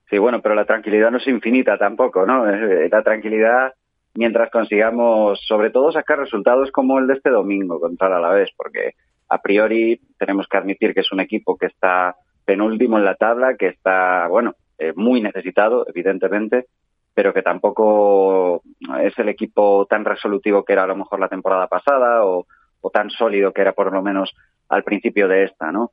Sí, 0.09 0.17
bueno, 0.19 0.39
pero 0.41 0.53
la 0.55 0.65
tranquilidad 0.65 1.09
no 1.11 1.17
es 1.17 1.27
infinita 1.27 1.77
tampoco, 1.77 2.25
¿no? 2.25 2.47
Eh, 2.49 2.89
La 2.91 3.01
tranquilidad 3.03 3.73
mientras 4.15 4.49
consigamos, 4.49 5.39
sobre 5.45 5.69
todo, 5.69 5.91
sacar 5.91 6.19
resultados 6.19 6.71
como 6.71 6.99
el 6.99 7.07
de 7.07 7.15
este 7.15 7.29
domingo 7.29 7.79
contra 7.79 8.07
el 8.07 8.13
Alavés, 8.13 8.49
porque 8.55 8.93
a 9.29 9.41
priori 9.41 9.99
tenemos 10.17 10.47
que 10.47 10.57
admitir 10.57 10.93
que 10.93 11.01
es 11.01 11.11
un 11.11 11.19
equipo 11.19 11.57
que 11.57 11.67
está 11.67 12.15
penúltimo 12.45 12.97
en 12.97 13.05
la 13.05 13.15
tabla, 13.15 13.55
que 13.55 13.67
está, 13.67 14.27
bueno, 14.27 14.55
eh, 14.77 14.93
muy 14.95 15.21
necesitado, 15.21 15.85
evidentemente, 15.87 16.65
pero 17.13 17.33
que 17.33 17.41
tampoco 17.41 18.61
es 19.01 19.17
el 19.17 19.29
equipo 19.29 19.85
tan 19.89 20.05
resolutivo 20.05 20.63
que 20.63 20.73
era 20.73 20.83
a 20.83 20.87
lo 20.87 20.95
mejor 20.95 21.19
la 21.19 21.29
temporada 21.29 21.67
pasada 21.67 22.25
o, 22.25 22.45
o 22.81 22.89
tan 22.89 23.09
sólido 23.09 23.53
que 23.53 23.61
era 23.61 23.73
por 23.73 23.91
lo 23.91 24.01
menos 24.01 24.33
al 24.69 24.83
principio 24.83 25.27
de 25.27 25.45
esta, 25.45 25.71
¿no? 25.71 25.91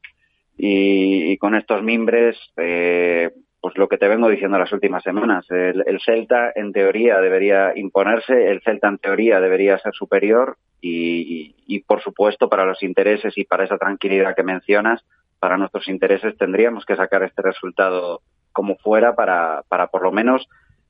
Y, 0.57 1.33
y 1.33 1.39
con 1.39 1.55
estos 1.55 1.83
mimbres, 1.83 2.37
eh, 2.57 3.31
pues 3.63 3.79
lo 3.79 3.89
que 3.89 3.97
te 3.97 4.09
vengo 4.09 4.29
diciendo 4.29 4.59
las 4.59 4.73
últimas 4.73 5.05
semanas, 5.05 5.47
el, 5.49 5.85
el 5.87 6.01
Celta 6.01 6.51
en 6.55 6.73
teoría 6.73 7.21
debería 7.21 7.73
imponerse, 7.77 8.51
el 8.51 8.61
Celta 8.61 8.89
en 8.89 8.99
teoría 8.99 9.41
debería 9.41 9.79
ser 9.79 9.95
superior 9.95 10.57
y, 10.81 11.55
y, 11.67 11.77
y, 11.77 11.81
por 11.83 12.03
supuesto 12.03 12.49
para 12.49 12.65
los 12.65 12.83
intereses 12.83 13.39
y 13.39 13.45
para 13.45 13.65
esa 13.65 13.79
tranquilidad 13.79 14.35
que 14.35 14.43
mencionas, 14.43 15.05
para 15.39 15.57
nuestros 15.57 15.87
intereses 15.87 16.37
tendríamos 16.37 16.85
que 16.85 16.97
sacar 16.97 17.23
este 17.23 17.41
resultado 17.41 18.23
como 18.51 18.77
fuera 18.79 19.15
para, 19.15 19.63
para 19.69 19.87
por 19.87 20.03
lo 20.03 20.11
menos 20.11 20.49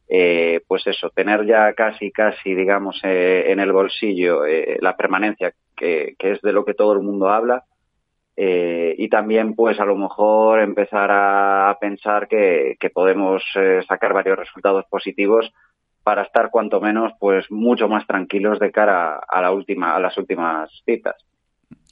eh, 0.09 0.63
pues 0.67 0.87
eso, 0.87 1.11
tener 1.11 1.47
ya 1.47 1.75
casi, 1.75 2.11
casi, 2.11 2.55
digamos, 2.55 3.01
eh, 3.05 3.53
en 3.53 3.61
el 3.61 3.73
bolsillo 3.73 4.47
eh, 4.47 4.79
la 4.81 4.97
permanencia, 4.97 5.53
que, 5.77 6.15
que, 6.19 6.33
es 6.33 6.41
de 6.41 6.53
lo 6.53 6.65
que 6.65 6.75
todo 6.75 6.95
el 6.95 7.01
mundo 7.01 7.29
habla, 7.29 7.65
eh, 8.37 8.95
y 8.97 9.09
también, 9.09 9.55
pues, 9.55 9.79
a 9.79 9.85
lo 9.85 9.97
mejor 9.97 10.61
empezar 10.61 11.11
a 11.11 11.77
pensar 11.81 12.29
que, 12.29 12.77
podemos 12.95 13.43
eh, 13.55 13.81
sacar 13.87 14.13
varios 14.13 14.39
resultados 14.39 14.85
positivos 14.89 15.53
para 16.03 16.23
estar 16.23 16.51
cuanto 16.51 16.81
menos, 16.81 17.13
pues, 17.21 17.47
mucho 17.51 17.89
más 17.89 18.07
tranquilos 18.07 18.59
de 18.59 18.73
cara 18.73 19.21
a 19.29 19.43
la 19.43 19.53
última, 19.53 19.95
a 19.95 20.01
las 20.01 20.17
últimas 20.17 20.71
citas. 20.85 21.17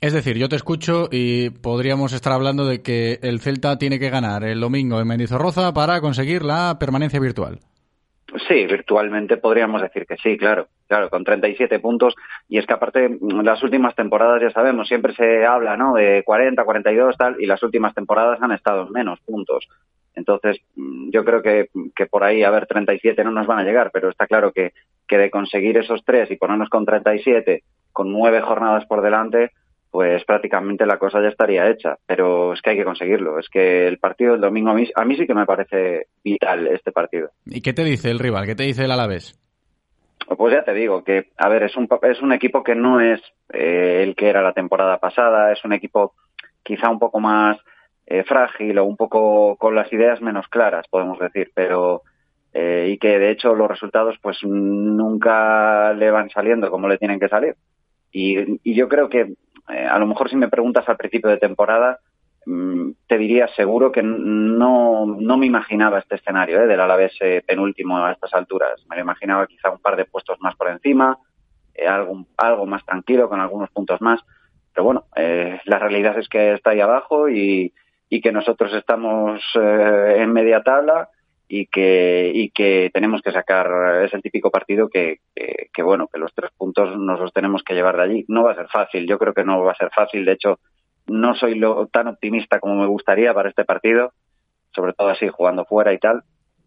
Es 0.01 0.14
decir, 0.14 0.38
yo 0.38 0.49
te 0.49 0.57
escucho 0.57 1.09
y 1.11 1.51
podríamos 1.51 2.12
estar 2.14 2.32
hablando 2.32 2.64
de 2.64 2.80
que 2.82 3.18
el 3.22 3.41
Celta 3.41 3.76
tiene 3.76 3.99
que 3.99 4.09
ganar 4.09 4.45
el 4.45 4.61
domingo 4.61 4.99
en 4.99 5.07
Mendizorroza 5.07 5.74
para 5.74 6.01
conseguir 6.01 6.43
la 6.43 6.78
permanencia 6.78 7.20
virtual. 7.20 7.61
Sí, 8.46 8.66
virtualmente 8.66 9.38
podríamos 9.38 9.82
decir 9.82 10.06
que 10.06 10.16
sí, 10.16 10.36
claro, 10.36 10.68
claro, 10.86 11.10
con 11.10 11.24
37 11.24 11.80
puntos. 11.80 12.14
Y 12.48 12.58
es 12.58 12.66
que 12.66 12.74
aparte, 12.74 13.18
las 13.42 13.62
últimas 13.62 13.94
temporadas, 13.94 14.40
ya 14.40 14.50
sabemos, 14.50 14.88
siempre 14.88 15.14
se 15.14 15.44
habla, 15.44 15.76
¿no? 15.76 15.94
De 15.94 16.22
40, 16.24 16.64
42, 16.64 17.16
tal, 17.16 17.36
y 17.40 17.46
las 17.46 17.62
últimas 17.62 17.94
temporadas 17.94 18.40
han 18.40 18.52
estado 18.52 18.86
en 18.86 18.92
menos 18.92 19.20
puntos. 19.20 19.68
Entonces, 20.14 20.60
yo 20.76 21.24
creo 21.24 21.42
que, 21.42 21.68
que 21.94 22.06
por 22.06 22.24
ahí, 22.24 22.42
a 22.42 22.50
ver, 22.50 22.66
37 22.66 23.24
no 23.24 23.30
nos 23.32 23.46
van 23.46 23.58
a 23.58 23.64
llegar, 23.64 23.90
pero 23.92 24.10
está 24.10 24.26
claro 24.26 24.52
que, 24.52 24.72
que 25.08 25.18
de 25.18 25.30
conseguir 25.30 25.78
esos 25.78 26.04
tres 26.04 26.30
y 26.30 26.36
ponernos 26.36 26.68
con 26.68 26.84
37, 26.84 27.62
con 27.92 28.12
nueve 28.12 28.40
jornadas 28.40 28.86
por 28.86 29.02
delante, 29.02 29.50
pues 29.91 30.24
prácticamente 30.24 30.86
la 30.86 30.99
cosa 30.99 31.20
ya 31.20 31.28
estaría 31.28 31.68
hecha. 31.68 31.97
Pero 32.07 32.53
es 32.53 32.62
que 32.62 32.70
hay 32.70 32.76
que 32.76 32.84
conseguirlo. 32.84 33.38
Es 33.38 33.49
que 33.49 33.86
el 33.86 33.99
partido 33.99 34.32
del 34.32 34.41
domingo 34.41 34.70
a 34.70 34.74
mí, 34.74 34.88
a 34.95 35.05
mí 35.05 35.16
sí 35.16 35.26
que 35.26 35.34
me 35.34 35.47
parece 35.47 36.07
vital 36.22 36.66
este 36.68 36.93
partido. 36.93 37.30
¿Y 37.47 37.61
qué 37.61 37.72
te 37.72 37.84
dice 37.84 38.11
el 38.11 38.18
rival? 38.18 38.47
¿Qué 38.47 38.55
te 38.55 38.64
dice 38.64 38.84
el 38.84 38.91
Alavés? 38.91 39.38
Pues 40.36 40.55
ya 40.55 40.62
te 40.62 40.74
digo 40.74 41.03
que, 41.03 41.30
a 41.36 41.49
ver, 41.49 41.64
es 41.64 41.76
un, 41.76 41.88
es 42.03 42.22
un 42.22 42.32
equipo 42.32 42.62
que 42.62 42.76
no 42.76 43.01
es 43.01 43.20
eh, 43.53 44.03
el 44.05 44.14
que 44.14 44.28
era 44.28 44.43
la 44.43 44.53
temporada 44.53 44.99
pasada, 44.99 45.51
es 45.53 45.64
un 45.64 45.72
equipo 45.72 46.14
quizá 46.62 46.88
un 46.88 47.01
poco 47.01 47.18
más 47.18 47.59
eh, 48.07 48.22
frágil 48.22 48.78
o 48.78 48.84
un 48.84 48.97
poco 48.97 49.57
con 49.57 49.74
las 49.74 49.93
ideas 49.93 50.20
menos 50.20 50.47
claras, 50.49 50.86
podemos 50.88 51.18
decir, 51.18 51.51
pero 51.53 52.03
eh, 52.53 52.91
y 52.93 52.99
que 52.99 53.18
de 53.18 53.30
hecho 53.30 53.55
los 53.55 53.68
resultados 53.68 54.16
pues 54.22 54.38
nunca 54.45 55.93
le 55.95 56.11
van 56.11 56.30
saliendo 56.30 56.70
como 56.70 56.88
le 56.88 56.99
tienen 56.99 57.18
que 57.18 57.28
salir. 57.28 57.57
Y, 58.12 58.61
y 58.68 58.74
yo 58.74 58.88
creo 58.88 59.09
que 59.09 59.34
eh, 59.72 59.86
a 59.86 59.98
lo 59.98 60.06
mejor 60.06 60.28
si 60.28 60.36
me 60.36 60.48
preguntas 60.48 60.88
al 60.88 60.96
principio 60.96 61.30
de 61.30 61.38
temporada, 61.38 61.98
mm, 62.46 62.90
te 63.06 63.18
diría 63.18 63.48
seguro 63.48 63.92
que 63.92 64.02
no, 64.02 65.06
no 65.06 65.36
me 65.36 65.46
imaginaba 65.46 65.98
este 65.98 66.16
escenario 66.16 66.62
¿eh? 66.62 66.66
del 66.66 66.80
Alavés 66.80 67.12
eh, 67.20 67.42
penúltimo 67.46 67.98
a 67.98 68.12
estas 68.12 68.34
alturas. 68.34 68.84
Me 68.88 68.96
lo 68.96 69.02
imaginaba 69.02 69.46
quizá 69.46 69.70
un 69.70 69.78
par 69.78 69.96
de 69.96 70.04
puestos 70.04 70.38
más 70.40 70.56
por 70.56 70.68
encima, 70.68 71.18
algo, 71.86 72.26
algo 72.36 72.66
más 72.66 72.84
tranquilo, 72.84 73.28
con 73.28 73.40
algunos 73.40 73.70
puntos 73.70 74.00
más. 74.00 74.20
Pero 74.72 74.84
bueno, 74.84 75.04
la 75.64 75.78
realidad 75.78 76.16
es 76.18 76.28
que 76.28 76.52
está 76.52 76.70
ahí 76.70 76.80
abajo 76.80 77.28
y, 77.28 77.72
y 78.08 78.20
que 78.20 78.30
nosotros 78.30 78.72
estamos 78.74 79.40
en 79.54 80.32
media 80.32 80.62
tabla 80.62 81.08
y 81.53 81.66
que, 81.66 82.30
y 82.32 82.51
que 82.51 82.90
tenemos 82.94 83.22
que 83.22 83.32
sacar, 83.32 84.05
es 84.05 84.14
el 84.14 84.22
típico 84.22 84.53
partido 84.53 84.88
que, 84.88 85.18
que, 85.34 85.68
que, 85.74 85.82
bueno, 85.82 86.07
que 86.07 86.20
los 86.20 86.32
tres 86.32 86.53
puntos 86.57 86.96
nos 86.96 87.18
los 87.18 87.32
tenemos 87.32 87.64
que 87.64 87.74
llevar 87.74 87.96
de 87.96 88.03
allí. 88.05 88.24
No 88.28 88.44
va 88.44 88.53
a 88.53 88.55
ser 88.55 88.68
fácil, 88.68 89.05
yo 89.09 89.18
creo 89.18 89.34
que 89.34 89.42
no 89.42 89.61
va 89.64 89.72
a 89.72 89.76
ser 89.76 89.90
fácil, 89.92 90.24
de 90.24 90.32
hecho, 90.32 90.61
no 91.09 91.34
soy 91.34 91.57
lo, 91.57 91.88
tan 91.88 92.07
optimista 92.07 92.61
como 92.61 92.76
me 92.76 92.86
gustaría 92.86 93.34
para 93.34 93.48
este 93.48 93.64
partido, 93.64 94.12
sobre 94.72 94.92
todo 94.92 95.09
así 95.09 95.26
jugando 95.26 95.64
fuera 95.64 95.92
y 95.92 95.98
tal, 95.98 96.22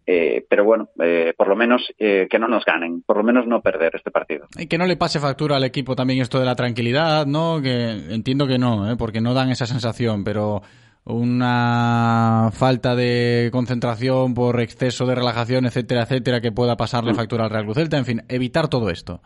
eh, 0.06 0.44
pero 0.50 0.64
bueno, 0.64 0.90
eh, 1.02 1.32
por 1.34 1.48
lo 1.48 1.56
menos 1.56 1.80
eh, 1.98 2.28
que 2.30 2.38
no 2.38 2.46
nos 2.46 2.66
ganen, 2.66 3.02
por 3.06 3.16
lo 3.16 3.24
menos 3.24 3.46
no 3.46 3.62
perder 3.62 3.96
este 3.96 4.10
partido. 4.10 4.48
Y 4.58 4.66
que 4.66 4.76
no 4.76 4.84
le 4.84 4.98
pase 4.98 5.18
factura 5.18 5.56
al 5.56 5.64
equipo 5.64 5.96
también 5.96 6.20
esto 6.20 6.38
de 6.38 6.44
la 6.44 6.56
tranquilidad, 6.56 7.24
¿no? 7.24 7.62
Que 7.62 8.12
entiendo 8.12 8.46
que 8.46 8.58
no, 8.58 8.90
¿eh? 8.90 8.96
porque 8.98 9.22
no 9.22 9.32
dan 9.32 9.48
esa 9.48 9.64
sensación, 9.64 10.24
pero 10.24 10.60
una 11.04 12.50
falta 12.52 12.94
de 12.96 13.50
concentración 13.52 14.34
por 14.34 14.60
exceso 14.60 15.06
de 15.06 15.14
relajación, 15.14 15.66
etcétera, 15.66 16.02
etcétera, 16.02 16.40
que 16.40 16.52
pueda 16.52 16.76
pasarle 16.76 17.14
factura 17.14 17.44
al 17.44 17.50
Real 17.50 17.64
Cruz 17.64 17.76
Celta, 17.76 17.98
en 17.98 18.04
fin, 18.04 18.22
evitar 18.28 18.68
todo 18.68 18.90
esto. 18.90 19.20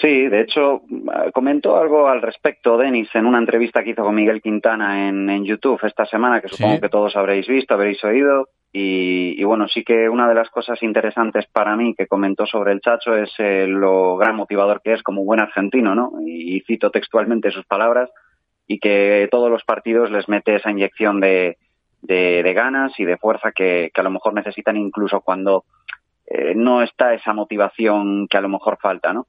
Sí, 0.00 0.26
de 0.26 0.40
hecho, 0.40 0.82
comentó 1.34 1.76
algo 1.76 2.08
al 2.08 2.22
respecto 2.22 2.78
Denis 2.78 3.10
en 3.14 3.26
una 3.26 3.38
entrevista 3.38 3.84
que 3.84 3.90
hizo 3.90 4.02
con 4.02 4.14
Miguel 4.14 4.40
Quintana 4.40 5.08
en, 5.08 5.28
en 5.28 5.44
YouTube 5.44 5.78
esta 5.84 6.06
semana, 6.06 6.40
que 6.40 6.48
supongo 6.48 6.76
Sí. 6.76 6.80
que 6.80 6.88
todos 6.88 7.14
habréis 7.14 7.46
visto, 7.46 7.74
habréis 7.74 8.02
oído. 8.02 8.48
Y, 8.72 9.34
y 9.38 9.44
bueno, 9.44 9.68
sí 9.68 9.84
que 9.84 10.08
una 10.08 10.26
de 10.26 10.34
las 10.34 10.48
cosas 10.48 10.82
interesantes 10.82 11.44
para 11.52 11.76
mí 11.76 11.94
que 11.94 12.06
comentó 12.06 12.46
sobre 12.46 12.72
el 12.72 12.80
Chacho 12.80 13.14
es 13.14 13.30
eh, 13.38 13.66
lo 13.68 14.16
gran 14.16 14.34
motivador 14.34 14.80
que 14.82 14.94
es 14.94 15.02
como 15.02 15.24
buen 15.24 15.40
argentino, 15.40 15.94
¿no? 15.94 16.12
Y, 16.26 16.56
y 16.56 16.60
cito 16.62 16.90
textualmente 16.90 17.50
sus 17.50 17.66
palabras, 17.66 18.08
y 18.66 18.78
que 18.78 19.28
todos 19.30 19.50
los 19.50 19.64
partidos 19.64 20.10
les 20.10 20.28
mete 20.28 20.56
esa 20.56 20.70
inyección 20.70 21.20
de, 21.20 21.58
de, 22.00 22.42
de 22.42 22.52
ganas 22.52 22.98
y 22.98 23.04
de 23.04 23.16
fuerza 23.16 23.52
que, 23.52 23.90
que 23.94 24.00
a 24.00 24.04
lo 24.04 24.10
mejor 24.10 24.34
necesitan 24.34 24.76
incluso 24.76 25.20
cuando 25.20 25.64
eh, 26.26 26.54
no 26.54 26.82
está 26.82 27.14
esa 27.14 27.32
motivación 27.32 28.26
que 28.28 28.36
a 28.36 28.40
lo 28.40 28.48
mejor 28.48 28.78
falta, 28.80 29.12
¿no? 29.12 29.26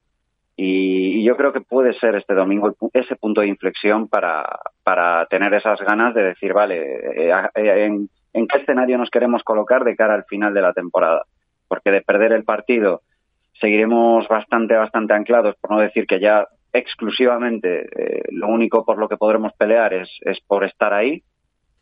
Y, 0.55 1.19
y 1.19 1.23
yo 1.23 1.35
creo 1.35 1.51
que 1.51 1.61
puede 1.61 1.93
ser 1.93 2.15
este 2.15 2.35
domingo 2.35 2.75
ese 2.93 3.15
punto 3.15 3.41
de 3.41 3.47
inflexión 3.47 4.07
para, 4.07 4.45
para 4.83 5.25
tener 5.25 5.53
esas 5.55 5.81
ganas 5.81 6.13
de 6.13 6.23
decir, 6.23 6.53
vale, 6.53 6.77
eh, 6.77 7.33
eh, 7.55 7.85
en, 7.85 8.09
¿en 8.33 8.47
qué 8.47 8.59
escenario 8.59 8.97
nos 8.97 9.09
queremos 9.09 9.43
colocar 9.43 9.83
de 9.83 9.95
cara 9.95 10.13
al 10.13 10.25
final 10.25 10.53
de 10.53 10.61
la 10.61 10.73
temporada? 10.73 11.23
Porque 11.67 11.91
de 11.91 12.01
perder 12.01 12.33
el 12.33 12.43
partido 12.43 13.01
seguiremos 13.59 14.27
bastante, 14.27 14.75
bastante 14.75 15.13
anclados, 15.13 15.55
por 15.55 15.71
no 15.71 15.79
decir 15.79 16.05
que 16.05 16.19
ya 16.19 16.47
exclusivamente 16.73 17.87
eh, 17.95 18.23
lo 18.31 18.47
único 18.47 18.83
por 18.83 18.97
lo 18.97 19.07
que 19.07 19.17
podremos 19.17 19.53
pelear 19.53 19.93
es, 19.93 20.09
es 20.21 20.41
por 20.41 20.63
estar 20.63 20.93
ahí. 20.93 21.23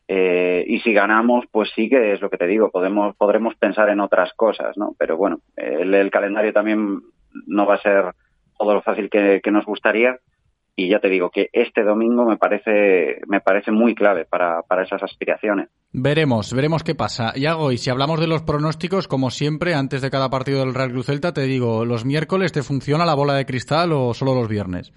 Eh, 0.08 0.66
y 0.68 0.80
si 0.82 0.92
ganamos, 0.92 1.46
pues 1.50 1.72
sí 1.74 1.90
que 1.90 2.12
es 2.12 2.22
lo 2.22 2.30
que 2.30 2.38
te 2.38 2.48
digo, 2.48 2.70
podemos, 2.70 3.16
podremos 3.16 3.56
pensar 3.56 3.90
en 3.90 4.02
otras 4.02 4.34
cosas, 4.34 4.78
¿no? 4.78 4.94
Pero 4.98 5.16
bueno, 5.16 5.40
el, 5.56 5.94
el 5.94 6.12
calendario 6.12 6.52
también 6.52 7.00
no 7.48 7.66
va 7.66 7.76
a 7.76 7.82
ser 7.82 8.12
todo 8.60 8.74
lo 8.74 8.82
fácil 8.82 9.10
que, 9.10 9.40
que 9.42 9.52
nos 9.52 9.66
gustaría 9.66 10.18
y 10.76 10.90
ya 10.90 11.00
te 11.00 11.10
digo 11.10 11.30
que 11.30 11.50
este 11.54 11.84
domingo 11.84 12.26
me 12.26 12.38
parece 12.38 13.22
me 13.28 13.42
parece 13.42 13.72
muy 13.72 13.94
clave 13.94 14.26
para, 14.26 14.62
para 14.64 14.84
esas 14.84 15.04
aspiraciones. 15.04 15.70
Veremos, 15.94 16.54
veremos 16.54 16.84
qué 16.84 16.96
pasa. 16.96 17.34
Yago, 17.36 17.72
y 17.72 17.78
si 17.78 17.90
hablamos 17.90 18.20
de 18.20 18.28
los 18.28 18.44
pronósticos, 18.44 19.08
como 19.08 19.30
siempre, 19.30 19.74
antes 19.74 20.02
de 20.02 20.10
cada 20.10 20.30
partido 20.30 20.62
del 20.62 20.74
Real 20.74 20.92
Cruz 20.92 21.08
Celta, 21.08 21.34
te 21.34 21.42
digo, 21.42 21.86
¿los 21.86 22.06
miércoles 22.06 22.52
te 22.52 22.64
funciona 22.64 23.06
la 23.06 23.16
bola 23.16 23.34
de 23.36 23.46
cristal 23.46 23.92
o 23.92 24.14
solo 24.14 24.34
los 24.34 24.48
viernes? 24.48 24.94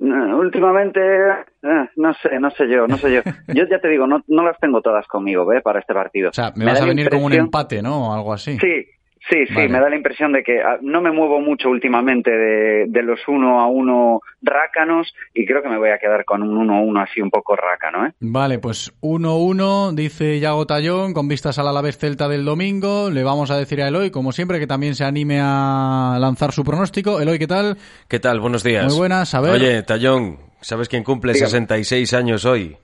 No, 0.00 0.38
últimamente, 0.38 1.00
eh, 1.00 1.88
no 1.94 2.12
sé, 2.14 2.40
no 2.40 2.50
sé 2.50 2.68
yo, 2.68 2.88
no 2.88 2.96
sé 2.96 3.14
yo. 3.14 3.20
Yo 3.54 3.64
ya 3.70 3.78
te 3.78 3.88
digo, 3.88 4.08
no, 4.08 4.20
no 4.26 4.42
las 4.42 4.58
tengo 4.58 4.80
todas 4.80 5.06
conmigo, 5.06 5.52
¿eh? 5.52 5.60
Para 5.62 5.78
este 5.78 5.94
partido. 5.94 6.30
O 6.30 6.32
sea, 6.32 6.52
me, 6.56 6.64
vas 6.64 6.80
a 6.80 6.86
venir 6.86 7.08
con 7.08 7.22
un 7.22 7.32
empate, 7.32 7.82
¿no? 7.82 8.08
O 8.08 8.12
algo 8.12 8.32
así. 8.32 8.58
Sí, 8.58 8.84
sí, 9.28 9.46
sí, 9.46 9.54
Vale. 9.54 9.68
me 9.68 9.80
da 9.80 9.88
la 9.88 9.96
impresión 9.96 10.32
de 10.32 10.42
que 10.42 10.60
ah, 10.60 10.78
no 10.82 11.00
me 11.00 11.10
muevo 11.12 11.40
mucho 11.40 11.68
últimamente 11.70 12.30
de, 12.30 12.86
de 12.88 13.02
los 13.02 13.20
uno 13.28 13.60
a 13.60 13.66
uno 13.66 14.20
rácanos 14.42 15.14
y 15.34 15.46
creo 15.46 15.62
que 15.62 15.68
me 15.68 15.78
voy 15.78 15.90
a 15.90 15.98
quedar 15.98 16.24
con 16.24 16.42
un 16.42 16.56
uno 16.56 16.76
a 16.76 16.80
uno 16.80 17.00
así 17.00 17.20
un 17.20 17.30
poco 17.30 17.56
rácano, 17.56 18.06
¿eh? 18.06 18.12
Vale, 18.20 18.58
pues 18.58 18.92
1-1, 19.00 19.94
dice 19.94 20.40
Yago 20.40 20.66
Tallón, 20.66 21.14
con 21.14 21.28
vistas 21.28 21.58
al 21.58 21.68
Alavés 21.68 21.98
Celta 21.98 22.28
del 22.28 22.44
domingo. 22.44 23.10
Le 23.10 23.22
vamos 23.22 23.50
a 23.50 23.56
decir 23.56 23.80
a 23.82 23.88
Eloy, 23.88 24.10
como 24.10 24.32
siempre, 24.32 24.58
que 24.58 24.66
también 24.66 24.94
se 24.94 25.04
anime 25.04 25.38
a 25.40 26.16
lanzar 26.20 26.52
su 26.52 26.64
pronóstico. 26.64 27.20
Eloy, 27.20 27.38
¿qué 27.38 27.46
tal? 27.46 27.76
¿Qué 28.08 28.18
tal? 28.20 28.40
Buenos 28.40 28.62
días. 28.62 28.86
Muy 28.86 28.96
buenas, 28.98 29.34
a 29.34 29.40
ver. 29.40 29.52
Oye, 29.52 29.82
Tallón, 29.82 30.38
¿sabes 30.60 30.88
quién 30.88 31.04
cumple 31.04 31.32
Dígame. 31.32 31.50
66 31.50 32.14
años 32.14 32.44
hoy? 32.44 32.76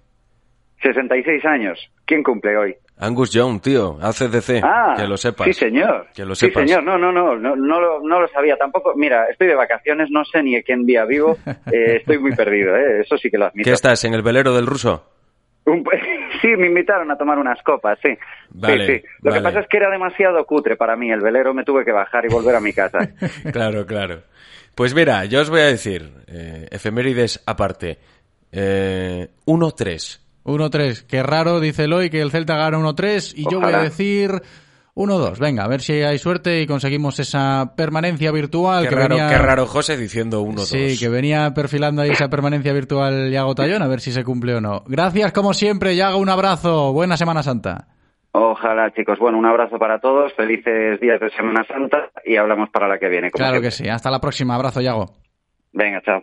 66 0.82 1.44
años. 1.44 1.78
¿Quién 2.06 2.22
cumple 2.22 2.56
hoy? 2.56 2.74
Angus 3.00 3.30
Young, 3.30 3.60
tío, 3.60 3.96
ACDC. 4.00 4.60
Ah, 4.62 4.94
que 4.96 5.06
lo 5.06 5.16
sepas. 5.16 5.46
Sí, 5.46 5.52
señor. 5.52 6.08
Que 6.14 6.24
lo 6.24 6.34
sí, 6.34 6.46
sepas. 6.46 6.64
señor. 6.68 6.82
No, 6.82 6.98
no, 6.98 7.12
no, 7.12 7.36
no, 7.36 7.54
no, 7.54 7.80
lo, 7.80 8.00
no 8.00 8.20
lo 8.20 8.28
sabía 8.28 8.56
tampoco. 8.56 8.94
Mira, 8.96 9.26
estoy 9.30 9.46
de 9.46 9.54
vacaciones, 9.54 10.08
no 10.10 10.24
sé 10.24 10.42
ni 10.42 10.56
en 10.56 10.62
qué 10.64 10.74
día 10.78 11.04
vivo. 11.04 11.36
Eh, 11.72 11.96
estoy 11.96 12.18
muy 12.18 12.34
perdido, 12.34 12.74
¿eh? 12.76 13.02
Eso 13.02 13.16
sí 13.18 13.30
que 13.30 13.36
lo 13.38 13.46
admito. 13.46 13.68
¿Qué 13.68 13.74
estás, 13.74 14.02
en 14.04 14.14
el 14.14 14.22
velero 14.22 14.54
del 14.54 14.66
ruso? 14.66 15.04
Un- 15.64 15.84
Sí, 16.40 16.48
me 16.56 16.66
invitaron 16.68 17.10
a 17.10 17.16
tomar 17.18 17.36
unas 17.38 17.60
copas, 17.64 17.98
sí. 18.00 18.10
Vale, 18.50 18.86
sí, 18.86 18.92
sí. 18.94 19.02
Lo 19.22 19.30
vale. 19.32 19.40
que 19.42 19.44
pasa 19.44 19.60
es 19.60 19.66
que 19.68 19.76
era 19.76 19.90
demasiado 19.90 20.44
cutre 20.46 20.76
para 20.76 20.94
mí. 20.96 21.10
El 21.10 21.20
velero 21.20 21.52
me 21.52 21.64
tuve 21.64 21.84
que 21.84 21.90
bajar 21.90 22.24
y 22.26 22.28
volver 22.28 22.54
a 22.54 22.60
mi 22.60 22.72
casa. 22.72 22.98
claro, 23.52 23.84
claro. 23.84 24.22
Pues 24.76 24.94
mira, 24.94 25.24
yo 25.24 25.40
os 25.40 25.50
voy 25.50 25.60
a 25.60 25.64
decir, 25.66 26.12
eh, 26.28 26.68
efemérides 26.70 27.42
aparte, 27.44 27.98
eh, 28.52 29.28
1-3. 29.46 30.20
1-3. 30.48 31.06
Qué 31.06 31.22
raro, 31.22 31.60
dice 31.60 31.84
Eloy, 31.84 32.10
que 32.10 32.20
el 32.20 32.30
Celta 32.30 32.56
gana 32.56 32.78
1-3. 32.78 33.34
Y 33.36 33.44
yo 33.44 33.58
voy 33.60 33.66
a 33.66 33.68
Ojalá. 33.68 33.82
decir 33.84 34.30
1-2. 34.94 35.38
Venga, 35.38 35.64
a 35.64 35.68
ver 35.68 35.80
si 35.80 35.92
hay 35.92 36.18
suerte 36.18 36.60
y 36.60 36.66
conseguimos 36.66 37.20
esa 37.20 37.74
permanencia 37.76 38.32
virtual. 38.32 38.82
Qué 38.84 38.88
que 38.88 38.94
raro, 38.96 39.14
venía... 39.16 39.28
qué 39.30 39.38
raro 39.38 39.66
José 39.66 39.96
diciendo 39.96 40.42
1-2. 40.42 40.58
Sí, 40.64 40.98
que 40.98 41.08
venía 41.08 41.52
perfilando 41.54 42.02
ahí 42.02 42.10
esa 42.10 42.28
permanencia 42.28 42.72
virtual 42.72 43.30
Yago 43.30 43.54
Tallón, 43.54 43.82
a 43.82 43.86
ver 43.86 44.00
si 44.00 44.10
se 44.10 44.24
cumple 44.24 44.54
o 44.56 44.60
no. 44.60 44.82
Gracias, 44.88 45.32
como 45.32 45.54
siempre, 45.54 45.94
Yago, 45.94 46.18
un 46.18 46.28
abrazo. 46.28 46.92
Buena 46.92 47.16
Semana 47.16 47.42
Santa. 47.42 47.86
Ojalá, 48.32 48.92
chicos. 48.94 49.18
Bueno, 49.18 49.38
un 49.38 49.46
abrazo 49.46 49.78
para 49.78 50.00
todos. 50.00 50.32
Felices 50.34 51.00
días 51.00 51.18
de 51.20 51.30
Semana 51.30 51.64
Santa 51.66 52.10
y 52.24 52.36
hablamos 52.36 52.68
para 52.70 52.86
la 52.88 52.98
que 52.98 53.08
viene. 53.08 53.30
como 53.30 53.38
Claro 53.38 53.54
siempre. 53.60 53.68
que 53.68 53.70
sí. 53.76 53.88
Hasta 53.88 54.10
la 54.10 54.20
próxima. 54.20 54.54
Abrazo, 54.54 54.80
Yago. 54.80 55.12
Venga, 55.72 56.00
chao. 56.02 56.22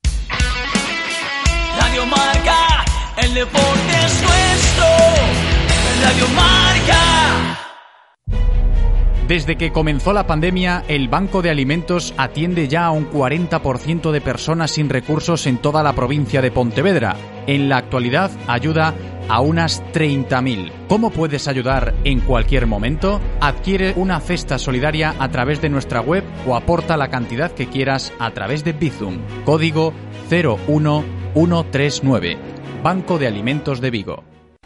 Radio 1.91 2.05
Marca, 2.05 2.85
el 3.17 3.33
deporte 3.33 3.91
es 4.05 4.23
nuestro. 4.23 4.85
Radio 6.01 6.27
Marca. 6.29 7.57
Desde 9.27 9.57
que 9.57 9.73
comenzó 9.73 10.13
la 10.13 10.25
pandemia, 10.25 10.85
el 10.87 11.09
Banco 11.09 11.41
de 11.41 11.49
Alimentos 11.49 12.13
atiende 12.15 12.69
ya 12.69 12.85
a 12.85 12.91
un 12.91 13.11
40% 13.11 14.11
de 14.11 14.21
personas 14.21 14.71
sin 14.71 14.87
recursos 14.87 15.45
en 15.47 15.57
toda 15.57 15.83
la 15.83 15.91
provincia 15.91 16.41
de 16.41 16.49
Pontevedra. 16.49 17.17
En 17.45 17.67
la 17.67 17.75
actualidad 17.75 18.31
ayuda 18.47 18.93
a 19.27 19.41
unas 19.41 19.83
30.000. 19.91 20.71
¿Cómo 20.87 21.09
puedes 21.09 21.49
ayudar 21.49 21.93
en 22.05 22.21
cualquier 22.21 22.67
momento? 22.67 23.19
Adquiere 23.41 23.95
una 23.97 24.21
cesta 24.21 24.57
solidaria 24.57 25.13
a 25.19 25.27
través 25.27 25.61
de 25.61 25.67
nuestra 25.67 25.99
web 25.99 26.23
o 26.47 26.55
aporta 26.55 26.95
la 26.95 27.09
cantidad 27.09 27.51
que 27.51 27.67
quieras 27.67 28.13
a 28.17 28.31
través 28.31 28.63
de 28.63 28.71
Bizum. 28.71 29.19
Código 29.43 29.91
01139. 31.33 32.37
Banco 32.83 33.17
de 33.17 33.27
Alimentos 33.27 33.81
de 33.81 33.91
Vigo. 33.91 34.23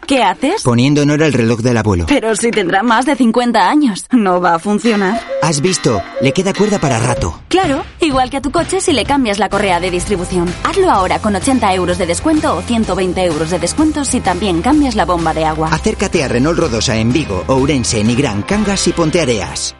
¿Qué 0.07 0.21
haces? 0.21 0.61
Poniendo 0.61 1.01
en 1.01 1.09
hora 1.09 1.25
el 1.25 1.33
reloj 1.33 1.61
del 1.61 1.77
abuelo. 1.77 2.05
Pero 2.07 2.35
si 2.35 2.51
tendrá 2.51 2.83
más 2.83 3.07
de 3.07 3.15
50 3.15 3.67
años, 3.67 4.05
no 4.11 4.39
va 4.39 4.55
a 4.55 4.59
funcionar. 4.59 5.19
¿Has 5.41 5.61
visto? 5.61 6.01
Le 6.21 6.31
queda 6.31 6.53
cuerda 6.53 6.79
para 6.79 6.99
rato. 6.99 7.41
Claro, 7.47 7.83
igual 8.01 8.29
que 8.29 8.37
a 8.37 8.41
tu 8.41 8.51
coche 8.51 8.81
si 8.81 8.93
le 8.93 9.05
cambias 9.05 9.39
la 9.39 9.49
correa 9.49 9.79
de 9.79 9.89
distribución. 9.89 10.53
Hazlo 10.63 10.91
ahora 10.91 11.19
con 11.19 11.35
80 11.35 11.73
euros 11.73 11.97
de 11.97 12.05
descuento 12.05 12.55
o 12.55 12.61
120 12.61 13.23
euros 13.23 13.49
de 13.49 13.57
descuento 13.59 14.05
si 14.05 14.19
también 14.19 14.61
cambias 14.61 14.95
la 14.95 15.05
bomba 15.05 15.33
de 15.33 15.45
agua. 15.45 15.69
Acércate 15.71 16.23
a 16.23 16.27
Renault 16.27 16.59
Rodosa 16.59 16.95
en 16.97 17.11
Vigo, 17.11 17.43
Ourense, 17.47 18.03
Nigrán, 18.03 18.43
Cangas 18.43 18.87
y 18.87 18.91
Ponteareas. 18.91 19.75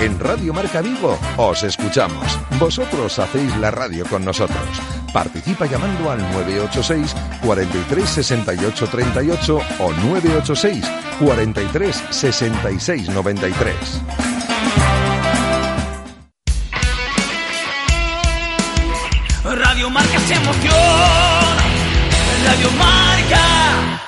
En 0.00 0.16
Radio 0.20 0.54
Marca 0.54 0.80
Vigo 0.80 1.18
os 1.36 1.64
escuchamos. 1.64 2.38
Vosotros 2.60 3.18
hacéis 3.18 3.56
la 3.56 3.72
radio 3.72 4.06
con 4.06 4.24
nosotros. 4.24 4.80
Participa 5.12 5.66
llamando 5.66 6.10
al 6.12 6.20
986 6.32 7.16
43 7.42 8.08
68 8.08 8.86
38 8.86 9.60
o 9.80 9.92
986 9.92 10.84
43 11.18 12.04
66 12.10 13.08
93. 13.08 13.74
Radio 19.42 19.90
Marca 19.90 20.18
se 20.20 20.34
emoción. 20.34 20.74
Radio 22.44 22.70
Marca. 22.78 24.07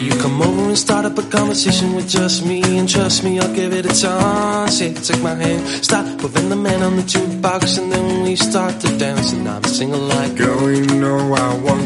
You 0.00 0.12
come 0.20 0.40
over 0.42 0.68
and 0.68 0.78
start 0.78 1.04
up 1.04 1.18
a 1.18 1.22
conversation 1.22 1.94
with 1.94 2.08
just 2.08 2.46
me, 2.46 2.62
and 2.78 2.88
trust 2.88 3.24
me, 3.24 3.38
I'll 3.40 3.52
give 3.52 3.72
it 3.72 3.86
a 3.86 3.94
chance. 3.94 4.80
My 5.22 5.34
hand, 5.34 5.84
stop, 5.84 6.06
the 6.20 6.56
man 6.56 6.82
on 6.82 6.96
the 6.96 7.80
and 7.80 7.92
then 7.92 8.22
we 8.22 8.36
start 8.36 8.78
to 8.80 8.98
dance, 8.98 9.32
and 9.32 9.48
I'm 9.48 9.62
like, 10.08 10.40
I 10.40 11.54
want. 11.64 11.78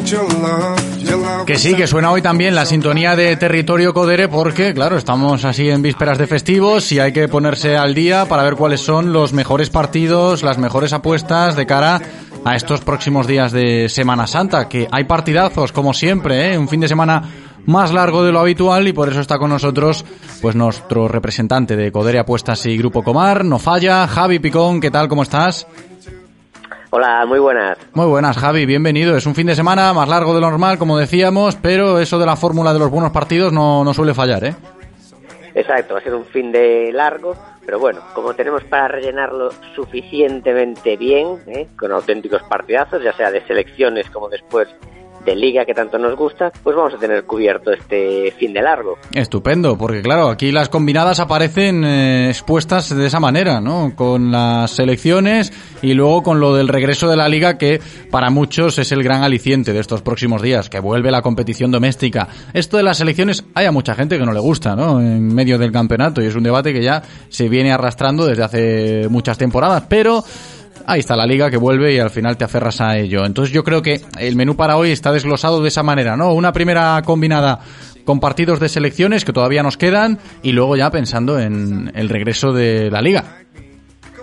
Que 1.47 1.57
sí, 1.57 1.75
que 1.75 1.87
suena 1.87 2.11
hoy 2.11 2.23
también 2.23 2.55
la 2.55 2.67
sintonía 2.67 3.17
de 3.17 3.37
Territorio 3.37 3.95
Codere 3.95 4.29
porque, 4.29 4.75
claro, 4.75 4.97
estamos 4.97 5.45
así 5.45 5.71
en 5.71 5.83
vísperas 5.83 6.19
de 6.19 6.27
festivos 6.27 6.91
y 6.93 7.01
hay 7.01 7.13
que 7.13 7.29
ponerse 7.29 7.77
al 7.77 7.95
día 7.95 8.27
para 8.27 8.43
ver 8.43 8.55
cuáles 8.55 8.81
son 8.81 9.13
los 9.13 9.33
mejores 9.33 9.71
partidos, 9.71 10.43
las 10.43 10.59
mejores 10.59 10.93
apuestas 10.93 11.57
de 11.57 11.67
cara 11.67 12.01
a 12.45 12.57
estos 12.57 12.81
próximos 12.81 13.27
días 13.27 13.53
de 13.53 13.89
Semana 13.89 14.27
Santa, 14.27 14.69
que 14.69 14.89
hay 14.91 15.05
partidazos, 15.05 15.73
como 15.73 15.95
siempre, 15.95 16.53
¿eh? 16.53 16.59
un 16.59 16.69
fin 16.69 16.81
de 16.81 16.89
semana 16.89 17.23
más 17.67 17.93
largo 17.93 18.25
de 18.25 18.33
lo 18.33 18.41
habitual 18.41 18.89
y 18.89 18.93
por 18.93 19.09
eso 19.09 19.21
está 19.21 19.39
con 19.39 19.51
nosotros 19.51 20.05
pues 20.41 20.57
nuestro 20.57 21.09
representante 21.09 21.77
de 21.77 21.93
Codere 21.93 22.19
Apuestas 22.19 22.67
y 22.67 22.77
Grupo 22.77 23.03
Comar, 23.03 23.45
no 23.45 23.59
falla, 23.59 24.07
Javi 24.07 24.39
Picón, 24.39 24.81
¿qué 24.81 24.91
tal? 24.91 25.09
¿Cómo 25.09 25.23
estás? 25.23 25.67
Hola, 26.91 27.25
muy 27.27 27.39
buenas. 27.39 27.79
Muy 27.95 28.05
buenas, 28.05 28.37
Javi, 28.37 28.67
bienvenido. 28.67 29.17
Es 29.17 29.25
un 29.25 29.35
fin 29.35 29.47
de 29.47 29.55
semana 29.55 29.95
más 29.95 30.07
largo 30.07 30.35
de 30.35 30.43
lo 30.43 30.51
normal, 30.51 30.77
como 30.77 30.99
decíamos, 30.99 31.57
pero 31.57 31.99
eso 31.99 32.19
de 32.19 32.27
la 32.27 32.37
fórmula 32.37 32.75
de 32.75 32.81
los 32.81 32.91
buenos 32.91 33.13
partidos 33.13 33.51
no, 33.51 33.83
no 33.83 33.95
suele 33.95 34.13
fallar, 34.13 34.45
¿eh? 34.45 34.55
Exacto, 35.55 35.95
va 35.95 36.01
a 36.01 36.03
ser 36.03 36.15
un 36.15 36.27
fin 36.27 36.53
de 36.53 36.91
largo, 36.93 37.35
pero 37.65 37.79
bueno, 37.79 38.01
como 38.15 38.35
tenemos 38.35 38.65
para 38.65 38.89
rellenarlo 38.89 39.51
suficientemente 39.75 40.97
bien, 40.97 41.39
¿eh? 41.47 41.69
con 41.79 41.93
auténticos 41.93 42.43
partidazos, 42.43 43.03
ya 43.03 43.13
sea 43.15 43.31
de 43.31 43.47
selecciones 43.47 44.11
como 44.11 44.29
después 44.29 44.69
de 45.25 45.37
liga 45.37 45.65
que 45.65 45.75
tanto 45.75 45.99
nos 45.99 46.17
gusta, 46.17 46.51
pues 46.63 46.77
vamos 46.77 46.95
a 46.95 46.99
tener 46.99 47.25
cubierto 47.25 47.73
este 47.73 48.33
fin 48.39 48.53
de 48.53 48.63
largo. 48.63 48.99
Estupendo, 49.13 49.77
porque 49.79 50.03
claro, 50.03 50.29
aquí 50.29 50.53
las 50.53 50.69
combinadas 50.69 51.21
aparecen 51.21 51.85
eh, 51.85 52.29
expuestas 52.29 52.95
de 52.95 53.07
esa 53.07 53.21
manera, 53.21 53.61
¿no? 53.61 53.93
Con 53.95 54.31
las 54.33 54.71
selecciones 54.73 55.53
y 55.83 55.95
luego 55.95 56.23
con 56.23 56.41
lo 56.41 56.55
del 56.55 56.69
regreso 56.69 57.09
de 57.09 57.17
la 57.17 57.29
liga 57.29 57.59
que 57.59 57.81
para 58.11 58.31
muchos 58.31 58.79
es 58.79 58.93
el 58.93 59.03
gran 59.03 59.23
aliciente 59.23 59.73
de 59.73 59.81
estos 59.81 60.03
próximos 60.03 60.43
días, 60.43 60.69
que 60.69 60.81
vuelve 60.81 61.11
la 61.11 61.23
competición 61.23 61.71
doméstica. 61.71 62.29
Esto 62.53 62.77
de 62.77 62.83
las 62.83 62.99
selecciones 62.99 63.45
hay 63.55 63.67
a 63.67 63.73
mucha 63.73 63.95
gente 63.95 64.19
que 64.19 64.25
no 64.25 64.33
le 64.33 64.41
gusta, 64.41 64.75
¿no? 64.75 65.01
En 65.01 65.35
medio 65.35 65.59
del 65.59 65.73
campeonato 65.73 66.23
y 66.23 66.27
es 66.27 66.35
un 66.35 66.43
debate 66.43 66.73
que 66.73 66.83
ya 66.83 67.03
se 67.29 67.49
viene 67.49 67.73
arrastrando 67.73 68.27
desde 68.27 68.43
hace 68.43 69.09
muchas 69.09 69.39
temporadas, 69.39 69.85
pero 69.89 70.23
ahí 70.87 71.01
está 71.01 71.17
la 71.17 71.27
liga 71.27 71.51
que 71.51 71.57
vuelve 71.57 71.95
y 71.95 71.99
al 71.99 72.11
final 72.11 72.37
te 72.37 72.45
aferras 72.45 72.81
a 72.81 72.97
ello. 72.97 73.25
Entonces 73.25 73.53
yo 73.53 73.65
creo 73.65 73.83
que 73.83 74.01
el 74.19 74.37
menú 74.37 74.57
para 74.57 74.77
hoy 74.77 74.91
está 74.91 75.13
desglosado 75.13 75.63
de 75.63 75.69
esa 75.69 75.83
manera, 75.83 76.17
¿no? 76.17 76.33
Una 76.33 76.53
primera 76.53 77.01
combinada 77.05 77.61
con 78.05 78.21
partidos 78.21 78.61
de 78.61 78.69
selecciones 78.69 79.25
que 79.25 79.33
todavía 79.33 79.63
nos 79.63 79.77
quedan 79.77 80.19
y 80.43 80.53
luego 80.53 80.77
ya 80.77 80.91
pensando 80.91 81.39
en 81.39 81.91
el 81.95 82.09
regreso 82.09 82.53
de 82.53 82.91
la 82.91 83.01
liga. 83.01 83.25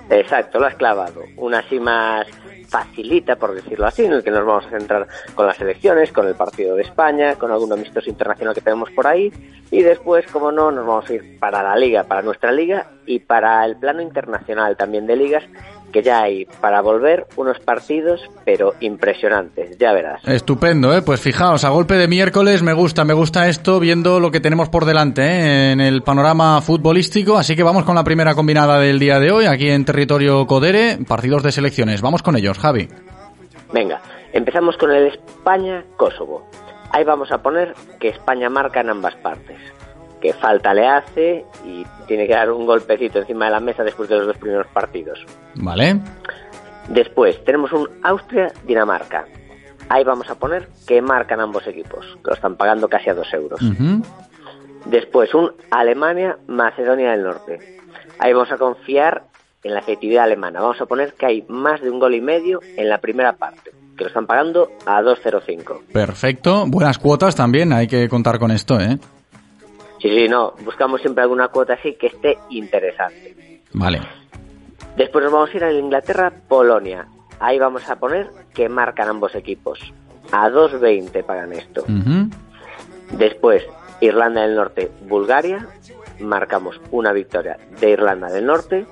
Exacto, 0.10 0.60
lo 0.60 0.65
has 0.65 0.76
clavado. 0.76 1.22
Una 1.38 1.60
así 1.60 1.80
más 1.80 2.26
facilita, 2.68 3.36
por 3.36 3.56
decirlo 3.56 3.88
así, 3.88 4.06
en 4.06 4.14
el 4.14 4.23
que 4.23 4.31
nos 4.31 4.45
vamos 4.45 4.65
a 4.68 4.69
centrar 4.69 5.07
con 5.34 5.48
las 5.48 5.60
elecciones, 5.60 6.11
con 6.11 6.27
el 6.27 6.36
partido 6.36 6.76
de 6.76 6.84
España, 6.84 7.36
con 7.36 7.52
algún 7.52 7.73
amistoso 7.73 8.10
internacional 8.10 8.53
que 8.53 8.61
tenemos 8.61 8.91
por 8.91 9.07
ahí, 9.07 9.31
y 9.72 9.81
después, 9.81 10.26
como 10.27 10.52
no, 10.52 10.72
nos 10.72 10.86
vamos 10.86 11.10
a 11.10 11.14
ir 11.14 11.40
para 11.40 11.64
la 11.64 11.76
liga, 11.76 12.03
para 12.03 12.22
nuestra 12.22 12.52
liga, 12.52 12.88
y 13.06 13.19
para 13.19 13.65
el 13.65 13.76
plano 13.77 14.02
internacional 14.02 14.77
también 14.77 15.07
de 15.07 15.15
ligas, 15.15 15.44
que 15.91 16.02
ya 16.02 16.22
hay 16.22 16.45
para 16.61 16.82
volver 16.82 17.28
unos 17.36 17.60
partidos, 17.60 18.22
pero 18.45 18.74
impresionantes, 18.80 19.78
ya 19.78 19.94
verás. 19.94 20.22
Estupendo, 20.28 20.95
¿eh? 20.95 21.02
Pues 21.02 21.20
fijaos, 21.20 21.64
a 21.64 21.70
golpe 21.70 21.95
de 21.95 22.07
miércoles 22.07 22.64
me 22.64 22.74
gusta, 22.74 23.06
me 23.06 23.14
gusta 23.14 23.48
esto 23.48 23.80
viendo 23.80 24.20
lo 24.20 24.32
que 24.32 24.40
tenemos 24.40 24.70
por 24.70 24.86
delante 24.86 25.22
¿eh? 25.22 25.72
en 25.72 25.82
el 25.82 26.02
panorama 26.02 26.61
futbolístico. 26.61 27.38
Así 27.38 27.56
que 27.56 27.64
vamos 27.64 27.84
con 27.84 27.95
la 27.95 28.03
primera 28.03 28.36
combinada 28.36 28.80
del 28.80 28.99
día 28.99 29.20
de 29.20 29.32
hoy, 29.32 29.45
aquí 29.45 29.70
en 29.70 29.86
territorio 29.86 30.45
Codere, 30.48 30.98
partidos 31.07 31.44
de 31.44 31.52
selecciones. 31.52 32.02
Vamos 32.02 32.24
con 32.24 32.36
ellos, 32.36 32.57
Javi. 32.57 32.88
Venga, 33.74 34.02
empezamos 34.34 34.78
con 34.78 34.91
el 34.91 35.07
España-Kosovo. 35.07 36.48
Ahí 36.91 37.03
vamos 37.03 37.32
a 37.32 37.38
poner 37.40 37.76
que 37.99 38.10
España 38.10 38.49
marca 38.49 38.82
en 38.82 38.90
ambas 38.90 39.16
partes. 39.18 39.57
Que 40.21 40.33
falta 40.33 40.73
le 40.73 40.87
hace 40.87 41.45
y 41.65 41.85
tiene 42.07 42.27
que 42.27 42.33
dar 42.33 42.51
un 42.51 42.65
golpecito 42.65 43.19
encima 43.19 43.45
de 43.45 43.51
la 43.51 43.59
mesa 43.59 43.83
después 43.83 44.09
de 44.09 44.17
los 44.17 44.27
dos 44.27 44.37
primeros 44.37 44.67
partidos. 44.67 45.25
Vale. 45.55 45.99
Después 46.89 47.43
tenemos 47.45 47.71
un 47.71 47.87
Austria-Dinamarca. 48.03 49.25
Ahí 49.89 50.03
vamos 50.03 50.29
a 50.29 50.35
poner 50.35 50.67
que 50.87 51.01
marcan 51.01 51.39
ambos 51.39 51.65
equipos, 51.67 52.05
que 52.23 52.29
lo 52.29 52.33
están 52.33 52.55
pagando 52.55 52.87
casi 52.87 53.09
a 53.09 53.13
dos 53.13 53.31
euros. 53.33 53.61
Ujú. 53.61 54.03
Después 54.85 55.33
un 55.33 55.51
Alemania-Macedonia 55.71 57.11
del 57.11 57.23
Norte. 57.23 57.79
Ahí 58.19 58.33
vamos 58.33 58.51
a 58.51 58.57
confiar 58.57 59.23
en 59.63 59.73
la 59.73 59.79
efectividad 59.79 60.23
alemana. 60.23 60.61
Vamos 60.61 60.79
a 60.81 60.85
poner 60.85 61.13
que 61.13 61.25
hay 61.25 61.45
más 61.47 61.81
de 61.81 61.89
un 61.89 61.99
gol 61.99 62.15
y 62.15 62.21
medio 62.21 62.59
en 62.77 62.89
la 62.89 62.99
primera 62.99 63.33
parte, 63.33 63.71
que 63.97 64.03
lo 64.03 64.07
están 64.07 64.25
pagando 64.25 64.71
a 64.85 65.01
2.05. 65.01 65.91
Perfecto. 65.91 66.65
Buenas 66.67 66.97
cuotas 66.97 67.35
también, 67.35 67.73
hay 67.73 67.87
que 67.87 68.07
contar 68.09 68.39
con 68.39 68.51
esto, 68.51 68.79
¿eh? 68.79 68.97
Sí, 70.01 70.09
sí, 70.09 70.27
no, 70.27 70.53
buscamos 70.63 71.01
siempre 71.01 71.23
alguna 71.23 71.49
cuota 71.49 71.73
así 71.73 71.93
que 71.93 72.07
esté 72.07 72.38
interesante. 72.49 73.61
Vale. 73.73 74.01
Después 74.95 75.23
nos 75.23 75.34
vamos 75.34 75.49
a 75.53 75.57
ir 75.57 75.63
a 75.63 75.71
Inglaterra-Polonia. 75.71 77.07
Ahí 77.39 77.59
vamos 77.59 77.89
a 77.89 77.97
poner 77.97 78.30
que 78.53 78.69
marcan 78.69 79.09
ambos 79.09 79.35
equipos. 79.35 79.80
A 80.31 80.49
2.20 80.49 81.23
pagan 81.23 81.53
esto. 81.53 81.85
Después, 83.11 83.65
Irlanda 84.01 84.41
del 84.41 84.55
Norte, 84.55 84.91
Bulgaria. 85.07 85.67
Marcamos 86.19 86.80
una 86.91 87.13
victoria 87.13 87.57
de 87.80 87.89
Irlanda 87.89 88.27
del 88.30 88.45
Norte. 88.45 88.85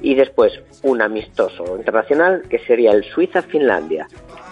Y 0.00 0.14
después, 0.14 0.52
un 0.82 1.02
amistoso 1.02 1.76
internacional 1.76 2.42
que 2.48 2.60
sería 2.60 2.92
el 2.92 3.04
Suiza-Finlandia, 3.04 4.06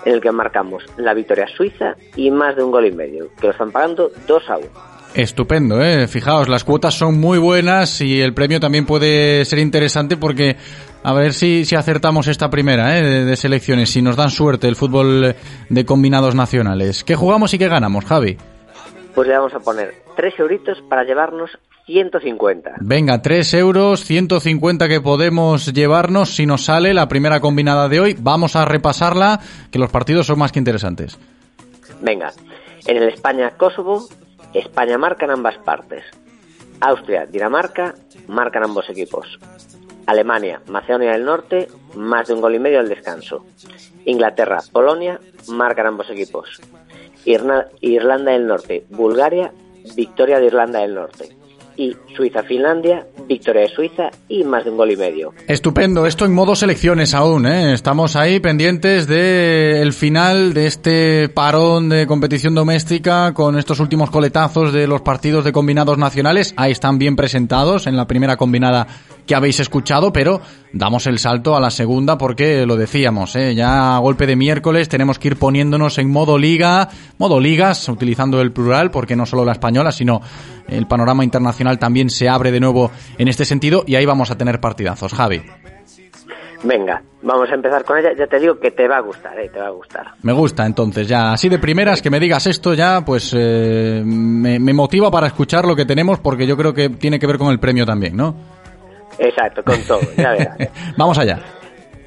en 0.04 0.14
el 0.14 0.20
que 0.20 0.32
marcamos 0.32 0.84
la 0.96 1.14
victoria 1.14 1.46
suiza 1.46 1.96
y 2.16 2.30
más 2.30 2.56
de 2.56 2.64
un 2.64 2.72
gol 2.72 2.86
y 2.86 2.92
medio, 2.92 3.28
que 3.40 3.46
lo 3.46 3.52
están 3.52 3.70
pagando 3.70 4.10
2 4.26 4.50
a 4.50 4.58
1. 4.58 4.95
Estupendo, 5.16 5.82
¿eh? 5.82 6.08
Fijaos, 6.08 6.46
las 6.46 6.62
cuotas 6.62 6.92
son 6.92 7.18
muy 7.18 7.38
buenas 7.38 8.02
y 8.02 8.20
el 8.20 8.34
premio 8.34 8.60
también 8.60 8.84
puede 8.84 9.46
ser 9.46 9.58
interesante 9.60 10.18
porque 10.18 10.56
a 11.02 11.14
ver 11.14 11.32
si, 11.32 11.64
si 11.64 11.74
acertamos 11.74 12.26
esta 12.26 12.50
primera 12.50 12.98
¿eh? 12.98 13.02
de, 13.02 13.24
de 13.24 13.36
selecciones, 13.36 13.88
si 13.88 14.02
nos 14.02 14.16
dan 14.16 14.28
suerte 14.28 14.68
el 14.68 14.76
fútbol 14.76 15.34
de 15.70 15.84
combinados 15.86 16.34
nacionales. 16.34 17.02
¿Qué 17.02 17.16
jugamos 17.16 17.54
y 17.54 17.58
qué 17.58 17.66
ganamos, 17.66 18.04
Javi? 18.04 18.36
Pues 19.14 19.26
le 19.26 19.38
vamos 19.38 19.54
a 19.54 19.60
poner 19.60 19.94
3 20.16 20.38
euritos 20.38 20.82
para 20.86 21.02
llevarnos 21.04 21.50
150. 21.86 22.72
Venga, 22.80 23.22
3 23.22 23.54
euros, 23.54 24.04
150 24.04 24.86
que 24.86 25.00
podemos 25.00 25.72
llevarnos 25.72 26.34
si 26.34 26.44
nos 26.44 26.66
sale 26.66 26.92
la 26.92 27.08
primera 27.08 27.40
combinada 27.40 27.88
de 27.88 28.00
hoy. 28.00 28.16
Vamos 28.20 28.54
a 28.54 28.66
repasarla, 28.66 29.40
que 29.70 29.78
los 29.78 29.90
partidos 29.90 30.26
son 30.26 30.40
más 30.40 30.52
que 30.52 30.58
interesantes. 30.58 31.18
Venga, 32.02 32.32
en 32.86 32.98
el 32.98 33.08
España-Kosovo, 33.08 34.08
España 34.58 34.98
marca 34.98 35.24
en 35.24 35.32
ambas 35.32 35.58
partes. 35.58 36.04
Austria-Dinamarca 36.80 37.94
marcan 38.28 38.64
ambos 38.64 38.88
equipos. 38.88 39.38
Alemania, 40.06 40.60
Macedonia 40.68 41.12
del 41.12 41.24
Norte, 41.24 41.68
más 41.94 42.28
de 42.28 42.34
un 42.34 42.40
gol 42.40 42.54
y 42.54 42.58
medio 42.58 42.78
al 42.78 42.88
descanso. 42.88 43.44
Inglaterra, 44.04 44.60
Polonia, 44.72 45.20
marcan 45.48 45.86
ambos 45.86 46.08
equipos. 46.10 46.60
Irlanda 47.24 48.32
del 48.32 48.46
Norte, 48.46 48.86
Bulgaria, 48.90 49.52
victoria 49.96 50.38
de 50.38 50.46
Irlanda 50.46 50.80
del 50.80 50.94
Norte. 50.94 51.36
Y 51.76 51.94
Suiza-Finlandia, 52.16 53.06
victoria 53.28 53.62
de 53.62 53.68
Suiza 53.68 54.10
y 54.28 54.44
más 54.44 54.64
de 54.64 54.70
un 54.70 54.76
gol 54.76 54.92
y 54.92 54.96
medio. 54.96 55.34
Estupendo, 55.46 56.06
esto 56.06 56.24
en 56.24 56.32
modo 56.32 56.56
selecciones 56.56 57.12
aún, 57.14 57.46
¿eh? 57.46 57.74
Estamos 57.74 58.16
ahí 58.16 58.40
pendientes 58.40 59.06
del 59.06 59.92
final 59.92 60.54
de 60.54 60.66
este 60.66 61.28
parón 61.28 61.88
de 61.88 62.06
competición 62.06 62.54
doméstica 62.54 63.34
con 63.34 63.58
estos 63.58 63.80
últimos 63.80 64.10
coletazos 64.10 64.72
de 64.72 64.86
los 64.86 65.02
partidos 65.02 65.44
de 65.44 65.52
combinados 65.52 65.98
nacionales. 65.98 66.54
Ahí 66.56 66.72
están 66.72 66.98
bien 66.98 67.16
presentados 67.16 67.86
en 67.86 67.96
la 67.96 68.06
primera 68.06 68.36
combinada 68.36 68.86
que 69.26 69.34
habéis 69.34 69.60
escuchado, 69.60 70.12
pero 70.12 70.40
damos 70.72 71.06
el 71.06 71.18
salto 71.18 71.56
a 71.56 71.60
la 71.60 71.70
segunda 71.70 72.16
porque 72.16 72.64
lo 72.64 72.76
decíamos, 72.76 73.34
¿eh? 73.36 73.54
ya 73.54 73.96
a 73.96 73.98
golpe 73.98 74.26
de 74.26 74.36
miércoles 74.36 74.88
tenemos 74.88 75.18
que 75.18 75.28
ir 75.28 75.36
poniéndonos 75.36 75.98
en 75.98 76.10
modo 76.10 76.38
liga, 76.38 76.88
modo 77.18 77.40
ligas, 77.40 77.88
utilizando 77.88 78.40
el 78.40 78.52
plural, 78.52 78.90
porque 78.90 79.16
no 79.16 79.26
solo 79.26 79.44
la 79.44 79.52
española, 79.52 79.90
sino 79.92 80.20
el 80.68 80.86
panorama 80.86 81.24
internacional 81.24 81.78
también 81.78 82.10
se 82.10 82.28
abre 82.28 82.52
de 82.52 82.60
nuevo 82.60 82.90
en 83.18 83.28
este 83.28 83.44
sentido 83.44 83.84
y 83.86 83.96
ahí 83.96 84.06
vamos 84.06 84.30
a 84.30 84.38
tener 84.38 84.60
partidazos. 84.60 85.12
Javi, 85.12 85.42
Venga, 86.62 87.02
vamos 87.22 87.50
a 87.50 87.54
empezar 87.54 87.84
con 87.84 87.98
ella. 87.98 88.10
Ya 88.18 88.26
te 88.26 88.38
digo 88.40 88.58
que 88.58 88.70
te 88.70 88.88
va 88.88 88.96
a 88.96 89.00
gustar, 89.00 89.38
¿eh? 89.38 89.50
te 89.52 89.58
va 89.60 89.66
a 89.66 89.70
gustar. 89.70 90.06
me 90.22 90.32
gusta 90.32 90.66
entonces 90.66 91.06
ya, 91.06 91.32
así 91.32 91.48
de 91.48 91.58
primeras 91.58 92.02
que 92.02 92.10
me 92.10 92.18
digas 92.18 92.46
esto 92.46 92.74
ya, 92.74 93.04
pues 93.04 93.34
eh, 93.36 94.02
me, 94.04 94.58
me 94.58 94.72
motiva 94.72 95.10
para 95.10 95.26
escuchar 95.26 95.64
lo 95.64 95.76
que 95.76 95.84
tenemos 95.84 96.18
porque 96.18 96.46
yo 96.46 96.56
creo 96.56 96.72
que 96.72 96.88
tiene 96.90 97.18
que 97.18 97.26
ver 97.26 97.38
con 97.38 97.48
el 97.48 97.60
premio 97.60 97.84
también, 97.84 98.16
¿no? 98.16 98.55
Exacto, 99.18 99.62
con 99.64 99.80
todo, 99.82 100.00
ya 100.16 100.30
verás. 100.32 100.56
Vamos 100.96 101.18
allá. 101.18 101.38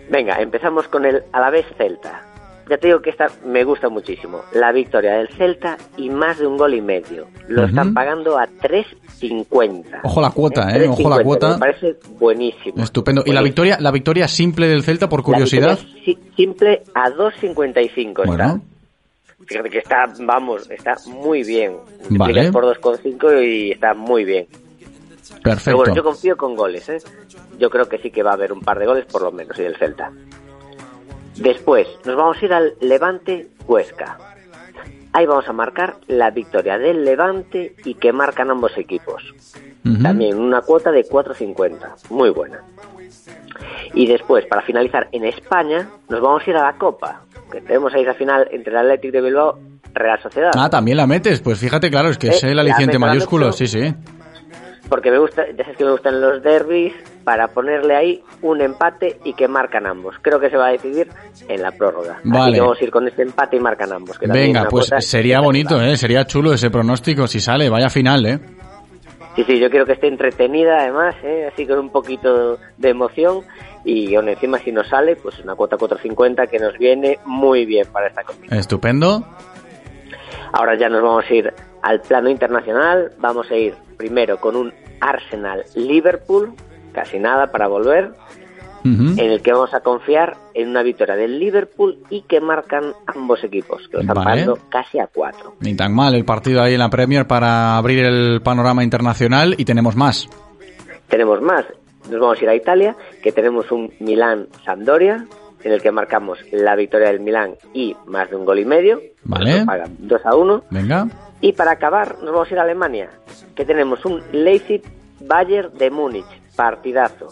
Venga, 0.10 0.36
empezamos 0.42 0.88
con 0.88 1.06
el 1.06 1.24
Alavés 1.32 1.66
Celta. 1.78 2.24
Ya 2.70 2.78
te 2.78 2.88
digo 2.88 3.02
que 3.02 3.10
esta 3.10 3.26
me 3.46 3.64
gusta 3.64 3.90
muchísimo. 3.90 4.42
La 4.54 4.72
victoria 4.72 5.14
del 5.14 5.28
Celta 5.30 5.76
y 5.98 6.10
más 6.10 6.38
de 6.38 6.46
un 6.46 6.56
gol 6.56 6.76
y 6.76 6.82
medio. 6.82 7.28
Lo 7.48 7.66
están 7.66 7.96
pagando 7.96 8.38
a 8.38 8.46
3.50. 8.48 10.02
Ojo 10.04 10.22
la 10.22 10.30
cuota, 10.30 10.70
¿eh? 10.78 10.88
Ojo 10.88 11.10
la 11.10 11.18
3.50, 11.18 11.24
cuota. 11.24 11.54
Me 11.54 11.58
parece 11.60 11.96
buenísimo. 12.20 12.84
Estupendo. 12.84 13.24
¿Y 13.26 13.32
la 13.32 13.42
victoria, 13.42 13.78
la 13.80 13.90
victoria 13.92 14.28
simple 14.28 14.68
del 14.68 14.84
Celta 14.84 15.10
por 15.10 15.24
curiosidad? 15.24 15.80
simple 16.36 16.84
a 16.94 17.10
2.55 17.10 18.14
Bueno. 18.28 18.32
está. 18.34 18.60
Fíjate 19.48 19.70
que 19.72 19.80
está, 19.80 20.04
vamos, 20.20 20.70
está 20.70 20.96
muy 21.08 21.44
bien. 21.44 21.76
Vale. 22.12 22.52
Por 22.52 22.66
2,5 22.66 23.44
y 23.44 23.72
está 23.72 23.96
muy 23.96 24.24
bien. 24.26 24.46
Pero 25.30 25.42
Perfecto. 25.44 25.78
bueno, 25.78 25.96
yo 25.96 26.04
confío 26.04 26.38
con 26.38 26.56
goles, 26.56 26.88
¿eh? 26.90 26.98
Yo 27.58 27.70
creo 27.70 27.88
que 27.88 27.98
sí 28.00 28.12
que 28.12 28.24
va 28.24 28.32
a 28.32 28.34
haber 28.34 28.52
un 28.52 28.62
par 28.62 28.80
de 28.80 28.86
goles 28.86 29.06
por 29.06 29.22
lo 29.22 29.32
menos 29.32 29.58
y 29.60 29.64
del 29.64 29.76
Celta. 29.78 30.12
Después, 31.36 31.88
nos 32.06 32.16
vamos 32.16 32.38
a 32.42 32.46
ir 32.46 32.54
al 32.54 32.74
Levante 32.82 33.48
Huesca. 33.68 34.18
Ahí 35.14 35.26
vamos 35.26 35.48
a 35.48 35.54
marcar 35.54 35.96
la 36.08 36.30
victoria 36.32 36.78
del 36.78 37.04
Levante 37.04 37.76
y 37.86 37.96
que 37.96 38.12
marcan 38.12 38.52
ambos 38.52 38.78
equipos. 38.78 39.24
También 40.04 40.38
una 40.38 40.62
cuota 40.62 40.92
de 40.92 41.04
4.50, 41.08 42.12
muy 42.12 42.30
buena. 42.30 42.62
Y 43.94 44.06
después, 44.08 44.46
para 44.46 44.62
finalizar 44.62 45.08
en 45.12 45.26
España, 45.26 45.90
nos 46.10 46.22
vamos 46.22 46.44
a 46.46 46.50
ir 46.50 46.56
a 46.58 46.64
la 46.64 46.74
Copa, 46.78 47.22
que 47.52 47.62
tenemos 47.62 47.94
ahí 47.94 48.04
la 48.06 48.14
final 48.14 48.48
entre 48.52 48.72
el 48.72 48.78
Athletic 48.78 49.12
de 49.12 49.22
Bilbao 49.22 49.60
Real 49.94 50.22
Sociedad. 50.22 50.52
Ah, 50.56 50.70
también 50.70 50.98
la 50.98 51.08
metes. 51.08 51.42
Pues 51.42 51.58
fíjate, 51.60 51.90
claro, 51.90 52.10
es 52.10 52.18
que 52.20 52.28
es 52.28 52.44
Eh, 52.44 52.50
el 52.52 52.56
la 52.58 52.62
aliciente 52.62 53.00
mayúsculo, 53.00 53.52
sí, 53.52 53.66
sí. 53.68 53.94
Porque 54.90 55.12
me 55.12 55.20
gusta, 55.20 55.46
ya 55.52 55.64
sabes 55.64 55.78
que 55.78 55.86
me 55.86 55.92
gustan 55.92 56.20
los 56.20 56.42
derbis, 56.42 56.94
para 57.24 57.48
ponerle 57.50 57.96
ahí 57.96 58.24
un 58.42 58.62
empate 58.62 59.20
y 59.24 59.34
que 59.34 59.48
marcan 59.48 59.86
ambos. 59.86 60.16
Creo 60.22 60.40
que 60.40 60.50
se 60.50 60.58
va 60.58 60.68
a 60.68 60.72
decidir 60.72 61.08
en 61.48 61.62
la 61.62 61.72
prórroga. 61.72 62.18
Así 62.20 62.30
Vale. 62.30 62.54
que 62.56 62.62
vamos 62.62 62.82
a 62.82 62.84
ir 62.84 62.92
con 62.92 63.08
este 63.08 63.22
empate 63.22 63.58
y 63.58 63.60
marcan 63.60 63.94
ambos. 63.94 64.18
que 64.18 64.28
Venga, 64.28 64.66
pues 64.70 64.90
sería 65.00 65.40
bonito, 65.40 65.80
¿eh? 65.80 65.96
Sería 65.96 66.26
chulo 66.26 66.54
ese 66.54 66.72
pronóstico 66.72 67.28
si 67.28 67.40
sale. 67.40 67.70
Vaya 67.70 67.90
final, 67.90 68.26
¿eh? 68.26 68.40
Sí, 69.36 69.44
sí, 69.44 69.60
yo 69.60 69.70
quiero 69.70 69.86
que 69.86 69.94
esté 69.94 70.08
entretenida 70.08 70.80
además, 70.80 71.16
¿eh? 71.24 71.50
así 71.54 71.66
con 71.66 71.80
un 71.80 71.92
poquito 71.92 72.58
de 72.78 72.90
emoción 72.90 73.44
y 73.86 74.16
aún 74.16 74.28
encima 74.28 74.58
si 74.60 74.72
nos 74.72 74.88
sale, 74.90 75.16
pues 75.16 75.40
una 75.40 75.56
cuota 75.56 75.78
450 75.78 76.48
que 76.48 76.60
nos 76.60 76.78
viene 76.78 77.20
muy 77.26 77.66
bien 77.66 77.88
para 77.92 78.08
esta 78.08 78.24
competición. 78.24 78.60
Estupendo. 78.60 79.24
Ahora 80.52 80.76
ya 80.78 80.90
nos 80.90 81.02
vamos 81.04 81.26
a 81.30 81.34
ir 81.34 81.54
al 81.82 82.02
plano 82.02 82.30
internacional, 82.30 83.12
vamos 83.20 83.50
a 83.52 83.56
ir 83.56 83.76
primero 83.98 84.38
con 84.38 84.56
un 84.56 84.74
Arsenal-Liverpool, 85.02 86.54
casi 86.94 87.20
nada 87.20 87.52
para 87.52 87.68
volver, 87.68 88.14
en 88.84 89.20
el 89.20 89.42
que 89.42 89.52
vamos 89.52 89.74
a 89.74 89.82
confiar 89.82 90.38
en 90.54 90.70
una 90.70 90.84
victoria 90.84 91.16
del 91.16 91.38
Liverpool 91.38 91.98
y 92.10 92.22
que 92.22 92.40
marcan 92.40 92.94
ambos 93.08 93.44
equipos, 93.44 93.88
que 93.90 93.98
lo 93.98 94.02
están 94.02 94.16
Vale. 94.16 94.30
pagando 94.30 94.60
casi 94.70 95.00
a 95.00 95.08
cuatro. 95.08 95.56
Ni 95.60 95.76
tan 95.76 95.94
mal 95.94 96.16
el 96.16 96.24
partido 96.24 96.62
ahí 96.62 96.74
en 96.74 96.80
la 96.80 96.90
Premier 96.90 97.28
para 97.28 97.78
abrir 97.78 98.06
el 98.06 98.42
panorama 98.42 98.84
internacional 98.84 99.54
y 99.58 99.66
tenemos 99.66 99.96
más. 99.96 100.30
Tenemos 101.10 101.42
más. 101.42 101.66
Nos 102.10 102.20
vamos 102.22 102.40
a 102.40 102.44
ir 102.44 102.50
a 102.50 102.56
Italia, 102.56 102.96
que 103.22 103.32
tenemos 103.32 103.70
un 103.72 103.92
Milán-Sandoria, 104.00 105.26
en 105.64 105.72
el 105.74 105.82
que 105.82 105.92
marcamos 105.92 106.40
la 106.52 106.76
victoria 106.76 107.10
del 107.10 107.20
Milán 107.20 107.56
y 107.74 107.96
más 108.08 108.30
de 108.30 108.38
un 108.38 108.46
gol 108.46 108.60
y 108.60 108.66
medio. 108.66 109.02
Vale. 109.24 109.58
Nos 109.58 109.66
pagan 109.66 109.96
2 110.00 110.22
a 110.26 110.36
1. 110.36 110.64
Venga. 110.72 111.08
Y 111.42 111.54
para 111.54 111.72
acabar, 111.72 112.18
nos 112.22 112.32
vamos 112.34 112.50
a 112.50 112.54
ir 112.54 112.60
a 112.60 112.64
Alemania, 112.64 113.10
que 113.56 113.66
tenemos 113.66 114.04
un 114.06 114.22
Leipzig-Bayern 114.32 115.78
de 115.78 115.90
Múnich, 115.90 116.26
partidazo, 116.56 117.28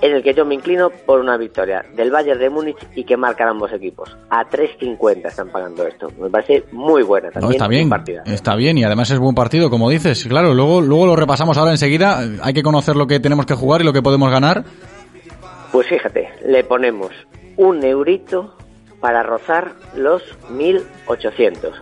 en 0.00 0.12
el 0.16 0.22
que 0.22 0.34
yo 0.34 0.44
me 0.44 0.54
inclino 0.56 0.90
por 0.90 1.20
una 1.20 1.36
victoria 1.36 1.84
del 1.94 2.10
Bayern 2.10 2.38
de 2.40 2.50
Múnich 2.50 2.76
y 2.96 3.04
que 3.04 3.16
marcan 3.16 3.48
ambos 3.48 3.72
equipos. 3.72 4.16
A 4.30 4.44
3.50 4.48 5.26
están 5.26 5.48
pagando 5.50 5.86
esto. 5.86 6.08
Me 6.20 6.28
parece 6.28 6.64
muy 6.72 7.02
buena 7.04 7.28
No, 7.28 7.32
también. 7.34 7.52
está 7.52 7.64
un 7.64 7.70
bien, 8.04 8.22
está 8.26 8.56
bien 8.56 8.78
y 8.78 8.84
además 8.84 9.10
es 9.10 9.18
buen 9.18 9.34
partido, 9.34 9.70
como 9.70 9.88
dices. 9.90 10.24
Claro, 10.28 10.54
luego, 10.54 10.80
luego 10.80 11.06
lo 11.06 11.16
repasamos 11.16 11.56
ahora 11.56 11.70
enseguida. 11.70 12.20
Hay 12.42 12.52
que 12.52 12.62
conocer 12.64 12.96
lo 12.96 13.06
que 13.06 13.20
tenemos 13.20 13.46
que 13.46 13.54
jugar 13.54 13.80
y 13.80 13.84
lo 13.84 13.92
que 13.92 14.02
podemos 14.02 14.30
ganar. 14.30 14.64
Pues 15.70 15.86
fíjate, 15.88 16.28
le 16.46 16.64
ponemos 16.64 17.10
un 17.56 17.84
eurito 17.84 18.56
para 19.00 19.22
rozar 19.22 19.72
los 19.96 20.22
1.800. 20.50 21.72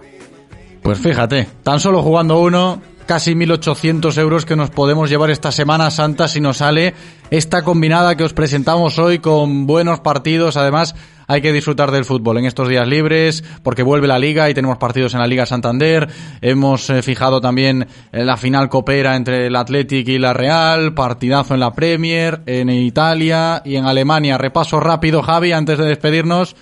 Pues 0.91 1.03
fíjate, 1.03 1.47
tan 1.63 1.79
solo 1.79 2.03
jugando 2.03 2.41
uno, 2.41 2.83
casi 3.07 3.37
1.800 3.37 4.19
euros 4.19 4.45
que 4.45 4.57
nos 4.57 4.71
podemos 4.71 5.09
llevar 5.09 5.31
esta 5.31 5.53
Semana 5.53 5.89
Santa 5.93 6.27
si 6.27 6.41
nos 6.41 6.57
sale 6.57 6.95
esta 7.31 7.63
combinada 7.63 8.17
que 8.17 8.25
os 8.25 8.33
presentamos 8.33 8.99
hoy 8.99 9.21
con 9.21 9.69
buenos 9.69 10.01
partidos. 10.01 10.57
Además, 10.57 10.97
hay 11.29 11.43
que 11.43 11.53
disfrutar 11.53 11.93
del 11.93 12.05
fútbol 12.05 12.39
en 12.39 12.47
estos 12.47 12.69
días 12.69 12.89
libres 12.89 13.45
porque 13.63 13.85
vuelve 13.85 14.09
la 14.09 14.19
liga 14.19 14.51
y 14.51 14.55
tenemos 14.55 14.79
partidos 14.79 15.15
en 15.15 15.21
la 15.21 15.29
Liga 15.29 15.47
Santander. 15.47 16.09
Hemos 16.41 16.91
eh, 16.91 17.03
fijado 17.03 17.41
también 17.41 17.87
eh, 18.11 18.25
la 18.25 18.37
final 18.37 18.69
copera 18.69 19.15
entre 19.15 19.47
el 19.47 19.55
Athletic 19.55 20.09
y 20.09 20.19
la 20.19 20.33
Real, 20.33 20.93
partidazo 20.93 21.55
en 21.55 21.61
la 21.61 21.73
Premier, 21.73 22.41
en 22.47 22.69
Italia 22.69 23.63
y 23.65 23.77
en 23.77 23.85
Alemania. 23.85 24.39
Repaso 24.39 24.81
rápido, 24.81 25.23
Javi, 25.23 25.53
antes 25.53 25.79
de 25.79 25.85
despedirnos. 25.85 26.57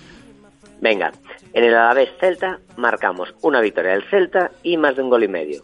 Venga, 0.81 1.11
en 1.53 1.63
el 1.63 1.75
Alavés 1.75 2.09
Celta 2.19 2.59
marcamos 2.77 3.33
una 3.41 3.61
victoria 3.61 3.91
del 3.91 4.03
Celta 4.09 4.51
y 4.63 4.77
más 4.77 4.95
de 4.95 5.03
un 5.03 5.09
gol 5.09 5.23
y 5.23 5.27
medio. 5.27 5.61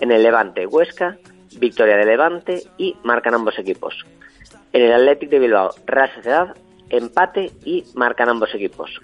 En 0.00 0.12
el 0.12 0.22
Levante 0.22 0.66
Huesca, 0.66 1.16
victoria 1.58 1.96
del 1.96 2.08
Levante 2.08 2.62
y 2.78 2.96
marcan 3.02 3.34
ambos 3.34 3.58
equipos. 3.58 4.04
En 4.72 4.82
el 4.82 4.92
Athletic 4.92 5.30
de 5.30 5.38
Bilbao 5.38 5.70
Real 5.86 6.10
Sociedad, 6.14 6.56
empate 6.88 7.50
y 7.64 7.84
marcan 7.94 8.28
ambos 8.28 8.54
equipos. 8.54 9.00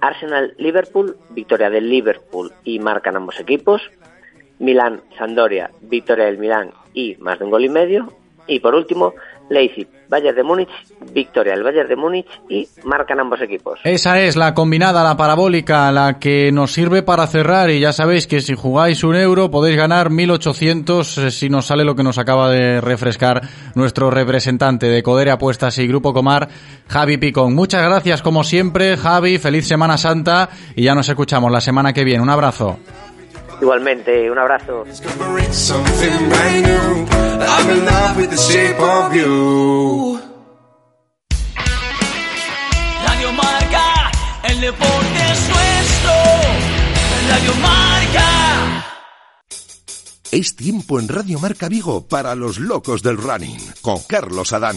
Arsenal 0.00 0.54
Liverpool, 0.58 1.16
victoria 1.30 1.70
del 1.70 1.88
Liverpool 1.88 2.52
y 2.62 2.78
marcan 2.78 3.16
ambos 3.16 3.40
equipos. 3.40 3.82
Milán 4.58 5.02
Sandoria, 5.18 5.70
victoria 5.80 6.26
del 6.26 6.38
Milán 6.38 6.72
y 6.92 7.16
más 7.16 7.38
de 7.38 7.46
un 7.46 7.50
gol 7.50 7.64
y 7.64 7.70
medio. 7.70 8.12
Y 8.46 8.60
por 8.60 8.74
último, 8.74 9.14
Leipzig 9.50 9.88
Bayern 10.08 10.36
de 10.36 10.42
Múnich, 10.42 10.68
victoria 11.12 11.54
del 11.54 11.62
Bayern 11.62 11.88
de 11.88 11.96
Múnich 11.96 12.26
y 12.48 12.68
marcan 12.84 13.20
ambos 13.20 13.40
equipos. 13.40 13.80
Esa 13.84 14.20
es 14.20 14.36
la 14.36 14.54
combinada, 14.54 15.02
la 15.02 15.16
parabólica, 15.16 15.90
la 15.90 16.18
que 16.18 16.52
nos 16.52 16.72
sirve 16.72 17.02
para 17.02 17.26
cerrar 17.26 17.70
y 17.70 17.80
ya 17.80 17.92
sabéis 17.92 18.26
que 18.26 18.40
si 18.40 18.54
jugáis 18.54 19.02
un 19.04 19.16
euro 19.16 19.50
podéis 19.50 19.76
ganar 19.76 20.10
1800 20.10 21.18
eh, 21.18 21.30
si 21.30 21.48
nos 21.48 21.66
sale 21.66 21.84
lo 21.84 21.96
que 21.96 22.02
nos 22.02 22.18
acaba 22.18 22.50
de 22.50 22.80
refrescar 22.80 23.42
nuestro 23.74 24.10
representante 24.10 24.86
de 24.86 25.02
Codere 25.02 25.30
Apuestas 25.30 25.78
y 25.78 25.86
Grupo 25.86 26.12
Comar, 26.12 26.48
Javi 26.88 27.16
Picón. 27.16 27.54
Muchas 27.54 27.84
gracias 27.84 28.22
como 28.22 28.44
siempre, 28.44 28.96
Javi, 28.96 29.38
feliz 29.38 29.66
Semana 29.66 29.96
Santa 29.96 30.48
y 30.76 30.84
ya 30.84 30.94
nos 30.94 31.08
escuchamos 31.08 31.50
la 31.50 31.60
semana 31.60 31.92
que 31.92 32.04
viene. 32.04 32.22
Un 32.22 32.30
abrazo. 32.30 32.78
Igualmente, 33.64 34.30
un 34.30 34.38
abrazo. 34.38 34.84
Radio 43.06 43.32
Marca, 43.32 44.12
el 44.50 44.60
deporte 44.60 45.32
es 45.32 45.48
nuestro. 45.48 46.12
Radio 47.30 47.54
Marca. 47.62 48.86
Es 50.30 50.56
tiempo 50.56 51.00
en 51.00 51.08
Radio 51.08 51.38
Marca 51.38 51.70
Vigo 51.70 52.06
para 52.06 52.34
los 52.34 52.58
locos 52.58 53.02
del 53.02 53.16
running 53.16 53.58
con 53.80 53.98
Carlos 54.06 54.52
Adán. 54.52 54.76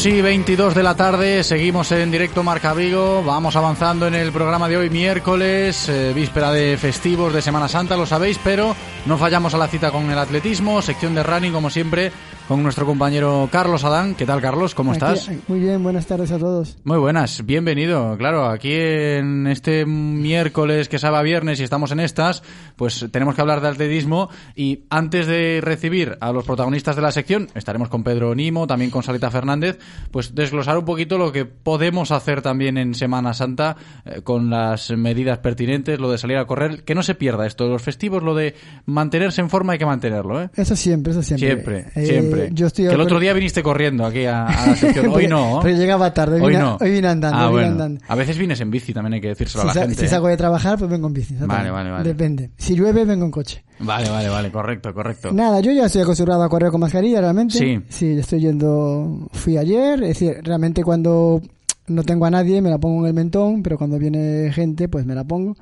2 0.00 0.06
y 0.06 0.22
22 0.22 0.74
de 0.74 0.82
la 0.82 0.94
tarde, 0.94 1.44
seguimos 1.44 1.92
en 1.92 2.10
directo 2.10 2.42
Marca 2.42 2.72
Vigo, 2.72 3.22
vamos 3.22 3.54
avanzando 3.54 4.06
en 4.06 4.14
el 4.14 4.32
programa 4.32 4.66
de 4.66 4.78
hoy 4.78 4.88
miércoles, 4.88 5.90
eh, 5.90 6.14
víspera 6.14 6.50
de 6.52 6.78
festivos 6.78 7.34
de 7.34 7.42
Semana 7.42 7.68
Santa, 7.68 7.98
lo 7.98 8.06
sabéis, 8.06 8.40
pero 8.42 8.74
no 9.04 9.18
fallamos 9.18 9.52
a 9.52 9.58
la 9.58 9.68
cita 9.68 9.90
con 9.90 10.10
el 10.10 10.18
atletismo, 10.18 10.80
sección 10.80 11.14
de 11.14 11.22
running 11.22 11.52
como 11.52 11.68
siempre, 11.68 12.12
con 12.50 12.64
nuestro 12.64 12.84
compañero 12.84 13.48
Carlos 13.52 13.84
Adán. 13.84 14.16
¿Qué 14.16 14.26
tal 14.26 14.40
Carlos? 14.40 14.74
¿Cómo 14.74 14.90
Aquí- 14.90 14.98
estás? 14.98 15.30
Muy 15.46 15.60
bien, 15.60 15.84
buenas 15.84 16.06
tardes 16.06 16.32
a 16.32 16.38
todos. 16.40 16.76
Muy 16.82 16.98
buenas, 16.98 17.46
bienvenido. 17.46 18.16
Claro, 18.18 18.46
aquí 18.46 18.72
en 18.74 19.46
este 19.46 19.86
miércoles 19.86 20.88
que 20.88 20.98
sabe 20.98 21.18
a 21.18 21.22
viernes 21.22 21.60
y 21.60 21.62
estamos 21.62 21.92
en 21.92 22.00
estas, 22.00 22.42
pues 22.74 23.06
tenemos 23.12 23.36
que 23.36 23.40
hablar 23.40 23.60
de 23.60 23.68
atletismo 23.68 24.30
y 24.56 24.82
antes 24.90 25.28
de 25.28 25.60
recibir 25.62 26.18
a 26.20 26.32
los 26.32 26.44
protagonistas 26.44 26.96
de 26.96 27.02
la 27.02 27.12
sección, 27.12 27.46
estaremos 27.54 27.88
con 27.88 28.02
Pedro 28.02 28.34
Nimo, 28.34 28.66
también 28.66 28.90
con 28.90 29.04
Salita 29.04 29.30
Fernández, 29.30 29.78
pues 30.10 30.34
desglosar 30.34 30.76
un 30.76 30.84
poquito 30.84 31.18
lo 31.18 31.30
que 31.30 31.44
podemos 31.44 32.10
hacer 32.10 32.42
también 32.42 32.78
en 32.78 32.96
Semana 32.96 33.32
Santa 33.32 33.76
eh, 34.04 34.22
con 34.22 34.50
las 34.50 34.90
medidas 34.90 35.38
pertinentes, 35.38 36.00
lo 36.00 36.10
de 36.10 36.18
salir 36.18 36.36
a 36.38 36.46
correr, 36.48 36.82
que 36.82 36.96
no 36.96 37.04
se 37.04 37.14
pierda 37.14 37.46
esto 37.46 37.62
de 37.62 37.70
los 37.70 37.82
festivos, 37.82 38.24
lo 38.24 38.34
de 38.34 38.56
mantenerse 38.86 39.40
en 39.40 39.50
forma 39.50 39.74
hay 39.74 39.78
que 39.78 39.86
mantenerlo, 39.86 40.42
¿eh? 40.42 40.50
Eso 40.56 40.74
siempre, 40.74 41.12
eso 41.12 41.22
siempre. 41.22 41.46
Siempre, 41.48 41.86
Eh, 41.94 42.06
siempre. 42.06 42.39
Yo 42.52 42.66
estoy 42.68 42.86
que 42.86 42.94
el 42.94 43.00
otro 43.00 43.20
día 43.20 43.32
viniste 43.32 43.62
corriendo 43.62 44.04
aquí 44.06 44.24
a, 44.24 44.46
a 44.46 44.66
la 44.68 44.76
sección. 44.76 45.08
Hoy 45.08 45.26
no. 45.26 45.60
Pero 45.62 45.76
llegaba 45.76 46.12
tarde, 46.14 46.40
hoy 46.40 46.52
vine- 46.52 46.58
no. 46.62 46.78
hoy 46.80 46.90
vine 46.90 47.08
andando, 47.08 47.38
Ah, 47.38 47.48
hoy 47.48 47.56
vine 47.56 47.68
bueno. 47.68 47.84
andando. 47.84 48.04
A 48.08 48.14
veces 48.14 48.38
vienes 48.38 48.60
en 48.60 48.70
bici, 48.70 48.92
también 48.94 49.14
hay 49.14 49.20
que 49.20 49.28
decírselo 49.28 49.64
Si, 49.64 49.70
a 49.70 49.74
la 49.74 49.80
gente. 49.82 49.96
si 50.00 50.04
¿eh? 50.06 50.08
salgo 50.08 50.28
de 50.28 50.36
trabajar, 50.36 50.78
pues 50.78 50.90
vengo 50.90 51.06
en 51.08 51.12
bici. 51.14 51.34
Vale, 51.40 51.70
vale, 51.70 51.90
vale. 51.90 52.04
Depende. 52.04 52.50
Si 52.56 52.74
llueve, 52.74 53.04
vengo 53.04 53.24
en 53.24 53.30
coche. 53.30 53.64
Vale, 53.80 54.08
vale, 54.10 54.28
vale, 54.28 54.50
correcto, 54.50 54.92
correcto. 54.92 55.32
Nada, 55.32 55.60
yo 55.60 55.72
ya 55.72 55.86
estoy 55.86 56.02
acostumbrado 56.02 56.42
a 56.42 56.48
correr 56.48 56.70
con 56.70 56.80
mascarilla, 56.80 57.20
realmente. 57.20 57.58
Sí. 57.58 57.80
Sí, 57.88 58.18
estoy 58.18 58.40
yendo, 58.40 59.28
fui 59.32 59.56
ayer, 59.56 60.02
es 60.02 60.08
decir, 60.20 60.36
realmente 60.42 60.82
cuando 60.84 61.40
no 61.86 62.02
tengo 62.04 62.24
a 62.26 62.30
nadie, 62.30 62.62
me 62.62 62.70
la 62.70 62.78
pongo 62.78 63.00
en 63.00 63.06
el 63.08 63.14
mentón, 63.14 63.62
pero 63.64 63.76
cuando 63.76 63.98
viene 63.98 64.52
gente, 64.52 64.88
pues 64.88 65.04
me 65.06 65.14
la 65.14 65.24
pongo. 65.24 65.56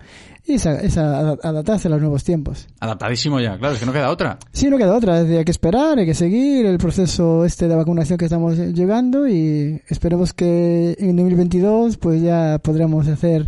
Y 0.49 0.55
es, 0.55 0.65
a- 0.67 0.81
es 0.81 0.97
a- 0.97 1.33
adaptarse 1.43 1.89
a 1.89 1.91
los 1.91 2.01
nuevos 2.01 2.25
tiempos. 2.25 2.67
Adaptadísimo 2.81 3.39
ya, 3.39 3.59
claro, 3.59 3.75
es 3.75 3.81
que 3.81 3.87
no 3.87 3.93
queda 3.93 4.11
otra. 4.11 4.39
Sí, 4.51 4.69
no 4.71 4.79
queda 4.79 4.97
otra, 4.97 5.19
es 5.19 5.25
decir, 5.25 5.39
hay 5.39 5.45
que 5.45 5.51
esperar, 5.51 5.99
hay 5.99 6.07
que 6.07 6.15
seguir 6.15 6.65
el 6.65 6.79
proceso 6.79 7.45
este 7.45 7.69
de 7.69 7.77
vacunación 7.77 8.17
que 8.19 8.25
estamos 8.25 8.57
llegando 8.57 9.29
y 9.29 9.81
esperemos 9.89 10.33
que 10.33 10.97
en 10.99 11.17
2022 11.17 11.99
pues 11.99 12.23
ya 12.23 12.59
podremos 12.63 13.07
hacer 13.09 13.47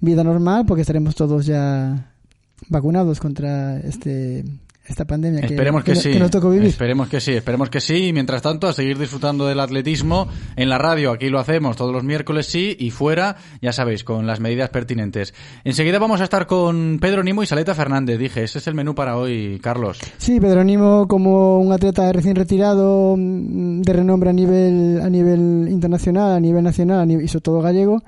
vida 0.00 0.24
normal 0.24 0.66
porque 0.66 0.80
estaremos 0.82 1.14
todos 1.14 1.46
ya 1.46 2.12
vacunados 2.68 3.20
contra 3.20 3.78
este 3.78 4.44
esta 4.86 5.04
pandemia 5.06 5.40
que, 5.40 5.54
Esperemos 5.54 5.82
que, 5.82 5.94
no- 5.94 6.00
sí. 6.00 6.18
nos 6.18 6.30
tocó 6.30 6.50
vivir. 6.50 6.68
Esperemos 6.68 7.08
que 7.08 7.20
sí, 7.20 7.32
esperemos 7.32 7.70
que 7.70 7.80
sí. 7.80 8.08
Y 8.08 8.12
mientras 8.12 8.42
tanto, 8.42 8.68
a 8.68 8.72
seguir 8.72 8.98
disfrutando 8.98 9.46
del 9.46 9.60
atletismo 9.60 10.28
en 10.56 10.68
la 10.68 10.76
radio. 10.78 11.12
Aquí 11.12 11.30
lo 11.30 11.38
hacemos 11.38 11.76
todos 11.76 11.92
los 11.92 12.04
miércoles, 12.04 12.46
sí, 12.46 12.76
y 12.78 12.90
fuera, 12.90 13.36
ya 13.62 13.72
sabéis, 13.72 14.04
con 14.04 14.26
las 14.26 14.40
medidas 14.40 14.68
pertinentes. 14.70 15.32
Enseguida 15.64 15.98
vamos 15.98 16.20
a 16.20 16.24
estar 16.24 16.46
con 16.46 16.98
Pedro 17.00 17.22
Nimo 17.22 17.42
y 17.42 17.46
Saleta 17.46 17.74
Fernández. 17.74 18.18
Dije, 18.18 18.44
ese 18.44 18.58
es 18.58 18.66
el 18.66 18.74
menú 18.74 18.94
para 18.94 19.16
hoy, 19.16 19.58
Carlos. 19.62 19.98
Sí, 20.18 20.38
Pedro 20.38 20.62
Nimo 20.64 21.08
como 21.08 21.58
un 21.60 21.72
atleta 21.72 22.12
recién 22.12 22.36
retirado 22.36 23.16
mm, 23.16 23.80
de 23.82 23.92
renombre 23.92 24.30
a 24.30 24.32
nivel 24.34 25.00
a 25.02 25.08
nivel 25.08 25.66
internacional, 25.70 26.32
a 26.32 26.40
nivel 26.40 26.62
nacional, 26.62 27.10
y 27.10 27.26
sobre 27.28 27.42
todo 27.42 27.60
gallego, 27.62 28.02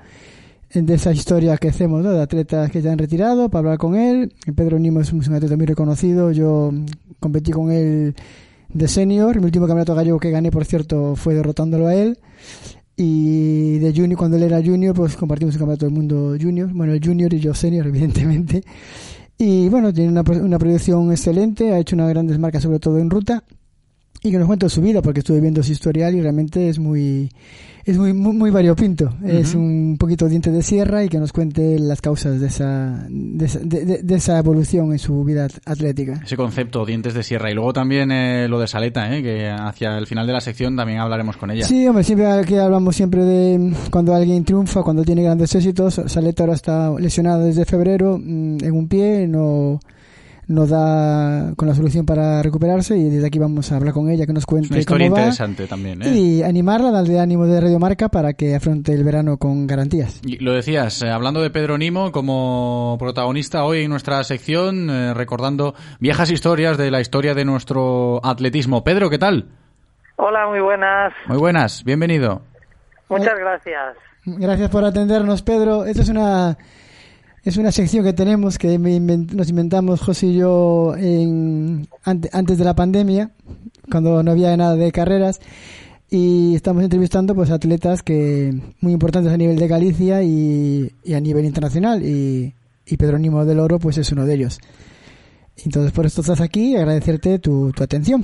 de 0.73 0.93
esa 0.93 1.11
historia 1.11 1.57
que 1.57 1.69
hacemos, 1.69 2.03
de 2.03 2.21
atletas 2.21 2.69
que 2.71 2.81
ya 2.81 2.91
han 2.91 2.97
retirado, 2.97 3.49
para 3.49 3.59
hablar 3.59 3.77
con 3.77 3.95
él. 3.95 4.33
Pedro 4.55 4.79
Nimo 4.79 5.01
es 5.01 5.13
un, 5.13 5.21
atleta 5.33 5.55
muy 5.55 5.65
reconocido, 5.65 6.31
yo 6.31 6.71
competí 7.19 7.51
con 7.51 7.71
él 7.71 8.15
de 8.69 8.87
senior, 8.87 9.39
mi 9.39 9.45
último 9.45 9.65
campeonato 9.65 9.95
gallego 9.95 10.19
que 10.19 10.31
gané, 10.31 10.51
por 10.51 10.65
cierto, 10.65 11.15
fue 11.15 11.33
derrotándolo 11.33 11.87
a 11.87 11.95
él. 11.95 12.19
Y 12.95 13.77
de 13.77 13.93
junior, 13.95 14.17
cuando 14.17 14.37
él 14.37 14.43
era 14.43 14.61
junior, 14.61 14.95
pues 14.95 15.15
compartimos 15.15 15.53
el 15.55 15.59
campeonato 15.59 15.85
del 15.85 15.93
mundo 15.93 16.35
junior, 16.39 16.69
bueno, 16.73 16.93
el 16.93 17.03
junior 17.03 17.33
y 17.33 17.39
yo 17.39 17.53
senior, 17.53 17.87
evidentemente. 17.87 18.63
Y 19.37 19.69
bueno, 19.69 19.93
tiene 19.93 20.09
una, 20.09 20.23
una 20.41 20.57
proyección 20.57 21.11
excelente, 21.11 21.71
ha 21.71 21.79
hecho 21.79 21.95
unas 21.95 22.09
grandes 22.09 22.39
marcas, 22.39 22.63
sobre 22.63 22.79
todo 22.79 22.97
en 22.97 23.09
ruta. 23.09 23.43
Y 24.23 24.31
que 24.31 24.37
nos 24.37 24.47
cuente 24.47 24.67
su 24.69 24.81
vida, 24.81 25.01
porque 25.01 25.19
estuve 25.19 25.39
viendo 25.39 25.61
su 25.63 25.71
historial 25.71 26.15
y 26.15 26.21
realmente 26.21 26.69
es 26.69 26.79
muy, 26.79 27.29
es 27.85 27.97
muy, 27.97 28.13
muy, 28.13 28.33
muy 28.33 28.49
variopinto. 28.49 29.13
Es 29.23 29.53
un 29.53 29.95
poquito 29.99 30.27
diente 30.27 30.51
de 30.51 30.63
sierra 30.63 31.03
y 31.03 31.07
que 31.09 31.19
nos 31.19 31.31
cuente 31.31 31.77
las 31.79 32.01
causas 32.01 32.41
de 32.41 32.47
esa, 32.47 33.05
de 33.09 33.45
esa, 33.45 33.59
de- 33.59 34.15
esa 34.15 34.39
evolución 34.39 34.91
en 34.91 34.99
su 34.99 35.23
vida 35.23 35.45
at- 35.45 35.59
atlética. 35.65 36.19
Ese 36.25 36.35
concepto, 36.35 36.83
dientes 36.85 37.13
de 37.13 37.21
sierra. 37.21 37.51
Y 37.51 37.53
luego 37.53 37.73
también 37.73 38.11
eh, 38.11 38.47
lo 38.49 38.59
de 38.59 38.67
Saleta, 38.67 39.15
eh, 39.15 39.21
que 39.21 39.49
hacia 39.49 39.97
el 39.99 40.07
final 40.07 40.25
de 40.25 40.33
la 40.33 40.41
sección 40.41 40.75
también 40.75 40.99
hablaremos 40.99 41.37
con 41.37 41.51
ella. 41.51 41.65
Sí, 41.65 41.87
hombre, 41.87 42.03
siempre 42.03 42.25
aquí 42.25 42.55
hablamos 42.55 42.95
siempre 42.95 43.23
de 43.23 43.59
mm, 43.59 43.73
cuando 43.91 44.15
alguien 44.15 44.43
triunfa, 44.43 44.81
cuando 44.81 45.03
tiene 45.03 45.21
grandes 45.23 45.53
éxitos. 45.53 46.01
Saleta 46.07 46.43
ahora 46.43 46.55
está 46.55 46.91
lesionado 46.99 47.43
desde 47.45 47.65
febrero 47.65 48.17
mm, 48.21 48.57
en 48.63 48.71
un 48.71 48.87
pie, 48.87 49.27
no 49.27 49.79
no 50.47 50.65
da 50.65 51.53
con 51.55 51.67
la 51.67 51.75
solución 51.75 52.05
para 52.05 52.41
recuperarse 52.41 52.97
y 52.97 53.09
desde 53.09 53.27
aquí 53.27 53.37
vamos 53.37 53.71
a 53.71 53.75
hablar 53.75 53.93
con 53.93 54.09
ella 54.09 54.25
que 54.25 54.33
nos 54.33 54.43
Es 54.43 54.45
cuente 54.45 54.69
una 54.71 54.79
historia 54.79 55.07
cómo 55.07 55.15
va 55.15 55.21
interesante 55.21 55.67
también. 55.67 56.01
¿eh? 56.01 56.09
y 56.09 56.43
animarla, 56.43 56.91
darle 56.91 57.19
ánimo 57.19 57.45
de 57.45 57.59
Radiomarca 57.59 58.09
para 58.09 58.33
que 58.33 58.55
afronte 58.55 58.93
el 58.93 59.03
verano 59.03 59.37
con 59.37 59.67
garantías. 59.67 60.21
Y 60.25 60.37
lo 60.43 60.53
decías, 60.53 61.01
eh, 61.01 61.09
hablando 61.09 61.41
de 61.41 61.49
Pedro 61.49 61.77
Nimo 61.77 62.11
como 62.11 62.95
protagonista 62.99 63.65
hoy 63.65 63.83
en 63.83 63.89
nuestra 63.89 64.23
sección, 64.23 64.89
eh, 64.89 65.13
recordando 65.13 65.75
viejas 65.99 66.31
historias 66.31 66.77
de 66.77 66.91
la 66.91 67.01
historia 67.01 67.33
de 67.33 67.43
nuestro 67.43 68.21
atletismo. 68.23 68.83
Pedro, 68.83 69.09
¿qué 69.09 69.17
tal? 69.17 69.49
Hola, 70.15 70.47
muy 70.47 70.61
buenas. 70.61 71.13
Muy 71.27 71.37
buenas, 71.37 71.83
bienvenido. 71.83 72.41
Muchas 73.09 73.37
gracias. 73.37 73.97
Gracias 74.25 74.69
por 74.69 74.83
atendernos, 74.83 75.41
Pedro. 75.41 75.85
Esta 75.85 76.01
es 76.01 76.09
una 76.09 76.57
es 77.49 77.57
una 77.57 77.71
sección 77.71 78.03
que 78.03 78.13
tenemos 78.13 78.57
que 78.57 78.77
me 78.79 78.95
invent- 78.97 79.31
nos 79.31 79.49
inventamos 79.49 80.01
José 80.01 80.27
y 80.27 80.35
yo 80.37 80.95
en, 80.97 81.87
ante- 82.03 82.29
antes 82.33 82.57
de 82.57 82.65
la 82.65 82.75
pandemia, 82.75 83.31
cuando 83.91 84.21
no 84.23 84.31
había 84.31 84.55
nada 84.57 84.75
de 84.75 84.91
carreras 84.91 85.39
y 86.09 86.55
estamos 86.55 86.83
entrevistando 86.83 87.35
pues 87.35 87.51
atletas 87.51 88.01
que 88.03 88.53
muy 88.81 88.93
importantes 88.93 89.31
a 89.31 89.37
nivel 89.37 89.57
de 89.57 89.67
Galicia 89.67 90.23
y, 90.23 90.91
y 91.03 91.13
a 91.13 91.19
nivel 91.19 91.45
internacional 91.45 92.03
y, 92.03 92.53
y 92.85 92.97
Pedro 92.97 93.17
Nimo 93.19 93.43
del 93.45 93.59
Oro 93.59 93.79
pues 93.79 93.97
es 93.97 94.11
uno 94.11 94.25
de 94.25 94.33
ellos. 94.35 94.59
Entonces 95.65 95.91
por 95.91 96.05
esto 96.05 96.21
estás 96.21 96.41
aquí 96.41 96.73
y 96.73 96.75
agradecerte 96.75 97.39
tu, 97.39 97.71
tu 97.71 97.83
atención. 97.83 98.23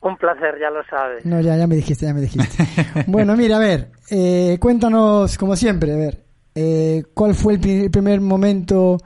Un 0.00 0.16
placer, 0.18 0.54
ya 0.60 0.70
lo 0.70 0.84
sabes. 0.88 1.24
No, 1.26 1.40
ya, 1.40 1.56
ya 1.56 1.66
me 1.66 1.74
dijiste, 1.74 2.06
ya 2.06 2.14
me 2.14 2.20
dijiste. 2.20 2.64
bueno, 3.08 3.36
mira, 3.36 3.56
a 3.56 3.60
ver, 3.60 3.90
eh, 4.10 4.56
cuéntanos, 4.60 5.36
como 5.36 5.56
siempre, 5.56 5.92
a 5.92 5.96
ver, 5.96 6.22
eh, 6.56 7.04
¿cuál 7.14 7.34
fue 7.34 7.52
el, 7.54 7.60
pri- 7.60 7.84
el 7.84 7.90
primer 7.90 8.20
momento 8.20 8.98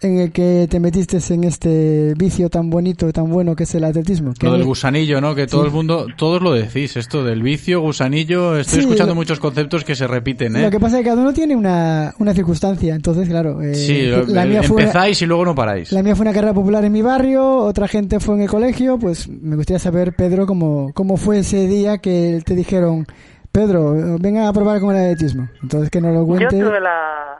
en 0.00 0.18
el 0.18 0.32
que 0.32 0.66
te 0.68 0.80
metiste 0.80 1.18
en 1.32 1.44
este 1.44 2.14
vicio 2.16 2.48
tan 2.50 2.70
bonito, 2.70 3.12
tan 3.12 3.30
bueno 3.30 3.54
que 3.54 3.62
es 3.62 3.74
el 3.76 3.84
atletismo? 3.84 4.32
Lo 4.40 4.52
del 4.52 4.64
gusanillo, 4.64 5.20
¿no? 5.20 5.32
Que 5.34 5.46
todo 5.46 5.60
Sí. 5.62 5.66
el 5.68 5.72
mundo, 5.72 6.06
todos 6.16 6.42
lo 6.42 6.52
decís, 6.52 6.96
esto 6.96 7.22
del 7.22 7.40
vicio, 7.40 7.80
gusanillo. 7.80 8.56
Estoy 8.58 8.74
Sí, 8.74 8.80
escuchando 8.80 9.12
lo- 9.12 9.20
muchos 9.20 9.38
conceptos 9.38 9.84
que 9.84 9.94
se 9.94 10.08
repiten, 10.08 10.56
¿eh? 10.56 10.62
Lo 10.62 10.70
que 10.72 10.80
pasa 10.80 10.96
es 10.98 11.04
que 11.04 11.10
cada 11.10 11.22
uno 11.22 11.32
tiene 11.32 11.54
una, 11.54 12.14
una 12.18 12.34
circunstancia, 12.34 12.96
entonces, 12.96 13.28
claro, 13.28 13.62
eh, 13.62 13.76
Sí, 13.76 14.06
la, 14.26 14.42
eh, 14.44 14.48
mía 14.48 14.62
fue 14.64 14.82
empezáis 14.82 15.22
y 15.22 15.26
luego 15.26 15.44
no 15.44 15.54
paráis. 15.54 15.92
la 15.92 16.02
mía 16.02 16.16
fue 16.16 16.24
una 16.24 16.32
carrera 16.32 16.52
popular 16.52 16.84
en 16.84 16.90
mi 16.92 17.02
barrio, 17.02 17.58
otra 17.58 17.86
gente 17.86 18.18
fue 18.18 18.34
en 18.34 18.42
el 18.42 18.48
colegio, 18.48 18.98
pues 18.98 19.28
me 19.28 19.54
gustaría 19.54 19.78
saber, 19.78 20.14
Pedro, 20.16 20.46
cómo, 20.46 20.90
cómo 20.94 21.16
fue 21.16 21.38
ese 21.40 21.68
día 21.68 21.98
que 21.98 22.42
te 22.44 22.56
dijeron, 22.56 23.06
Pedro, 23.52 23.92
venga 24.18 24.48
a 24.48 24.52
probar 24.52 24.80
con 24.80 24.94
el 24.96 25.02
atletismo. 25.12 25.48
Entonces, 25.62 25.90
que 25.90 26.00
nos 26.00 26.12
lo 26.14 26.20
Yo 26.20 26.26
cuente. 26.26 26.58
tuve 26.60 26.80
la... 26.80 27.38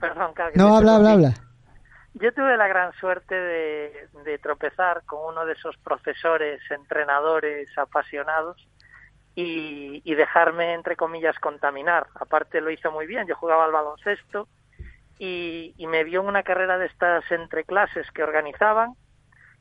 Perdón, 0.00 0.32
Carlos, 0.34 0.52
que 0.54 0.58
No, 0.60 0.76
habla, 0.76 0.96
habla, 0.96 1.12
habla. 1.12 1.34
Yo 2.14 2.32
tuve 2.32 2.56
la 2.56 2.68
gran 2.68 2.92
suerte 2.94 3.34
de, 3.34 4.08
de 4.24 4.38
tropezar 4.38 5.02
con 5.04 5.18
uno 5.32 5.44
de 5.44 5.52
esos 5.54 5.76
profesores, 5.78 6.60
entrenadores 6.70 7.68
apasionados 7.76 8.68
y, 9.34 10.00
y 10.04 10.14
dejarme, 10.14 10.74
entre 10.74 10.96
comillas, 10.96 11.38
contaminar. 11.38 12.06
Aparte 12.14 12.60
lo 12.60 12.70
hizo 12.70 12.90
muy 12.90 13.06
bien, 13.06 13.26
yo 13.26 13.36
jugaba 13.36 13.64
al 13.64 13.72
baloncesto 13.72 14.48
y, 15.18 15.74
y 15.76 15.86
me 15.86 16.02
vio 16.04 16.20
en 16.22 16.28
una 16.28 16.42
carrera 16.44 16.78
de 16.78 16.86
estas 16.86 17.30
entre 17.30 17.64
clases 17.64 18.10
que 18.12 18.22
organizaban 18.22 18.94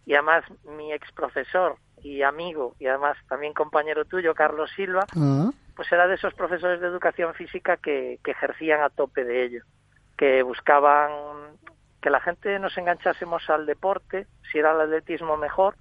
y 0.05 0.13
además 0.13 0.43
mi 0.77 0.93
ex 0.93 1.11
profesor 1.11 1.75
y 2.01 2.21
amigo 2.23 2.75
y 2.79 2.87
además 2.87 3.17
también 3.27 3.53
compañero 3.53 4.05
tuyo, 4.05 4.33
Carlos 4.33 4.71
Silva, 4.75 5.05
Ah. 5.15 5.49
Pues 5.77 5.91
era 5.91 6.07
de 6.07 6.15
esos 6.15 6.33
profesores 6.33 6.81
de 6.81 6.87
educación 6.87 7.35
física 7.35 7.77
que, 7.77 8.19
que 8.23 8.31
ejercían 8.31 8.81
a 8.81 8.89
tope 8.89 9.23
de 9.23 9.45
ello, 9.45 9.63
que 10.17 10.41
buscaban 10.41 11.11
que 12.01 12.09
la 12.09 12.19
gente 12.19 12.57
nos 12.57 12.75
enganchásemos 12.79 13.47
al 13.51 13.67
deporte, 13.67 14.25
si 14.51 14.57
era 14.57 14.71
el 14.71 14.81
atletismo 14.81 15.37
mejor, 15.37 15.75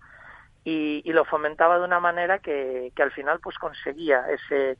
y, 0.64 1.00
y 1.02 1.12
lo 1.14 1.24
fomentaba 1.24 1.78
de 1.78 1.84
una 1.84 1.98
manera 1.98 2.40
que, 2.40 2.92
que 2.94 3.02
al 3.02 3.10
final 3.12 3.40
pues 3.40 3.56
conseguía 3.56 4.26
ese, 4.28 4.76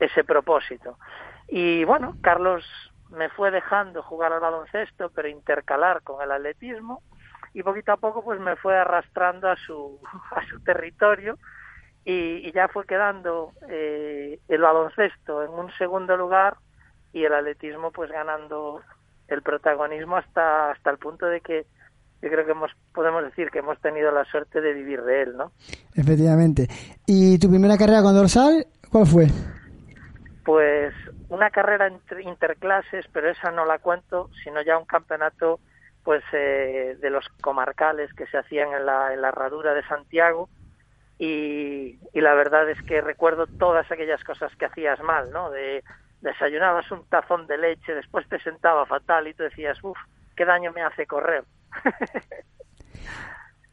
ese 0.00 0.24
propósito. 0.24 0.98
Y 1.46 1.84
bueno, 1.84 2.16
Carlos 2.20 2.64
me 3.10 3.28
fue 3.28 3.52
dejando 3.52 4.02
jugar 4.02 4.32
al 4.32 4.40
baloncesto, 4.40 5.10
pero 5.14 5.28
intercalar 5.28 6.02
con 6.02 6.20
el 6.20 6.32
atletismo, 6.32 7.00
y 7.54 7.62
poquito 7.62 7.92
a 7.92 7.96
poco 7.96 8.24
pues 8.24 8.40
me 8.40 8.56
fue 8.56 8.76
arrastrando 8.76 9.48
a 9.48 9.54
su, 9.54 10.00
a 10.32 10.44
su 10.46 10.58
territorio 10.64 11.38
y, 12.04 12.48
y 12.48 12.52
ya 12.52 12.68
fue 12.68 12.86
quedando 12.86 13.52
eh, 13.68 14.38
el 14.48 14.60
baloncesto 14.60 15.42
en 15.44 15.50
un 15.50 15.70
segundo 15.78 16.16
lugar 16.16 16.56
y 17.12 17.24
el 17.24 17.32
atletismo 17.32 17.90
pues 17.92 18.10
ganando 18.10 18.80
el 19.28 19.42
protagonismo 19.42 20.16
hasta 20.16 20.72
hasta 20.72 20.90
el 20.90 20.98
punto 20.98 21.26
de 21.26 21.40
que 21.40 21.66
yo 22.20 22.28
creo 22.28 22.44
que 22.44 22.52
hemos 22.52 22.70
podemos 22.94 23.22
decir 23.24 23.50
que 23.50 23.58
hemos 23.60 23.80
tenido 23.80 24.10
la 24.12 24.24
suerte 24.24 24.60
de 24.60 24.72
vivir 24.72 25.02
de 25.02 25.22
él, 25.22 25.36
¿no? 25.36 25.52
Efectivamente. 25.94 26.68
¿Y 27.06 27.38
tu 27.38 27.48
primera 27.48 27.76
carrera 27.76 28.02
con 28.02 28.14
dorsal, 28.14 28.66
cuál 28.90 29.06
fue? 29.06 29.26
Pues 30.44 30.94
una 31.28 31.50
carrera 31.50 31.86
entre 31.88 32.22
interclases, 32.22 33.06
pero 33.12 33.30
esa 33.30 33.50
no 33.50 33.64
la 33.64 33.78
cuento, 33.78 34.30
sino 34.44 34.62
ya 34.62 34.78
un 34.78 34.84
campeonato 34.84 35.58
pues 36.04 36.22
eh, 36.32 36.96
de 37.00 37.10
los 37.10 37.28
comarcales 37.40 38.12
que 38.14 38.26
se 38.26 38.38
hacían 38.38 38.72
en 38.72 38.86
la, 38.86 39.14
en 39.14 39.20
la 39.20 39.28
herradura 39.28 39.72
de 39.74 39.84
Santiago 39.84 40.48
y, 41.18 41.98
y 42.12 42.20
la 42.20 42.34
verdad 42.34 42.68
es 42.70 42.80
que 42.82 43.00
recuerdo 43.00 43.46
todas 43.46 43.90
aquellas 43.90 44.22
cosas 44.24 44.50
que 44.56 44.66
hacías 44.66 45.00
mal, 45.02 45.30
¿no? 45.32 45.50
De 45.50 45.82
desayunabas 46.20 46.90
un 46.92 47.04
tazón 47.08 47.46
de 47.48 47.58
leche, 47.58 47.94
después 47.94 48.28
te 48.28 48.38
sentaba 48.40 48.86
fatal 48.86 49.26
y 49.26 49.34
tú 49.34 49.42
decías, 49.42 49.76
uff, 49.82 49.98
qué 50.36 50.44
daño 50.44 50.72
me 50.72 50.82
hace 50.82 51.06
correr. 51.06 51.44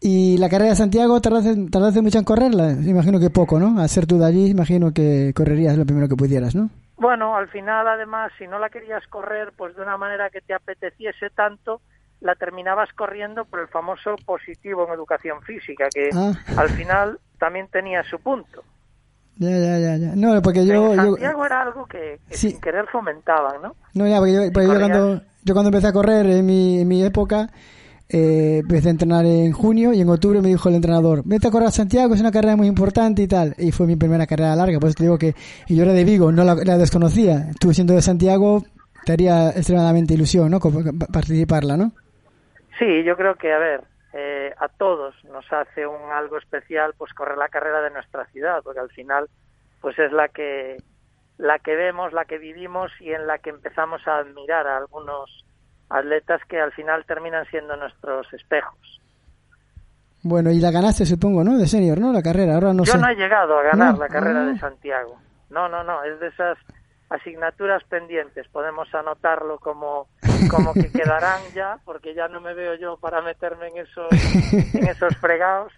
¿Y 0.02 0.38
la 0.38 0.49
carrera 0.49 0.70
de 0.72 0.76
Santiago 0.78 1.20
tardaste, 1.20 1.56
tardaste 1.70 2.02
mucho 2.02 2.20
en 2.20 2.24
correrla? 2.24 2.72
Imagino 2.72 3.20
que 3.20 3.30
poco, 3.30 3.60
¿no? 3.60 3.82
Al 3.82 3.90
ser 3.90 4.06
tú 4.07 4.18
de 4.18 4.26
allí, 4.28 4.49
imagino 4.49 4.94
que 4.94 5.34
correrías 5.36 5.78
lo 5.78 5.86
primero 5.86 6.07
que 6.07 6.16
pudieras, 6.16 6.56
¿no? 6.56 6.70
Bueno, 6.98 7.36
al 7.36 7.49
final, 7.49 7.88
además, 7.88 8.32
si 8.38 8.48
no 8.48 8.60
la 8.60 8.70
querías 8.70 9.06
correr, 9.07 9.52
pues 9.57 9.76
de 9.76 9.82
una 9.82 9.98
manera 9.98 10.30
que 10.30 10.40
te 10.41 10.53
apeteciese 10.53 11.30
tanto, 11.32 11.82
la 12.22 12.36
terminabas 12.36 12.91
corriendo 12.94 13.44
por 13.45 13.60
el 13.60 13.68
famoso 13.68 14.16
positivo 14.26 14.88
en 14.88 14.94
educación 14.94 15.41
física, 15.41 15.88
que 15.94 16.10
Ah. 16.14 16.32
al 16.57 16.70
final 16.70 17.20
también 17.40 17.68
tenía 17.72 18.03
su 18.03 18.20
punto. 18.20 18.64
Ya, 19.38 19.49
ya, 19.52 19.80
ya, 19.80 19.95
ya. 19.98 20.16
No, 20.16 20.41
porque 20.41 20.66
yo... 20.66 20.91
en 20.94 20.98
yo 20.98 21.03
Santiago 21.11 21.45
era 21.45 21.61
algo 21.61 21.86
que, 21.86 22.20
que 22.28 22.36
Sí. 22.38 22.49
sin 22.52 22.61
querer 22.61 22.86
fomentaban, 22.91 23.61
¿no? 23.61 23.76
no, 23.94 24.07
ya, 24.07 24.18
porque 24.18 24.34
yo, 24.34 24.40
porque 24.52 24.68
yo 24.68 24.74
corrías. 24.74 24.90
cuando, 24.90 25.22
yo 25.44 25.53
cuando 25.53 25.70
empecé 25.70 25.88
a 25.88 25.94
correr 25.94 26.26
en 26.26 26.45
mi, 26.45 26.82
en 26.82 26.88
mi 26.88 27.03
época, 27.03 27.49
eh, 28.10 28.57
empecé 28.61 28.90
a 28.90 28.91
entrenar 28.91 29.26
en 29.26 29.53
junio 29.53 29.94
y 29.94 30.02
en 30.02 30.10
octubre 30.10 30.41
me 30.41 30.49
dijo 30.49 30.68
el 30.68 30.76
entrenador, 30.76 31.22
vete 31.24 31.48
a 31.48 31.52
correr 31.52 31.70
a 31.70 31.72
Santiago, 31.72 32.14
es 32.14 32.20
una 32.22 32.32
carrera 32.32 32.57
muy 32.57 32.68
importante 32.68 33.22
y 33.22 33.28
tal. 33.28 33.56
Y 33.57 33.72
fue 33.72 33.88
mi 33.88 33.95
primera 33.95 34.28
carrera 34.28 34.56
larga, 34.57 34.78
por 34.80 34.90
eso 34.90 34.98
te 34.98 35.03
digo 35.03 35.18
que 35.18 35.34
y 35.68 35.76
yo 35.76 35.84
era 35.84 35.94
de 35.94 36.03
Vigo, 36.03 36.32
no 36.34 36.44
la, 36.44 36.56
la 36.56 36.78
desconocía. 36.78 37.52
Tú 37.61 37.74
siendo 37.74 37.94
de 37.94 38.02
Santiago, 38.02 38.64
te 39.06 39.14
haría 39.14 39.52
extremadamente 39.52 40.16
ilusión, 40.16 40.52
¿no? 40.52 40.60
Participarla, 40.60 41.78
¿no? 41.78 41.94
Sí, 42.78 43.03
yo 43.06 43.16
creo 43.16 43.36
que, 43.36 43.52
a 43.53 43.57
ver, 43.60 43.82
eh, 44.14 44.53
a 44.57 44.68
todos 44.68 45.15
nos 45.26 45.45
hace 45.52 45.86
un 45.86 46.11
algo 46.11 46.38
especial 46.38 46.94
pues 46.98 47.14
correr 47.14 47.38
la 47.38 47.49
carrera 47.49 47.81
de 47.81 47.91
nuestra 47.91 48.26
ciudad, 48.27 48.61
porque 48.64 48.80
al 48.80 48.90
final 48.90 49.30
pues 49.81 49.98
es 49.99 50.11
la 50.11 50.27
que 50.30 50.77
la 51.38 51.60
que 51.60 51.76
vemos, 51.76 52.11
la 52.11 52.26
que 52.26 52.38
vivimos 52.38 52.91
y 52.99 53.11
en 53.11 53.26
la 53.26 53.38
que 53.38 53.49
empezamos 53.49 54.06
a 54.07 54.18
admirar 54.18 54.68
a 54.68 54.77
algunos 54.77 55.45
atletas 55.90 56.41
que 56.49 56.60
al 56.60 56.72
final 56.73 57.06
terminan 57.06 57.45
siendo 57.45 57.76
nuestros 57.77 58.31
espejos. 58.34 59.02
Bueno, 60.22 60.52
y 60.52 60.60
la 60.60 60.69
ganaste, 60.72 61.06
supongo, 61.06 61.44
¿no? 61.44 61.57
De 61.57 61.65
senior, 61.65 61.98
¿no? 61.99 62.11
La 62.11 62.22
carrera, 62.22 62.56
ahora 62.56 62.73
no 62.73 62.84
Yo 62.84 62.91
sé. 62.91 62.98
no 62.98 63.07
he 63.07 63.15
llegado 63.15 63.57
a 63.57 63.64
ganar 63.64 63.94
No, 63.94 63.99
la 63.99 64.10
carrera 64.10 64.41
ah. 64.41 64.45
de 64.48 64.60
Santiago. 64.60 65.18
No, 65.49 65.69
no, 65.69 65.84
no, 65.84 66.03
es 66.03 66.19
de 66.19 66.27
esas 66.27 66.57
asignaturas 67.10 67.84
pendientes. 67.90 68.48
Podemos 68.52 68.88
anotarlo 68.94 69.57
como, 69.60 70.07
como 70.49 70.73
que 70.73 70.91
quedarán 70.91 71.41
ya, 71.56 71.77
porque 71.86 72.14
ya 72.14 72.27
no 72.27 72.40
me 72.41 72.53
veo 72.53 72.76
yo 72.76 72.98
para 72.98 73.22
meterme 73.22 73.68
en 73.68 73.77
esos, 73.86 74.73
en 74.76 74.88
esos 74.88 75.15
fregados 75.18 75.72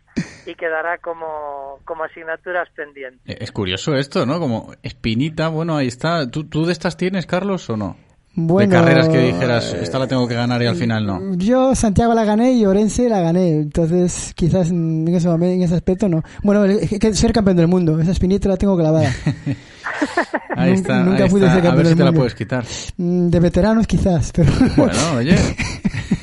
y 0.45 0.55
quedará 0.55 0.97
como, 0.97 1.79
como 1.85 2.03
asignaturas 2.03 2.67
pendientes. 2.75 3.21
Eh, 3.25 3.37
Es 3.39 3.51
curioso 3.51 3.95
esto, 3.95 4.25
¿no? 4.25 4.39
Como 4.39 4.73
espinita, 4.83 5.47
bueno, 5.47 5.77
ahí 5.77 5.87
está. 5.87 6.29
¿Tú, 6.29 6.43
tú 6.45 6.65
de 6.65 6.73
estas 6.73 6.97
tienes, 6.97 7.25
Carlos, 7.25 7.69
o 7.69 7.77
no? 7.77 7.95
Bueno, 8.33 8.75
de 8.75 8.79
carreras 8.81 9.09
que 9.09 9.17
dijeras, 9.17 9.73
esta 9.73 9.99
la 9.99 10.07
tengo 10.07 10.25
que 10.25 10.35
ganar 10.35 10.61
y 10.61 10.65
al 10.65 10.77
final 10.77 11.05
no. 11.05 11.35
Yo 11.35 11.75
Santiago 11.75 12.13
la 12.13 12.23
gané 12.23 12.53
y 12.53 12.65
Orense 12.65 13.09
la 13.09 13.19
gané, 13.19 13.49
entonces 13.57 14.33
quizás 14.35 14.69
en 14.71 15.05
ese 15.09 15.27
momento, 15.27 15.53
en 15.55 15.63
ese 15.63 15.75
aspecto 15.75 16.07
no. 16.07 16.23
Bueno, 16.41 16.63
que 16.65 17.13
ser 17.13 17.33
campeón 17.33 17.57
del 17.57 17.67
mundo, 17.67 17.99
esa 17.99 18.11
espinita 18.11 18.47
la 18.47 18.55
tengo 18.55 18.77
clavada. 18.77 19.09
Ahí 20.55 20.71
Nun- 20.71 20.75
está, 20.79 21.03
nunca 21.03 21.23
ahí 21.23 21.29
pude 21.29 21.45
está. 21.45 21.61
ser 21.61 21.71
A 21.71 21.75
ver 21.75 21.87
si 21.87 21.95
te 21.95 22.03
la 22.03 22.11
puedes 22.11 22.35
quitar. 22.35 22.63
Mm, 22.97 23.29
De 23.29 23.39
veteranos 23.39 23.87
quizás, 23.87 24.31
pero 24.35 24.51
Bueno, 24.77 24.93
oye. 25.17 25.35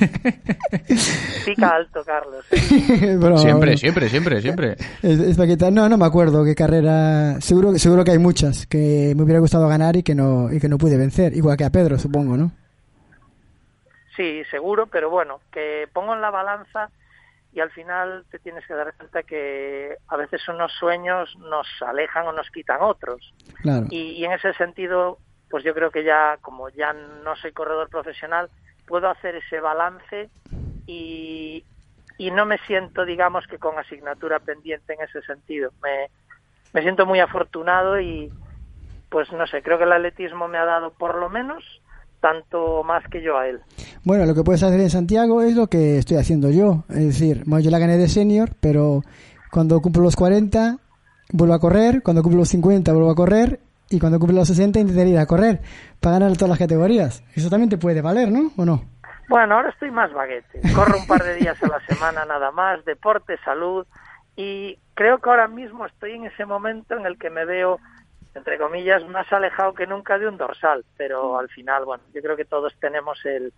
Pica 1.45 1.69
alto, 1.77 2.03
Carlos. 2.05 2.45
Siempre, 3.41 3.77
siempre, 3.77 4.09
siempre, 4.09 4.43
siempre. 4.43 4.73
Es, 5.03 5.19
es 5.19 5.37
para 5.37 5.49
quitar- 5.49 5.73
No, 5.73 5.89
no 5.89 5.97
me 5.97 6.07
acuerdo 6.07 6.45
qué 6.45 6.55
carrera. 6.55 7.41
Seguro, 7.41 7.73
que- 7.73 7.79
seguro 7.79 8.05
que 8.05 8.13
hay 8.13 8.19
muchas 8.19 8.67
que 8.67 9.13
me 9.17 9.23
hubiera 9.23 9.41
gustado 9.41 9.69
ganar 9.69 9.97
y 9.97 10.03
que 10.03 10.15
no 10.15 10.53
y 10.53 10.61
que 10.61 10.69
no 10.69 10.79
pude 10.79 10.97
vencer, 10.97 11.35
igual 11.37 11.57
que 11.57 11.65
a 11.65 11.71
Pedro, 11.71 11.99
supongo, 11.99 12.37
¿no? 12.37 12.51
Sí, 14.17 14.43
seguro, 14.51 14.87
pero 14.87 15.11
bueno, 15.11 15.41
que 15.53 15.87
pongo 15.93 16.15
en 16.15 16.21
la 16.21 16.31
balanza 16.31 16.91
y 17.53 17.61
al 17.61 17.71
final 17.71 18.25
te 18.31 18.39
tienes 18.39 18.67
que 18.67 18.75
dar 18.75 18.95
cuenta 18.95 19.23
que 19.23 19.97
a 20.09 20.17
veces 20.17 20.47
unos 20.49 20.73
sueños 20.73 21.35
nos 21.39 21.67
alejan 21.81 22.27
o 22.27 22.33
nos 22.33 22.51
quitan 22.51 22.79
otros. 22.83 23.35
Claro. 23.63 23.87
Y, 23.91 24.13
y 24.13 24.25
en 24.25 24.33
ese 24.33 24.53
sentido, 24.55 25.19
pues 25.51 25.65
yo 25.65 25.75
creo 25.75 25.91
que 25.91 26.05
ya, 26.05 26.39
como 26.41 26.69
ya 26.69 26.93
no 26.93 27.37
soy 27.37 27.53
corredor 27.53 27.89
profesional, 27.89 28.51
puedo 28.87 29.09
hacer 29.09 29.37
ese 29.37 29.61
balance 29.61 30.31
y, 30.87 31.65
y 32.19 32.31
no 32.31 32.47
me 32.47 32.59
siento, 32.67 33.05
digamos, 33.05 33.47
que 33.47 33.59
con 33.59 33.79
asignatura 33.79 34.41
pendiente 34.41 34.95
en 34.95 35.03
ese 35.03 35.23
sentido. 35.23 35.73
Me, 35.83 36.11
me 36.73 36.83
siento 36.83 37.07
muy 37.07 37.21
afortunado 37.21 38.01
y, 38.01 38.31
pues 39.09 39.33
no 39.33 39.47
sé, 39.47 39.63
creo 39.63 39.79
que 39.79 39.85
el 39.85 39.93
atletismo 39.93 40.49
me 40.49 40.59
ha 40.59 40.65
dado 40.65 40.93
por 40.93 41.15
lo 41.17 41.29
menos 41.29 41.65
tanto 42.21 42.83
más 42.83 43.05
que 43.11 43.23
yo 43.23 43.37
a 43.39 43.47
él. 43.49 43.61
Bueno, 44.05 44.27
lo 44.27 44.35
que 44.35 44.43
puedes 44.43 44.63
hacer 44.63 44.81
en 44.81 44.91
Santiago 44.91 45.43
es 45.43 45.55
lo 45.55 45.67
que 45.67 45.99
estoy 45.99 46.17
haciendo 46.17 46.51
yo. 46.51 46.85
Es 46.89 47.07
decir, 47.07 47.43
bueno, 47.47 47.65
yo 47.65 47.71
la 47.71 47.79
gané 47.79 47.97
de 47.97 48.09
senior, 48.09 48.51
pero 48.61 49.03
cuando 49.51 49.81
cumplo 49.81 50.03
los 50.03 50.17
40 50.17 50.79
vuelvo 51.33 51.55
a 51.55 51.59
correr, 51.59 52.03
cuando 52.03 52.23
cumplo 52.23 52.41
los 52.41 52.49
50 52.49 52.93
vuelvo 52.93 53.11
a 53.11 53.15
correr 53.15 53.61
y 53.91 53.99
cuando 53.99 54.19
cumplo 54.19 54.37
los 54.37 54.49
60 54.49 54.81
intentaré 54.81 55.11
ir 55.11 55.19
a 55.19 55.27
correr 55.27 55.61
para 56.01 56.19
ganar 56.19 56.37
todas 56.37 56.51
las 56.51 56.59
categorías. 56.59 57.23
Eso 57.35 57.51
también 57.51 57.71
te 57.71 57.79
puede 57.79 58.03
valer, 58.03 58.31
¿no? 58.31 58.53
¿O 58.57 58.65
no? 58.65 58.83
Bueno, 59.29 59.57
ahora 59.57 59.71
estoy 59.71 59.91
más 59.91 60.13
baguete. 60.13 60.61
Corro 60.75 60.99
un 60.99 61.07
par 61.07 61.23
de 61.23 61.35
días 61.35 61.63
a 61.63 61.69
la 61.69 61.81
semana 61.87 62.25
nada 62.25 62.51
más, 62.51 62.85
deporte, 62.85 63.37
salud 63.45 63.87
y 64.37 64.79
creo 64.95 65.19
que 65.19 65.31
ahora 65.31 65.49
mismo 65.49 65.85
estoy 65.85 66.13
en 66.13 66.25
ese 66.25 66.45
momento 66.45 66.97
en 66.97 67.05
el 67.07 67.19
que 67.19 67.29
me 67.29 67.45
veo, 67.45 67.79
entre 68.39 68.59
comillas, 68.59 69.07
más 69.09 69.31
alejado 69.33 69.75
que 69.75 69.87
nunca 69.87 70.19
de 70.19 70.29
un 70.29 70.37
dorsal. 70.37 70.85
Pero 70.97 71.39
al 71.39 71.49
final, 71.49 71.85
bueno, 71.85 72.03
yo 72.15 72.23
creo 72.23 72.37
que 72.37 72.45
todos 72.45 72.73
tenemos 72.81 73.19
el, 73.25 73.53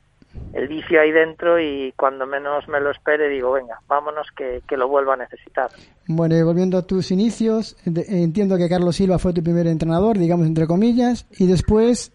el 0.53 0.69
vicio 0.69 1.01
ahí 1.01 1.13
dentro 1.13 1.61
y 1.61 1.93
cuando 1.97 2.27
menos 2.27 2.67
me 2.69 2.81
lo 2.81 2.91
espere 2.91 3.29
digo, 3.29 3.53
venga, 3.53 3.79
vámonos 3.87 4.29
que, 4.37 4.63
que 4.69 4.77
lo 4.77 4.89
vuelvo 4.89 5.13
a 5.13 5.17
necesitar. 5.17 5.71
Bueno, 6.07 6.37
y 6.37 6.43
volviendo 6.43 6.79
a 6.79 6.83
tus 6.83 7.11
inicios, 7.11 7.77
entiendo 7.85 8.57
que 8.57 8.69
Carlos 8.69 8.97
Silva 8.97 9.19
fue 9.19 9.33
tu 9.33 9.43
primer 9.43 9.67
entrenador, 9.67 10.19
digamos 10.19 10.47
entre 10.47 10.67
comillas, 10.67 11.27
y 11.39 11.47
después, 11.47 12.13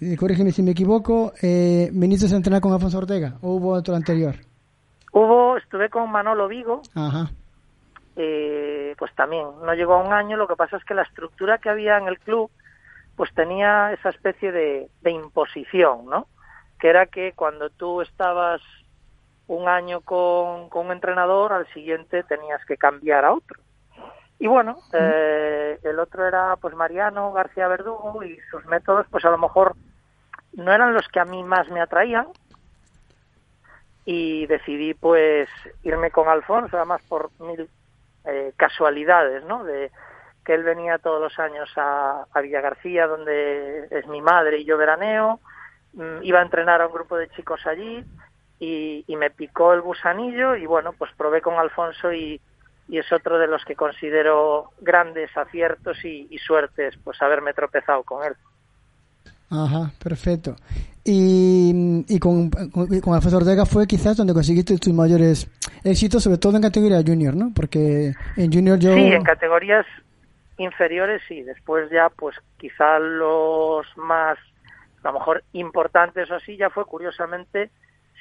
eh, 0.00 0.16
corrígeme 0.16 0.50
si 0.50 0.62
me 0.62 0.72
equivoco, 0.72 1.32
eh, 1.42 1.90
¿viniste 1.92 2.32
a 2.32 2.36
entrenar 2.36 2.60
con 2.60 2.72
Alfonso 2.72 2.98
Ortega 2.98 3.34
o 3.42 3.54
hubo 3.54 3.72
otro 3.72 3.94
anterior? 3.94 4.34
Hubo, 5.12 5.56
estuve 5.56 5.88
con 5.88 6.10
Manolo 6.10 6.48
Vigo, 6.48 6.82
Ajá. 6.94 7.30
Eh, 8.18 8.96
pues 8.98 9.14
también 9.14 9.46
no 9.62 9.72
llegó 9.74 9.94
a 9.94 10.02
un 10.02 10.12
año. 10.12 10.36
Lo 10.36 10.48
que 10.48 10.56
pasa 10.56 10.76
es 10.76 10.84
que 10.84 10.94
la 10.94 11.02
estructura 11.02 11.58
que 11.58 11.70
había 11.70 11.96
en 11.96 12.08
el 12.08 12.18
club, 12.18 12.50
pues 13.16 13.32
tenía 13.32 13.92
esa 13.92 14.10
especie 14.10 14.50
de, 14.50 14.90
de 15.00 15.10
imposición, 15.10 16.06
¿no? 16.06 16.26
Que 16.80 16.88
era 16.90 17.06
que 17.06 17.32
cuando 17.32 17.70
tú 17.70 18.02
estabas 18.02 18.60
un 19.46 19.68
año 19.68 20.00
con, 20.00 20.68
con 20.68 20.86
un 20.86 20.92
entrenador, 20.92 21.52
al 21.52 21.66
siguiente 21.72 22.24
tenías 22.24 22.64
que 22.66 22.76
cambiar 22.76 23.24
a 23.24 23.32
otro. 23.32 23.60
Y 24.40 24.48
bueno, 24.48 24.78
eh, 24.92 25.78
el 25.82 25.98
otro 25.98 26.26
era 26.26 26.56
pues 26.56 26.74
Mariano 26.74 27.32
García 27.32 27.68
Verdugo 27.68 28.22
y 28.24 28.38
sus 28.50 28.64
métodos, 28.66 29.06
pues 29.10 29.24
a 29.24 29.30
lo 29.30 29.38
mejor 29.38 29.74
no 30.54 30.72
eran 30.72 30.92
los 30.92 31.06
que 31.08 31.20
a 31.20 31.24
mí 31.24 31.42
más 31.44 31.68
me 31.70 31.80
atraían, 31.80 32.26
y 34.04 34.46
decidí 34.46 34.94
pues 34.94 35.48
irme 35.82 36.10
con 36.10 36.28
Alfonso, 36.28 36.76
además 36.76 37.02
por 37.08 37.30
mil 37.40 37.68
eh, 38.28 38.52
casualidades, 38.56 39.44
¿no? 39.44 39.64
De 39.64 39.90
que 40.44 40.54
él 40.54 40.62
venía 40.62 40.98
todos 40.98 41.20
los 41.20 41.38
años 41.38 41.68
a, 41.76 42.26
a 42.32 42.40
Villa 42.40 42.60
García, 42.60 43.06
donde 43.06 43.88
es 43.90 44.06
mi 44.06 44.20
madre 44.20 44.58
y 44.58 44.64
yo 44.64 44.78
veraneo, 44.78 45.40
mm, 45.94 46.22
iba 46.22 46.38
a 46.38 46.42
entrenar 46.42 46.80
a 46.80 46.86
un 46.86 46.92
grupo 46.92 47.16
de 47.16 47.28
chicos 47.30 47.66
allí 47.66 48.04
y, 48.60 49.04
me 49.16 49.30
picó 49.30 49.72
el 49.72 49.80
gusanillo 49.80 50.54
y 50.56 50.66
bueno, 50.66 50.92
pues 50.92 51.10
probé 51.16 51.42
con 51.42 51.54
Alfonso 51.54 52.12
y, 52.12 52.40
es 52.88 53.12
otro 53.12 53.38
de 53.38 53.46
los 53.46 53.62
que 53.66 53.76
considero 53.76 54.70
grandes 54.80 55.36
aciertos 55.36 56.02
y 56.04 56.38
suertes, 56.38 56.94
pues 57.04 57.20
haberme 57.20 57.52
tropezado 57.52 58.02
con 58.02 58.24
él. 58.24 58.34
Ajá, 59.50 59.90
perfecto. 60.02 60.56
Y, 61.10 62.04
y 62.06 62.18
con, 62.18 62.50
con, 62.50 63.00
con 63.00 63.14
Alfonso 63.14 63.38
Ortega 63.38 63.64
fue 63.64 63.86
quizás 63.86 64.18
donde 64.18 64.34
conseguiste 64.34 64.76
tus 64.76 64.92
mayores 64.92 65.50
éxitos, 65.82 66.22
sobre 66.22 66.36
todo 66.36 66.56
en 66.56 66.62
categoría 66.62 67.02
junior, 67.02 67.34
¿no? 67.34 67.50
Porque 67.54 68.12
en 68.36 68.52
junior 68.52 68.78
yo... 68.78 68.92
Sí, 68.92 69.06
en 69.06 69.22
categorías 69.22 69.86
inferiores 70.58 71.22
sí. 71.26 71.42
Después 71.42 71.90
ya, 71.90 72.10
pues 72.10 72.36
quizá 72.58 72.98
los 72.98 73.86
más, 73.96 74.36
a 75.02 75.08
lo 75.08 75.14
mejor 75.14 75.44
importantes 75.54 76.30
o 76.30 76.34
así, 76.34 76.58
ya 76.58 76.68
fue 76.68 76.84
curiosamente 76.84 77.70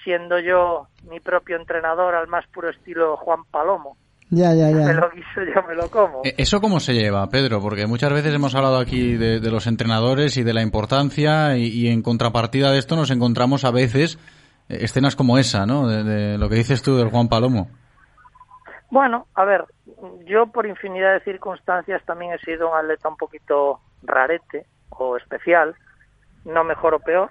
siendo 0.05 0.39
yo 0.39 0.87
mi 1.09 1.19
propio 1.19 1.57
entrenador 1.57 2.15
al 2.15 2.27
más 2.27 2.47
puro 2.47 2.69
estilo 2.69 3.17
Juan 3.17 3.43
Palomo. 3.51 3.97
Ya, 4.29 4.53
ya, 4.53 4.67
Me 4.67 4.83
ya. 4.85 4.93
lo 4.93 5.09
guiso, 5.11 5.41
yo 5.55 5.63
me 5.67 5.75
lo 5.75 5.89
como. 5.89 6.21
Eh, 6.25 6.35
¿Eso 6.37 6.59
cómo 6.59 6.79
se 6.81 6.93
lleva, 6.93 7.27
Pedro? 7.29 7.61
Porque 7.61 7.87
muchas 7.87 8.11
veces 8.11 8.33
hemos 8.35 8.53
hablado 8.55 8.77
aquí 8.77 9.15
de, 9.15 9.39
de 9.39 9.51
los 9.51 9.67
entrenadores 9.67 10.35
y 10.37 10.43
de 10.43 10.53
la 10.53 10.61
importancia 10.61 11.55
y, 11.57 11.67
y 11.67 11.87
en 11.87 12.01
contrapartida 12.01 12.71
de 12.71 12.77
esto 12.79 12.95
nos 12.97 13.09
encontramos 13.11 13.63
a 13.63 13.71
veces 13.71 14.19
eh, 14.67 14.79
escenas 14.81 15.15
como 15.15 15.37
esa, 15.37 15.65
¿no? 15.65 15.87
De, 15.87 16.03
de 16.03 16.37
lo 16.37 16.49
que 16.49 16.55
dices 16.55 16.83
tú 16.83 16.97
del 16.97 17.09
Juan 17.09 17.29
Palomo. 17.29 17.69
Bueno, 18.89 19.27
a 19.35 19.45
ver, 19.45 19.65
yo 20.25 20.47
por 20.47 20.65
infinidad 20.65 21.13
de 21.13 21.19
circunstancias 21.21 22.01
también 22.05 22.33
he 22.33 22.39
sido 22.39 22.69
un 22.71 22.77
atleta 22.77 23.09
un 23.09 23.17
poquito 23.17 23.79
rarete 24.03 24.65
o 24.89 25.17
especial, 25.17 25.75
no 26.45 26.63
mejor 26.63 26.93
o 26.95 26.99
peor, 26.99 27.29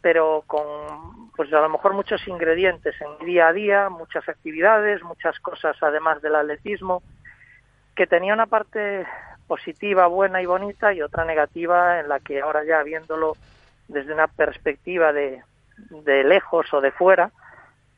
pero 0.00 0.44
con 0.46 1.28
pues 1.36 1.52
a 1.52 1.60
lo 1.60 1.68
mejor 1.68 1.94
muchos 1.94 2.26
ingredientes 2.26 2.94
en 3.00 3.24
día 3.24 3.48
a 3.48 3.52
día, 3.52 3.88
muchas 3.88 4.28
actividades, 4.28 5.02
muchas 5.04 5.38
cosas 5.38 5.76
además 5.80 6.20
del 6.20 6.34
atletismo, 6.34 7.02
que 7.94 8.08
tenía 8.08 8.34
una 8.34 8.46
parte 8.46 9.06
positiva, 9.46 10.08
buena 10.08 10.42
y 10.42 10.46
bonita 10.46 10.92
y 10.92 11.00
otra 11.00 11.24
negativa 11.24 12.00
en 12.00 12.08
la 12.08 12.18
que 12.18 12.40
ahora 12.40 12.64
ya 12.64 12.82
viéndolo 12.82 13.36
desde 13.86 14.12
una 14.12 14.26
perspectiva 14.26 15.12
de, 15.12 15.42
de 15.90 16.24
lejos 16.24 16.72
o 16.74 16.80
de 16.80 16.90
fuera, 16.90 17.30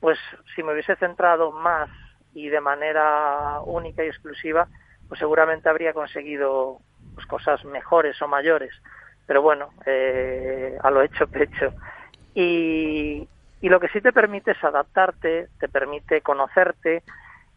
pues 0.01 0.19
si 0.55 0.63
me 0.63 0.73
hubiese 0.73 0.97
centrado 0.97 1.51
más 1.53 1.89
y 2.35 2.49
de 2.49 2.61
manera 2.61 3.61
única 3.65 4.05
y 4.05 4.09
exclusiva, 4.09 4.69
pues 5.09 5.19
seguramente 5.19 5.69
habría 5.69 5.93
conseguido 5.93 6.79
pues, 7.15 7.27
cosas 7.27 7.65
mejores 7.65 8.21
o 8.23 8.29
mayores. 8.29 8.73
Pero 9.31 9.43
bueno, 9.43 9.69
eh, 9.87 10.77
a 10.83 10.91
lo 10.91 11.03
hecho 11.03 11.29
pecho. 11.29 11.73
Y, 12.35 13.29
y 13.61 13.69
lo 13.69 13.79
que 13.79 13.87
sí 13.91 14.01
te 14.01 14.13
permite 14.13 14.51
es 14.51 14.65
adaptarte, 14.65 15.51
te 15.61 15.69
permite 15.69 16.21
conocerte 16.21 17.05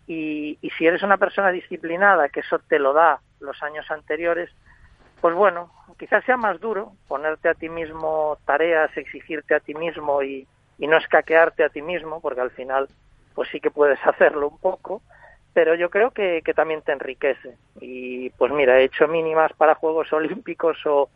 y, 0.05 0.59
y 0.61 0.69
si 0.69 0.85
eres 0.85 1.01
una 1.01 1.17
persona 1.17 1.49
disciplinada, 1.49 2.29
que 2.29 2.41
eso 2.41 2.59
te 2.59 2.77
lo 2.77 2.93
da 2.93 3.21
los 3.39 3.63
años 3.63 3.89
anteriores, 3.89 4.51
pues 5.19 5.33
bueno, 5.33 5.71
quizás 5.97 6.23
sea 6.25 6.37
más 6.37 6.59
duro 6.59 6.91
ponerte 7.07 7.49
a 7.49 7.55
ti 7.55 7.69
mismo 7.69 8.37
tareas, 8.45 8.95
exigirte 8.95 9.55
a 9.55 9.59
ti 9.59 9.73
mismo 9.73 10.21
y, 10.21 10.47
y 10.77 10.85
no 10.85 10.97
escaquearte 10.97 11.63
a 11.63 11.69
ti 11.69 11.81
mismo, 11.81 12.21
porque 12.21 12.41
al 12.41 12.51
final 12.51 12.87
pues 13.33 13.49
sí 13.49 13.59
que 13.59 13.71
puedes 13.71 13.97
hacerlo 14.05 14.47
un 14.47 14.59
poco, 14.59 15.01
pero 15.55 15.73
yo 15.73 15.89
creo 15.89 16.11
que, 16.11 16.43
que 16.45 16.53
también 16.53 16.83
te 16.83 16.91
enriquece. 16.91 17.57
Y 17.81 18.29
pues 18.29 18.51
mira, 18.51 18.79
he 18.79 18.83
hecho 18.83 19.07
mínimas 19.07 19.51
para 19.53 19.73
Juegos 19.73 20.13
Olímpicos 20.13 20.77
o, 20.85 21.09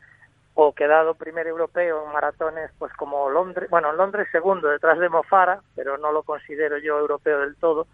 o 0.60 0.74
quedado 0.74 1.14
primer 1.14 1.46
europeo 1.46 2.04
en 2.04 2.12
maratones, 2.12 2.72
pues 2.80 2.92
como 2.94 3.30
Londres, 3.30 3.70
bueno, 3.70 3.92
en 3.92 3.98
Londres 3.98 4.28
segundo 4.32 4.70
detrás 4.70 4.98
de 4.98 5.08
Mofara, 5.08 5.62
pero 5.76 6.00
no 6.00 6.12
lo 6.12 6.24
considero 6.24 6.80
yo 6.80 6.98
europeo 6.98 7.42
del 7.42 7.56
todo, 7.58 7.86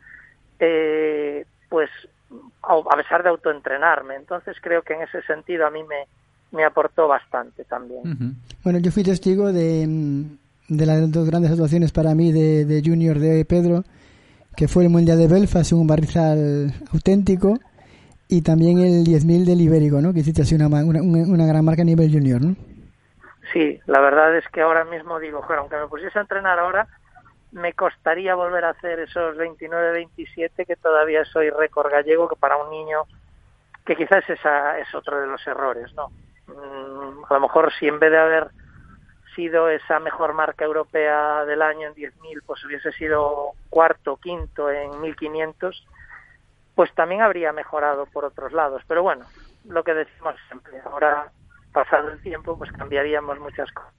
eh, 0.60 1.46
pues 1.68 1.90
a 2.62 2.96
pesar 2.96 3.22
de 3.22 3.28
autoentrenarme. 3.28 4.16
Entonces 4.16 4.56
creo 4.62 4.82
que 4.82 4.94
en 4.94 5.02
ese 5.02 5.22
sentido 5.24 5.68
a 5.68 5.72
mí 5.72 5.84
me, 5.84 6.08
me 6.58 6.64
aportó 6.64 7.10
bastante 7.10 7.66
también. 7.66 8.38
Bueno, 8.64 8.80
yo 8.80 8.92
fui 8.92 9.04
testigo 9.04 9.52
de, 9.52 9.86
de 10.70 10.86
las 10.86 11.12
dos 11.12 11.28
grandes 11.28 11.52
actuaciones 11.52 11.92
para 11.92 12.16
mí 12.16 12.32
de, 12.32 12.64
de 12.64 12.82
Junior 12.82 13.20
de 13.20 13.44
Pedro, 13.44 13.84
que 14.56 14.70
fue 14.70 14.84
el 14.84 14.90
Mundial 14.90 15.18
de 15.18 15.28
Belfast, 15.28 15.74
un 15.74 15.86
barrizal 15.86 16.74
auténtico, 16.94 17.60
y 18.38 18.42
también 18.42 18.80
el 18.80 19.04
10.000 19.04 19.46
del 19.46 19.62
Ibérico, 19.62 20.02
¿no? 20.02 20.12
Que 20.14 20.20
hiciste 20.22 20.42
así 20.42 20.56
una, 20.56 20.68
una, 20.68 21.02
una- 21.02 21.46
gran 21.46 21.64
marca 21.64 21.84
a 21.84 21.86
nivel 21.86 22.12
junior, 22.12 22.42
¿no? 22.42 22.56
Sí, 23.52 23.80
la 23.86 24.00
verdad 24.00 24.36
es 24.36 24.48
que 24.50 24.62
ahora 24.62 24.86
mismo 24.86 25.20
digo, 25.20 25.42
"Joder, 25.44 25.60
aunque 25.60 25.76
me 25.78 25.88
pusiese 25.88 26.18
a 26.18 26.24
entrenar 26.24 26.58
ahora, 26.58 26.88
me 27.52 27.74
costaría 27.74 28.34
volver 28.34 28.66
a 28.66 28.70
hacer 28.72 29.00
esos 29.02 29.38
29-27 29.38 30.66
que 30.66 30.76
todavía 30.76 31.24
soy 31.26 31.52
récord 31.52 31.92
gallego, 31.92 32.28
que 32.28 32.36
para 32.36 32.58
un 32.58 32.72
niño, 32.72 33.04
que 33.86 33.96
quizás 33.96 34.28
esa 34.28 34.80
es 34.80 34.94
otro 34.96 35.20
de 35.22 35.28
los 35.28 35.46
errores, 35.46 35.94
¿no? 35.94 36.10
Mm, 36.48 37.24
a 37.30 37.34
lo 37.36 37.40
mejor 37.42 37.72
si 37.80 37.88
en 37.88 38.00
vez 38.00 38.10
de 38.12 38.18
haber 38.18 38.48
sido 39.36 39.70
esa 39.70 40.00
mejor 40.00 40.34
marca 40.34 40.66
europea 40.66 41.46
del 41.46 41.62
año 41.62 41.88
en 41.88 41.94
10.000, 41.94 42.42
pues 42.46 42.64
hubiese 42.66 42.92
sido 42.94 43.52
cuarto, 43.70 44.18
quinto 44.18 44.72
en 44.72 44.90
1.500, 45.02 45.84
pues 46.76 46.94
también 46.96 47.22
habría 47.22 47.52
mejorado 47.54 48.06
por 48.08 48.26
otros 48.26 48.52
lados. 48.52 48.82
Pero 48.88 49.04
bueno, 49.04 49.26
lo 49.66 49.84
que 49.84 49.94
decimos 49.94 50.36
siempre, 50.48 50.80
ahora 50.86 51.32
pasado 51.72 52.10
el 52.10 52.22
tiempo, 52.22 52.58
pues 52.58 52.72
cambiaríamos 52.72 53.40
muchas 53.40 53.72
cosas. 53.72 53.94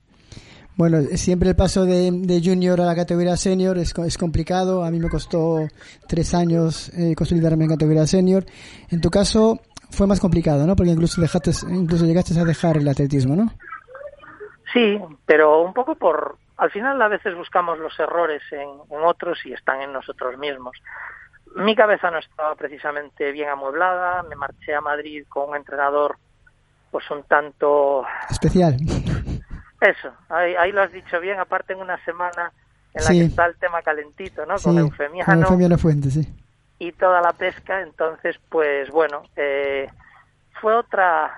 Bueno, 0.77 0.99
siempre 1.13 1.49
el 1.49 1.55
paso 1.55 1.85
de, 1.85 2.09
de 2.11 2.41
junior 2.43 2.81
a 2.81 2.85
la 2.85 2.95
categoría 2.95 3.37
senior 3.37 3.77
es, 3.77 3.93
es 3.97 4.17
complicado. 4.17 4.83
A 4.83 4.91
mí 4.91 4.99
me 4.99 5.09
costó 5.09 5.67
tres 6.07 6.33
años 6.33 6.89
eh, 6.97 7.15
consolidarme 7.15 7.63
en 7.63 7.69
categoría 7.69 8.05
senior. 8.05 8.43
En 8.91 8.99
tu 8.99 9.09
caso 9.09 9.61
fue 9.89 10.05
más 10.05 10.19
complicado, 10.19 10.67
¿no? 10.67 10.75
Porque 10.75 10.91
incluso 10.91 11.21
dejaste, 11.21 11.51
incluso 11.69 12.05
llegaste 12.05 12.37
a 12.37 12.43
dejar 12.43 12.75
el 12.75 12.87
atletismo, 12.89 13.37
¿no? 13.37 13.51
Sí, 14.73 14.99
pero 15.25 15.61
un 15.61 15.73
poco 15.73 15.95
por... 15.95 16.37
Al 16.57 16.71
final 16.71 17.01
a 17.01 17.07
veces 17.07 17.35
buscamos 17.35 17.79
los 17.79 17.97
errores 17.97 18.41
en, 18.51 18.69
en 18.89 19.03
otros 19.05 19.39
y 19.45 19.53
están 19.53 19.81
en 19.81 19.93
nosotros 19.93 20.37
mismos. 20.37 20.75
Mi 21.55 21.75
cabeza 21.75 22.11
no 22.11 22.19
estaba 22.19 22.53
precisamente 22.55 23.31
bien 23.31 23.49
amueblada, 23.49 24.23
me 24.23 24.35
marché 24.35 24.75
a 24.75 24.81
Madrid 24.81 25.25
con 25.29 25.49
un 25.49 25.55
entrenador 25.55 26.17
pues 26.91 27.09
un 27.11 27.23
tanto... 27.23 28.05
Especial. 28.29 28.77
Eso, 29.81 30.13
ahí, 30.29 30.55
ahí 30.55 30.71
lo 30.71 30.81
has 30.81 30.91
dicho 30.91 31.19
bien, 31.19 31.39
aparte 31.39 31.73
en 31.73 31.79
una 31.81 31.97
semana 32.05 32.51
en 32.93 33.03
la 33.03 33.09
Sí. 33.09 33.19
que 33.19 33.25
está 33.25 33.45
el 33.45 33.55
tema 33.57 33.81
calentito, 33.81 34.45
¿no? 34.45 34.57
Sí, 34.57 34.65
Con 34.65 34.75
con 34.75 34.83
Eufemiano 34.85 35.41
Eufemiano 35.41 35.77
Fuente, 35.77 36.09
sí. 36.09 36.27
y 36.79 36.91
toda 36.93 37.21
la 37.21 37.33
pesca, 37.33 37.81
entonces 37.81 38.37
pues 38.49 38.89
bueno, 38.91 39.23
eh, 39.35 39.89
fue 40.61 40.73
otra 40.73 41.31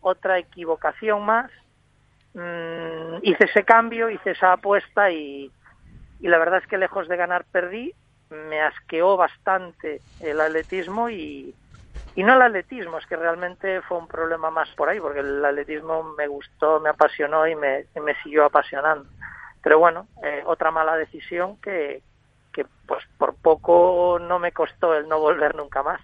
otra 0.00 0.38
equivocación 0.38 1.24
más. 1.24 1.50
Mm, 2.34 3.18
hice 3.22 3.44
ese 3.44 3.64
cambio, 3.64 4.10
hice 4.10 4.32
esa 4.32 4.52
apuesta 4.54 5.10
y, 5.10 5.50
y 6.20 6.28
la 6.28 6.38
verdad 6.38 6.60
es 6.62 6.66
que 6.68 6.78
lejos 6.78 7.08
de 7.08 7.16
ganar 7.16 7.44
perdí, 7.50 7.94
me 8.30 8.60
asqueó 8.60 9.16
bastante 9.16 10.00
el 10.20 10.40
atletismo 10.40 11.08
y, 11.10 11.54
y 12.14 12.22
no 12.22 12.34
el 12.34 12.42
atletismo, 12.42 12.98
es 12.98 13.06
que 13.06 13.16
realmente 13.16 13.80
fue 13.82 13.98
un 13.98 14.08
problema 14.08 14.50
más 14.50 14.68
por 14.76 14.88
ahí, 14.88 15.00
porque 15.00 15.20
el 15.20 15.44
atletismo 15.44 16.02
me 16.16 16.26
gustó, 16.26 16.80
me 16.80 16.90
apasionó 16.90 17.46
y 17.46 17.54
me, 17.54 17.86
y 17.94 18.00
me 18.00 18.14
siguió 18.22 18.44
apasionando. 18.44 19.08
Pero 19.62 19.78
bueno, 19.78 20.06
eh, 20.22 20.42
otra 20.46 20.70
mala 20.70 20.96
decisión 20.96 21.56
que, 21.58 22.02
que 22.52 22.64
pues 22.86 23.04
por 23.18 23.34
poco 23.34 24.18
no 24.20 24.38
me 24.38 24.52
costó 24.52 24.94
el 24.94 25.08
no 25.08 25.20
volver 25.20 25.54
nunca 25.54 25.82
más. 25.82 26.00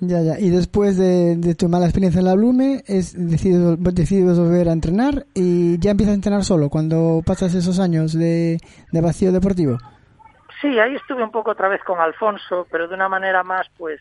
Ya, 0.00 0.20
ya. 0.20 0.38
Y 0.38 0.50
después 0.50 0.96
de, 0.96 1.36
de 1.36 1.54
tu 1.54 1.68
mala 1.68 1.86
experiencia 1.86 2.18
en 2.18 2.26
la 2.26 2.34
Blume, 2.34 2.82
es 2.86 3.14
decides, 3.16 4.38
volver 4.38 4.68
a 4.68 4.72
entrenar 4.72 5.26
y 5.34 5.78
ya 5.78 5.92
empiezas 5.92 6.12
a 6.12 6.16
entrenar 6.16 6.44
solo 6.44 6.68
cuando 6.68 7.22
pasas 7.24 7.54
esos 7.54 7.78
años 7.78 8.12
de, 8.12 8.58
de 8.90 9.00
vacío 9.00 9.32
deportivo. 9.32 9.78
Sí, 10.60 10.78
ahí 10.78 10.94
estuve 10.94 11.22
un 11.22 11.30
poco 11.30 11.52
otra 11.52 11.68
vez 11.68 11.82
con 11.82 12.00
Alfonso, 12.00 12.66
pero 12.70 12.88
de 12.88 12.94
una 12.94 13.08
manera 13.08 13.42
más, 13.42 13.66
pues, 13.76 14.00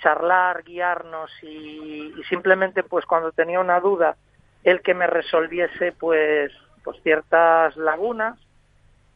charlar, 0.00 0.62
guiarnos 0.62 1.30
y, 1.42 2.12
simplemente, 2.28 2.82
pues, 2.82 3.06
cuando 3.06 3.32
tenía 3.32 3.60
una 3.60 3.80
duda, 3.80 4.16
el 4.64 4.80
que 4.82 4.94
me 4.94 5.06
resolviese, 5.06 5.92
pues, 5.92 6.52
pues 6.84 7.00
ciertas 7.02 7.76
lagunas. 7.76 8.38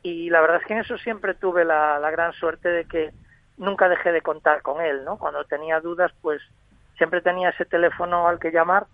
Y 0.02 0.30
la 0.30 0.40
verdad 0.40 0.58
es 0.60 0.66
que 0.66 0.74
en 0.74 0.80
eso 0.80 0.98
siempre 0.98 1.34
tuve 1.34 1.64
la, 1.64 1.98
la 1.98 2.10
gran 2.10 2.32
suerte 2.32 2.68
de 2.68 2.84
que 2.84 3.10
nunca 3.56 3.88
dejé 3.88 4.12
de 4.12 4.22
contar 4.22 4.62
con 4.62 4.80
él, 4.80 5.04
¿no? 5.04 5.18
Cuando 5.18 5.44
tenía 5.44 5.80
dudas, 5.80 6.12
pues, 6.20 6.40
siempre 6.96 7.20
tenía 7.20 7.50
ese 7.50 7.64
teléfono 7.64 8.28
al 8.28 8.38
que 8.38 8.50
llamar, 8.50 8.86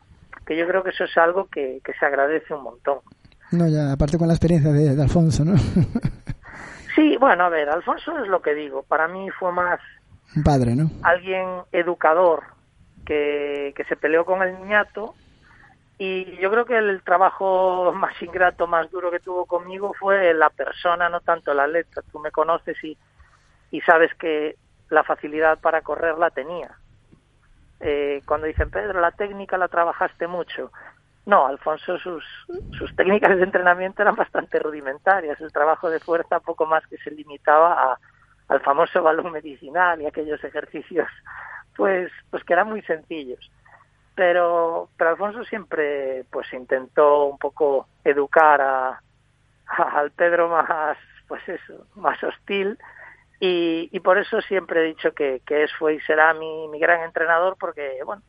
que 0.47 0.57
yo 0.57 0.67
creo 0.67 0.83
que 0.83 0.91
eso 0.91 1.05
es 1.05 1.17
algo 1.17 1.47
que, 1.49 1.81
que 1.85 1.93
se 1.95 2.07
agradece 2.07 2.55
un 2.55 2.63
montón. 2.63 2.99
No, 3.51 3.69
ya, 3.69 3.93
aparte 3.93 4.19
con 4.19 4.29
la 4.29 4.35
experiencia 4.35 4.73
de, 4.73 4.95
de 4.97 5.03
Alfonso, 5.03 5.45
¿no? 5.45 5.55
Sí, 6.95 7.17
bueno, 7.17 7.45
a 7.45 7.49
ver, 7.49 7.69
Alfonso 7.69 8.19
es 8.19 8.29
lo 8.29 8.43
que 8.43 8.55
digo. 8.55 8.83
Para 8.83 9.09
mí 9.09 9.31
fue 9.31 9.53
más 9.53 9.81
Un 10.37 10.43
padre, 10.43 10.75
¿no? 10.75 10.91
alguien 11.03 11.63
educador 11.73 12.45
que, 13.07 13.73
que 13.77 13.85
se 13.85 13.97
peleó 13.97 14.25
con 14.25 14.43
el 14.43 14.59
niñato 14.61 15.15
y 15.99 16.37
yo 16.39 16.51
creo 16.51 16.65
que 16.65 16.77
el 16.77 17.03
trabajo 17.03 17.93
más 17.97 18.21
ingrato, 18.23 18.67
más 18.67 18.91
duro 18.91 19.11
que 19.11 19.21
tuvo 19.21 19.47
conmigo 19.47 19.95
fue 19.99 20.35
la 20.35 20.51
persona, 20.51 21.09
no 21.09 21.21
tanto 21.21 21.55
la 21.55 21.67
letra. 21.67 22.03
Tú 22.11 22.19
me 22.19 22.31
conoces 22.31 22.77
y, 22.83 22.97
y 23.71 23.81
sabes 23.83 24.13
que 24.15 24.57
la 24.91 25.05
facilidad 25.05 25.59
para 25.61 25.83
correr 25.83 26.19
la 26.19 26.31
tenía. 26.31 26.71
Eh, 27.81 28.23
cuando 28.27 28.47
dicen, 28.47 28.71
Pedro, 28.71 29.01
la 29.01 29.13
técnica 29.13 29.57
la 29.59 29.69
trabajaste 29.69 30.27
mucho. 30.27 30.71
No, 31.25 31.47
Alfonso, 31.47 31.99
sus, 31.99 32.25
sus 32.77 32.95
técnicas 32.97 33.37
de 33.37 33.45
entrenamiento 33.45 34.03
eran 34.03 34.17
bastante 34.17 34.59
rudimentarias. 34.59 35.41
El 35.41 35.53
trabajo 35.53 35.89
de 35.89 36.01
fuerza 36.01 36.41
poco 36.41 36.67
más 36.67 36.85
que 36.89 36.99
se 36.99 37.13
limitaba 37.13 37.93
a, 37.93 37.99
al 38.49 38.61
famoso 38.61 39.03
balón 39.03 39.31
medicinal 39.31 40.01
y 40.01 40.07
aquellos 40.07 40.43
ejercicios, 40.43 41.09
pues, 41.77 42.11
pues 42.31 42.43
que 42.45 42.53
eran 42.53 42.69
muy 42.69 42.83
sencillos. 42.83 43.51
Pero, 44.17 44.89
pero 44.97 45.11
Alfonso 45.11 45.45
siempre, 45.45 46.25
pues, 46.31 46.53
intentó 46.53 47.27
un 47.27 47.39
poco 47.39 47.87
educar 48.05 48.61
a, 48.61 49.01
al 49.67 50.11
Pedro 50.11 50.49
más, 50.49 50.99
pues 51.29 51.49
eso, 51.49 51.87
más 51.95 52.23
hostil. 52.25 52.79
Y, 53.39 53.89
y 53.93 54.01
por 54.01 54.19
eso 54.19 54.41
siempre 54.43 54.81
he 54.81 54.89
dicho 54.89 55.13
que, 55.13 55.41
que 55.47 55.65
es, 55.65 55.73
fue 55.79 55.95
y 55.95 56.01
será 56.01 56.35
mi, 56.35 56.69
mi 56.69 56.79
gran 56.79 57.03
entrenador, 57.03 57.57
porque, 57.59 58.01
bueno, 58.05 58.23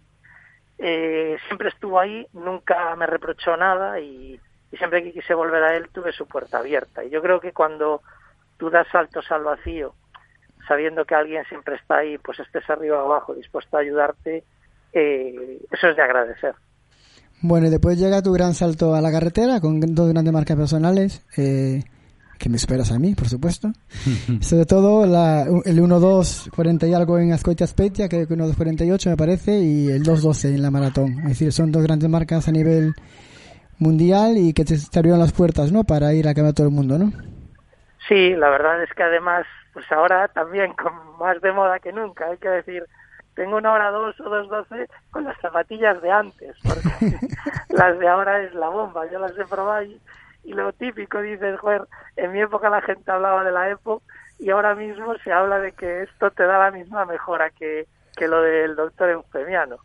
eh, 0.77 1.37
siempre 1.47 1.69
estuvo 1.69 1.99
ahí, 1.99 2.27
nunca 2.33 2.95
me 2.95 3.05
reprochó 3.05 3.55
nada 3.57 3.99
y, 3.99 4.39
siempre 4.77 5.03
que 5.03 5.13
quise 5.13 5.35
volver 5.35 5.63
a 5.63 5.75
él 5.75 5.89
tuve 5.91 6.11
su 6.11 6.25
puerta 6.27 6.57
abierta. 6.57 7.03
Y 7.03 7.11
yo 7.11 7.21
creo 7.21 7.39
que 7.39 7.53
cuando 7.53 8.01
tú 8.57 8.69
das 8.69 8.87
saltos 8.91 9.31
al 9.31 9.43
vacío, 9.43 9.93
sabiendo 10.67 11.05
que 11.05 11.13
alguien 11.13 11.43
siempre 11.45 11.75
está 11.75 11.97
ahí, 11.97 12.17
pues 12.17 12.39
estés 12.39 12.67
arriba 12.69 13.03
o 13.03 13.05
abajo, 13.05 13.35
dispuesto 13.35 13.77
a 13.77 13.81
ayudarte, 13.81 14.43
eh, 14.93 15.59
eso 15.71 15.87
es 15.89 15.95
de 15.95 16.01
agradecer. 16.01 16.55
Bueno, 17.41 17.67
y 17.67 17.69
después 17.69 17.99
llega 17.99 18.21
tu 18.21 18.31
gran 18.31 18.53
salto 18.53 18.95
a 18.95 19.01
la 19.01 19.11
carretera 19.11 19.59
con 19.59 19.79
dos 19.79 20.09
grandes 20.09 20.33
marcas 20.33 20.57
personales, 20.57 21.25
eh, 21.37 21.83
que 22.43 22.49
me 22.49 22.57
esperas 22.57 22.91
a 22.91 22.99
mí, 22.99 23.15
por 23.15 23.29
supuesto. 23.29 23.69
Sobre 24.41 24.65
todo 24.65 25.05
la, 25.05 25.43
el 25.43 25.79
1-2, 25.79 26.53
40 26.53 26.87
y 26.87 26.93
algo 26.93 27.17
en 27.17 27.31
Ascoitia 27.31 27.63
Aspetia, 27.63 28.09
que 28.09 28.27
1-2, 28.27 28.57
48 28.57 29.09
me 29.11 29.17
parece, 29.17 29.59
y 29.59 29.89
el 29.89 30.03
2-12 30.03 30.55
en 30.55 30.61
la 30.61 30.69
maratón. 30.69 31.19
Es 31.19 31.29
decir, 31.29 31.53
son 31.53 31.71
dos 31.71 31.83
grandes 31.83 32.09
marcas 32.09 32.49
a 32.49 32.51
nivel 32.51 32.93
mundial 33.79 34.37
y 34.37 34.53
que 34.53 34.65
te, 34.65 34.75
te 34.77 34.99
abrieron 34.99 35.21
las 35.21 35.31
puertas, 35.31 35.71
¿no? 35.71 35.85
Para 35.85 36.13
ir 36.13 36.27
a 36.27 36.33
cambiar 36.33 36.53
todo 36.53 36.67
el 36.67 36.73
mundo, 36.73 36.97
¿no? 36.97 37.13
Sí, 38.09 38.31
la 38.31 38.49
verdad 38.49 38.83
es 38.83 38.91
que 38.93 39.03
además, 39.03 39.45
pues 39.71 39.89
ahora 39.89 40.27
también 40.27 40.73
con 40.81 40.91
más 41.17 41.41
de 41.41 41.53
moda 41.53 41.79
que 41.79 41.93
nunca, 41.93 42.25
hay 42.25 42.37
que 42.37 42.49
decir 42.49 42.83
tengo 43.35 43.57
una 43.57 43.73
hora 43.73 43.89
dos 43.89 44.19
o 44.19 44.29
dos 44.29 44.47
doce 44.47 44.87
con 45.09 45.23
las 45.23 45.35
zapatillas 45.39 45.99
de 46.03 46.11
antes, 46.11 46.55
porque 46.61 47.17
las 47.69 47.97
de 47.97 48.07
ahora 48.07 48.43
es 48.43 48.53
la 48.53 48.69
bomba, 48.69 49.09
yo 49.11 49.17
las 49.17 49.31
he 49.39 49.45
probado 49.45 49.81
y, 49.83 49.99
y 50.43 50.53
lo 50.53 50.73
típico, 50.73 51.21
dices, 51.21 51.59
joder, 51.59 51.87
en 52.15 52.31
mi 52.31 52.41
época 52.41 52.69
la 52.69 52.81
gente 52.81 53.11
hablaba 53.11 53.43
de 53.43 53.51
la 53.51 53.69
EPO 53.69 54.01
y 54.39 54.49
ahora 54.49 54.75
mismo 54.75 55.15
se 55.23 55.31
habla 55.31 55.59
de 55.59 55.71
que 55.71 56.03
esto 56.03 56.31
te 56.31 56.43
da 56.43 56.57
la 56.57 56.71
misma 56.71 57.05
mejora 57.05 57.49
que, 57.49 57.87
que 58.15 58.27
lo 58.27 58.41
del 58.41 58.75
doctor 58.75 59.09
Eufemiano. 59.09 59.77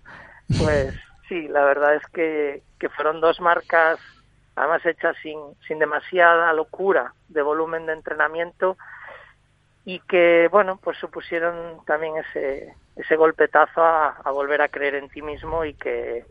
Pues 0.58 0.94
sí, 1.28 1.48
la 1.48 1.64
verdad 1.64 1.94
es 1.94 2.06
que, 2.08 2.62
que 2.78 2.88
fueron 2.88 3.20
dos 3.20 3.40
marcas, 3.40 4.00
además 4.56 4.84
hechas 4.84 5.16
sin, 5.22 5.38
sin 5.66 5.78
demasiada 5.78 6.52
locura 6.52 7.12
de 7.28 7.42
volumen 7.42 7.86
de 7.86 7.92
entrenamiento 7.92 8.76
y 9.84 10.00
que, 10.00 10.48
bueno, 10.50 10.78
pues 10.82 10.98
supusieron 10.98 11.84
también 11.86 12.16
ese, 12.16 12.74
ese 12.96 13.16
golpetazo 13.16 13.82
a, 13.82 14.08
a 14.08 14.30
volver 14.32 14.60
a 14.60 14.68
creer 14.68 14.96
en 14.96 15.08
ti 15.08 15.22
mismo 15.22 15.64
y 15.64 15.74
que, 15.74 16.26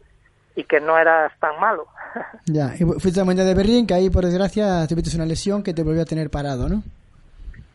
y 0.58 0.64
que 0.64 0.82
no 0.82 0.98
eras 0.98 1.32
tan 1.40 1.58
malo. 1.60 1.88
Ya, 2.46 2.74
y 2.74 2.84
fuiste 3.00 3.20
a 3.20 3.22
la 3.22 3.26
Mundial 3.26 3.46
de 3.46 3.54
Berlín, 3.54 3.86
que 3.86 3.94
ahí 3.94 4.10
por 4.10 4.26
desgracia 4.26 4.88
tuviste 4.88 5.16
una 5.16 5.26
lesión 5.26 5.62
que 5.62 5.74
te 5.74 5.84
volvió 5.84 6.02
a 6.02 6.06
tener 6.06 6.32
parado, 6.32 6.68
¿no? 6.68 6.82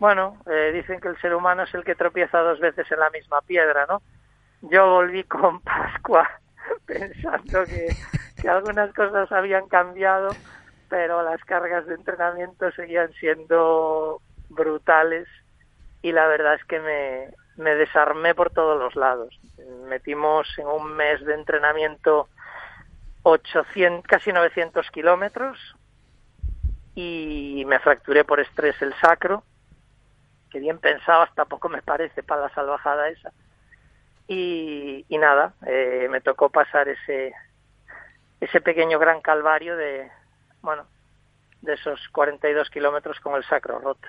Bueno, 0.01 0.37
eh, 0.47 0.73
dicen 0.75 1.01
que 1.01 1.09
el 1.09 1.21
ser 1.21 1.33
humano 1.33 1.63
es 1.63 1.73
el 1.75 1.85
que 1.85 1.95
tropieza 1.95 2.39
dos 2.39 2.59
veces 2.59 2.91
en 2.91 2.99
la 2.99 3.09
misma 3.11 3.41
piedra, 3.43 3.87
¿no? 3.89 4.03
Yo 4.63 4.91
volví 4.91 5.23
con 5.35 5.61
Pascua 5.61 6.29
pensando 6.87 7.65
que, 7.67 7.95
que 8.41 8.49
algunas 8.49 8.93
cosas 8.95 9.31
habían 9.31 9.69
cambiado, 9.69 10.31
pero 10.89 11.23
las 11.23 11.41
cargas 11.45 11.87
de 11.87 11.95
entrenamiento 11.95 12.73
seguían 12.73 13.13
siendo 13.13 14.21
brutales 14.49 15.29
y 16.03 16.11
la 16.11 16.27
verdad 16.27 16.55
es 16.55 16.65
que 16.65 16.81
me, 16.81 17.29
me 17.63 17.77
desarmé 17.77 18.35
por 18.35 18.51
todos 18.51 18.77
los 18.77 18.97
lados. 18.97 19.39
Metimos 19.89 20.49
en 20.59 20.67
un 20.67 20.97
mes 20.97 21.25
de 21.25 21.35
entrenamiento 21.35 22.29
800, 23.23 24.07
casi 24.07 24.33
900 24.33 24.91
kilómetros 24.91 25.59
y 26.95 27.65
me 27.67 27.79
fracturé 27.79 28.25
por 28.25 28.41
estrés 28.41 28.81
el 28.83 28.93
sacro, 29.01 29.45
que 30.51 30.61
bien 30.61 30.79
pensado, 30.79 31.23
hasta 31.23 31.45
poco 31.47 31.69
me 31.69 31.81
parece 31.83 32.23
para 32.23 32.43
la 32.43 32.55
salvajada 32.55 33.09
esa. 33.09 33.33
Y, 34.29 35.05
nada, 35.11 35.55
eh, 35.67 36.09
me 36.11 36.21
tocó 36.21 36.49
pasar 36.51 36.89
ese, 36.89 37.33
ese 38.41 38.61
pequeño 38.61 38.99
gran 38.99 39.21
calvario 39.21 39.77
de, 39.77 40.09
bueno, 40.63 40.85
de 41.61 41.75
esos 41.75 42.01
42 42.13 42.71
kilómetros 42.71 43.21
con 43.21 43.35
el 43.37 43.45
sacro 43.45 43.79
roto. 43.79 44.09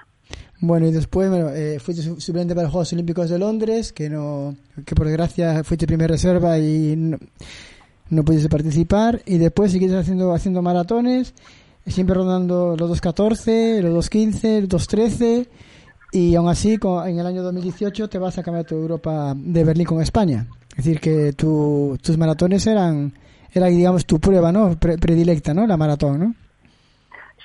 Bueno, 0.60 0.88
y 0.88 0.92
después 0.92 1.30
bueno, 1.30 1.50
eh, 1.50 1.78
fuiste 1.80 2.04
su- 2.04 2.22
suplente 2.22 2.54
para 2.54 2.64
los 2.64 2.72
Juegos 2.72 2.94
Olímpicos 2.94 3.30
de 3.30 3.38
Londres, 3.40 3.92
que 3.92 4.10
no 4.10 4.56
que 4.86 4.96
por 4.96 5.08
desgracia 5.08 5.62
fuiste 5.64 5.86
primera 5.88 6.12
reserva 6.14 6.58
y 6.58 6.96
no 8.14 8.24
pudiste 8.24 8.50
participar. 8.50 9.22
Y 9.26 9.38
después 9.38 9.72
seguiste 9.72 9.98
haciendo, 9.98 10.34
haciendo 10.34 10.62
maratones, 10.62 11.34
siempre 11.86 12.16
rondando 12.16 12.76
los 12.78 12.90
2.14, 13.02 13.82
los 13.82 14.10
2.15, 14.12 14.62
los 14.72 14.90
2.13. 14.90 15.48
Y 16.12 16.36
aún 16.36 16.48
así, 16.50 16.78
en 17.06 17.20
el 17.20 17.26
año 17.26 17.42
2018 17.42 18.08
te 18.08 18.20
vas 18.20 18.38
a 18.38 18.44
Campeonato 18.44 18.76
de 18.76 18.82
Europa 18.82 19.34
de 19.36 19.64
Berlín 19.64 19.88
con 19.88 20.02
España. 20.02 20.46
Es 20.72 20.86
decir, 20.86 21.00
que 21.00 21.34
tu, 21.34 21.98
tus 22.04 22.18
maratones 22.18 22.66
eran, 22.68 23.14
era 23.52 23.68
digamos, 23.68 24.06
tu 24.06 24.20
prueba 24.20 24.52
¿no? 24.52 24.78
Pre- 24.80 24.98
predilecta, 24.98 25.54
¿no? 25.54 25.66
La 25.66 25.78
maratón, 25.78 26.20
¿no? 26.20 26.36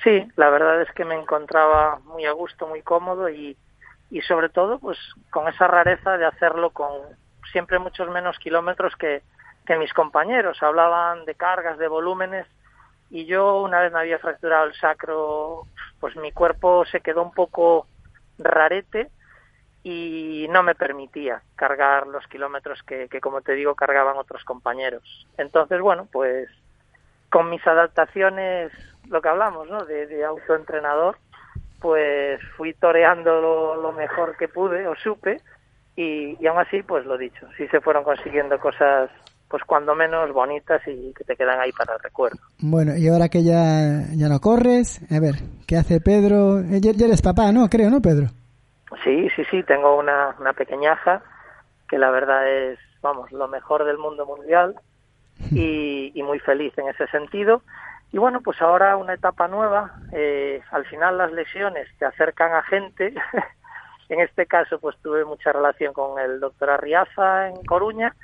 Sí, 0.03 0.23
la 0.37 0.49
verdad 0.49 0.81
es 0.81 0.87
que 0.95 1.03
me 1.03 1.15
encontraba 1.19 1.99
muy 2.05 2.25
a 2.25 2.31
gusto, 2.31 2.67
muy 2.67 2.81
cómodo 2.81 3.27
y, 3.29 3.57
y 4.11 4.21
sobre 4.21 4.49
todo 4.49 4.79
pues 4.79 4.97
con 5.29 5.47
esa 5.47 5.67
rareza 5.67 6.17
de 6.17 6.25
hacerlo 6.25 6.69
con 6.69 6.89
siempre 7.51 7.79
muchos 7.79 8.09
menos 8.09 8.37
kilómetros 8.39 8.93
que, 8.97 9.23
que 9.69 9.77
mis 9.77 9.93
compañeros. 9.93 10.63
Hablaban 10.63 11.25
de 11.25 11.35
cargas, 11.35 11.77
de 11.77 11.87
volúmenes 11.87 12.47
y 13.11 13.25
yo 13.25 13.61
una 13.61 13.81
vez 13.81 13.93
me 13.93 13.99
había 13.99 14.17
fracturado 14.17 14.65
el 14.65 14.73
sacro, 14.73 15.61
pues 15.99 16.15
mi 16.15 16.31
cuerpo 16.31 16.85
se 16.85 17.01
quedó 17.01 17.21
un 17.21 17.31
poco 17.31 17.85
rarete 18.39 19.11
y 19.83 20.47
no 20.49 20.63
me 20.63 20.73
permitía 20.73 21.43
cargar 21.55 22.07
los 22.07 22.25
kilómetros 22.25 22.81
que, 22.81 23.09
que 23.09 23.21
como 23.21 23.41
te 23.41 23.53
digo 23.53 23.75
cargaban 23.75 24.17
otros 24.17 24.43
compañeros. 24.43 25.27
Entonces, 25.37 25.79
bueno, 25.81 26.07
pues 26.11 26.49
con 27.29 27.51
mis 27.51 27.65
adaptaciones, 27.67 28.71
lo 29.07 29.21
que 29.21 29.29
hablamos, 29.29 29.69
¿no? 29.69 29.85
De, 29.85 30.07
de 30.07 30.25
autoentrenador, 30.25 31.19
pues 31.79 32.41
fui 32.57 32.73
toreando 32.73 33.39
lo, 33.39 33.75
lo 33.75 33.91
mejor 33.91 34.35
que 34.35 34.47
pude 34.47 34.87
o 34.87 34.95
supe 34.95 35.43
y, 35.95 36.43
y 36.43 36.47
aún 36.47 36.57
así, 36.57 36.81
pues 36.81 37.05
lo 37.05 37.19
dicho, 37.19 37.47
sí 37.55 37.67
se 37.67 37.81
fueron 37.81 38.03
consiguiendo 38.03 38.59
cosas, 38.59 39.11
pues 39.49 39.63
cuando 39.63 39.95
menos 39.95 40.31
bonitas 40.31 40.81
y 40.87 41.13
que 41.13 41.23
te 41.23 41.35
quedan 41.35 41.59
ahí 41.59 41.71
para 41.71 41.95
el 41.95 41.99
recuerdo. 41.99 42.37
Bueno, 42.59 42.95
y 42.95 43.07
ahora 43.07 43.29
que 43.29 43.43
ya, 43.43 44.05
ya 44.15 44.29
no 44.29 44.39
corres, 44.39 45.01
a 45.11 45.19
ver, 45.19 45.35
¿qué 45.67 45.75
hace 45.77 45.99
Pedro? 45.99 46.59
Eh, 46.59 46.79
Ya, 46.81 46.91
ya 46.91 47.07
eres 47.07 47.21
papá, 47.21 47.51
¿no? 47.51 47.67
Creo, 47.69 47.89
¿no, 47.89 47.99
Pedro? 48.01 48.27
Sí, 49.03 49.27
sí, 49.35 49.43
sí, 49.49 49.63
tengo 49.63 49.97
una, 49.97 50.35
una 50.39 50.53
pequeñaja 50.53 51.21
que 51.89 51.97
la 51.97 52.11
verdad 52.11 52.47
es, 52.47 52.79
vamos, 53.01 53.31
lo 53.31 53.47
mejor 53.47 53.85
del 53.85 53.97
mundo 53.97 54.25
mundial 54.25 54.75
y, 55.51 56.11
y 56.19 56.23
muy 56.23 56.39
feliz 56.39 56.77
en 56.77 56.87
ese 56.89 57.07
sentido. 57.07 57.61
Y 58.11 58.17
bueno, 58.17 58.41
pues 58.41 58.61
ahora 58.61 58.97
una 58.97 59.13
etapa 59.13 59.47
nueva. 59.47 59.93
eh, 60.13 60.61
al 60.71 60.85
final 60.85 61.17
las 61.17 61.31
lesiones 61.31 61.87
te 61.97 62.05
acercan 62.05 62.53
a 62.53 62.63
gente. 62.63 63.13
en 64.09 64.19
este 64.21 64.45
caso, 64.47 64.79
pues 64.79 64.95
tuve 65.03 65.25
mucha 65.25 65.51
relación 65.51 65.93
con 65.93 66.19
el 66.19 66.39
doctor 66.39 66.71
Arriaza 66.71 67.47
en 67.49 67.63
Coruña. 67.65 68.15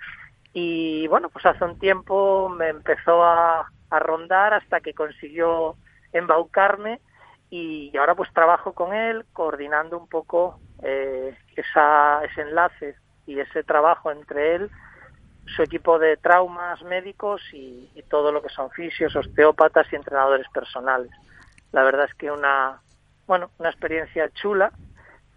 Y 0.57 1.05
bueno, 1.07 1.27
pues 1.27 1.45
hace 1.45 1.65
un 1.65 1.77
tiempo 1.77 2.47
me 2.47 2.69
empezó 2.69 3.25
a, 3.25 3.69
rondar 3.91 4.53
hasta 4.53 4.81
que 4.81 4.93
consiguió 4.93 5.77
embaucarme 6.11 6.99
y 7.49 7.95
ahora 7.95 8.13
pues 8.13 8.29
trabajo 8.33 8.73
con 8.73 8.93
él 8.93 9.25
coordinando 9.31 9.97
un 9.97 10.09
poco 10.09 10.59
eh, 10.83 11.33
esa, 11.55 12.21
ese 12.25 12.41
enlace 12.41 12.95
y 13.25 13.39
ese 13.39 13.63
trabajo 13.63 14.11
entre 14.11 14.55
él, 14.55 14.69
su 15.45 15.63
equipo 15.63 15.97
de 15.97 16.17
traumas 16.17 16.81
médicos 16.83 17.41
y, 17.53 17.89
todo 18.09 18.33
lo 18.33 18.41
que 18.41 18.49
son 18.49 18.69
fisios, 18.71 19.15
osteópatas 19.15 19.87
y 19.91 19.95
entrenadores 19.95 20.47
personales. 20.53 21.11
La 21.71 21.83
verdad 21.83 22.07
es 22.09 22.13
que 22.15 22.31
una, 22.31 22.81
bueno, 23.27 23.49
una 23.59 23.69
experiencia 23.69 24.29
chula 24.31 24.71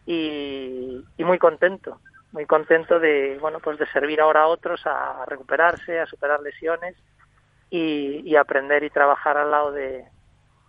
y 0.05 1.05
muy 1.19 1.39
contento, 1.39 2.01
muy 2.33 2.47
contento 2.47 2.99
de, 3.01 3.39
bueno, 3.41 3.59
pues 3.61 3.79
de 3.79 3.87
servir 3.87 4.21
ahora 4.21 4.43
a 4.43 4.47
otros 4.49 4.81
a, 4.87 5.25
recuperarse, 5.27 5.99
a 5.99 6.07
superar 6.07 6.41
lesiones 6.41 6.95
y, 7.71 8.21
y 8.31 8.37
aprender 8.37 8.85
y 8.85 8.91
trabajar 8.91 9.37
al 9.39 9.51
lado 9.51 9.73
de, 9.73 10.05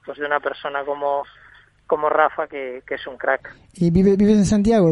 pues 0.06 0.18
de 0.18 0.26
una 0.26 0.40
persona 0.40 0.84
como, 0.86 1.24
como 1.86 2.10
Rafa, 2.10 2.48
que, 2.48 2.82
que 2.88 2.96
es 2.96 3.08
un 3.08 3.18
crack. 3.18 3.54
¿Y 3.74 3.92
vive- 3.92 4.16
vives 4.18 4.38
en 4.38 4.46
Santiago? 4.46 4.92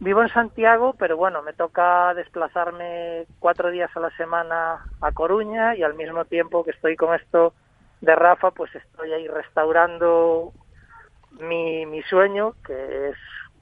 Vivo 0.00 0.22
en 0.22 0.28
Santiago, 0.28 0.94
pero 0.98 1.16
bueno, 1.16 1.42
me 1.42 1.52
toca 1.52 2.14
desplazarme 2.14 3.26
cuatro 3.40 3.70
días 3.70 3.90
a 3.96 4.00
la 4.00 4.10
semana 4.16 4.84
a 5.00 5.12
Coruña 5.12 5.74
y 5.74 5.82
al 5.82 5.94
mismo 5.94 6.24
tiempo 6.24 6.64
que 6.64 6.70
estoy 6.70 6.94
con 6.96 7.14
esto 7.14 7.52
de 8.00 8.14
Rafa, 8.14 8.52
pues 8.52 8.72
estoy 8.76 9.12
ahí 9.12 9.26
restaurando 9.26 10.52
mi, 11.40 11.84
mi 11.86 12.00
sueño, 12.04 12.54
que 12.64 13.08
es 13.08 13.16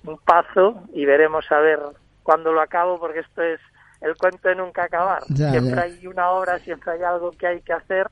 un 0.06 0.18
paso, 0.18 0.82
y 0.92 1.04
veremos 1.04 1.50
a 1.50 1.58
ver 1.58 1.80
cuándo 2.22 2.52
lo 2.52 2.60
acabo, 2.60 2.98
porque 2.98 3.20
esto 3.20 3.42
es 3.42 3.60
el 4.00 4.16
cuento 4.16 4.48
de 4.48 4.56
nunca 4.56 4.84
acabar. 4.84 5.22
Ya, 5.28 5.50
siempre 5.50 5.76
ya. 5.76 5.82
hay 5.82 6.06
una 6.06 6.30
hora, 6.30 6.58
siempre 6.60 6.92
hay 6.92 7.02
algo 7.02 7.32
que 7.32 7.46
hay 7.46 7.60
que 7.62 7.72
hacer, 7.72 8.08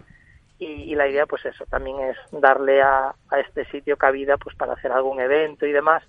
y, 0.59 0.66
y 0.66 0.95
la 0.95 1.09
idea, 1.09 1.27
pues 1.27 1.45
eso, 1.45 1.65
también 1.66 2.01
es 2.01 2.16
darle 2.31 2.83
a, 2.83 3.15
a 3.31 3.41
este 3.41 3.65
sitio 3.66 3.97
cabida, 3.97 4.37
pues 4.37 4.57
para 4.57 4.75
hacer 4.75 4.93
algún 4.93 5.21
evento 5.21 5.66
y 5.66 5.73
demás. 5.73 6.03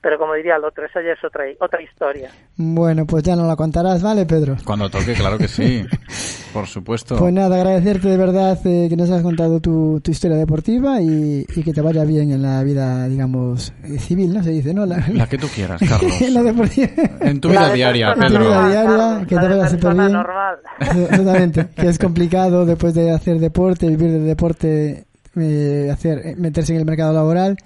Pero 0.00 0.16
como 0.16 0.34
diría 0.34 0.54
el 0.56 0.64
otro, 0.64 0.86
esa 0.86 1.00
ya 1.02 1.12
es 1.12 1.24
otra, 1.24 1.42
otra 1.60 1.82
historia. 1.82 2.30
Bueno, 2.56 3.04
pues 3.04 3.24
ya 3.24 3.34
no 3.34 3.46
la 3.48 3.56
contarás, 3.56 4.00
¿vale, 4.00 4.26
Pedro? 4.26 4.56
Cuando 4.64 4.88
toque, 4.88 5.12
claro 5.14 5.38
que 5.38 5.48
sí. 5.48 5.84
Por 6.52 6.66
supuesto. 6.66 7.16
Pues 7.16 7.32
nada, 7.34 7.56
agradecerte 7.56 8.08
de 8.08 8.16
verdad 8.16 8.56
eh, 8.64 8.86
que 8.88 8.96
nos 8.96 9.10
has 9.10 9.22
contado 9.22 9.60
tu, 9.60 10.00
tu 10.00 10.10
historia 10.12 10.36
deportiva 10.36 11.00
y, 11.02 11.44
y 11.54 11.62
que 11.62 11.72
te 11.72 11.80
vaya 11.82 12.04
bien 12.04 12.30
en 12.32 12.42
la 12.42 12.62
vida, 12.62 13.06
digamos, 13.08 13.72
eh, 13.84 13.98
civil, 13.98 14.32
¿no? 14.34 14.42
Se 14.42 14.50
dice, 14.50 14.72
¿no? 14.72 14.86
La, 14.86 15.04
La 15.12 15.26
que 15.26 15.36
tú 15.36 15.46
quieras, 15.48 15.80
Carlos. 15.86 16.20
en 16.22 16.34
la 16.34 16.42
deportiva. 16.44 16.88
En 17.20 17.40
tu 17.40 17.48
vida 17.50 17.72
diaria, 17.72 18.08
En 18.12 18.14
tu 18.14 18.20
Pedro. 18.20 18.40
vida 18.40 18.68
diaria, 18.70 19.26
que 19.26 19.36
te 19.36 19.48
vaya 19.48 19.68
súper 19.68 19.94
bien. 19.94 20.12
normal. 20.12 20.56
Exactamente, 20.80 21.66
que 21.76 21.88
es 21.88 21.98
complicado 22.00 22.64
después 22.64 22.94
de 22.94 23.10
hacer 23.10 23.38
deporte, 23.40 23.88
vivir 23.88 24.12
del 24.12 24.26
deporte, 24.26 25.04
eh, 25.36 25.90
hacer, 25.92 26.18
eh, 26.24 26.34
meterse 26.36 26.72
en 26.72 26.78
el 26.78 26.86
mercado 26.86 27.12
laboral. 27.12 27.56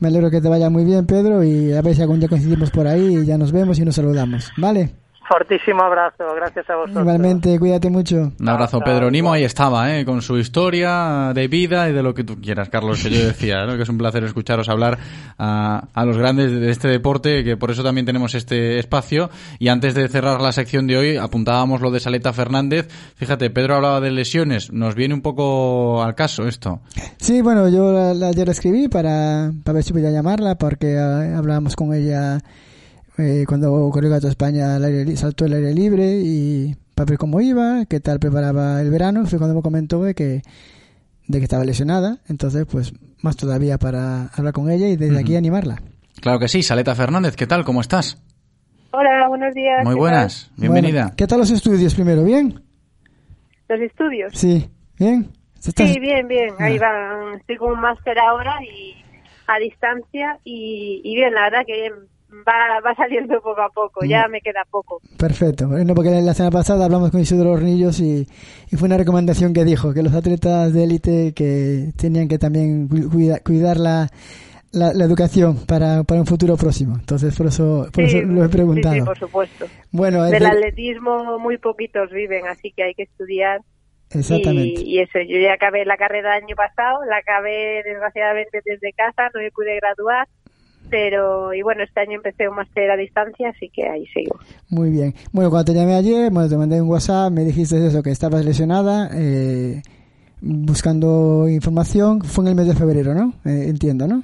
Me 0.00 0.08
alegro 0.08 0.30
que 0.30 0.40
te 0.40 0.48
vaya 0.48 0.70
muy 0.70 0.84
bien, 0.84 1.06
Pedro, 1.06 1.42
y 1.42 1.72
a 1.72 1.82
ver 1.82 1.94
si 1.94 2.02
algún 2.02 2.20
día 2.20 2.28
coincidimos 2.28 2.70
por 2.70 2.86
ahí 2.86 3.18
y 3.18 3.24
ya 3.24 3.36
nos 3.36 3.50
vemos 3.50 3.78
y 3.78 3.84
nos 3.84 3.96
saludamos, 3.96 4.50
¿vale? 4.56 4.90
Fortísimo 5.28 5.82
abrazo, 5.82 6.24
gracias 6.34 6.70
a 6.70 6.76
vosotros. 6.76 7.02
Igualmente, 7.02 7.58
cuídate 7.58 7.90
mucho. 7.90 8.32
Un 8.40 8.48
abrazo, 8.48 8.80
Pedro 8.80 9.10
Nimo. 9.10 9.32
Ahí 9.32 9.44
estaba, 9.44 9.94
¿eh? 9.94 10.04
con 10.06 10.22
su 10.22 10.38
historia 10.38 11.32
de 11.34 11.48
vida 11.48 11.88
y 11.88 11.92
de 11.92 12.02
lo 12.02 12.14
que 12.14 12.24
tú 12.24 12.40
quieras, 12.40 12.70
Carlos, 12.70 13.02
que 13.02 13.10
yo 13.10 13.26
decía, 13.26 13.66
¿no? 13.66 13.76
que 13.76 13.82
es 13.82 13.88
un 13.90 13.98
placer 13.98 14.24
escucharos 14.24 14.70
hablar 14.70 14.98
a, 15.38 15.84
a 15.92 16.04
los 16.06 16.16
grandes 16.16 16.52
de 16.58 16.70
este 16.70 16.88
deporte, 16.88 17.44
que 17.44 17.58
por 17.58 17.70
eso 17.70 17.82
también 17.82 18.06
tenemos 18.06 18.34
este 18.34 18.78
espacio. 18.78 19.28
Y 19.58 19.68
antes 19.68 19.94
de 19.94 20.08
cerrar 20.08 20.40
la 20.40 20.52
sección 20.52 20.86
de 20.86 20.96
hoy, 20.96 21.16
apuntábamos 21.18 21.82
lo 21.82 21.90
de 21.90 22.00
Saleta 22.00 22.32
Fernández. 22.32 22.88
Fíjate, 23.16 23.50
Pedro 23.50 23.74
hablaba 23.76 24.00
de 24.00 24.10
lesiones. 24.10 24.72
Nos 24.72 24.94
viene 24.94 25.12
un 25.12 25.20
poco 25.20 26.02
al 26.02 26.14
caso 26.14 26.46
esto. 26.48 26.80
Sí, 27.18 27.42
bueno, 27.42 27.68
yo 27.68 27.92
la, 27.92 28.14
la- 28.14 28.28
ayer 28.28 28.46
la 28.46 28.52
escribí 28.52 28.88
para, 28.88 29.50
para 29.62 29.74
ver 29.74 29.82
si 29.82 29.92
podía 29.92 30.10
llamarla, 30.10 30.54
porque 30.56 30.94
eh, 30.94 31.34
hablábamos 31.36 31.76
con 31.76 31.92
ella 31.92 32.38
eh, 33.18 33.44
cuando 33.46 33.90
corrió 33.90 34.10
Gato 34.10 34.28
España 34.28 34.76
al 34.76 34.84
aire, 34.84 35.16
saltó 35.16 35.44
el 35.44 35.52
aire 35.54 35.74
libre 35.74 36.20
y 36.22 36.74
para 36.94 37.10
ver 37.10 37.18
cómo 37.18 37.40
iba, 37.40 37.84
qué 37.86 38.00
tal 38.00 38.18
preparaba 38.18 38.80
el 38.80 38.90
verano. 38.90 39.26
Fue 39.26 39.38
cuando 39.38 39.56
me 39.56 39.62
comentó 39.62 40.02
de 40.02 40.14
que, 40.14 40.42
de 41.26 41.38
que 41.38 41.44
estaba 41.44 41.64
lesionada, 41.64 42.18
entonces 42.28 42.64
pues 42.70 42.92
más 43.22 43.36
todavía 43.36 43.78
para 43.78 44.26
hablar 44.28 44.52
con 44.54 44.70
ella 44.70 44.88
y 44.88 44.96
desde 44.96 45.18
aquí 45.18 45.36
animarla. 45.36 45.82
Claro 46.20 46.38
que 46.38 46.48
sí, 46.48 46.62
Saleta 46.62 46.94
Fernández, 46.94 47.36
¿qué 47.36 47.46
tal? 47.46 47.64
¿Cómo 47.64 47.80
estás? 47.80 48.20
Hola, 48.90 49.28
buenos 49.28 49.52
días. 49.54 49.84
Muy 49.84 49.94
¿qué 49.94 50.00
buenas, 50.00 50.50
bienvenida. 50.56 51.02
Bueno, 51.02 51.14
¿Qué 51.16 51.26
tal 51.26 51.38
los 51.40 51.50
estudios 51.50 51.94
primero? 51.94 52.24
¿Bien? 52.24 52.60
¿Los 53.68 53.80
estudios? 53.80 54.32
Sí, 54.34 54.68
¿bien? 54.98 55.28
¿Estás- 55.62 55.90
Sí, 55.92 56.00
bien, 56.00 56.26
bien. 56.26 56.54
Ahí 56.58 56.78
Ah. 56.78 56.80
van. 56.80 57.38
Estoy 57.40 57.56
con 57.56 57.72
un 57.72 57.80
máster 57.80 58.18
ahora 58.18 58.54
y 58.64 58.94
a 59.46 59.58
distancia 59.58 60.38
y, 60.44 61.00
y 61.04 61.14
bien, 61.14 61.34
la 61.34 61.42
verdad 61.42 61.60
que 61.66 61.74
bien. 61.74 61.92
Va, 62.30 62.80
va 62.84 62.94
saliendo 62.94 63.40
poco 63.42 63.60
a 63.60 63.70
poco, 63.70 64.04
ya 64.04 64.26
Mm. 64.28 64.30
me 64.32 64.40
queda 64.40 64.62
poco. 64.70 65.00
Perfecto. 65.16 65.66
Bueno, 65.68 65.94
porque 65.94 66.10
la 66.10 66.34
semana 66.34 66.50
pasada 66.52 66.84
hablamos 66.84 67.10
con 67.10 67.20
Isidro 67.20 67.52
Hornillos 67.52 68.00
y, 68.00 68.26
y 68.70 68.76
fue 68.76 68.86
una 68.86 68.98
recomendación 68.98 69.52
que 69.54 69.64
dijo 69.64 69.94
que 69.94 70.02
los 70.02 70.14
atletas 70.14 70.72
de 70.74 70.84
élite 70.84 71.32
que 71.34 71.90
tenían 71.96 72.28
que 72.28 72.38
también 72.38 72.86
cu- 72.88 73.10
cuida- 73.10 73.40
cuidar 73.40 73.78
la, 73.78 74.08
la, 74.72 74.92
la 74.92 75.04
educación 75.04 75.64
para, 75.66 76.04
para 76.04 76.20
un 76.20 76.26
futuro 76.26 76.56
próximo. 76.58 76.96
Entonces, 76.98 77.34
por 77.36 77.46
eso, 77.46 77.88
por 77.92 78.06
Sí, 78.08 78.18
eso 78.18 78.26
lo 78.26 78.44
he 78.44 78.48
preguntado. 78.50 78.94
Sí, 78.94 79.00
sí, 79.00 79.06
por 79.06 79.18
supuesto. 79.18 79.66
Bueno, 79.90 80.24
Del 80.24 80.40
de- 80.42 80.46
atletismo 80.48 81.38
muy 81.38 81.56
poquitos 81.56 82.10
viven, 82.10 82.46
así 82.46 82.72
que 82.76 82.82
hay 82.84 82.94
que 82.94 83.04
estudiar. 83.04 83.62
Exactamente. 84.10 84.80
Y, 84.80 84.96
y 84.96 85.00
eso, 85.00 85.18
yo 85.20 85.38
ya 85.38 85.52
acabé 85.52 85.84
la 85.84 85.98
carrera 85.98 86.38
el 86.38 86.44
año 86.44 86.56
pasado, 86.56 87.04
la 87.10 87.18
acabé 87.18 87.82
desgraciadamente 87.84 88.60
desde 88.64 88.92
casa, 88.94 89.28
no 89.34 89.40
me 89.42 89.50
pude 89.50 89.76
graduar, 89.76 90.26
pero, 90.90 91.52
y 91.54 91.62
bueno, 91.62 91.82
este 91.82 92.00
año 92.00 92.16
empecé 92.16 92.48
un 92.48 92.56
máster 92.56 92.90
a 92.90 92.96
distancia, 92.96 93.50
así 93.50 93.68
que 93.70 93.88
ahí 93.88 94.06
sigo. 94.06 94.38
Muy 94.70 94.90
bien. 94.90 95.14
Bueno, 95.32 95.50
cuando 95.50 95.72
te 95.72 95.78
llamé 95.78 95.94
ayer, 95.94 96.30
bueno, 96.30 96.48
te 96.48 96.56
mandé 96.56 96.80
un 96.80 96.88
WhatsApp, 96.88 97.32
me 97.32 97.44
dijiste 97.44 97.86
eso, 97.86 98.02
que 98.02 98.10
estabas 98.10 98.44
lesionada, 98.44 99.10
eh, 99.14 99.82
buscando 100.40 101.48
información. 101.48 102.22
Fue 102.22 102.44
en 102.44 102.48
el 102.48 102.54
mes 102.54 102.68
de 102.68 102.74
febrero, 102.74 103.14
¿no? 103.14 103.32
Eh, 103.44 103.66
entiendo, 103.68 104.06
¿no? 104.06 104.22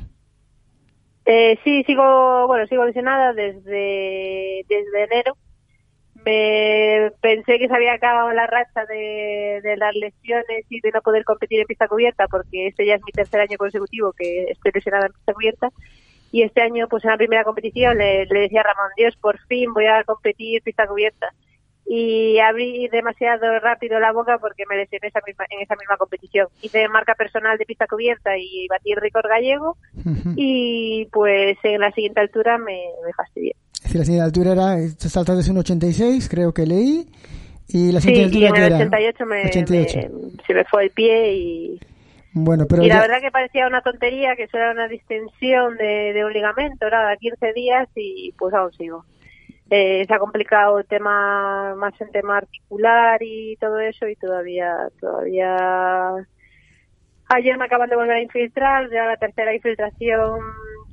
Eh, 1.26 1.58
sí, 1.64 1.82
sigo, 1.84 2.46
bueno, 2.46 2.66
sigo 2.66 2.84
lesionada 2.84 3.32
desde, 3.32 4.64
desde 4.68 5.04
enero. 5.04 5.36
Me 6.24 7.10
pensé 7.20 7.58
que 7.58 7.68
se 7.68 7.74
había 7.74 7.94
acabado 7.94 8.32
la 8.32 8.46
racha 8.46 8.86
de, 8.88 9.60
de 9.62 9.76
las 9.76 9.94
lesiones 9.94 10.64
y 10.70 10.80
de 10.80 10.90
no 10.90 11.02
poder 11.02 11.22
competir 11.24 11.60
en 11.60 11.66
pista 11.66 11.86
cubierta 11.86 12.26
porque 12.28 12.68
este 12.68 12.86
ya 12.86 12.94
es 12.94 13.02
mi 13.04 13.12
tercer 13.12 13.40
año 13.40 13.58
consecutivo 13.58 14.12
que 14.16 14.44
estoy 14.44 14.72
lesionada 14.74 15.06
en 15.06 15.12
pista 15.12 15.34
cubierta. 15.34 15.68
Y 16.34 16.42
este 16.42 16.62
año, 16.62 16.88
pues 16.88 17.04
en 17.04 17.10
la 17.12 17.16
primera 17.16 17.44
competición, 17.44 17.96
le, 17.96 18.26
le 18.26 18.40
decía 18.40 18.62
a 18.62 18.64
Ramón, 18.64 18.90
Dios, 18.96 19.14
por 19.20 19.38
fin 19.46 19.72
voy 19.72 19.86
a 19.86 20.02
competir 20.02 20.60
pista 20.62 20.84
cubierta. 20.88 21.28
Y 21.86 22.38
abrí 22.40 22.88
demasiado 22.88 23.60
rápido 23.60 24.00
la 24.00 24.10
boca 24.12 24.38
porque 24.38 24.64
me 24.68 24.76
lesioné 24.76 25.06
esa 25.08 25.20
misma, 25.24 25.44
en 25.50 25.60
esa 25.60 25.76
misma 25.76 25.96
competición. 25.96 26.48
Hice 26.60 26.88
marca 26.88 27.14
personal 27.14 27.56
de 27.56 27.66
pista 27.66 27.86
cubierta 27.86 28.36
y 28.36 28.66
batí 28.68 28.90
el 28.92 29.00
récord 29.00 29.28
gallego 29.28 29.76
y 30.34 31.06
pues 31.12 31.56
en 31.62 31.80
la 31.80 31.92
siguiente 31.92 32.20
altura 32.20 32.58
me, 32.58 32.80
me 33.06 33.12
fastidié. 33.12 33.52
Es 33.74 33.82
decir, 33.82 33.98
la 34.00 34.04
siguiente 34.04 34.24
altura 34.24 34.52
era, 34.52 34.76
te 34.98 35.08
saltas 35.08 35.36
desde 35.36 35.52
un 35.52 35.58
86, 35.58 36.28
creo 36.28 36.52
que 36.52 36.66
leí, 36.66 37.06
y 37.68 37.92
la 37.92 38.00
siguiente 38.00 38.30
Sí, 38.32 38.38
y 38.40 38.46
altura 38.46 38.48
en 38.48 38.54
que 38.54 38.60
el 38.60 38.66
era 38.66 38.76
88 38.76 39.26
me, 39.26 39.44
88. 39.46 39.98
me- 39.98 40.44
se 40.46 40.54
me 40.54 40.64
fue 40.64 40.82
el 40.84 40.90
pie 40.90 41.32
y, 41.34 41.80
Bueno, 42.34 42.66
pero 42.68 42.82
y 42.82 42.88
la 42.88 42.96
ya- 42.96 43.00
verdad 43.02 43.20
que 43.20 43.30
parecía 43.30 43.66
una 43.66 43.80
tontería 43.82 44.34
que 44.36 44.44
eso 44.44 44.56
era 44.56 44.72
una 44.72 44.88
distensión 44.88 45.76
de, 45.76 46.12
de 46.12 46.24
un 46.24 46.32
ligamento, 46.32 46.88
nada, 46.90 47.16
15 47.16 47.52
días 47.52 47.88
y 47.94 48.32
pues 48.38 48.52
aún 48.54 48.72
sigo. 48.72 49.04
Eh, 49.70 50.04
se 50.06 50.14
ha 50.14 50.18
complicado 50.18 50.78
el 50.78 50.86
tema 50.86 51.74
más 51.76 51.98
en 52.00 52.10
tema 52.12 52.38
articular 52.38 53.18
y 53.22 53.56
todo 53.56 53.78
eso 53.80 54.06
y 54.08 54.16
todavía 54.16 54.76
todavía 55.00 55.56
ayer 57.28 57.58
me 57.58 57.64
acaban 57.64 57.88
de 57.90 57.96
volver 57.96 58.16
a 58.16 58.22
infiltrar 58.22 58.90
ya 58.90 59.06
la 59.06 59.16
tercera 59.16 59.54
infiltración 59.54 60.40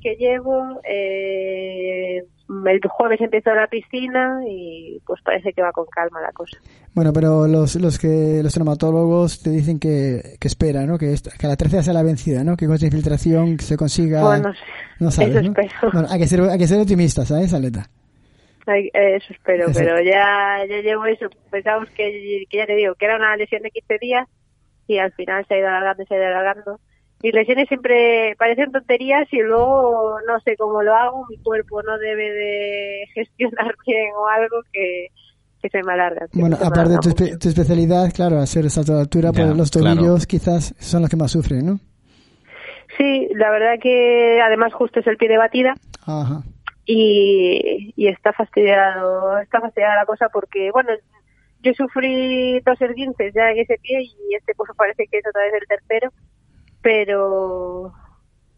que 0.00 0.16
llevo 0.16 0.80
eh, 0.84 2.24
el 2.66 2.80
jueves 2.88 3.20
empiezo 3.20 3.54
la 3.54 3.66
piscina 3.66 4.40
y 4.48 5.00
pues 5.06 5.20
parece 5.22 5.52
que 5.52 5.62
va 5.62 5.72
con 5.72 5.86
calma 5.86 6.20
la 6.20 6.32
cosa 6.32 6.58
Bueno, 6.94 7.12
pero 7.12 7.46
los, 7.46 7.76
los 7.76 7.98
que 7.98 8.40
los 8.42 8.52
traumatólogos 8.52 9.42
te 9.42 9.50
dicen 9.50 9.78
que, 9.78 10.36
que 10.40 10.48
espera, 10.48 10.84
¿no? 10.86 10.98
Que, 10.98 11.12
esta- 11.12 11.30
que 11.38 11.46
la 11.46 11.56
tercera 11.56 11.82
sea 11.82 11.94
la 11.94 12.02
vencida, 12.02 12.44
¿no? 12.44 12.56
Que 12.56 12.66
con 12.66 12.74
esta 12.74 12.86
infiltración 12.86 13.58
se 13.60 13.76
consiga... 13.76 14.22
Bueno, 14.22 14.52
no 15.00 15.10
sabes, 15.10 15.30
Eso 15.36 15.42
¿no? 15.42 15.48
espero. 15.48 15.90
Bueno, 15.92 16.08
hay 16.10 16.18
que 16.20 16.26
ser, 16.26 16.40
hay 16.42 16.58
que 16.58 16.66
ser 16.66 16.80
optimistas, 16.80 17.28
¿sabes, 17.28 17.52
Aleta? 17.54 17.88
Ay, 18.66 18.90
Eso 18.94 19.32
espero, 19.32 19.68
Eso. 19.68 19.80
pero 19.80 20.00
ya, 20.02 20.58
ya 20.68 20.80
llevo 20.82 21.04
eso. 21.06 21.26
Pensamos 21.50 21.88
que, 21.90 22.44
que 22.48 22.56
ya 22.58 22.66
te 22.66 22.76
digo, 22.76 22.94
que 22.94 23.06
era 23.06 23.16
una 23.16 23.36
lesión 23.36 23.62
de 23.62 23.70
15 23.70 23.98
días 24.00 24.28
y 24.86 24.98
al 24.98 25.12
final 25.12 25.44
se 25.48 25.54
ha 25.54 25.58
ido 25.58 25.68
alargando, 25.68 26.04
se 26.06 26.14
ha 26.14 26.18
ido 26.18 26.26
alargando. 26.26 26.80
Mis 27.22 27.32
lesiones 27.34 27.68
siempre 27.68 28.34
parecen 28.38 28.72
tonterías 28.72 29.28
y 29.32 29.38
luego 29.42 30.18
no 30.26 30.40
sé 30.40 30.56
cómo 30.56 30.82
lo 30.82 30.94
hago, 30.94 31.24
mi 31.28 31.38
cuerpo 31.38 31.82
no 31.82 31.96
debe 31.98 32.30
de 32.32 33.04
gestionar 33.14 33.74
bien 33.86 34.10
o 34.16 34.26
algo 34.26 34.56
que, 34.72 35.08
que 35.62 35.68
se 35.68 35.82
me 35.84 35.92
alarga. 35.92 36.26
que 36.32 36.40
Bueno, 36.40 36.56
me 36.60 36.66
aparte 36.66 36.90
de 36.92 36.98
tu, 36.98 37.08
espe- 37.10 37.38
tu 37.38 37.48
especialidad, 37.48 38.12
claro, 38.12 38.38
hacer 38.38 38.68
salto 38.70 38.94
de 38.94 39.00
altura, 39.02 39.30
Ya, 39.32 39.44
pues 39.44 39.56
los 39.56 39.70
claro. 39.70 39.94
tobillos 39.96 40.26
quizás 40.26 40.74
son 40.78 41.02
los 41.02 41.10
que 41.10 41.16
más 41.16 41.30
sufren, 41.30 41.64
¿no? 41.64 41.78
Sí, 42.98 43.28
la 43.34 43.50
verdad 43.50 43.74
que 43.80 44.40
además 44.42 44.74
justo 44.74 45.00
es 45.00 45.06
el 45.06 45.16
pie 45.16 45.28
de 45.28 45.38
batida 45.38 45.74
Ajá. 46.04 46.42
y, 46.84 47.92
y 47.96 48.08
está 48.08 48.32
fastidiado, 48.32 49.38
está 49.38 49.60
fastidiada 49.60 49.96
la 49.96 50.04
cosa 50.06 50.28
porque, 50.32 50.70
bueno, 50.72 50.90
yo 51.62 51.72
sufrí 51.74 52.60
dos 52.60 52.80
esguinces 52.82 53.32
ya 53.34 53.50
en 53.50 53.58
ese 53.58 53.78
pie 53.80 54.02
y 54.02 54.34
este 54.34 54.52
pues 54.54 54.70
parece 54.76 55.06
que 55.06 55.18
es 55.18 55.24
otra 55.26 55.42
vez 55.42 55.54
el 55.54 55.66
tercero, 55.68 56.10
pero 56.82 57.92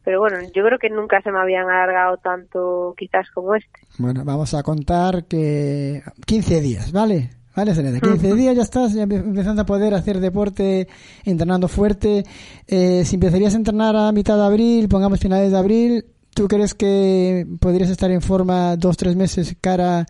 pero 0.04 0.20
bueno, 0.20 0.36
yo 0.54 0.62
creo 0.64 0.78
que 0.78 0.90
nunca 0.90 1.22
se 1.22 1.30
me 1.32 1.38
habían 1.38 1.68
alargado 1.70 2.18
tanto 2.18 2.94
quizás 2.96 3.26
como 3.34 3.54
este. 3.54 3.70
Bueno, 3.98 4.22
vamos 4.24 4.52
a 4.52 4.62
contar 4.62 5.24
que 5.24 6.02
15 6.26 6.60
días, 6.60 6.92
¿vale? 6.92 7.30
Vale, 7.56 7.74
Selena, 7.74 8.00
15 8.00 8.34
días 8.34 8.54
ya 8.56 8.62
estás 8.62 8.92
ya 8.92 9.04
empe- 9.04 9.22
empezando 9.24 9.62
a 9.62 9.66
poder 9.66 9.94
hacer 9.94 10.18
deporte, 10.20 10.88
entrenando 11.24 11.68
fuerte. 11.68 12.24
Eh, 12.66 13.04
si 13.06 13.14
empezarías 13.14 13.54
a 13.54 13.58
entrenar 13.58 13.96
a 13.96 14.12
mitad 14.12 14.36
de 14.36 14.44
abril, 14.44 14.88
pongamos 14.88 15.20
finales 15.20 15.52
de 15.52 15.56
abril, 15.58 16.04
¿tú 16.34 16.48
crees 16.48 16.74
que 16.74 17.46
podrías 17.60 17.88
estar 17.90 18.10
en 18.10 18.20
forma 18.20 18.76
dos, 18.76 18.96
tres 18.98 19.14
meses 19.16 19.56
cara 19.60 20.04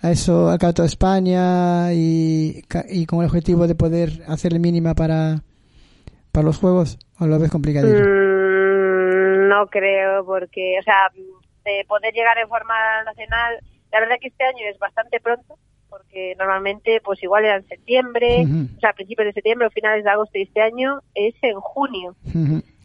a 0.00 0.10
eso, 0.10 0.48
al 0.48 0.58
Campeonato 0.58 0.82
de 0.82 0.88
España 0.88 1.92
y 1.92 2.62
con 3.06 3.20
el 3.20 3.26
objetivo 3.26 3.66
de 3.66 3.74
poder 3.74 4.22
hacerle 4.28 4.58
mínima 4.60 4.94
para, 4.94 5.42
para 6.34 6.46
los 6.46 6.58
Juegos? 6.58 6.98
¿O 7.20 7.26
lo 7.26 7.38
ves 7.38 7.50
complicadillo? 7.50 8.04
Mm, 8.04 9.48
no 9.48 9.66
creo, 9.68 10.24
porque, 10.26 10.76
o 10.80 10.82
sea, 10.82 11.08
de 11.64 11.84
poder 11.86 12.12
llegar 12.12 12.36
en 12.38 12.48
forma 12.48 12.74
nacional, 13.04 13.60
la 13.92 14.00
verdad 14.00 14.16
que 14.20 14.28
este 14.28 14.44
año 14.44 14.66
es 14.68 14.76
bastante 14.80 15.20
pronto, 15.20 15.56
porque 15.88 16.34
normalmente, 16.36 17.00
pues 17.04 17.22
igual 17.22 17.44
era 17.44 17.56
en 17.56 17.68
septiembre, 17.68 18.44
o 18.76 18.80
sea, 18.80 18.90
a 18.90 18.94
principios 18.94 19.26
de 19.26 19.32
septiembre 19.32 19.68
o 19.68 19.70
finales 19.70 20.02
de 20.02 20.10
agosto, 20.10 20.36
y 20.36 20.42
este 20.42 20.60
año 20.60 20.98
es 21.14 21.34
en 21.42 21.54
junio. 21.60 22.16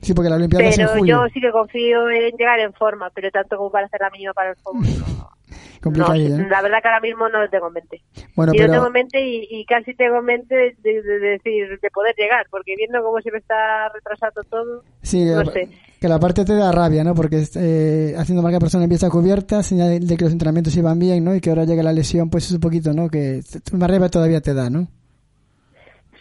Sí, 0.02 0.14
porque 0.14 0.30
la 0.30 0.36
Olimpiada 0.36 0.66
es 0.66 0.78
en 0.78 0.86
Pero 0.86 1.00
julio. 1.00 1.24
yo 1.24 1.30
sí 1.34 1.42
que 1.42 1.52
confío 1.52 2.08
en 2.12 2.38
llegar 2.38 2.60
en 2.60 2.72
forma, 2.74 3.10
pero 3.10 3.32
tanto 3.32 3.58
como 3.58 3.72
para 3.72 3.88
hacer 3.88 4.00
la 4.00 4.12
mínima 4.12 4.34
para 4.34 4.52
el 4.52 4.56
juego. 4.62 4.80
No, 5.86 5.92
¿no? 5.92 6.50
la 6.50 6.62
verdad 6.62 6.82
que 6.82 6.88
ahora 6.88 7.00
mismo 7.00 7.30
no 7.30 7.42
lo 7.42 7.50
tengo 7.50 7.68
en 7.68 7.74
mente. 7.74 8.02
Bueno, 8.36 8.52
y 8.54 8.58
pero- 8.58 8.74
tengo 8.74 8.88
en 8.88 8.94
mente 8.94 9.22
y, 9.22 9.48
y 9.50 9.66
casi 9.66 9.94
tengo 9.96 10.18
en 10.20 10.26
mente 10.26 10.56
de, 10.56 10.76
de- 10.82 11.02
de 11.02 11.20
decir, 11.20 11.80
de 11.82 11.90
poder 11.92 12.14
llegar, 12.18 12.46
porque 12.52 12.76
viendo 12.78 13.02
cómo 13.04 13.20
se 13.22 13.32
me 13.32 13.38
está 13.38 13.90
retrasando 13.94 14.44
todo, 14.44 14.84
Sí, 15.02 15.24
no 15.26 15.42
eh, 15.42 15.46
sé. 15.54 15.70
que 16.02 16.08
la 16.10 16.20
parte 16.20 16.44
te 16.46 16.54
da 16.56 16.72
rabia, 16.72 17.04
¿no? 17.04 17.16
Porque 17.16 17.44
eh, 17.56 18.14
haciendo 18.18 18.42
marca 18.42 18.60
persona 18.60 18.84
empieza 18.84 19.10
cubierta, 19.10 19.64
señal 19.64 20.06
de 20.06 20.18
que 20.18 20.24
los 20.26 20.34
entrenamientos 20.34 20.76
iban 20.76 21.00
bien, 21.00 21.24
¿no? 21.24 21.34
Y 21.36 21.42
que 21.42 21.50
ahora 21.50 21.64
llega 21.66 21.82
la 21.84 21.94
lesión, 21.94 22.30
pues 22.30 22.46
es 22.48 22.52
un 22.54 22.60
poquito, 22.62 22.92
¿no? 22.94 23.10
Que 23.10 23.40
más 23.74 23.90
rabia 23.90 24.10
todavía 24.10 24.42
te 24.42 24.54
da, 24.54 24.70
¿no? 24.70 24.88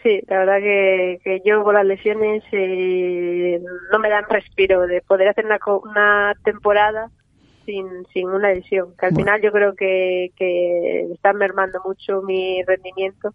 Sí, 0.01 0.21
la 0.29 0.39
verdad 0.39 0.59
que, 0.59 1.19
que 1.25 1.41
yo 1.43 1.61
con 1.65 1.73
las 1.73 1.85
lesiones 1.85 2.41
eh, 2.53 3.61
no 3.91 3.99
me 3.99 4.09
dan 4.09 4.23
respiro 4.29 4.87
de 4.87 5.01
poder 5.01 5.27
hacer 5.27 5.45
una, 5.45 5.59
una 5.83 6.33
temporada 6.45 7.09
sin, 7.69 7.85
sin 8.11 8.27
una 8.27 8.51
lesión. 8.51 8.95
Que 8.97 9.05
al 9.05 9.15
final 9.15 9.41
yo 9.41 9.51
creo 9.51 9.75
que, 9.75 10.31
que 10.35 11.11
está 11.13 11.33
mermando 11.33 11.79
mucho 11.85 12.21
mi 12.23 12.63
rendimiento 12.63 13.33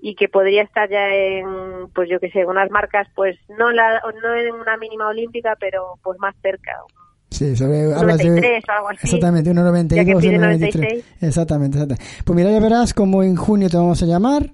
y 0.00 0.14
que 0.14 0.28
podría 0.28 0.62
estar 0.62 0.88
ya 0.88 1.08
en, 1.08 1.88
pues 1.94 2.08
yo 2.08 2.18
que 2.18 2.30
sé, 2.30 2.46
unas 2.46 2.70
marcas, 2.70 3.08
pues 3.14 3.36
no, 3.58 3.70
la, 3.70 4.00
no 4.22 4.34
en 4.34 4.54
una 4.54 4.76
mínima 4.76 5.08
olímpica, 5.08 5.56
pero 5.60 5.94
pues 6.02 6.18
más 6.18 6.34
cerca. 6.40 6.72
Sí, 7.30 7.54
sobre, 7.56 7.88
de... 7.88 7.94
93 7.94 8.64
o 8.68 8.72
algo 8.72 8.88
así. 8.88 9.00
Exactamente, 9.02 9.52
Ya 9.52 9.60
1,92, 9.60 10.06
que 10.06 10.16
pide 10.16 10.38
1,93. 10.38 10.40
96. 10.40 11.04
Exactamente, 11.20 11.78
exactamente. 11.78 12.22
Pues 12.24 12.36
mira, 12.36 12.50
ya 12.50 12.60
verás 12.60 12.94
como 12.94 13.22
en 13.22 13.36
junio 13.36 13.68
te 13.68 13.76
vamos 13.76 14.02
a 14.02 14.06
llamar 14.06 14.50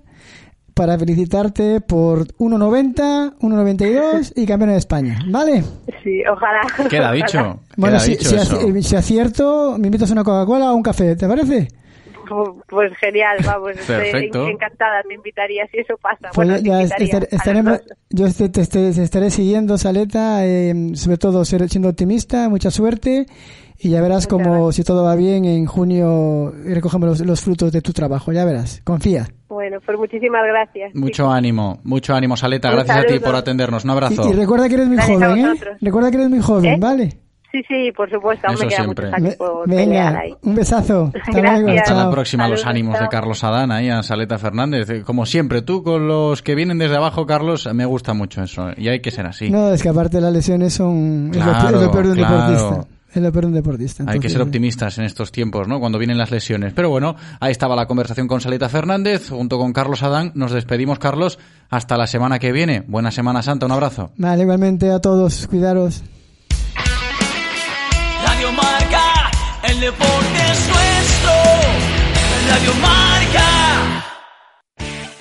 para 0.74 0.98
felicitarte 0.98 1.80
por 1.80 2.26
1,90, 2.38 3.36
1,92 3.38 4.32
y 4.36 4.46
campeón 4.46 4.70
de 4.70 4.76
España, 4.76 5.18
¿vale? 5.28 5.62
Sí, 6.02 6.20
ojalá. 6.30 6.60
Queda 6.90 7.10
ojalá. 7.10 7.12
dicho. 7.12 7.60
Bueno, 7.76 7.96
queda 7.96 8.00
si, 8.00 8.10
dicho 8.12 8.28
si, 8.30 8.34
eso. 8.36 8.60
aci- 8.60 8.82
si 8.82 8.96
acierto, 8.96 9.76
me 9.78 9.86
invitas 9.88 10.10
a 10.10 10.12
una 10.14 10.24
Coca-Cola 10.24 10.72
o 10.72 10.74
un 10.74 10.82
café, 10.82 11.16
¿te 11.16 11.26
parece? 11.28 11.68
Pu- 12.28 12.62
Pues 12.68 12.90
genial, 12.96 13.36
vamos, 13.44 13.70
estoy 13.72 13.96
Perfecto. 13.96 14.48
encantada, 14.48 15.02
me 15.06 15.14
invitaría 15.14 15.66
si 15.70 15.78
eso 15.78 15.94
pasa. 16.00 16.30
Pues 16.34 16.48
bueno, 16.48 16.56
ya, 16.58 16.78
te 16.96 17.04
estar- 17.04 17.28
estaremos, 17.30 17.80
yo 18.10 18.26
este- 18.26 18.48
te, 18.48 18.66
te- 18.66 18.92
te 18.92 19.02
estaré 19.02 19.30
siguiendo, 19.30 19.76
Saleta, 19.78 20.44
eh, 20.46 20.92
sobre 20.94 21.18
todo 21.18 21.44
siendo 21.44 21.88
optimista, 21.88 22.48
mucha 22.48 22.70
suerte 22.70 23.26
y 23.78 23.90
ya 23.90 24.00
verás 24.00 24.26
como 24.26 24.72
si 24.72 24.84
todo 24.84 25.04
va 25.04 25.14
bien 25.16 25.44
en 25.44 25.66
junio 25.66 26.52
recogemos 26.64 27.08
los, 27.08 27.20
los 27.20 27.40
frutos 27.42 27.72
de 27.72 27.82
tu 27.82 27.92
trabajo, 27.92 28.32
ya 28.32 28.44
verás, 28.46 28.80
confía. 28.84 29.28
Bueno, 29.54 29.78
pues 29.84 29.96
muchísimas 29.98 30.42
gracias. 30.46 30.94
Mucho 30.94 31.30
ánimo, 31.30 31.80
mucho 31.84 32.14
ánimo, 32.14 32.36
Saleta. 32.36 32.68
Un 32.68 32.74
Gracias 32.76 32.96
a 32.98 33.02
ti 33.02 33.08
saludo. 33.14 33.24
por 33.26 33.36
atendernos. 33.36 33.84
Un 33.84 33.90
abrazo. 33.90 34.28
Y, 34.28 34.30
y 34.30 34.34
recuerda 34.34 34.68
que 34.68 34.74
eres 34.74 34.86
muy 34.88 34.96
Gracias 34.96 35.18
joven, 35.18 35.46
¿eh? 35.46 35.54
Recuerda 35.80 36.10
que 36.10 36.16
eres 36.16 36.28
muy 36.30 36.40
joven, 36.40 36.72
¿Eh? 36.74 36.76
¿vale? 36.78 37.08
Sí, 37.52 37.60
sí, 37.68 37.92
por 37.96 38.10
supuesto, 38.10 38.48
aún 38.48 38.54
Eso 38.56 38.64
me 38.64 38.68
queda 38.68 38.82
siempre. 38.82 39.10
Venga, 39.66 40.18
ahí. 40.18 40.34
un 40.42 40.56
besazo. 40.56 41.12
Hasta 41.24 41.40
luego, 41.40 41.68
Hasta 41.80 41.94
la 41.94 42.10
próxima, 42.10 42.48
los 42.48 42.62
Saludos, 42.62 42.70
ánimos 42.74 42.94
de 42.94 42.98
chao. 43.00 43.08
Carlos 43.10 43.44
Adán, 43.44 43.70
ahí 43.70 43.88
a 43.90 44.02
Saleta 44.02 44.38
Fernández. 44.38 45.04
Como 45.04 45.24
siempre, 45.24 45.62
tú 45.62 45.84
con 45.84 46.08
los 46.08 46.42
que 46.42 46.56
vienen 46.56 46.78
desde 46.78 46.96
abajo, 46.96 47.26
Carlos, 47.26 47.68
me 47.72 47.86
gusta 47.86 48.12
mucho 48.12 48.42
eso. 48.42 48.70
Y 48.76 48.88
hay 48.88 48.98
que 49.00 49.12
ser 49.12 49.26
así. 49.26 49.50
No, 49.50 49.72
es 49.72 49.84
que 49.84 49.88
aparte 49.88 50.20
las 50.20 50.32
lesiones 50.32 50.74
son 50.74 51.30
es 51.32 51.36
lo 51.38 51.44
peor- 51.44 51.60
Claro, 51.60 51.76
es 51.78 51.84
lo 51.86 51.92
peor 51.92 52.04
de 52.06 52.10
un 52.10 52.16
claro. 52.18 52.50
deportista. 52.50 52.93
Hay 54.06 54.20
que 54.20 54.28
ser 54.28 54.42
optimistas 54.42 54.98
en 54.98 55.04
estos 55.04 55.32
tiempos, 55.32 55.68
¿no? 55.68 55.80
Cuando 55.80 55.98
vienen 55.98 56.18
las 56.18 56.30
lesiones. 56.30 56.72
Pero 56.72 56.90
bueno, 56.90 57.16
ahí 57.40 57.52
estaba 57.52 57.76
la 57.76 57.86
conversación 57.86 58.28
con 58.28 58.40
Saleta 58.40 58.68
Fernández, 58.68 59.28
junto 59.30 59.58
con 59.58 59.72
Carlos 59.72 60.02
Adán. 60.02 60.32
Nos 60.34 60.52
despedimos, 60.52 60.98
Carlos, 60.98 61.38
hasta 61.70 61.96
la 61.96 62.06
semana 62.06 62.38
que 62.38 62.52
viene. 62.52 62.84
Buena 62.86 63.10
Semana 63.10 63.42
Santa, 63.42 63.66
un 63.66 63.72
abrazo. 63.72 64.10
Vale, 64.16 64.42
igualmente 64.42 64.90
a 64.90 65.00
todos, 65.00 65.46
cuidaros. 65.46 66.02
Radio 68.24 68.52
Marca, 68.52 69.30
el 69.68 69.80
deporte 69.80 70.38
es 70.52 70.68
nuestro. 70.68 71.32
Radio 72.48 72.72
Marca. 72.80 74.04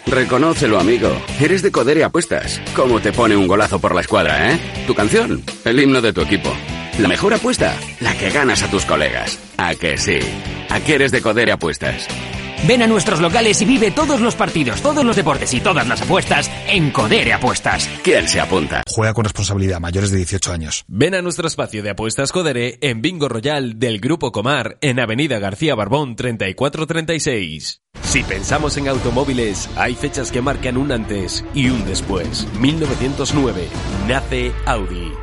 Reconócelo, 0.07 0.79
amigo. 0.79 1.09
Eres 1.39 1.61
de 1.63 1.71
Codere 1.71 2.03
Apuestas. 2.03 2.61
¿Cómo 2.75 2.99
te 2.99 3.11
pone 3.11 3.35
un 3.35 3.47
golazo 3.47 3.79
por 3.79 3.95
la 3.95 4.01
escuadra, 4.01 4.51
eh? 4.51 4.59
Tu 4.85 4.93
canción, 4.93 5.41
el 5.65 5.79
himno 5.79 6.01
de 6.01 6.13
tu 6.13 6.21
equipo. 6.21 6.51
La 6.99 7.07
mejor 7.07 7.33
apuesta, 7.33 7.75
la 8.01 8.15
que 8.15 8.29
ganas 8.29 8.61
a 8.61 8.69
tus 8.69 8.85
colegas. 8.85 9.39
¿A 9.57 9.73
que 9.73 9.97
sí? 9.97 10.19
¿A 10.69 10.79
que 10.79 10.93
eres 10.93 11.11
de 11.11 11.21
Codere 11.21 11.51
Apuestas? 11.51 12.07
Ven 12.67 12.83
a 12.83 12.87
nuestros 12.87 13.19
locales 13.19 13.61
y 13.61 13.65
vive 13.65 13.89
todos 13.89 14.21
los 14.21 14.35
partidos, 14.35 14.81
todos 14.81 15.03
los 15.03 15.15
deportes 15.15 15.53
y 15.55 15.59
todas 15.59 15.87
las 15.87 16.03
apuestas 16.03 16.49
en 16.67 16.91
Codere 16.91 17.33
Apuestas. 17.33 17.89
¿Quién 18.03 18.27
se 18.27 18.39
apunta? 18.39 18.83
Juega 18.87 19.13
con 19.13 19.25
responsabilidad, 19.25 19.79
mayores 19.79 20.11
de 20.11 20.17
18 20.17 20.53
años. 20.53 20.85
Ven 20.87 21.15
a 21.15 21.21
nuestro 21.23 21.47
espacio 21.47 21.81
de 21.81 21.89
apuestas 21.89 22.31
Codere 22.31 22.77
en 22.81 23.01
Bingo 23.01 23.27
Royal 23.27 23.79
del 23.79 23.99
Grupo 23.99 24.31
Comar 24.31 24.77
en 24.81 24.99
Avenida 24.99 25.39
García 25.39 25.73
Barbón 25.73 26.15
3436. 26.15 27.81
Si 28.03 28.23
pensamos 28.23 28.77
en 28.77 28.87
automóviles, 28.87 29.67
hay 29.75 29.95
fechas 29.95 30.31
que 30.31 30.41
marcan 30.41 30.77
un 30.77 30.91
antes 30.91 31.43
y 31.55 31.69
un 31.69 31.85
después. 31.85 32.47
1909 32.59 33.67
nace 34.07 34.51
Audi. 34.67 35.22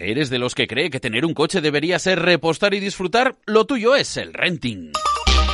¿Eres 0.00 0.30
de 0.30 0.38
los 0.38 0.54
que 0.54 0.66
cree 0.66 0.88
que 0.88 0.98
tener 0.98 1.26
un 1.26 1.34
coche 1.34 1.60
debería 1.60 1.98
ser 1.98 2.20
repostar 2.20 2.72
y 2.72 2.80
disfrutar? 2.80 3.36
Lo 3.44 3.66
tuyo 3.66 3.94
es 3.94 4.16
el 4.16 4.32
renting. 4.32 4.92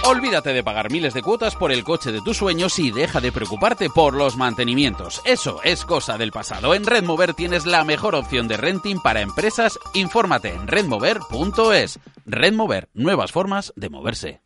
Olvídate 0.05 0.53
de 0.53 0.63
pagar 0.63 0.89
miles 0.89 1.15
de 1.15 1.23
cuotas 1.23 1.57
por 1.57 1.73
el 1.73 1.83
coche 1.83 2.13
de 2.13 2.23
tus 2.23 2.37
sueños 2.37 2.79
y 2.79 2.93
deja 2.93 3.21
de 3.21 3.33
preocuparte 3.33 3.91
por 3.91 4.15
los 4.15 4.37
mantenimientos. 4.37 5.21
Eso 5.25 5.61
es 5.65 5.85
cosa 5.85 6.17
del 6.17 6.31
pasado. 6.31 6.75
En 6.75 6.87
Redmover 6.87 7.35
tienes 7.35 7.67
la 7.67 7.83
mejor 7.83 8.15
opción 8.15 8.47
de 8.47 8.57
renting 8.57 9.01
para 9.03 9.21
empresas. 9.21 9.81
Infórmate 9.95 10.51
en 10.51 10.69
redmover.es. 10.69 11.99
Redmover, 12.25 12.89
nuevas 12.95 13.33
formas 13.33 13.73
de 13.75 13.91
moverse. 13.91 14.46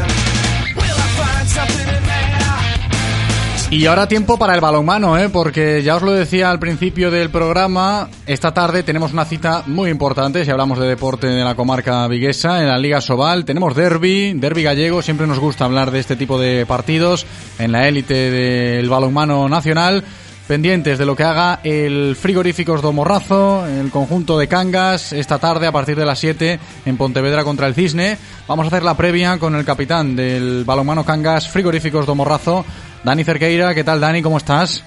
Y 3.71 3.85
ahora 3.85 4.05
tiempo 4.05 4.37
para 4.37 4.53
el 4.53 4.59
balonmano, 4.59 5.17
¿eh? 5.17 5.29
porque 5.29 5.81
ya 5.81 5.95
os 5.95 6.01
lo 6.01 6.11
decía 6.11 6.51
al 6.51 6.59
principio 6.59 7.09
del 7.09 7.29
programa, 7.29 8.09
esta 8.25 8.53
tarde 8.53 8.83
tenemos 8.83 9.13
una 9.13 9.23
cita 9.23 9.63
muy 9.65 9.89
importante, 9.89 10.43
si 10.43 10.51
hablamos 10.51 10.77
de 10.77 10.89
deporte 10.89 11.27
de 11.27 11.41
la 11.41 11.55
comarca 11.55 12.05
viguesa, 12.09 12.59
en 12.59 12.67
la 12.67 12.77
Liga 12.77 12.99
Sobal, 12.99 13.45
tenemos 13.45 13.73
derby, 13.73 14.33
derby 14.33 14.63
gallego, 14.63 15.01
siempre 15.01 15.25
nos 15.25 15.39
gusta 15.39 15.63
hablar 15.63 15.89
de 15.89 15.99
este 15.99 16.17
tipo 16.17 16.37
de 16.37 16.65
partidos 16.65 17.25
en 17.59 17.71
la 17.71 17.87
élite 17.87 18.29
del 18.29 18.89
balonmano 18.89 19.47
nacional, 19.47 20.03
pendientes 20.49 20.99
de 20.99 21.05
lo 21.05 21.15
que 21.15 21.23
haga 21.23 21.61
el 21.63 22.17
Frigoríficos 22.17 22.81
do 22.81 22.91
Morrazo, 22.91 23.65
el 23.67 23.89
conjunto 23.89 24.37
de 24.37 24.49
Cangas, 24.49 25.13
esta 25.13 25.39
tarde 25.39 25.65
a 25.65 25.71
partir 25.71 25.95
de 25.95 26.05
las 26.05 26.19
7 26.19 26.59
en 26.85 26.97
Pontevedra 26.97 27.45
contra 27.45 27.67
el 27.67 27.73
Cisne. 27.73 28.17
Vamos 28.49 28.65
a 28.65 28.67
hacer 28.67 28.83
la 28.83 28.97
previa 28.97 29.39
con 29.39 29.55
el 29.55 29.63
capitán 29.63 30.17
del 30.17 30.65
balonmano 30.65 31.05
Cangas 31.05 31.47
Frigoríficos 31.47 32.05
do 32.05 32.15
Morrazo, 32.15 32.65
Dani 33.03 33.23
Cerqueira. 33.23 33.73
¿Qué 33.73 33.83
tal, 33.83 33.99
Dani? 33.99 34.21
¿Cómo 34.21 34.37
estás? 34.37 34.83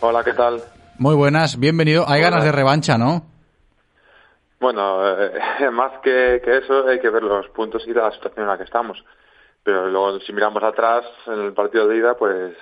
Hola, 0.00 0.22
¿qué 0.22 0.32
tal? 0.32 0.62
Muy 0.98 1.16
buenas, 1.16 1.58
bienvenido. 1.58 2.04
Hay 2.06 2.20
ganas 2.20 2.44
de 2.44 2.52
revancha, 2.52 2.96
¿no? 2.96 3.22
Bueno, 4.60 5.02
eh, 5.08 5.70
más 5.72 6.00
que, 6.00 6.40
que 6.44 6.58
eso 6.58 6.86
hay 6.86 7.00
que 7.00 7.10
ver 7.10 7.22
los 7.24 7.48
puntos 7.48 7.82
y 7.86 7.92
la 7.92 8.12
situación 8.12 8.44
en 8.44 8.48
la 8.48 8.58
que 8.58 8.64
estamos. 8.64 9.04
Pero 9.64 9.88
luego 9.88 10.20
si 10.20 10.32
miramos 10.32 10.62
atrás 10.62 11.04
en 11.26 11.40
el 11.40 11.52
partido 11.52 11.88
de 11.88 11.96
ida, 11.96 12.16
pues 12.16 12.56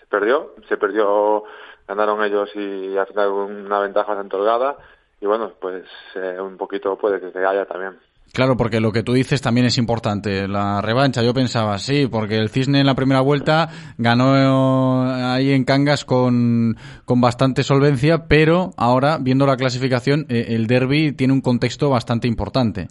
se 0.00 0.06
perdió, 0.06 0.54
se 0.68 0.76
perdió, 0.76 1.44
ganaron 1.86 2.22
ellos 2.24 2.50
y 2.56 2.96
al 2.96 3.06
final 3.06 3.28
una 3.28 3.78
ventaja 3.78 4.08
bastante 4.08 4.36
holgada 4.36 4.76
y 5.20 5.26
bueno, 5.26 5.52
pues 5.60 5.84
eh, 6.16 6.36
un 6.40 6.56
poquito 6.56 6.98
puede 6.98 7.20
que 7.20 7.38
haya 7.38 7.64
también. 7.64 7.98
Claro, 8.36 8.54
porque 8.54 8.80
lo 8.80 8.92
que 8.92 9.02
tú 9.02 9.14
dices 9.14 9.40
también 9.40 9.66
es 9.66 9.78
importante. 9.78 10.46
La 10.46 10.82
revancha, 10.82 11.22
yo 11.22 11.32
pensaba, 11.32 11.78
sí, 11.78 12.06
porque 12.06 12.36
el 12.36 12.50
Cisne 12.50 12.80
en 12.80 12.86
la 12.86 12.94
primera 12.94 13.22
vuelta 13.22 13.70
ganó 13.96 15.04
ahí 15.32 15.52
en 15.52 15.64
Cangas 15.64 16.04
con, 16.04 16.76
con 17.06 17.22
bastante 17.22 17.62
solvencia, 17.62 18.26
pero 18.28 18.72
ahora, 18.76 19.16
viendo 19.18 19.46
la 19.46 19.56
clasificación, 19.56 20.26
eh, 20.28 20.48
el 20.50 20.66
derby 20.66 21.12
tiene 21.12 21.32
un 21.32 21.40
contexto 21.40 21.88
bastante 21.88 22.28
importante. 22.28 22.88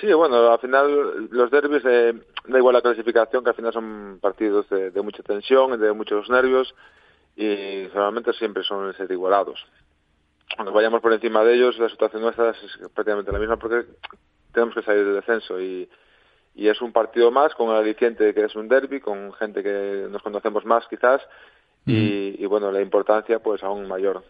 Sí, 0.00 0.12
bueno, 0.12 0.50
al 0.50 0.58
final 0.58 1.28
los 1.30 1.48
derbis, 1.52 1.84
eh, 1.84 2.12
da 2.48 2.58
igual 2.58 2.74
la 2.74 2.82
clasificación, 2.82 3.44
que 3.44 3.50
al 3.50 3.56
final 3.56 3.72
son 3.72 4.18
partidos 4.20 4.68
de, 4.70 4.90
de 4.90 5.02
mucha 5.02 5.22
tensión, 5.22 5.80
de 5.80 5.92
muchos 5.92 6.28
nervios, 6.28 6.74
y 7.36 7.86
normalmente 7.94 8.32
siempre 8.32 8.64
son 8.64 8.92
ser 8.94 9.08
igualados. 9.08 9.64
Cuando 10.54 10.72
vayamos 10.72 11.00
por 11.00 11.12
encima 11.12 11.42
de 11.42 11.54
ellos, 11.54 11.78
la 11.78 11.88
situación 11.88 12.22
nuestra 12.22 12.50
es 12.50 12.56
prácticamente 12.94 13.32
la 13.32 13.38
misma 13.38 13.56
porque 13.56 13.86
tenemos 14.52 14.74
que 14.74 14.82
salir 14.82 15.04
del 15.04 15.16
descenso 15.16 15.60
y, 15.60 15.88
y 16.54 16.68
es 16.68 16.80
un 16.80 16.92
partido 16.92 17.30
más 17.30 17.54
con 17.54 17.70
el 17.70 17.76
aliciente 17.76 18.32
que 18.32 18.44
es 18.44 18.54
un 18.54 18.68
derby, 18.68 19.00
con 19.00 19.32
gente 19.34 19.62
que 19.62 20.06
nos 20.10 20.22
conocemos 20.22 20.64
más 20.64 20.86
quizás, 20.88 21.20
y, 21.84 22.42
y 22.42 22.46
bueno, 22.46 22.72
la 22.72 22.80
importancia 22.80 23.38
pues 23.38 23.62
aún 23.62 23.86
mayor. 23.86 24.24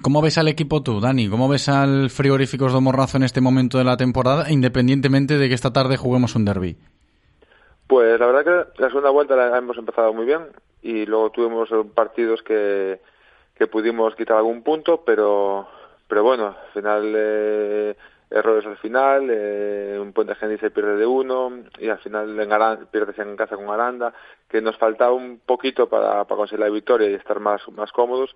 ¿Cómo 0.00 0.22
ves 0.22 0.38
al 0.38 0.48
equipo 0.48 0.82
tú, 0.82 1.00
Dani? 1.00 1.28
¿Cómo 1.28 1.48
ves 1.48 1.68
al 1.68 2.08
Frigoríficos 2.08 2.72
de 2.72 2.80
Morrazo 2.80 3.16
en 3.16 3.24
este 3.24 3.40
momento 3.40 3.78
de 3.78 3.84
la 3.84 3.96
temporada, 3.96 4.50
independientemente 4.50 5.36
de 5.36 5.48
que 5.48 5.54
esta 5.54 5.72
tarde 5.72 5.96
juguemos 5.96 6.36
un 6.36 6.44
derby? 6.44 6.76
Pues 7.86 8.18
la 8.18 8.26
verdad 8.26 8.44
que 8.44 8.82
la 8.82 8.88
segunda 8.88 9.10
vuelta 9.10 9.36
la 9.36 9.58
hemos 9.58 9.76
empezado 9.76 10.12
muy 10.14 10.24
bien 10.24 10.40
y 10.82 11.04
luego 11.04 11.30
tuvimos 11.30 11.68
partidos 11.94 12.42
que, 12.42 13.00
que 13.54 13.66
pudimos 13.66 14.14
quitar 14.16 14.36
algún 14.36 14.62
punto, 14.62 15.04
pero 15.04 15.68
pero 16.08 16.22
bueno, 16.22 16.48
al 16.48 16.72
final 16.72 17.12
eh, 17.16 17.96
errores 18.30 18.66
al 18.66 18.76
final, 18.78 19.28
eh, 19.30 19.98
un 20.00 20.12
puente 20.12 20.34
Genil 20.34 20.58
se 20.60 20.70
pierde 20.70 20.96
de 20.96 21.06
uno 21.06 21.50
y 21.78 21.88
al 21.88 21.98
final 21.98 22.38
en 22.38 22.86
pierdes 22.88 23.18
en 23.18 23.36
casa 23.36 23.56
con 23.56 23.70
Aranda, 23.70 24.12
que 24.48 24.60
nos 24.60 24.76
faltaba 24.76 25.12
un 25.12 25.40
poquito 25.44 25.88
para, 25.88 26.24
para 26.24 26.36
conseguir 26.36 26.60
la 26.60 26.70
victoria 26.70 27.08
y 27.08 27.14
estar 27.14 27.40
más, 27.40 27.66
más 27.70 27.92
cómodos, 27.92 28.34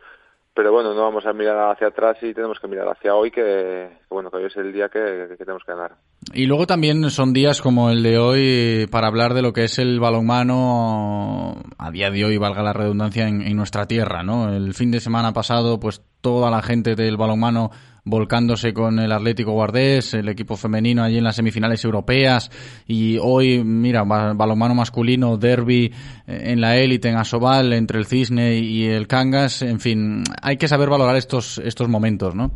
pero 0.59 0.73
bueno, 0.73 0.93
no 0.93 1.03
vamos 1.03 1.25
a 1.25 1.33
mirar 1.33 1.71
hacia 1.71 1.87
atrás 1.87 2.17
y 2.21 2.35
tenemos 2.35 2.59
que 2.59 2.67
mirar 2.67 2.89
hacia 2.89 3.15
hoy, 3.15 3.31
que, 3.31 3.91
bueno, 4.11 4.29
que 4.29 4.39
hoy 4.39 4.47
es 4.47 4.57
el 4.57 4.73
día 4.73 4.89
que, 4.89 5.29
que 5.29 5.37
tenemos 5.37 5.63
que 5.65 5.71
ganar. 5.71 5.93
Y 6.35 6.47
luego 6.47 6.67
también 6.67 7.09
son 7.11 7.33
días 7.33 7.63
como 7.63 7.91
el 7.91 8.03
de 8.03 8.19
hoy 8.19 8.89
para 8.91 9.07
hablar 9.07 9.35
de 9.35 9.43
lo 9.43 9.53
que 9.53 9.63
es 9.63 9.79
el 9.79 10.01
balonmano 10.01 11.63
a 11.79 11.91
día 11.93 12.11
de 12.11 12.25
hoy, 12.25 12.39
valga 12.39 12.65
la 12.65 12.73
redundancia, 12.73 13.29
en, 13.29 13.43
en 13.43 13.57
nuestra 13.57 13.87
tierra, 13.87 14.25
¿no? 14.25 14.53
El 14.53 14.75
fin 14.75 14.91
de 14.91 14.99
semana 14.99 15.33
pasado, 15.33 15.79
pues 15.79 16.03
toda 16.21 16.51
la 16.51 16.61
gente 16.61 16.97
del 16.97 17.17
balonmano 17.17 17.71
volcándose 18.09 18.73
con 18.73 18.99
el 18.99 19.13
Atlético 19.13 19.53
Guardés, 19.53 20.15
el 20.15 20.29
equipo 20.29 20.57
femenino 20.57 21.03
allí 21.03 21.19
en 21.19 21.25
las 21.25 21.37
semifinales 21.37 21.85
europeas 21.85 22.51
y 22.87 23.19
hoy, 23.21 23.63
mira, 23.63 24.05
ba- 24.05 24.33
balonmano 24.35 24.75
masculino, 24.75 25.37
derby 25.37 25.93
eh, 26.27 26.53
en 26.53 26.61
la 26.61 26.77
élite, 26.77 27.09
en 27.09 27.17
Asobal, 27.17 27.73
entre 27.73 27.99
el 27.99 28.07
Cisne 28.07 28.57
y 28.57 28.87
el 28.87 29.07
Cangas, 29.07 29.63
en 29.63 29.81
fin, 29.81 30.23
hay 30.43 30.57
que 30.57 30.69
saber 30.69 30.89
valorar 30.89 31.17
estos, 31.17 31.59
estos 31.59 31.89
momentos, 31.89 32.35
¿no? 32.35 32.51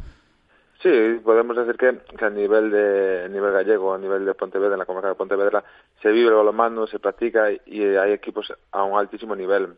Sí, 0.83 0.91
podemos 1.25 1.57
decir 1.57 1.77
que, 1.77 1.97
que 2.19 2.25
a 2.25 2.31
nivel 2.31 2.73
de 2.73 3.25
a 3.27 3.29
nivel 3.29 3.53
gallego, 3.53 3.95
a 3.95 3.99
nivel 3.99 4.25
de 4.25 4.35
Pontevedra, 4.35 4.73
en 4.75 4.81
la 4.81 4.85
comarca 4.85 5.09
de 5.11 5.15
Pontevedra, 5.15 5.63
se 6.03 6.11
vive 6.11 6.29
el 6.31 6.35
balonmano, 6.35 6.89
se 6.89 6.99
practica 6.99 7.53
y 7.53 7.83
hay 7.85 8.11
equipos 8.13 8.53
a 8.73 8.83
un 8.83 8.99
altísimo 8.99 9.37
nivel. 9.37 9.69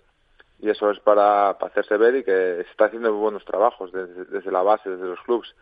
Y 0.64 0.70
eso 0.70 0.90
es 0.90 0.98
para, 1.00 1.58
para 1.58 1.70
hacerse 1.70 1.98
ver 1.98 2.16
y 2.16 2.24
que 2.24 2.32
se 2.32 2.70
está 2.70 2.86
haciendo 2.86 3.12
buenos 3.12 3.44
trabajos 3.44 3.92
desde, 3.92 4.24
desde 4.24 4.50
la 4.50 4.62
base, 4.62 4.88
desde 4.88 5.04
los 5.04 5.20
clubs. 5.20 5.54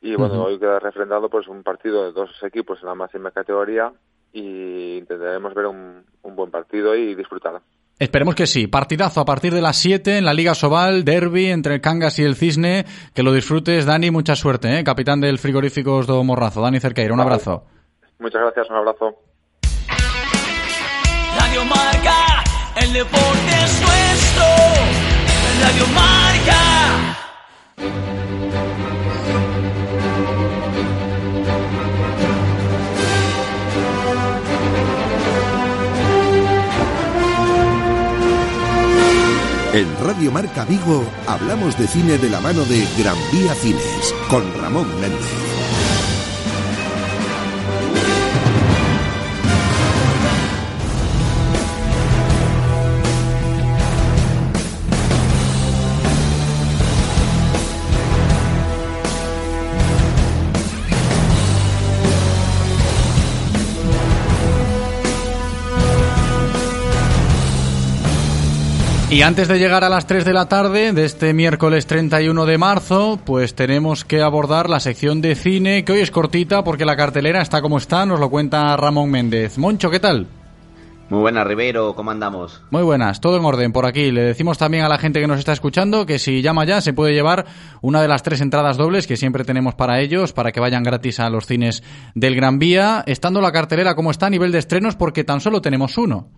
Y 0.00 0.14
bueno, 0.14 0.44
hoy 0.44 0.56
queda 0.60 0.78
refrendado 0.78 1.28
pues 1.28 1.48
un 1.48 1.64
partido 1.64 2.04
de 2.04 2.12
dos 2.12 2.30
equipos 2.44 2.78
en 2.80 2.86
la 2.86 2.94
máxima 2.94 3.32
categoría 3.32 3.92
y 4.32 4.98
intentaremos 4.98 5.52
ver 5.52 5.66
un, 5.66 6.04
un 6.22 6.36
buen 6.36 6.52
partido 6.52 6.94
y 6.94 7.16
disfrutar. 7.16 7.60
Esperemos 7.98 8.36
que 8.36 8.46
sí. 8.46 8.68
Partidazo 8.68 9.20
a 9.20 9.24
partir 9.24 9.52
de 9.52 9.62
las 9.62 9.78
7 9.78 10.18
en 10.18 10.24
la 10.24 10.32
Liga 10.32 10.54
Sobal, 10.54 11.04
derby 11.04 11.46
entre 11.46 11.74
el 11.74 11.80
Cangas 11.80 12.20
y 12.20 12.22
el 12.22 12.36
Cisne. 12.36 12.84
Que 13.16 13.24
lo 13.24 13.32
disfrutes, 13.32 13.84
Dani. 13.84 14.12
Mucha 14.12 14.36
suerte, 14.36 14.78
¿eh? 14.78 14.84
capitán 14.84 15.20
del 15.20 15.38
Frigoríficos 15.38 16.06
do 16.06 16.22
Morrazo. 16.22 16.62
Dani 16.62 16.78
Cerqueira, 16.78 17.12
un 17.12 17.20
abrazo. 17.20 17.64
Muchas 18.20 18.42
gracias, 18.42 18.70
un 18.70 18.76
abrazo. 18.76 19.16
Radio 21.36 21.64
Marca, 21.64 22.35
el 22.76 22.92
deporte 22.92 23.64
es 23.64 23.80
nuestro. 23.80 24.44
Radio 25.62 25.86
Marca. 25.94 27.16
En 39.72 40.06
Radio 40.06 40.32
Marca 40.32 40.64
Vigo 40.64 41.04
hablamos 41.26 41.76
de 41.78 41.86
cine 41.86 42.16
de 42.16 42.30
la 42.30 42.40
mano 42.40 42.64
de 42.64 42.86
Gran 42.98 43.16
Vía 43.30 43.54
Cines 43.54 44.14
con 44.30 44.42
Ramón 44.60 44.88
Méndez. 45.00 45.45
Y 69.08 69.22
antes 69.22 69.46
de 69.46 69.60
llegar 69.60 69.84
a 69.84 69.88
las 69.88 70.08
3 70.08 70.24
de 70.24 70.32
la 70.32 70.48
tarde 70.48 70.92
de 70.92 71.04
este 71.04 71.32
miércoles 71.32 71.86
31 71.86 72.44
de 72.44 72.58
marzo, 72.58 73.20
pues 73.24 73.54
tenemos 73.54 74.04
que 74.04 74.20
abordar 74.20 74.68
la 74.68 74.80
sección 74.80 75.20
de 75.20 75.36
cine, 75.36 75.84
que 75.84 75.92
hoy 75.92 76.00
es 76.00 76.10
cortita 76.10 76.64
porque 76.64 76.84
la 76.84 76.96
cartelera 76.96 77.40
está 77.40 77.62
como 77.62 77.78
está, 77.78 78.04
nos 78.04 78.18
lo 78.18 78.28
cuenta 78.30 78.76
Ramón 78.76 79.12
Méndez. 79.12 79.58
Moncho, 79.58 79.90
¿qué 79.90 80.00
tal? 80.00 80.26
Muy 81.08 81.20
buenas, 81.20 81.46
Rivero, 81.46 81.94
¿cómo 81.94 82.10
andamos? 82.10 82.60
Muy 82.70 82.82
buenas, 82.82 83.20
todo 83.20 83.36
en 83.36 83.44
orden 83.44 83.70
por 83.70 83.86
aquí. 83.86 84.10
Le 84.10 84.22
decimos 84.22 84.58
también 84.58 84.82
a 84.82 84.88
la 84.88 84.98
gente 84.98 85.20
que 85.20 85.28
nos 85.28 85.38
está 85.38 85.52
escuchando 85.52 86.04
que 86.04 86.18
si 86.18 86.42
llama 86.42 86.64
ya 86.64 86.80
se 86.80 86.92
puede 86.92 87.14
llevar 87.14 87.46
una 87.82 88.02
de 88.02 88.08
las 88.08 88.24
tres 88.24 88.40
entradas 88.40 88.76
dobles 88.76 89.06
que 89.06 89.16
siempre 89.16 89.44
tenemos 89.44 89.76
para 89.76 90.00
ellos, 90.00 90.32
para 90.32 90.50
que 90.50 90.58
vayan 90.58 90.82
gratis 90.82 91.20
a 91.20 91.30
los 91.30 91.46
cines 91.46 91.84
del 92.16 92.34
Gran 92.34 92.58
Vía, 92.58 93.04
estando 93.06 93.40
la 93.40 93.52
cartelera 93.52 93.94
como 93.94 94.10
está 94.10 94.26
a 94.26 94.30
nivel 94.30 94.50
de 94.50 94.58
estrenos 94.58 94.96
porque 94.96 95.22
tan 95.22 95.40
solo 95.40 95.62
tenemos 95.62 95.96
uno. 95.96 96.28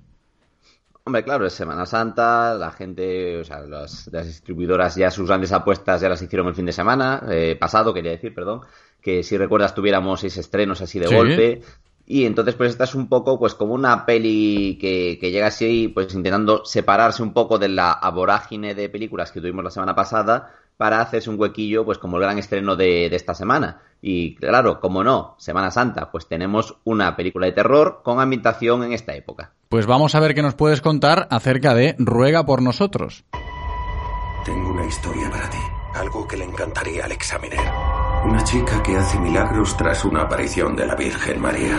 Hombre, 1.09 1.25
claro, 1.25 1.47
es 1.47 1.55
Semana 1.55 1.87
Santa, 1.87 2.53
la 2.53 2.71
gente, 2.71 3.39
o 3.41 3.43
sea, 3.45 3.61
las, 3.61 4.09
las 4.13 4.27
distribuidoras 4.27 4.95
ya 4.95 5.11
sus 5.11 5.27
grandes 5.27 5.53
apuestas 5.53 6.03
ya 6.03 6.09
las 6.11 6.21
hicieron 6.21 6.49
el 6.49 6.55
fin 6.55 6.67
de 6.67 6.73
semana, 6.73 7.23
eh, 7.31 7.57
pasado, 7.59 7.95
quería 7.95 8.11
decir, 8.11 8.35
perdón, 8.35 8.61
que 9.01 9.23
si 9.23 9.39
recuerdas 9.39 9.75
tuviéramos 9.75 10.21
seis 10.21 10.37
estrenos 10.37 10.83
así 10.83 10.99
de 10.99 11.07
Sí. 11.09 11.15
golpe. 11.15 11.63
Y 12.05 12.27
entonces, 12.27 12.55
pues 12.57 12.73
esta 12.73 12.85
es 12.85 12.95
un 12.95 13.09
poco, 13.09 13.39
pues 13.39 13.55
como 13.55 13.73
una 13.73 14.05
peli 14.05 14.77
que, 14.79 15.17
que 15.19 15.31
llega 15.31 15.47
así, 15.47 15.89
pues 15.89 16.15
intentando 16.15 16.63
separarse 16.67 17.23
un 17.23 17.33
poco 17.33 17.59
de 17.59 17.69
la 17.71 17.99
vorágine 18.15 18.75
de 18.75 18.91
películas 18.91 19.33
que 19.33 19.41
tuvimos 19.41 19.65
la 19.65 19.71
semana 19.71 19.95
pasada 19.95 20.53
para 20.79 21.03
hacerse 21.03 21.29
un 21.29 21.39
huequillo, 21.39 21.85
pues 21.85 21.99
como 21.99 22.17
el 22.17 22.23
gran 22.23 22.39
estreno 22.39 22.77
de, 22.77 23.11
de 23.11 23.17
esta 23.17 23.35
semana. 23.35 23.83
Y 24.01 24.37
claro, 24.37 24.81
como 24.81 25.03
no, 25.03 25.35
Semana 25.39 25.71
Santa, 25.73 26.11
pues 26.11 26.29
tenemos 26.29 26.79
una 26.85 27.17
película 27.17 27.47
de 27.47 27.53
terror 27.53 28.01
con 28.05 28.21
ambientación 28.21 28.85
en 28.85 28.93
esta 28.93 29.13
época. 29.15 29.53
Pues 29.69 29.87
vamos 29.87 30.15
a 30.15 30.21
ver 30.21 30.35
qué 30.35 30.41
nos 30.41 30.55
puedes 30.55 30.81
contar 30.81 31.27
acerca 31.31 31.75
de 31.75 31.97
Ruega 31.99 32.47
por 32.47 32.63
nosotros. 32.63 33.25
Tengo 34.45 34.71
una 34.71 34.87
historia 34.87 35.29
para 35.31 35.51
ti. 35.51 35.59
Algo 35.95 36.29
que 36.29 36.37
le 36.37 36.45
encantaría 36.45 37.05
al 37.05 37.13
examiner. 37.13 37.61
Una 38.25 38.43
chica 38.45 38.81
que 38.83 38.97
hace 38.97 39.19
milagros 39.19 39.77
tras 39.77 40.05
una 40.05 40.23
aparición 40.23 40.77
de 40.77 40.87
la 40.87 40.95
Virgen 40.95 41.41
María. 41.41 41.77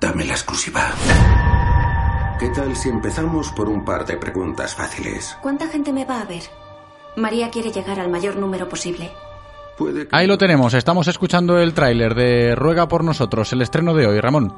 Dame 0.00 0.24
la 0.24 0.32
exclusiva. 0.32 0.92
¿Qué 2.40 2.48
tal 2.48 2.74
si 2.74 2.88
empezamos 2.88 3.52
por 3.52 3.68
un 3.68 3.84
par 3.84 4.06
de 4.06 4.16
preguntas 4.16 4.74
fáciles? 4.74 5.36
¿Cuánta 5.42 5.68
gente 5.68 5.92
me 5.92 6.04
va 6.06 6.22
a 6.22 6.24
ver? 6.24 6.42
María 7.16 7.50
quiere 7.50 7.70
llegar 7.70 8.00
al 8.00 8.08
mayor 8.10 8.36
número 8.36 8.68
posible. 8.68 9.10
Puede 9.76 10.06
que 10.06 10.16
Ahí 10.16 10.26
lo 10.26 10.38
tenemos, 10.38 10.74
estamos 10.74 11.08
escuchando 11.08 11.58
el 11.58 11.74
tráiler 11.74 12.14
de 12.14 12.54
Ruega 12.54 12.88
por 12.88 13.04
nosotros, 13.04 13.52
el 13.52 13.62
estreno 13.62 13.94
de 13.94 14.06
hoy, 14.06 14.20
Ramón. 14.20 14.52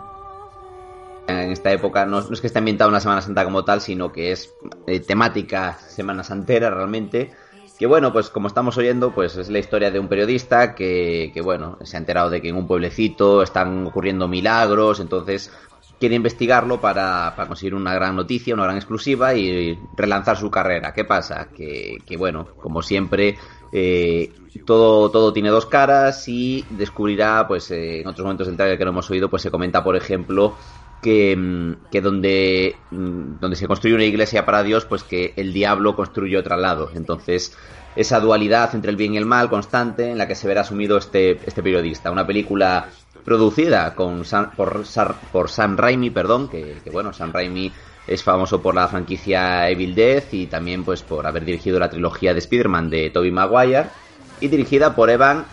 en 1.26 1.52
esta 1.52 1.72
época 1.72 2.04
no, 2.06 2.20
no 2.20 2.32
es 2.32 2.40
que 2.40 2.46
esté 2.48 2.58
ambientado 2.58 2.90
en 2.90 2.94
la 2.94 3.00
Semana 3.00 3.22
Santa 3.22 3.44
como 3.44 3.64
tal, 3.64 3.80
sino 3.80 4.12
que 4.12 4.32
es 4.32 4.52
eh, 4.86 5.00
temática 5.00 5.78
Semana 5.88 6.24
Santera 6.24 6.70
realmente. 6.70 7.32
Que 7.78 7.86
bueno, 7.86 8.12
pues 8.12 8.28
como 8.30 8.46
estamos 8.46 8.76
oyendo, 8.78 9.12
pues 9.12 9.36
es 9.36 9.48
la 9.50 9.58
historia 9.58 9.90
de 9.90 9.98
un 9.98 10.06
periodista 10.06 10.76
que, 10.76 11.32
que 11.34 11.40
bueno, 11.40 11.76
se 11.82 11.96
ha 11.96 11.98
enterado 11.98 12.30
de 12.30 12.40
que 12.40 12.48
en 12.50 12.56
un 12.56 12.68
pueblecito 12.68 13.42
están 13.42 13.86
ocurriendo 13.88 14.28
milagros, 14.28 15.00
entonces 15.00 15.50
quiere 16.04 16.16
investigarlo 16.16 16.82
para, 16.82 17.32
conseguir 17.48 17.74
una 17.74 17.94
gran 17.94 18.14
noticia, 18.14 18.52
una 18.52 18.64
gran 18.64 18.76
exclusiva 18.76 19.34
y 19.34 19.78
relanzar 19.96 20.36
su 20.36 20.50
carrera. 20.50 20.92
¿Qué 20.92 21.06
pasa? 21.06 21.48
Que, 21.56 21.96
que 22.04 22.18
bueno, 22.18 22.46
como 22.60 22.82
siempre, 22.82 23.38
eh, 23.72 24.30
todo, 24.66 25.10
todo 25.10 25.32
tiene 25.32 25.48
dos 25.48 25.64
caras 25.64 26.28
y 26.28 26.62
descubrirá, 26.68 27.48
pues 27.48 27.70
eh, 27.70 28.02
en 28.02 28.06
otros 28.06 28.22
momentos 28.22 28.48
del 28.48 28.56
trailer 28.58 28.76
que 28.76 28.84
no 28.84 28.90
hemos 28.90 29.10
oído, 29.10 29.30
pues 29.30 29.40
se 29.40 29.50
comenta, 29.50 29.82
por 29.82 29.96
ejemplo, 29.96 30.54
que, 31.00 31.34
mm, 31.34 32.02
donde, 32.02 32.76
mm, 32.90 33.40
donde 33.40 33.56
se 33.56 33.66
construye 33.66 33.94
una 33.94 34.04
iglesia 34.04 34.44
para 34.44 34.62
Dios, 34.62 34.84
pues 34.84 35.04
que 35.04 35.32
el 35.36 35.54
diablo 35.54 35.96
construye 35.96 36.36
otro 36.36 36.58
lado. 36.58 36.90
Entonces, 36.94 37.56
esa 37.96 38.20
dualidad 38.20 38.74
entre 38.74 38.90
el 38.90 38.98
bien 38.98 39.14
y 39.14 39.16
el 39.16 39.24
mal 39.24 39.48
constante 39.48 40.10
en 40.10 40.18
la 40.18 40.28
que 40.28 40.34
se 40.34 40.48
verá 40.48 40.60
asumido 40.60 40.98
este, 40.98 41.38
este 41.46 41.62
periodista. 41.62 42.10
Una 42.10 42.26
película 42.26 42.90
producida 43.24 43.94
con 43.94 44.24
Sam- 44.24 44.54
por, 44.54 44.86
Sam 45.48 45.76
Raimi, 45.76 46.10
perdón, 46.10 46.48
que, 46.50 46.82
bueno, 46.92 47.12
Sam 47.12 47.32
Raimi 47.32 47.74
es 48.06 48.22
famoso 48.22 48.62
por 48.62 48.74
la 48.74 48.88
franquicia 48.88 49.68
Evil 49.70 49.94
Death 49.94 50.32
y 50.34 50.46
también 50.48 50.84
pues 50.84 51.02
por 51.02 51.26
haber 51.26 51.44
dirigido 51.44 51.78
la 51.78 51.88
trilogía 51.90 52.32
de 52.34 52.38
Spider-Man 52.40 52.90
de 52.90 53.10
Tobey 53.10 53.30
Maguire 53.30 53.92
y 54.38 54.48
dirigida 54.48 54.94
por 54.94 55.10
Evan 55.10 55.52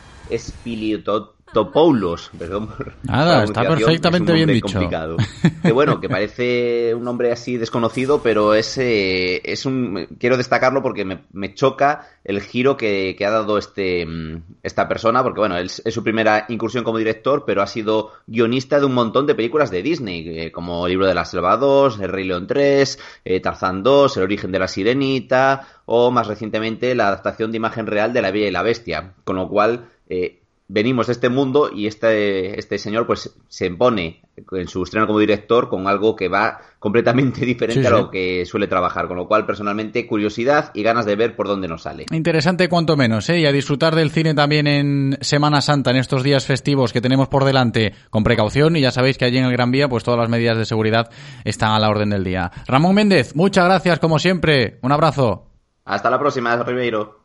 Spiliotopoulos, 1.51 2.31
perdón 2.37 2.69
Nada, 3.03 3.43
está 3.43 3.67
perfectamente 3.67 4.31
es 4.31 4.35
bien 4.35 4.49
dicho. 4.49 4.79
complicado. 4.79 5.17
Que 5.61 5.71
bueno, 5.71 5.99
que 5.99 6.09
parece 6.09 6.95
un 6.95 7.03
nombre 7.03 7.31
así 7.31 7.57
desconocido, 7.57 8.21
pero 8.23 8.53
es, 8.53 8.77
eh, 8.77 9.41
es 9.43 9.65
un... 9.65 10.07
Quiero 10.17 10.37
destacarlo 10.37 10.81
porque 10.81 11.05
me, 11.05 11.23
me 11.33 11.53
choca 11.53 12.07
el 12.23 12.41
giro 12.41 12.77
que, 12.77 13.15
que 13.17 13.25
ha 13.25 13.31
dado 13.31 13.57
este 13.57 14.05
mm, 14.05 14.43
esta 14.63 14.87
persona, 14.87 15.23
porque 15.23 15.39
bueno, 15.39 15.57
es, 15.57 15.81
es 15.85 15.93
su 15.93 16.03
primera 16.03 16.45
incursión 16.49 16.83
como 16.83 16.97
director, 16.97 17.43
pero 17.45 17.61
ha 17.61 17.67
sido 17.67 18.11
guionista 18.27 18.79
de 18.79 18.85
un 18.85 18.93
montón 18.93 19.27
de 19.27 19.35
películas 19.35 19.71
de 19.71 19.83
Disney, 19.83 20.39
eh, 20.39 20.51
como 20.51 20.85
El 20.85 20.91
libro 20.91 21.07
de 21.07 21.13
la 21.15 21.25
selva 21.25 21.57
2, 21.57 21.99
El 21.99 22.09
Rey 22.11 22.25
León 22.25 22.47
3, 22.47 22.99
eh, 23.25 23.39
Tarzán 23.41 23.83
2, 23.83 24.17
El 24.17 24.23
origen 24.23 24.51
de 24.51 24.59
la 24.59 24.67
sirenita, 24.67 25.67
o 25.85 26.11
más 26.11 26.27
recientemente 26.27 26.95
la 26.95 27.07
adaptación 27.07 27.51
de 27.51 27.57
imagen 27.57 27.87
real 27.87 28.13
de 28.13 28.21
La 28.21 28.31
Bella 28.31 28.47
y 28.47 28.51
la 28.51 28.63
Bestia, 28.63 29.13
con 29.23 29.35
lo 29.35 29.47
cual... 29.49 29.89
eh, 30.07 30.37
venimos 30.71 31.07
de 31.07 31.13
este 31.13 31.27
mundo 31.27 31.69
y 31.73 31.85
este, 31.85 32.57
este 32.57 32.77
señor 32.77 33.05
pues 33.05 33.37
se 33.49 33.65
impone 33.65 34.21
en 34.51 34.67
su 34.69 34.83
estreno 34.83 35.05
como 35.05 35.19
director 35.19 35.67
con 35.67 35.85
algo 35.87 36.15
que 36.15 36.29
va 36.29 36.59
completamente 36.79 37.45
diferente 37.45 37.81
Sí, 37.81 37.87
a 37.87 37.91
lo 37.91 38.09
que 38.09 38.45
suele 38.45 38.67
trabajar, 38.67 39.07
con 39.07 39.17
lo 39.17 39.27
cual 39.27 39.45
personalmente 39.45 40.07
curiosidad 40.07 40.71
y 40.73 40.81
ganas 40.81 41.05
de 41.05 41.15
ver 41.15 41.35
por 41.35 41.47
dónde 41.47 41.67
nos 41.67 41.83
sale. 41.83 42.05
Interesante 42.11 42.69
cuanto 42.69 42.95
menos, 42.95 43.29
¿eh? 43.29 43.39
Y 43.39 43.45
a 43.45 43.51
disfrutar 43.51 43.95
del 43.95 44.11
cine 44.11 44.33
también 44.33 44.67
en 44.67 45.17
Semana 45.21 45.61
Santa, 45.61 45.91
en 45.91 45.97
estos 45.97 46.23
días 46.23 46.45
festivos 46.45 46.93
que 46.93 47.01
tenemos 47.01 47.27
por 47.27 47.43
delante, 47.43 47.93
con 48.09 48.23
precaución. 48.23 48.75
Y 48.77 48.81
ya 48.81 48.91
sabéis 48.91 49.17
que 49.17 49.25
allí 49.25 49.37
en 49.37 49.45
el 49.45 49.51
Gran 49.51 49.71
Vía, 49.71 49.89
pues 49.89 50.03
todas 50.03 50.19
las 50.19 50.29
medidas 50.29 50.57
de 50.57 50.65
seguridad 50.65 51.09
están 51.43 51.71
a 51.71 51.79
la 51.79 51.89
orden 51.89 52.09
del 52.09 52.23
día. 52.23 52.51
Ramón 52.65 52.95
Méndez, 52.95 53.35
muchas 53.35 53.65
gracias 53.65 53.99
como 53.99 54.19
siempre. 54.19 54.79
Un 54.81 54.91
abrazo. 54.91 55.47
Hasta 55.85 56.09
la 56.09 56.19
próxima, 56.19 56.55
Ribeiro. 56.63 57.20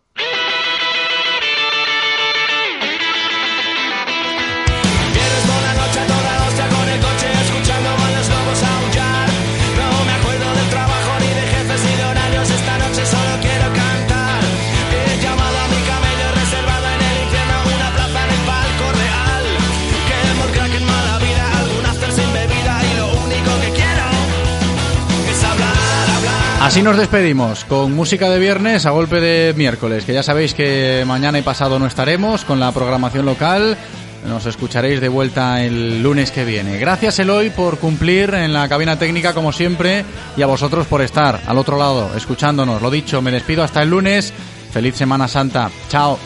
Así 26.66 26.82
nos 26.82 26.96
despedimos, 26.96 27.64
con 27.64 27.94
música 27.94 28.28
de 28.28 28.40
viernes 28.40 28.86
a 28.86 28.90
golpe 28.90 29.20
de 29.20 29.54
miércoles, 29.56 30.04
que 30.04 30.12
ya 30.12 30.24
sabéis 30.24 30.52
que 30.52 31.04
mañana 31.06 31.38
y 31.38 31.42
pasado 31.42 31.78
no 31.78 31.86
estaremos 31.86 32.44
con 32.44 32.58
la 32.58 32.72
programación 32.72 33.24
local. 33.24 33.78
Nos 34.26 34.46
escucharéis 34.46 35.00
de 35.00 35.08
vuelta 35.08 35.62
el 35.62 36.02
lunes 36.02 36.32
que 36.32 36.44
viene. 36.44 36.76
Gracias 36.78 37.20
Eloy 37.20 37.50
por 37.50 37.78
cumplir 37.78 38.34
en 38.34 38.52
la 38.52 38.68
cabina 38.68 38.98
técnica 38.98 39.32
como 39.32 39.52
siempre 39.52 40.04
y 40.36 40.42
a 40.42 40.46
vosotros 40.46 40.88
por 40.88 41.02
estar 41.02 41.40
al 41.46 41.56
otro 41.56 41.78
lado, 41.78 42.10
escuchándonos. 42.16 42.82
Lo 42.82 42.90
dicho, 42.90 43.22
me 43.22 43.30
despido 43.30 43.62
hasta 43.62 43.82
el 43.82 43.90
lunes. 43.90 44.32
Feliz 44.72 44.96
Semana 44.96 45.28
Santa. 45.28 45.70
Chao. 45.88 46.18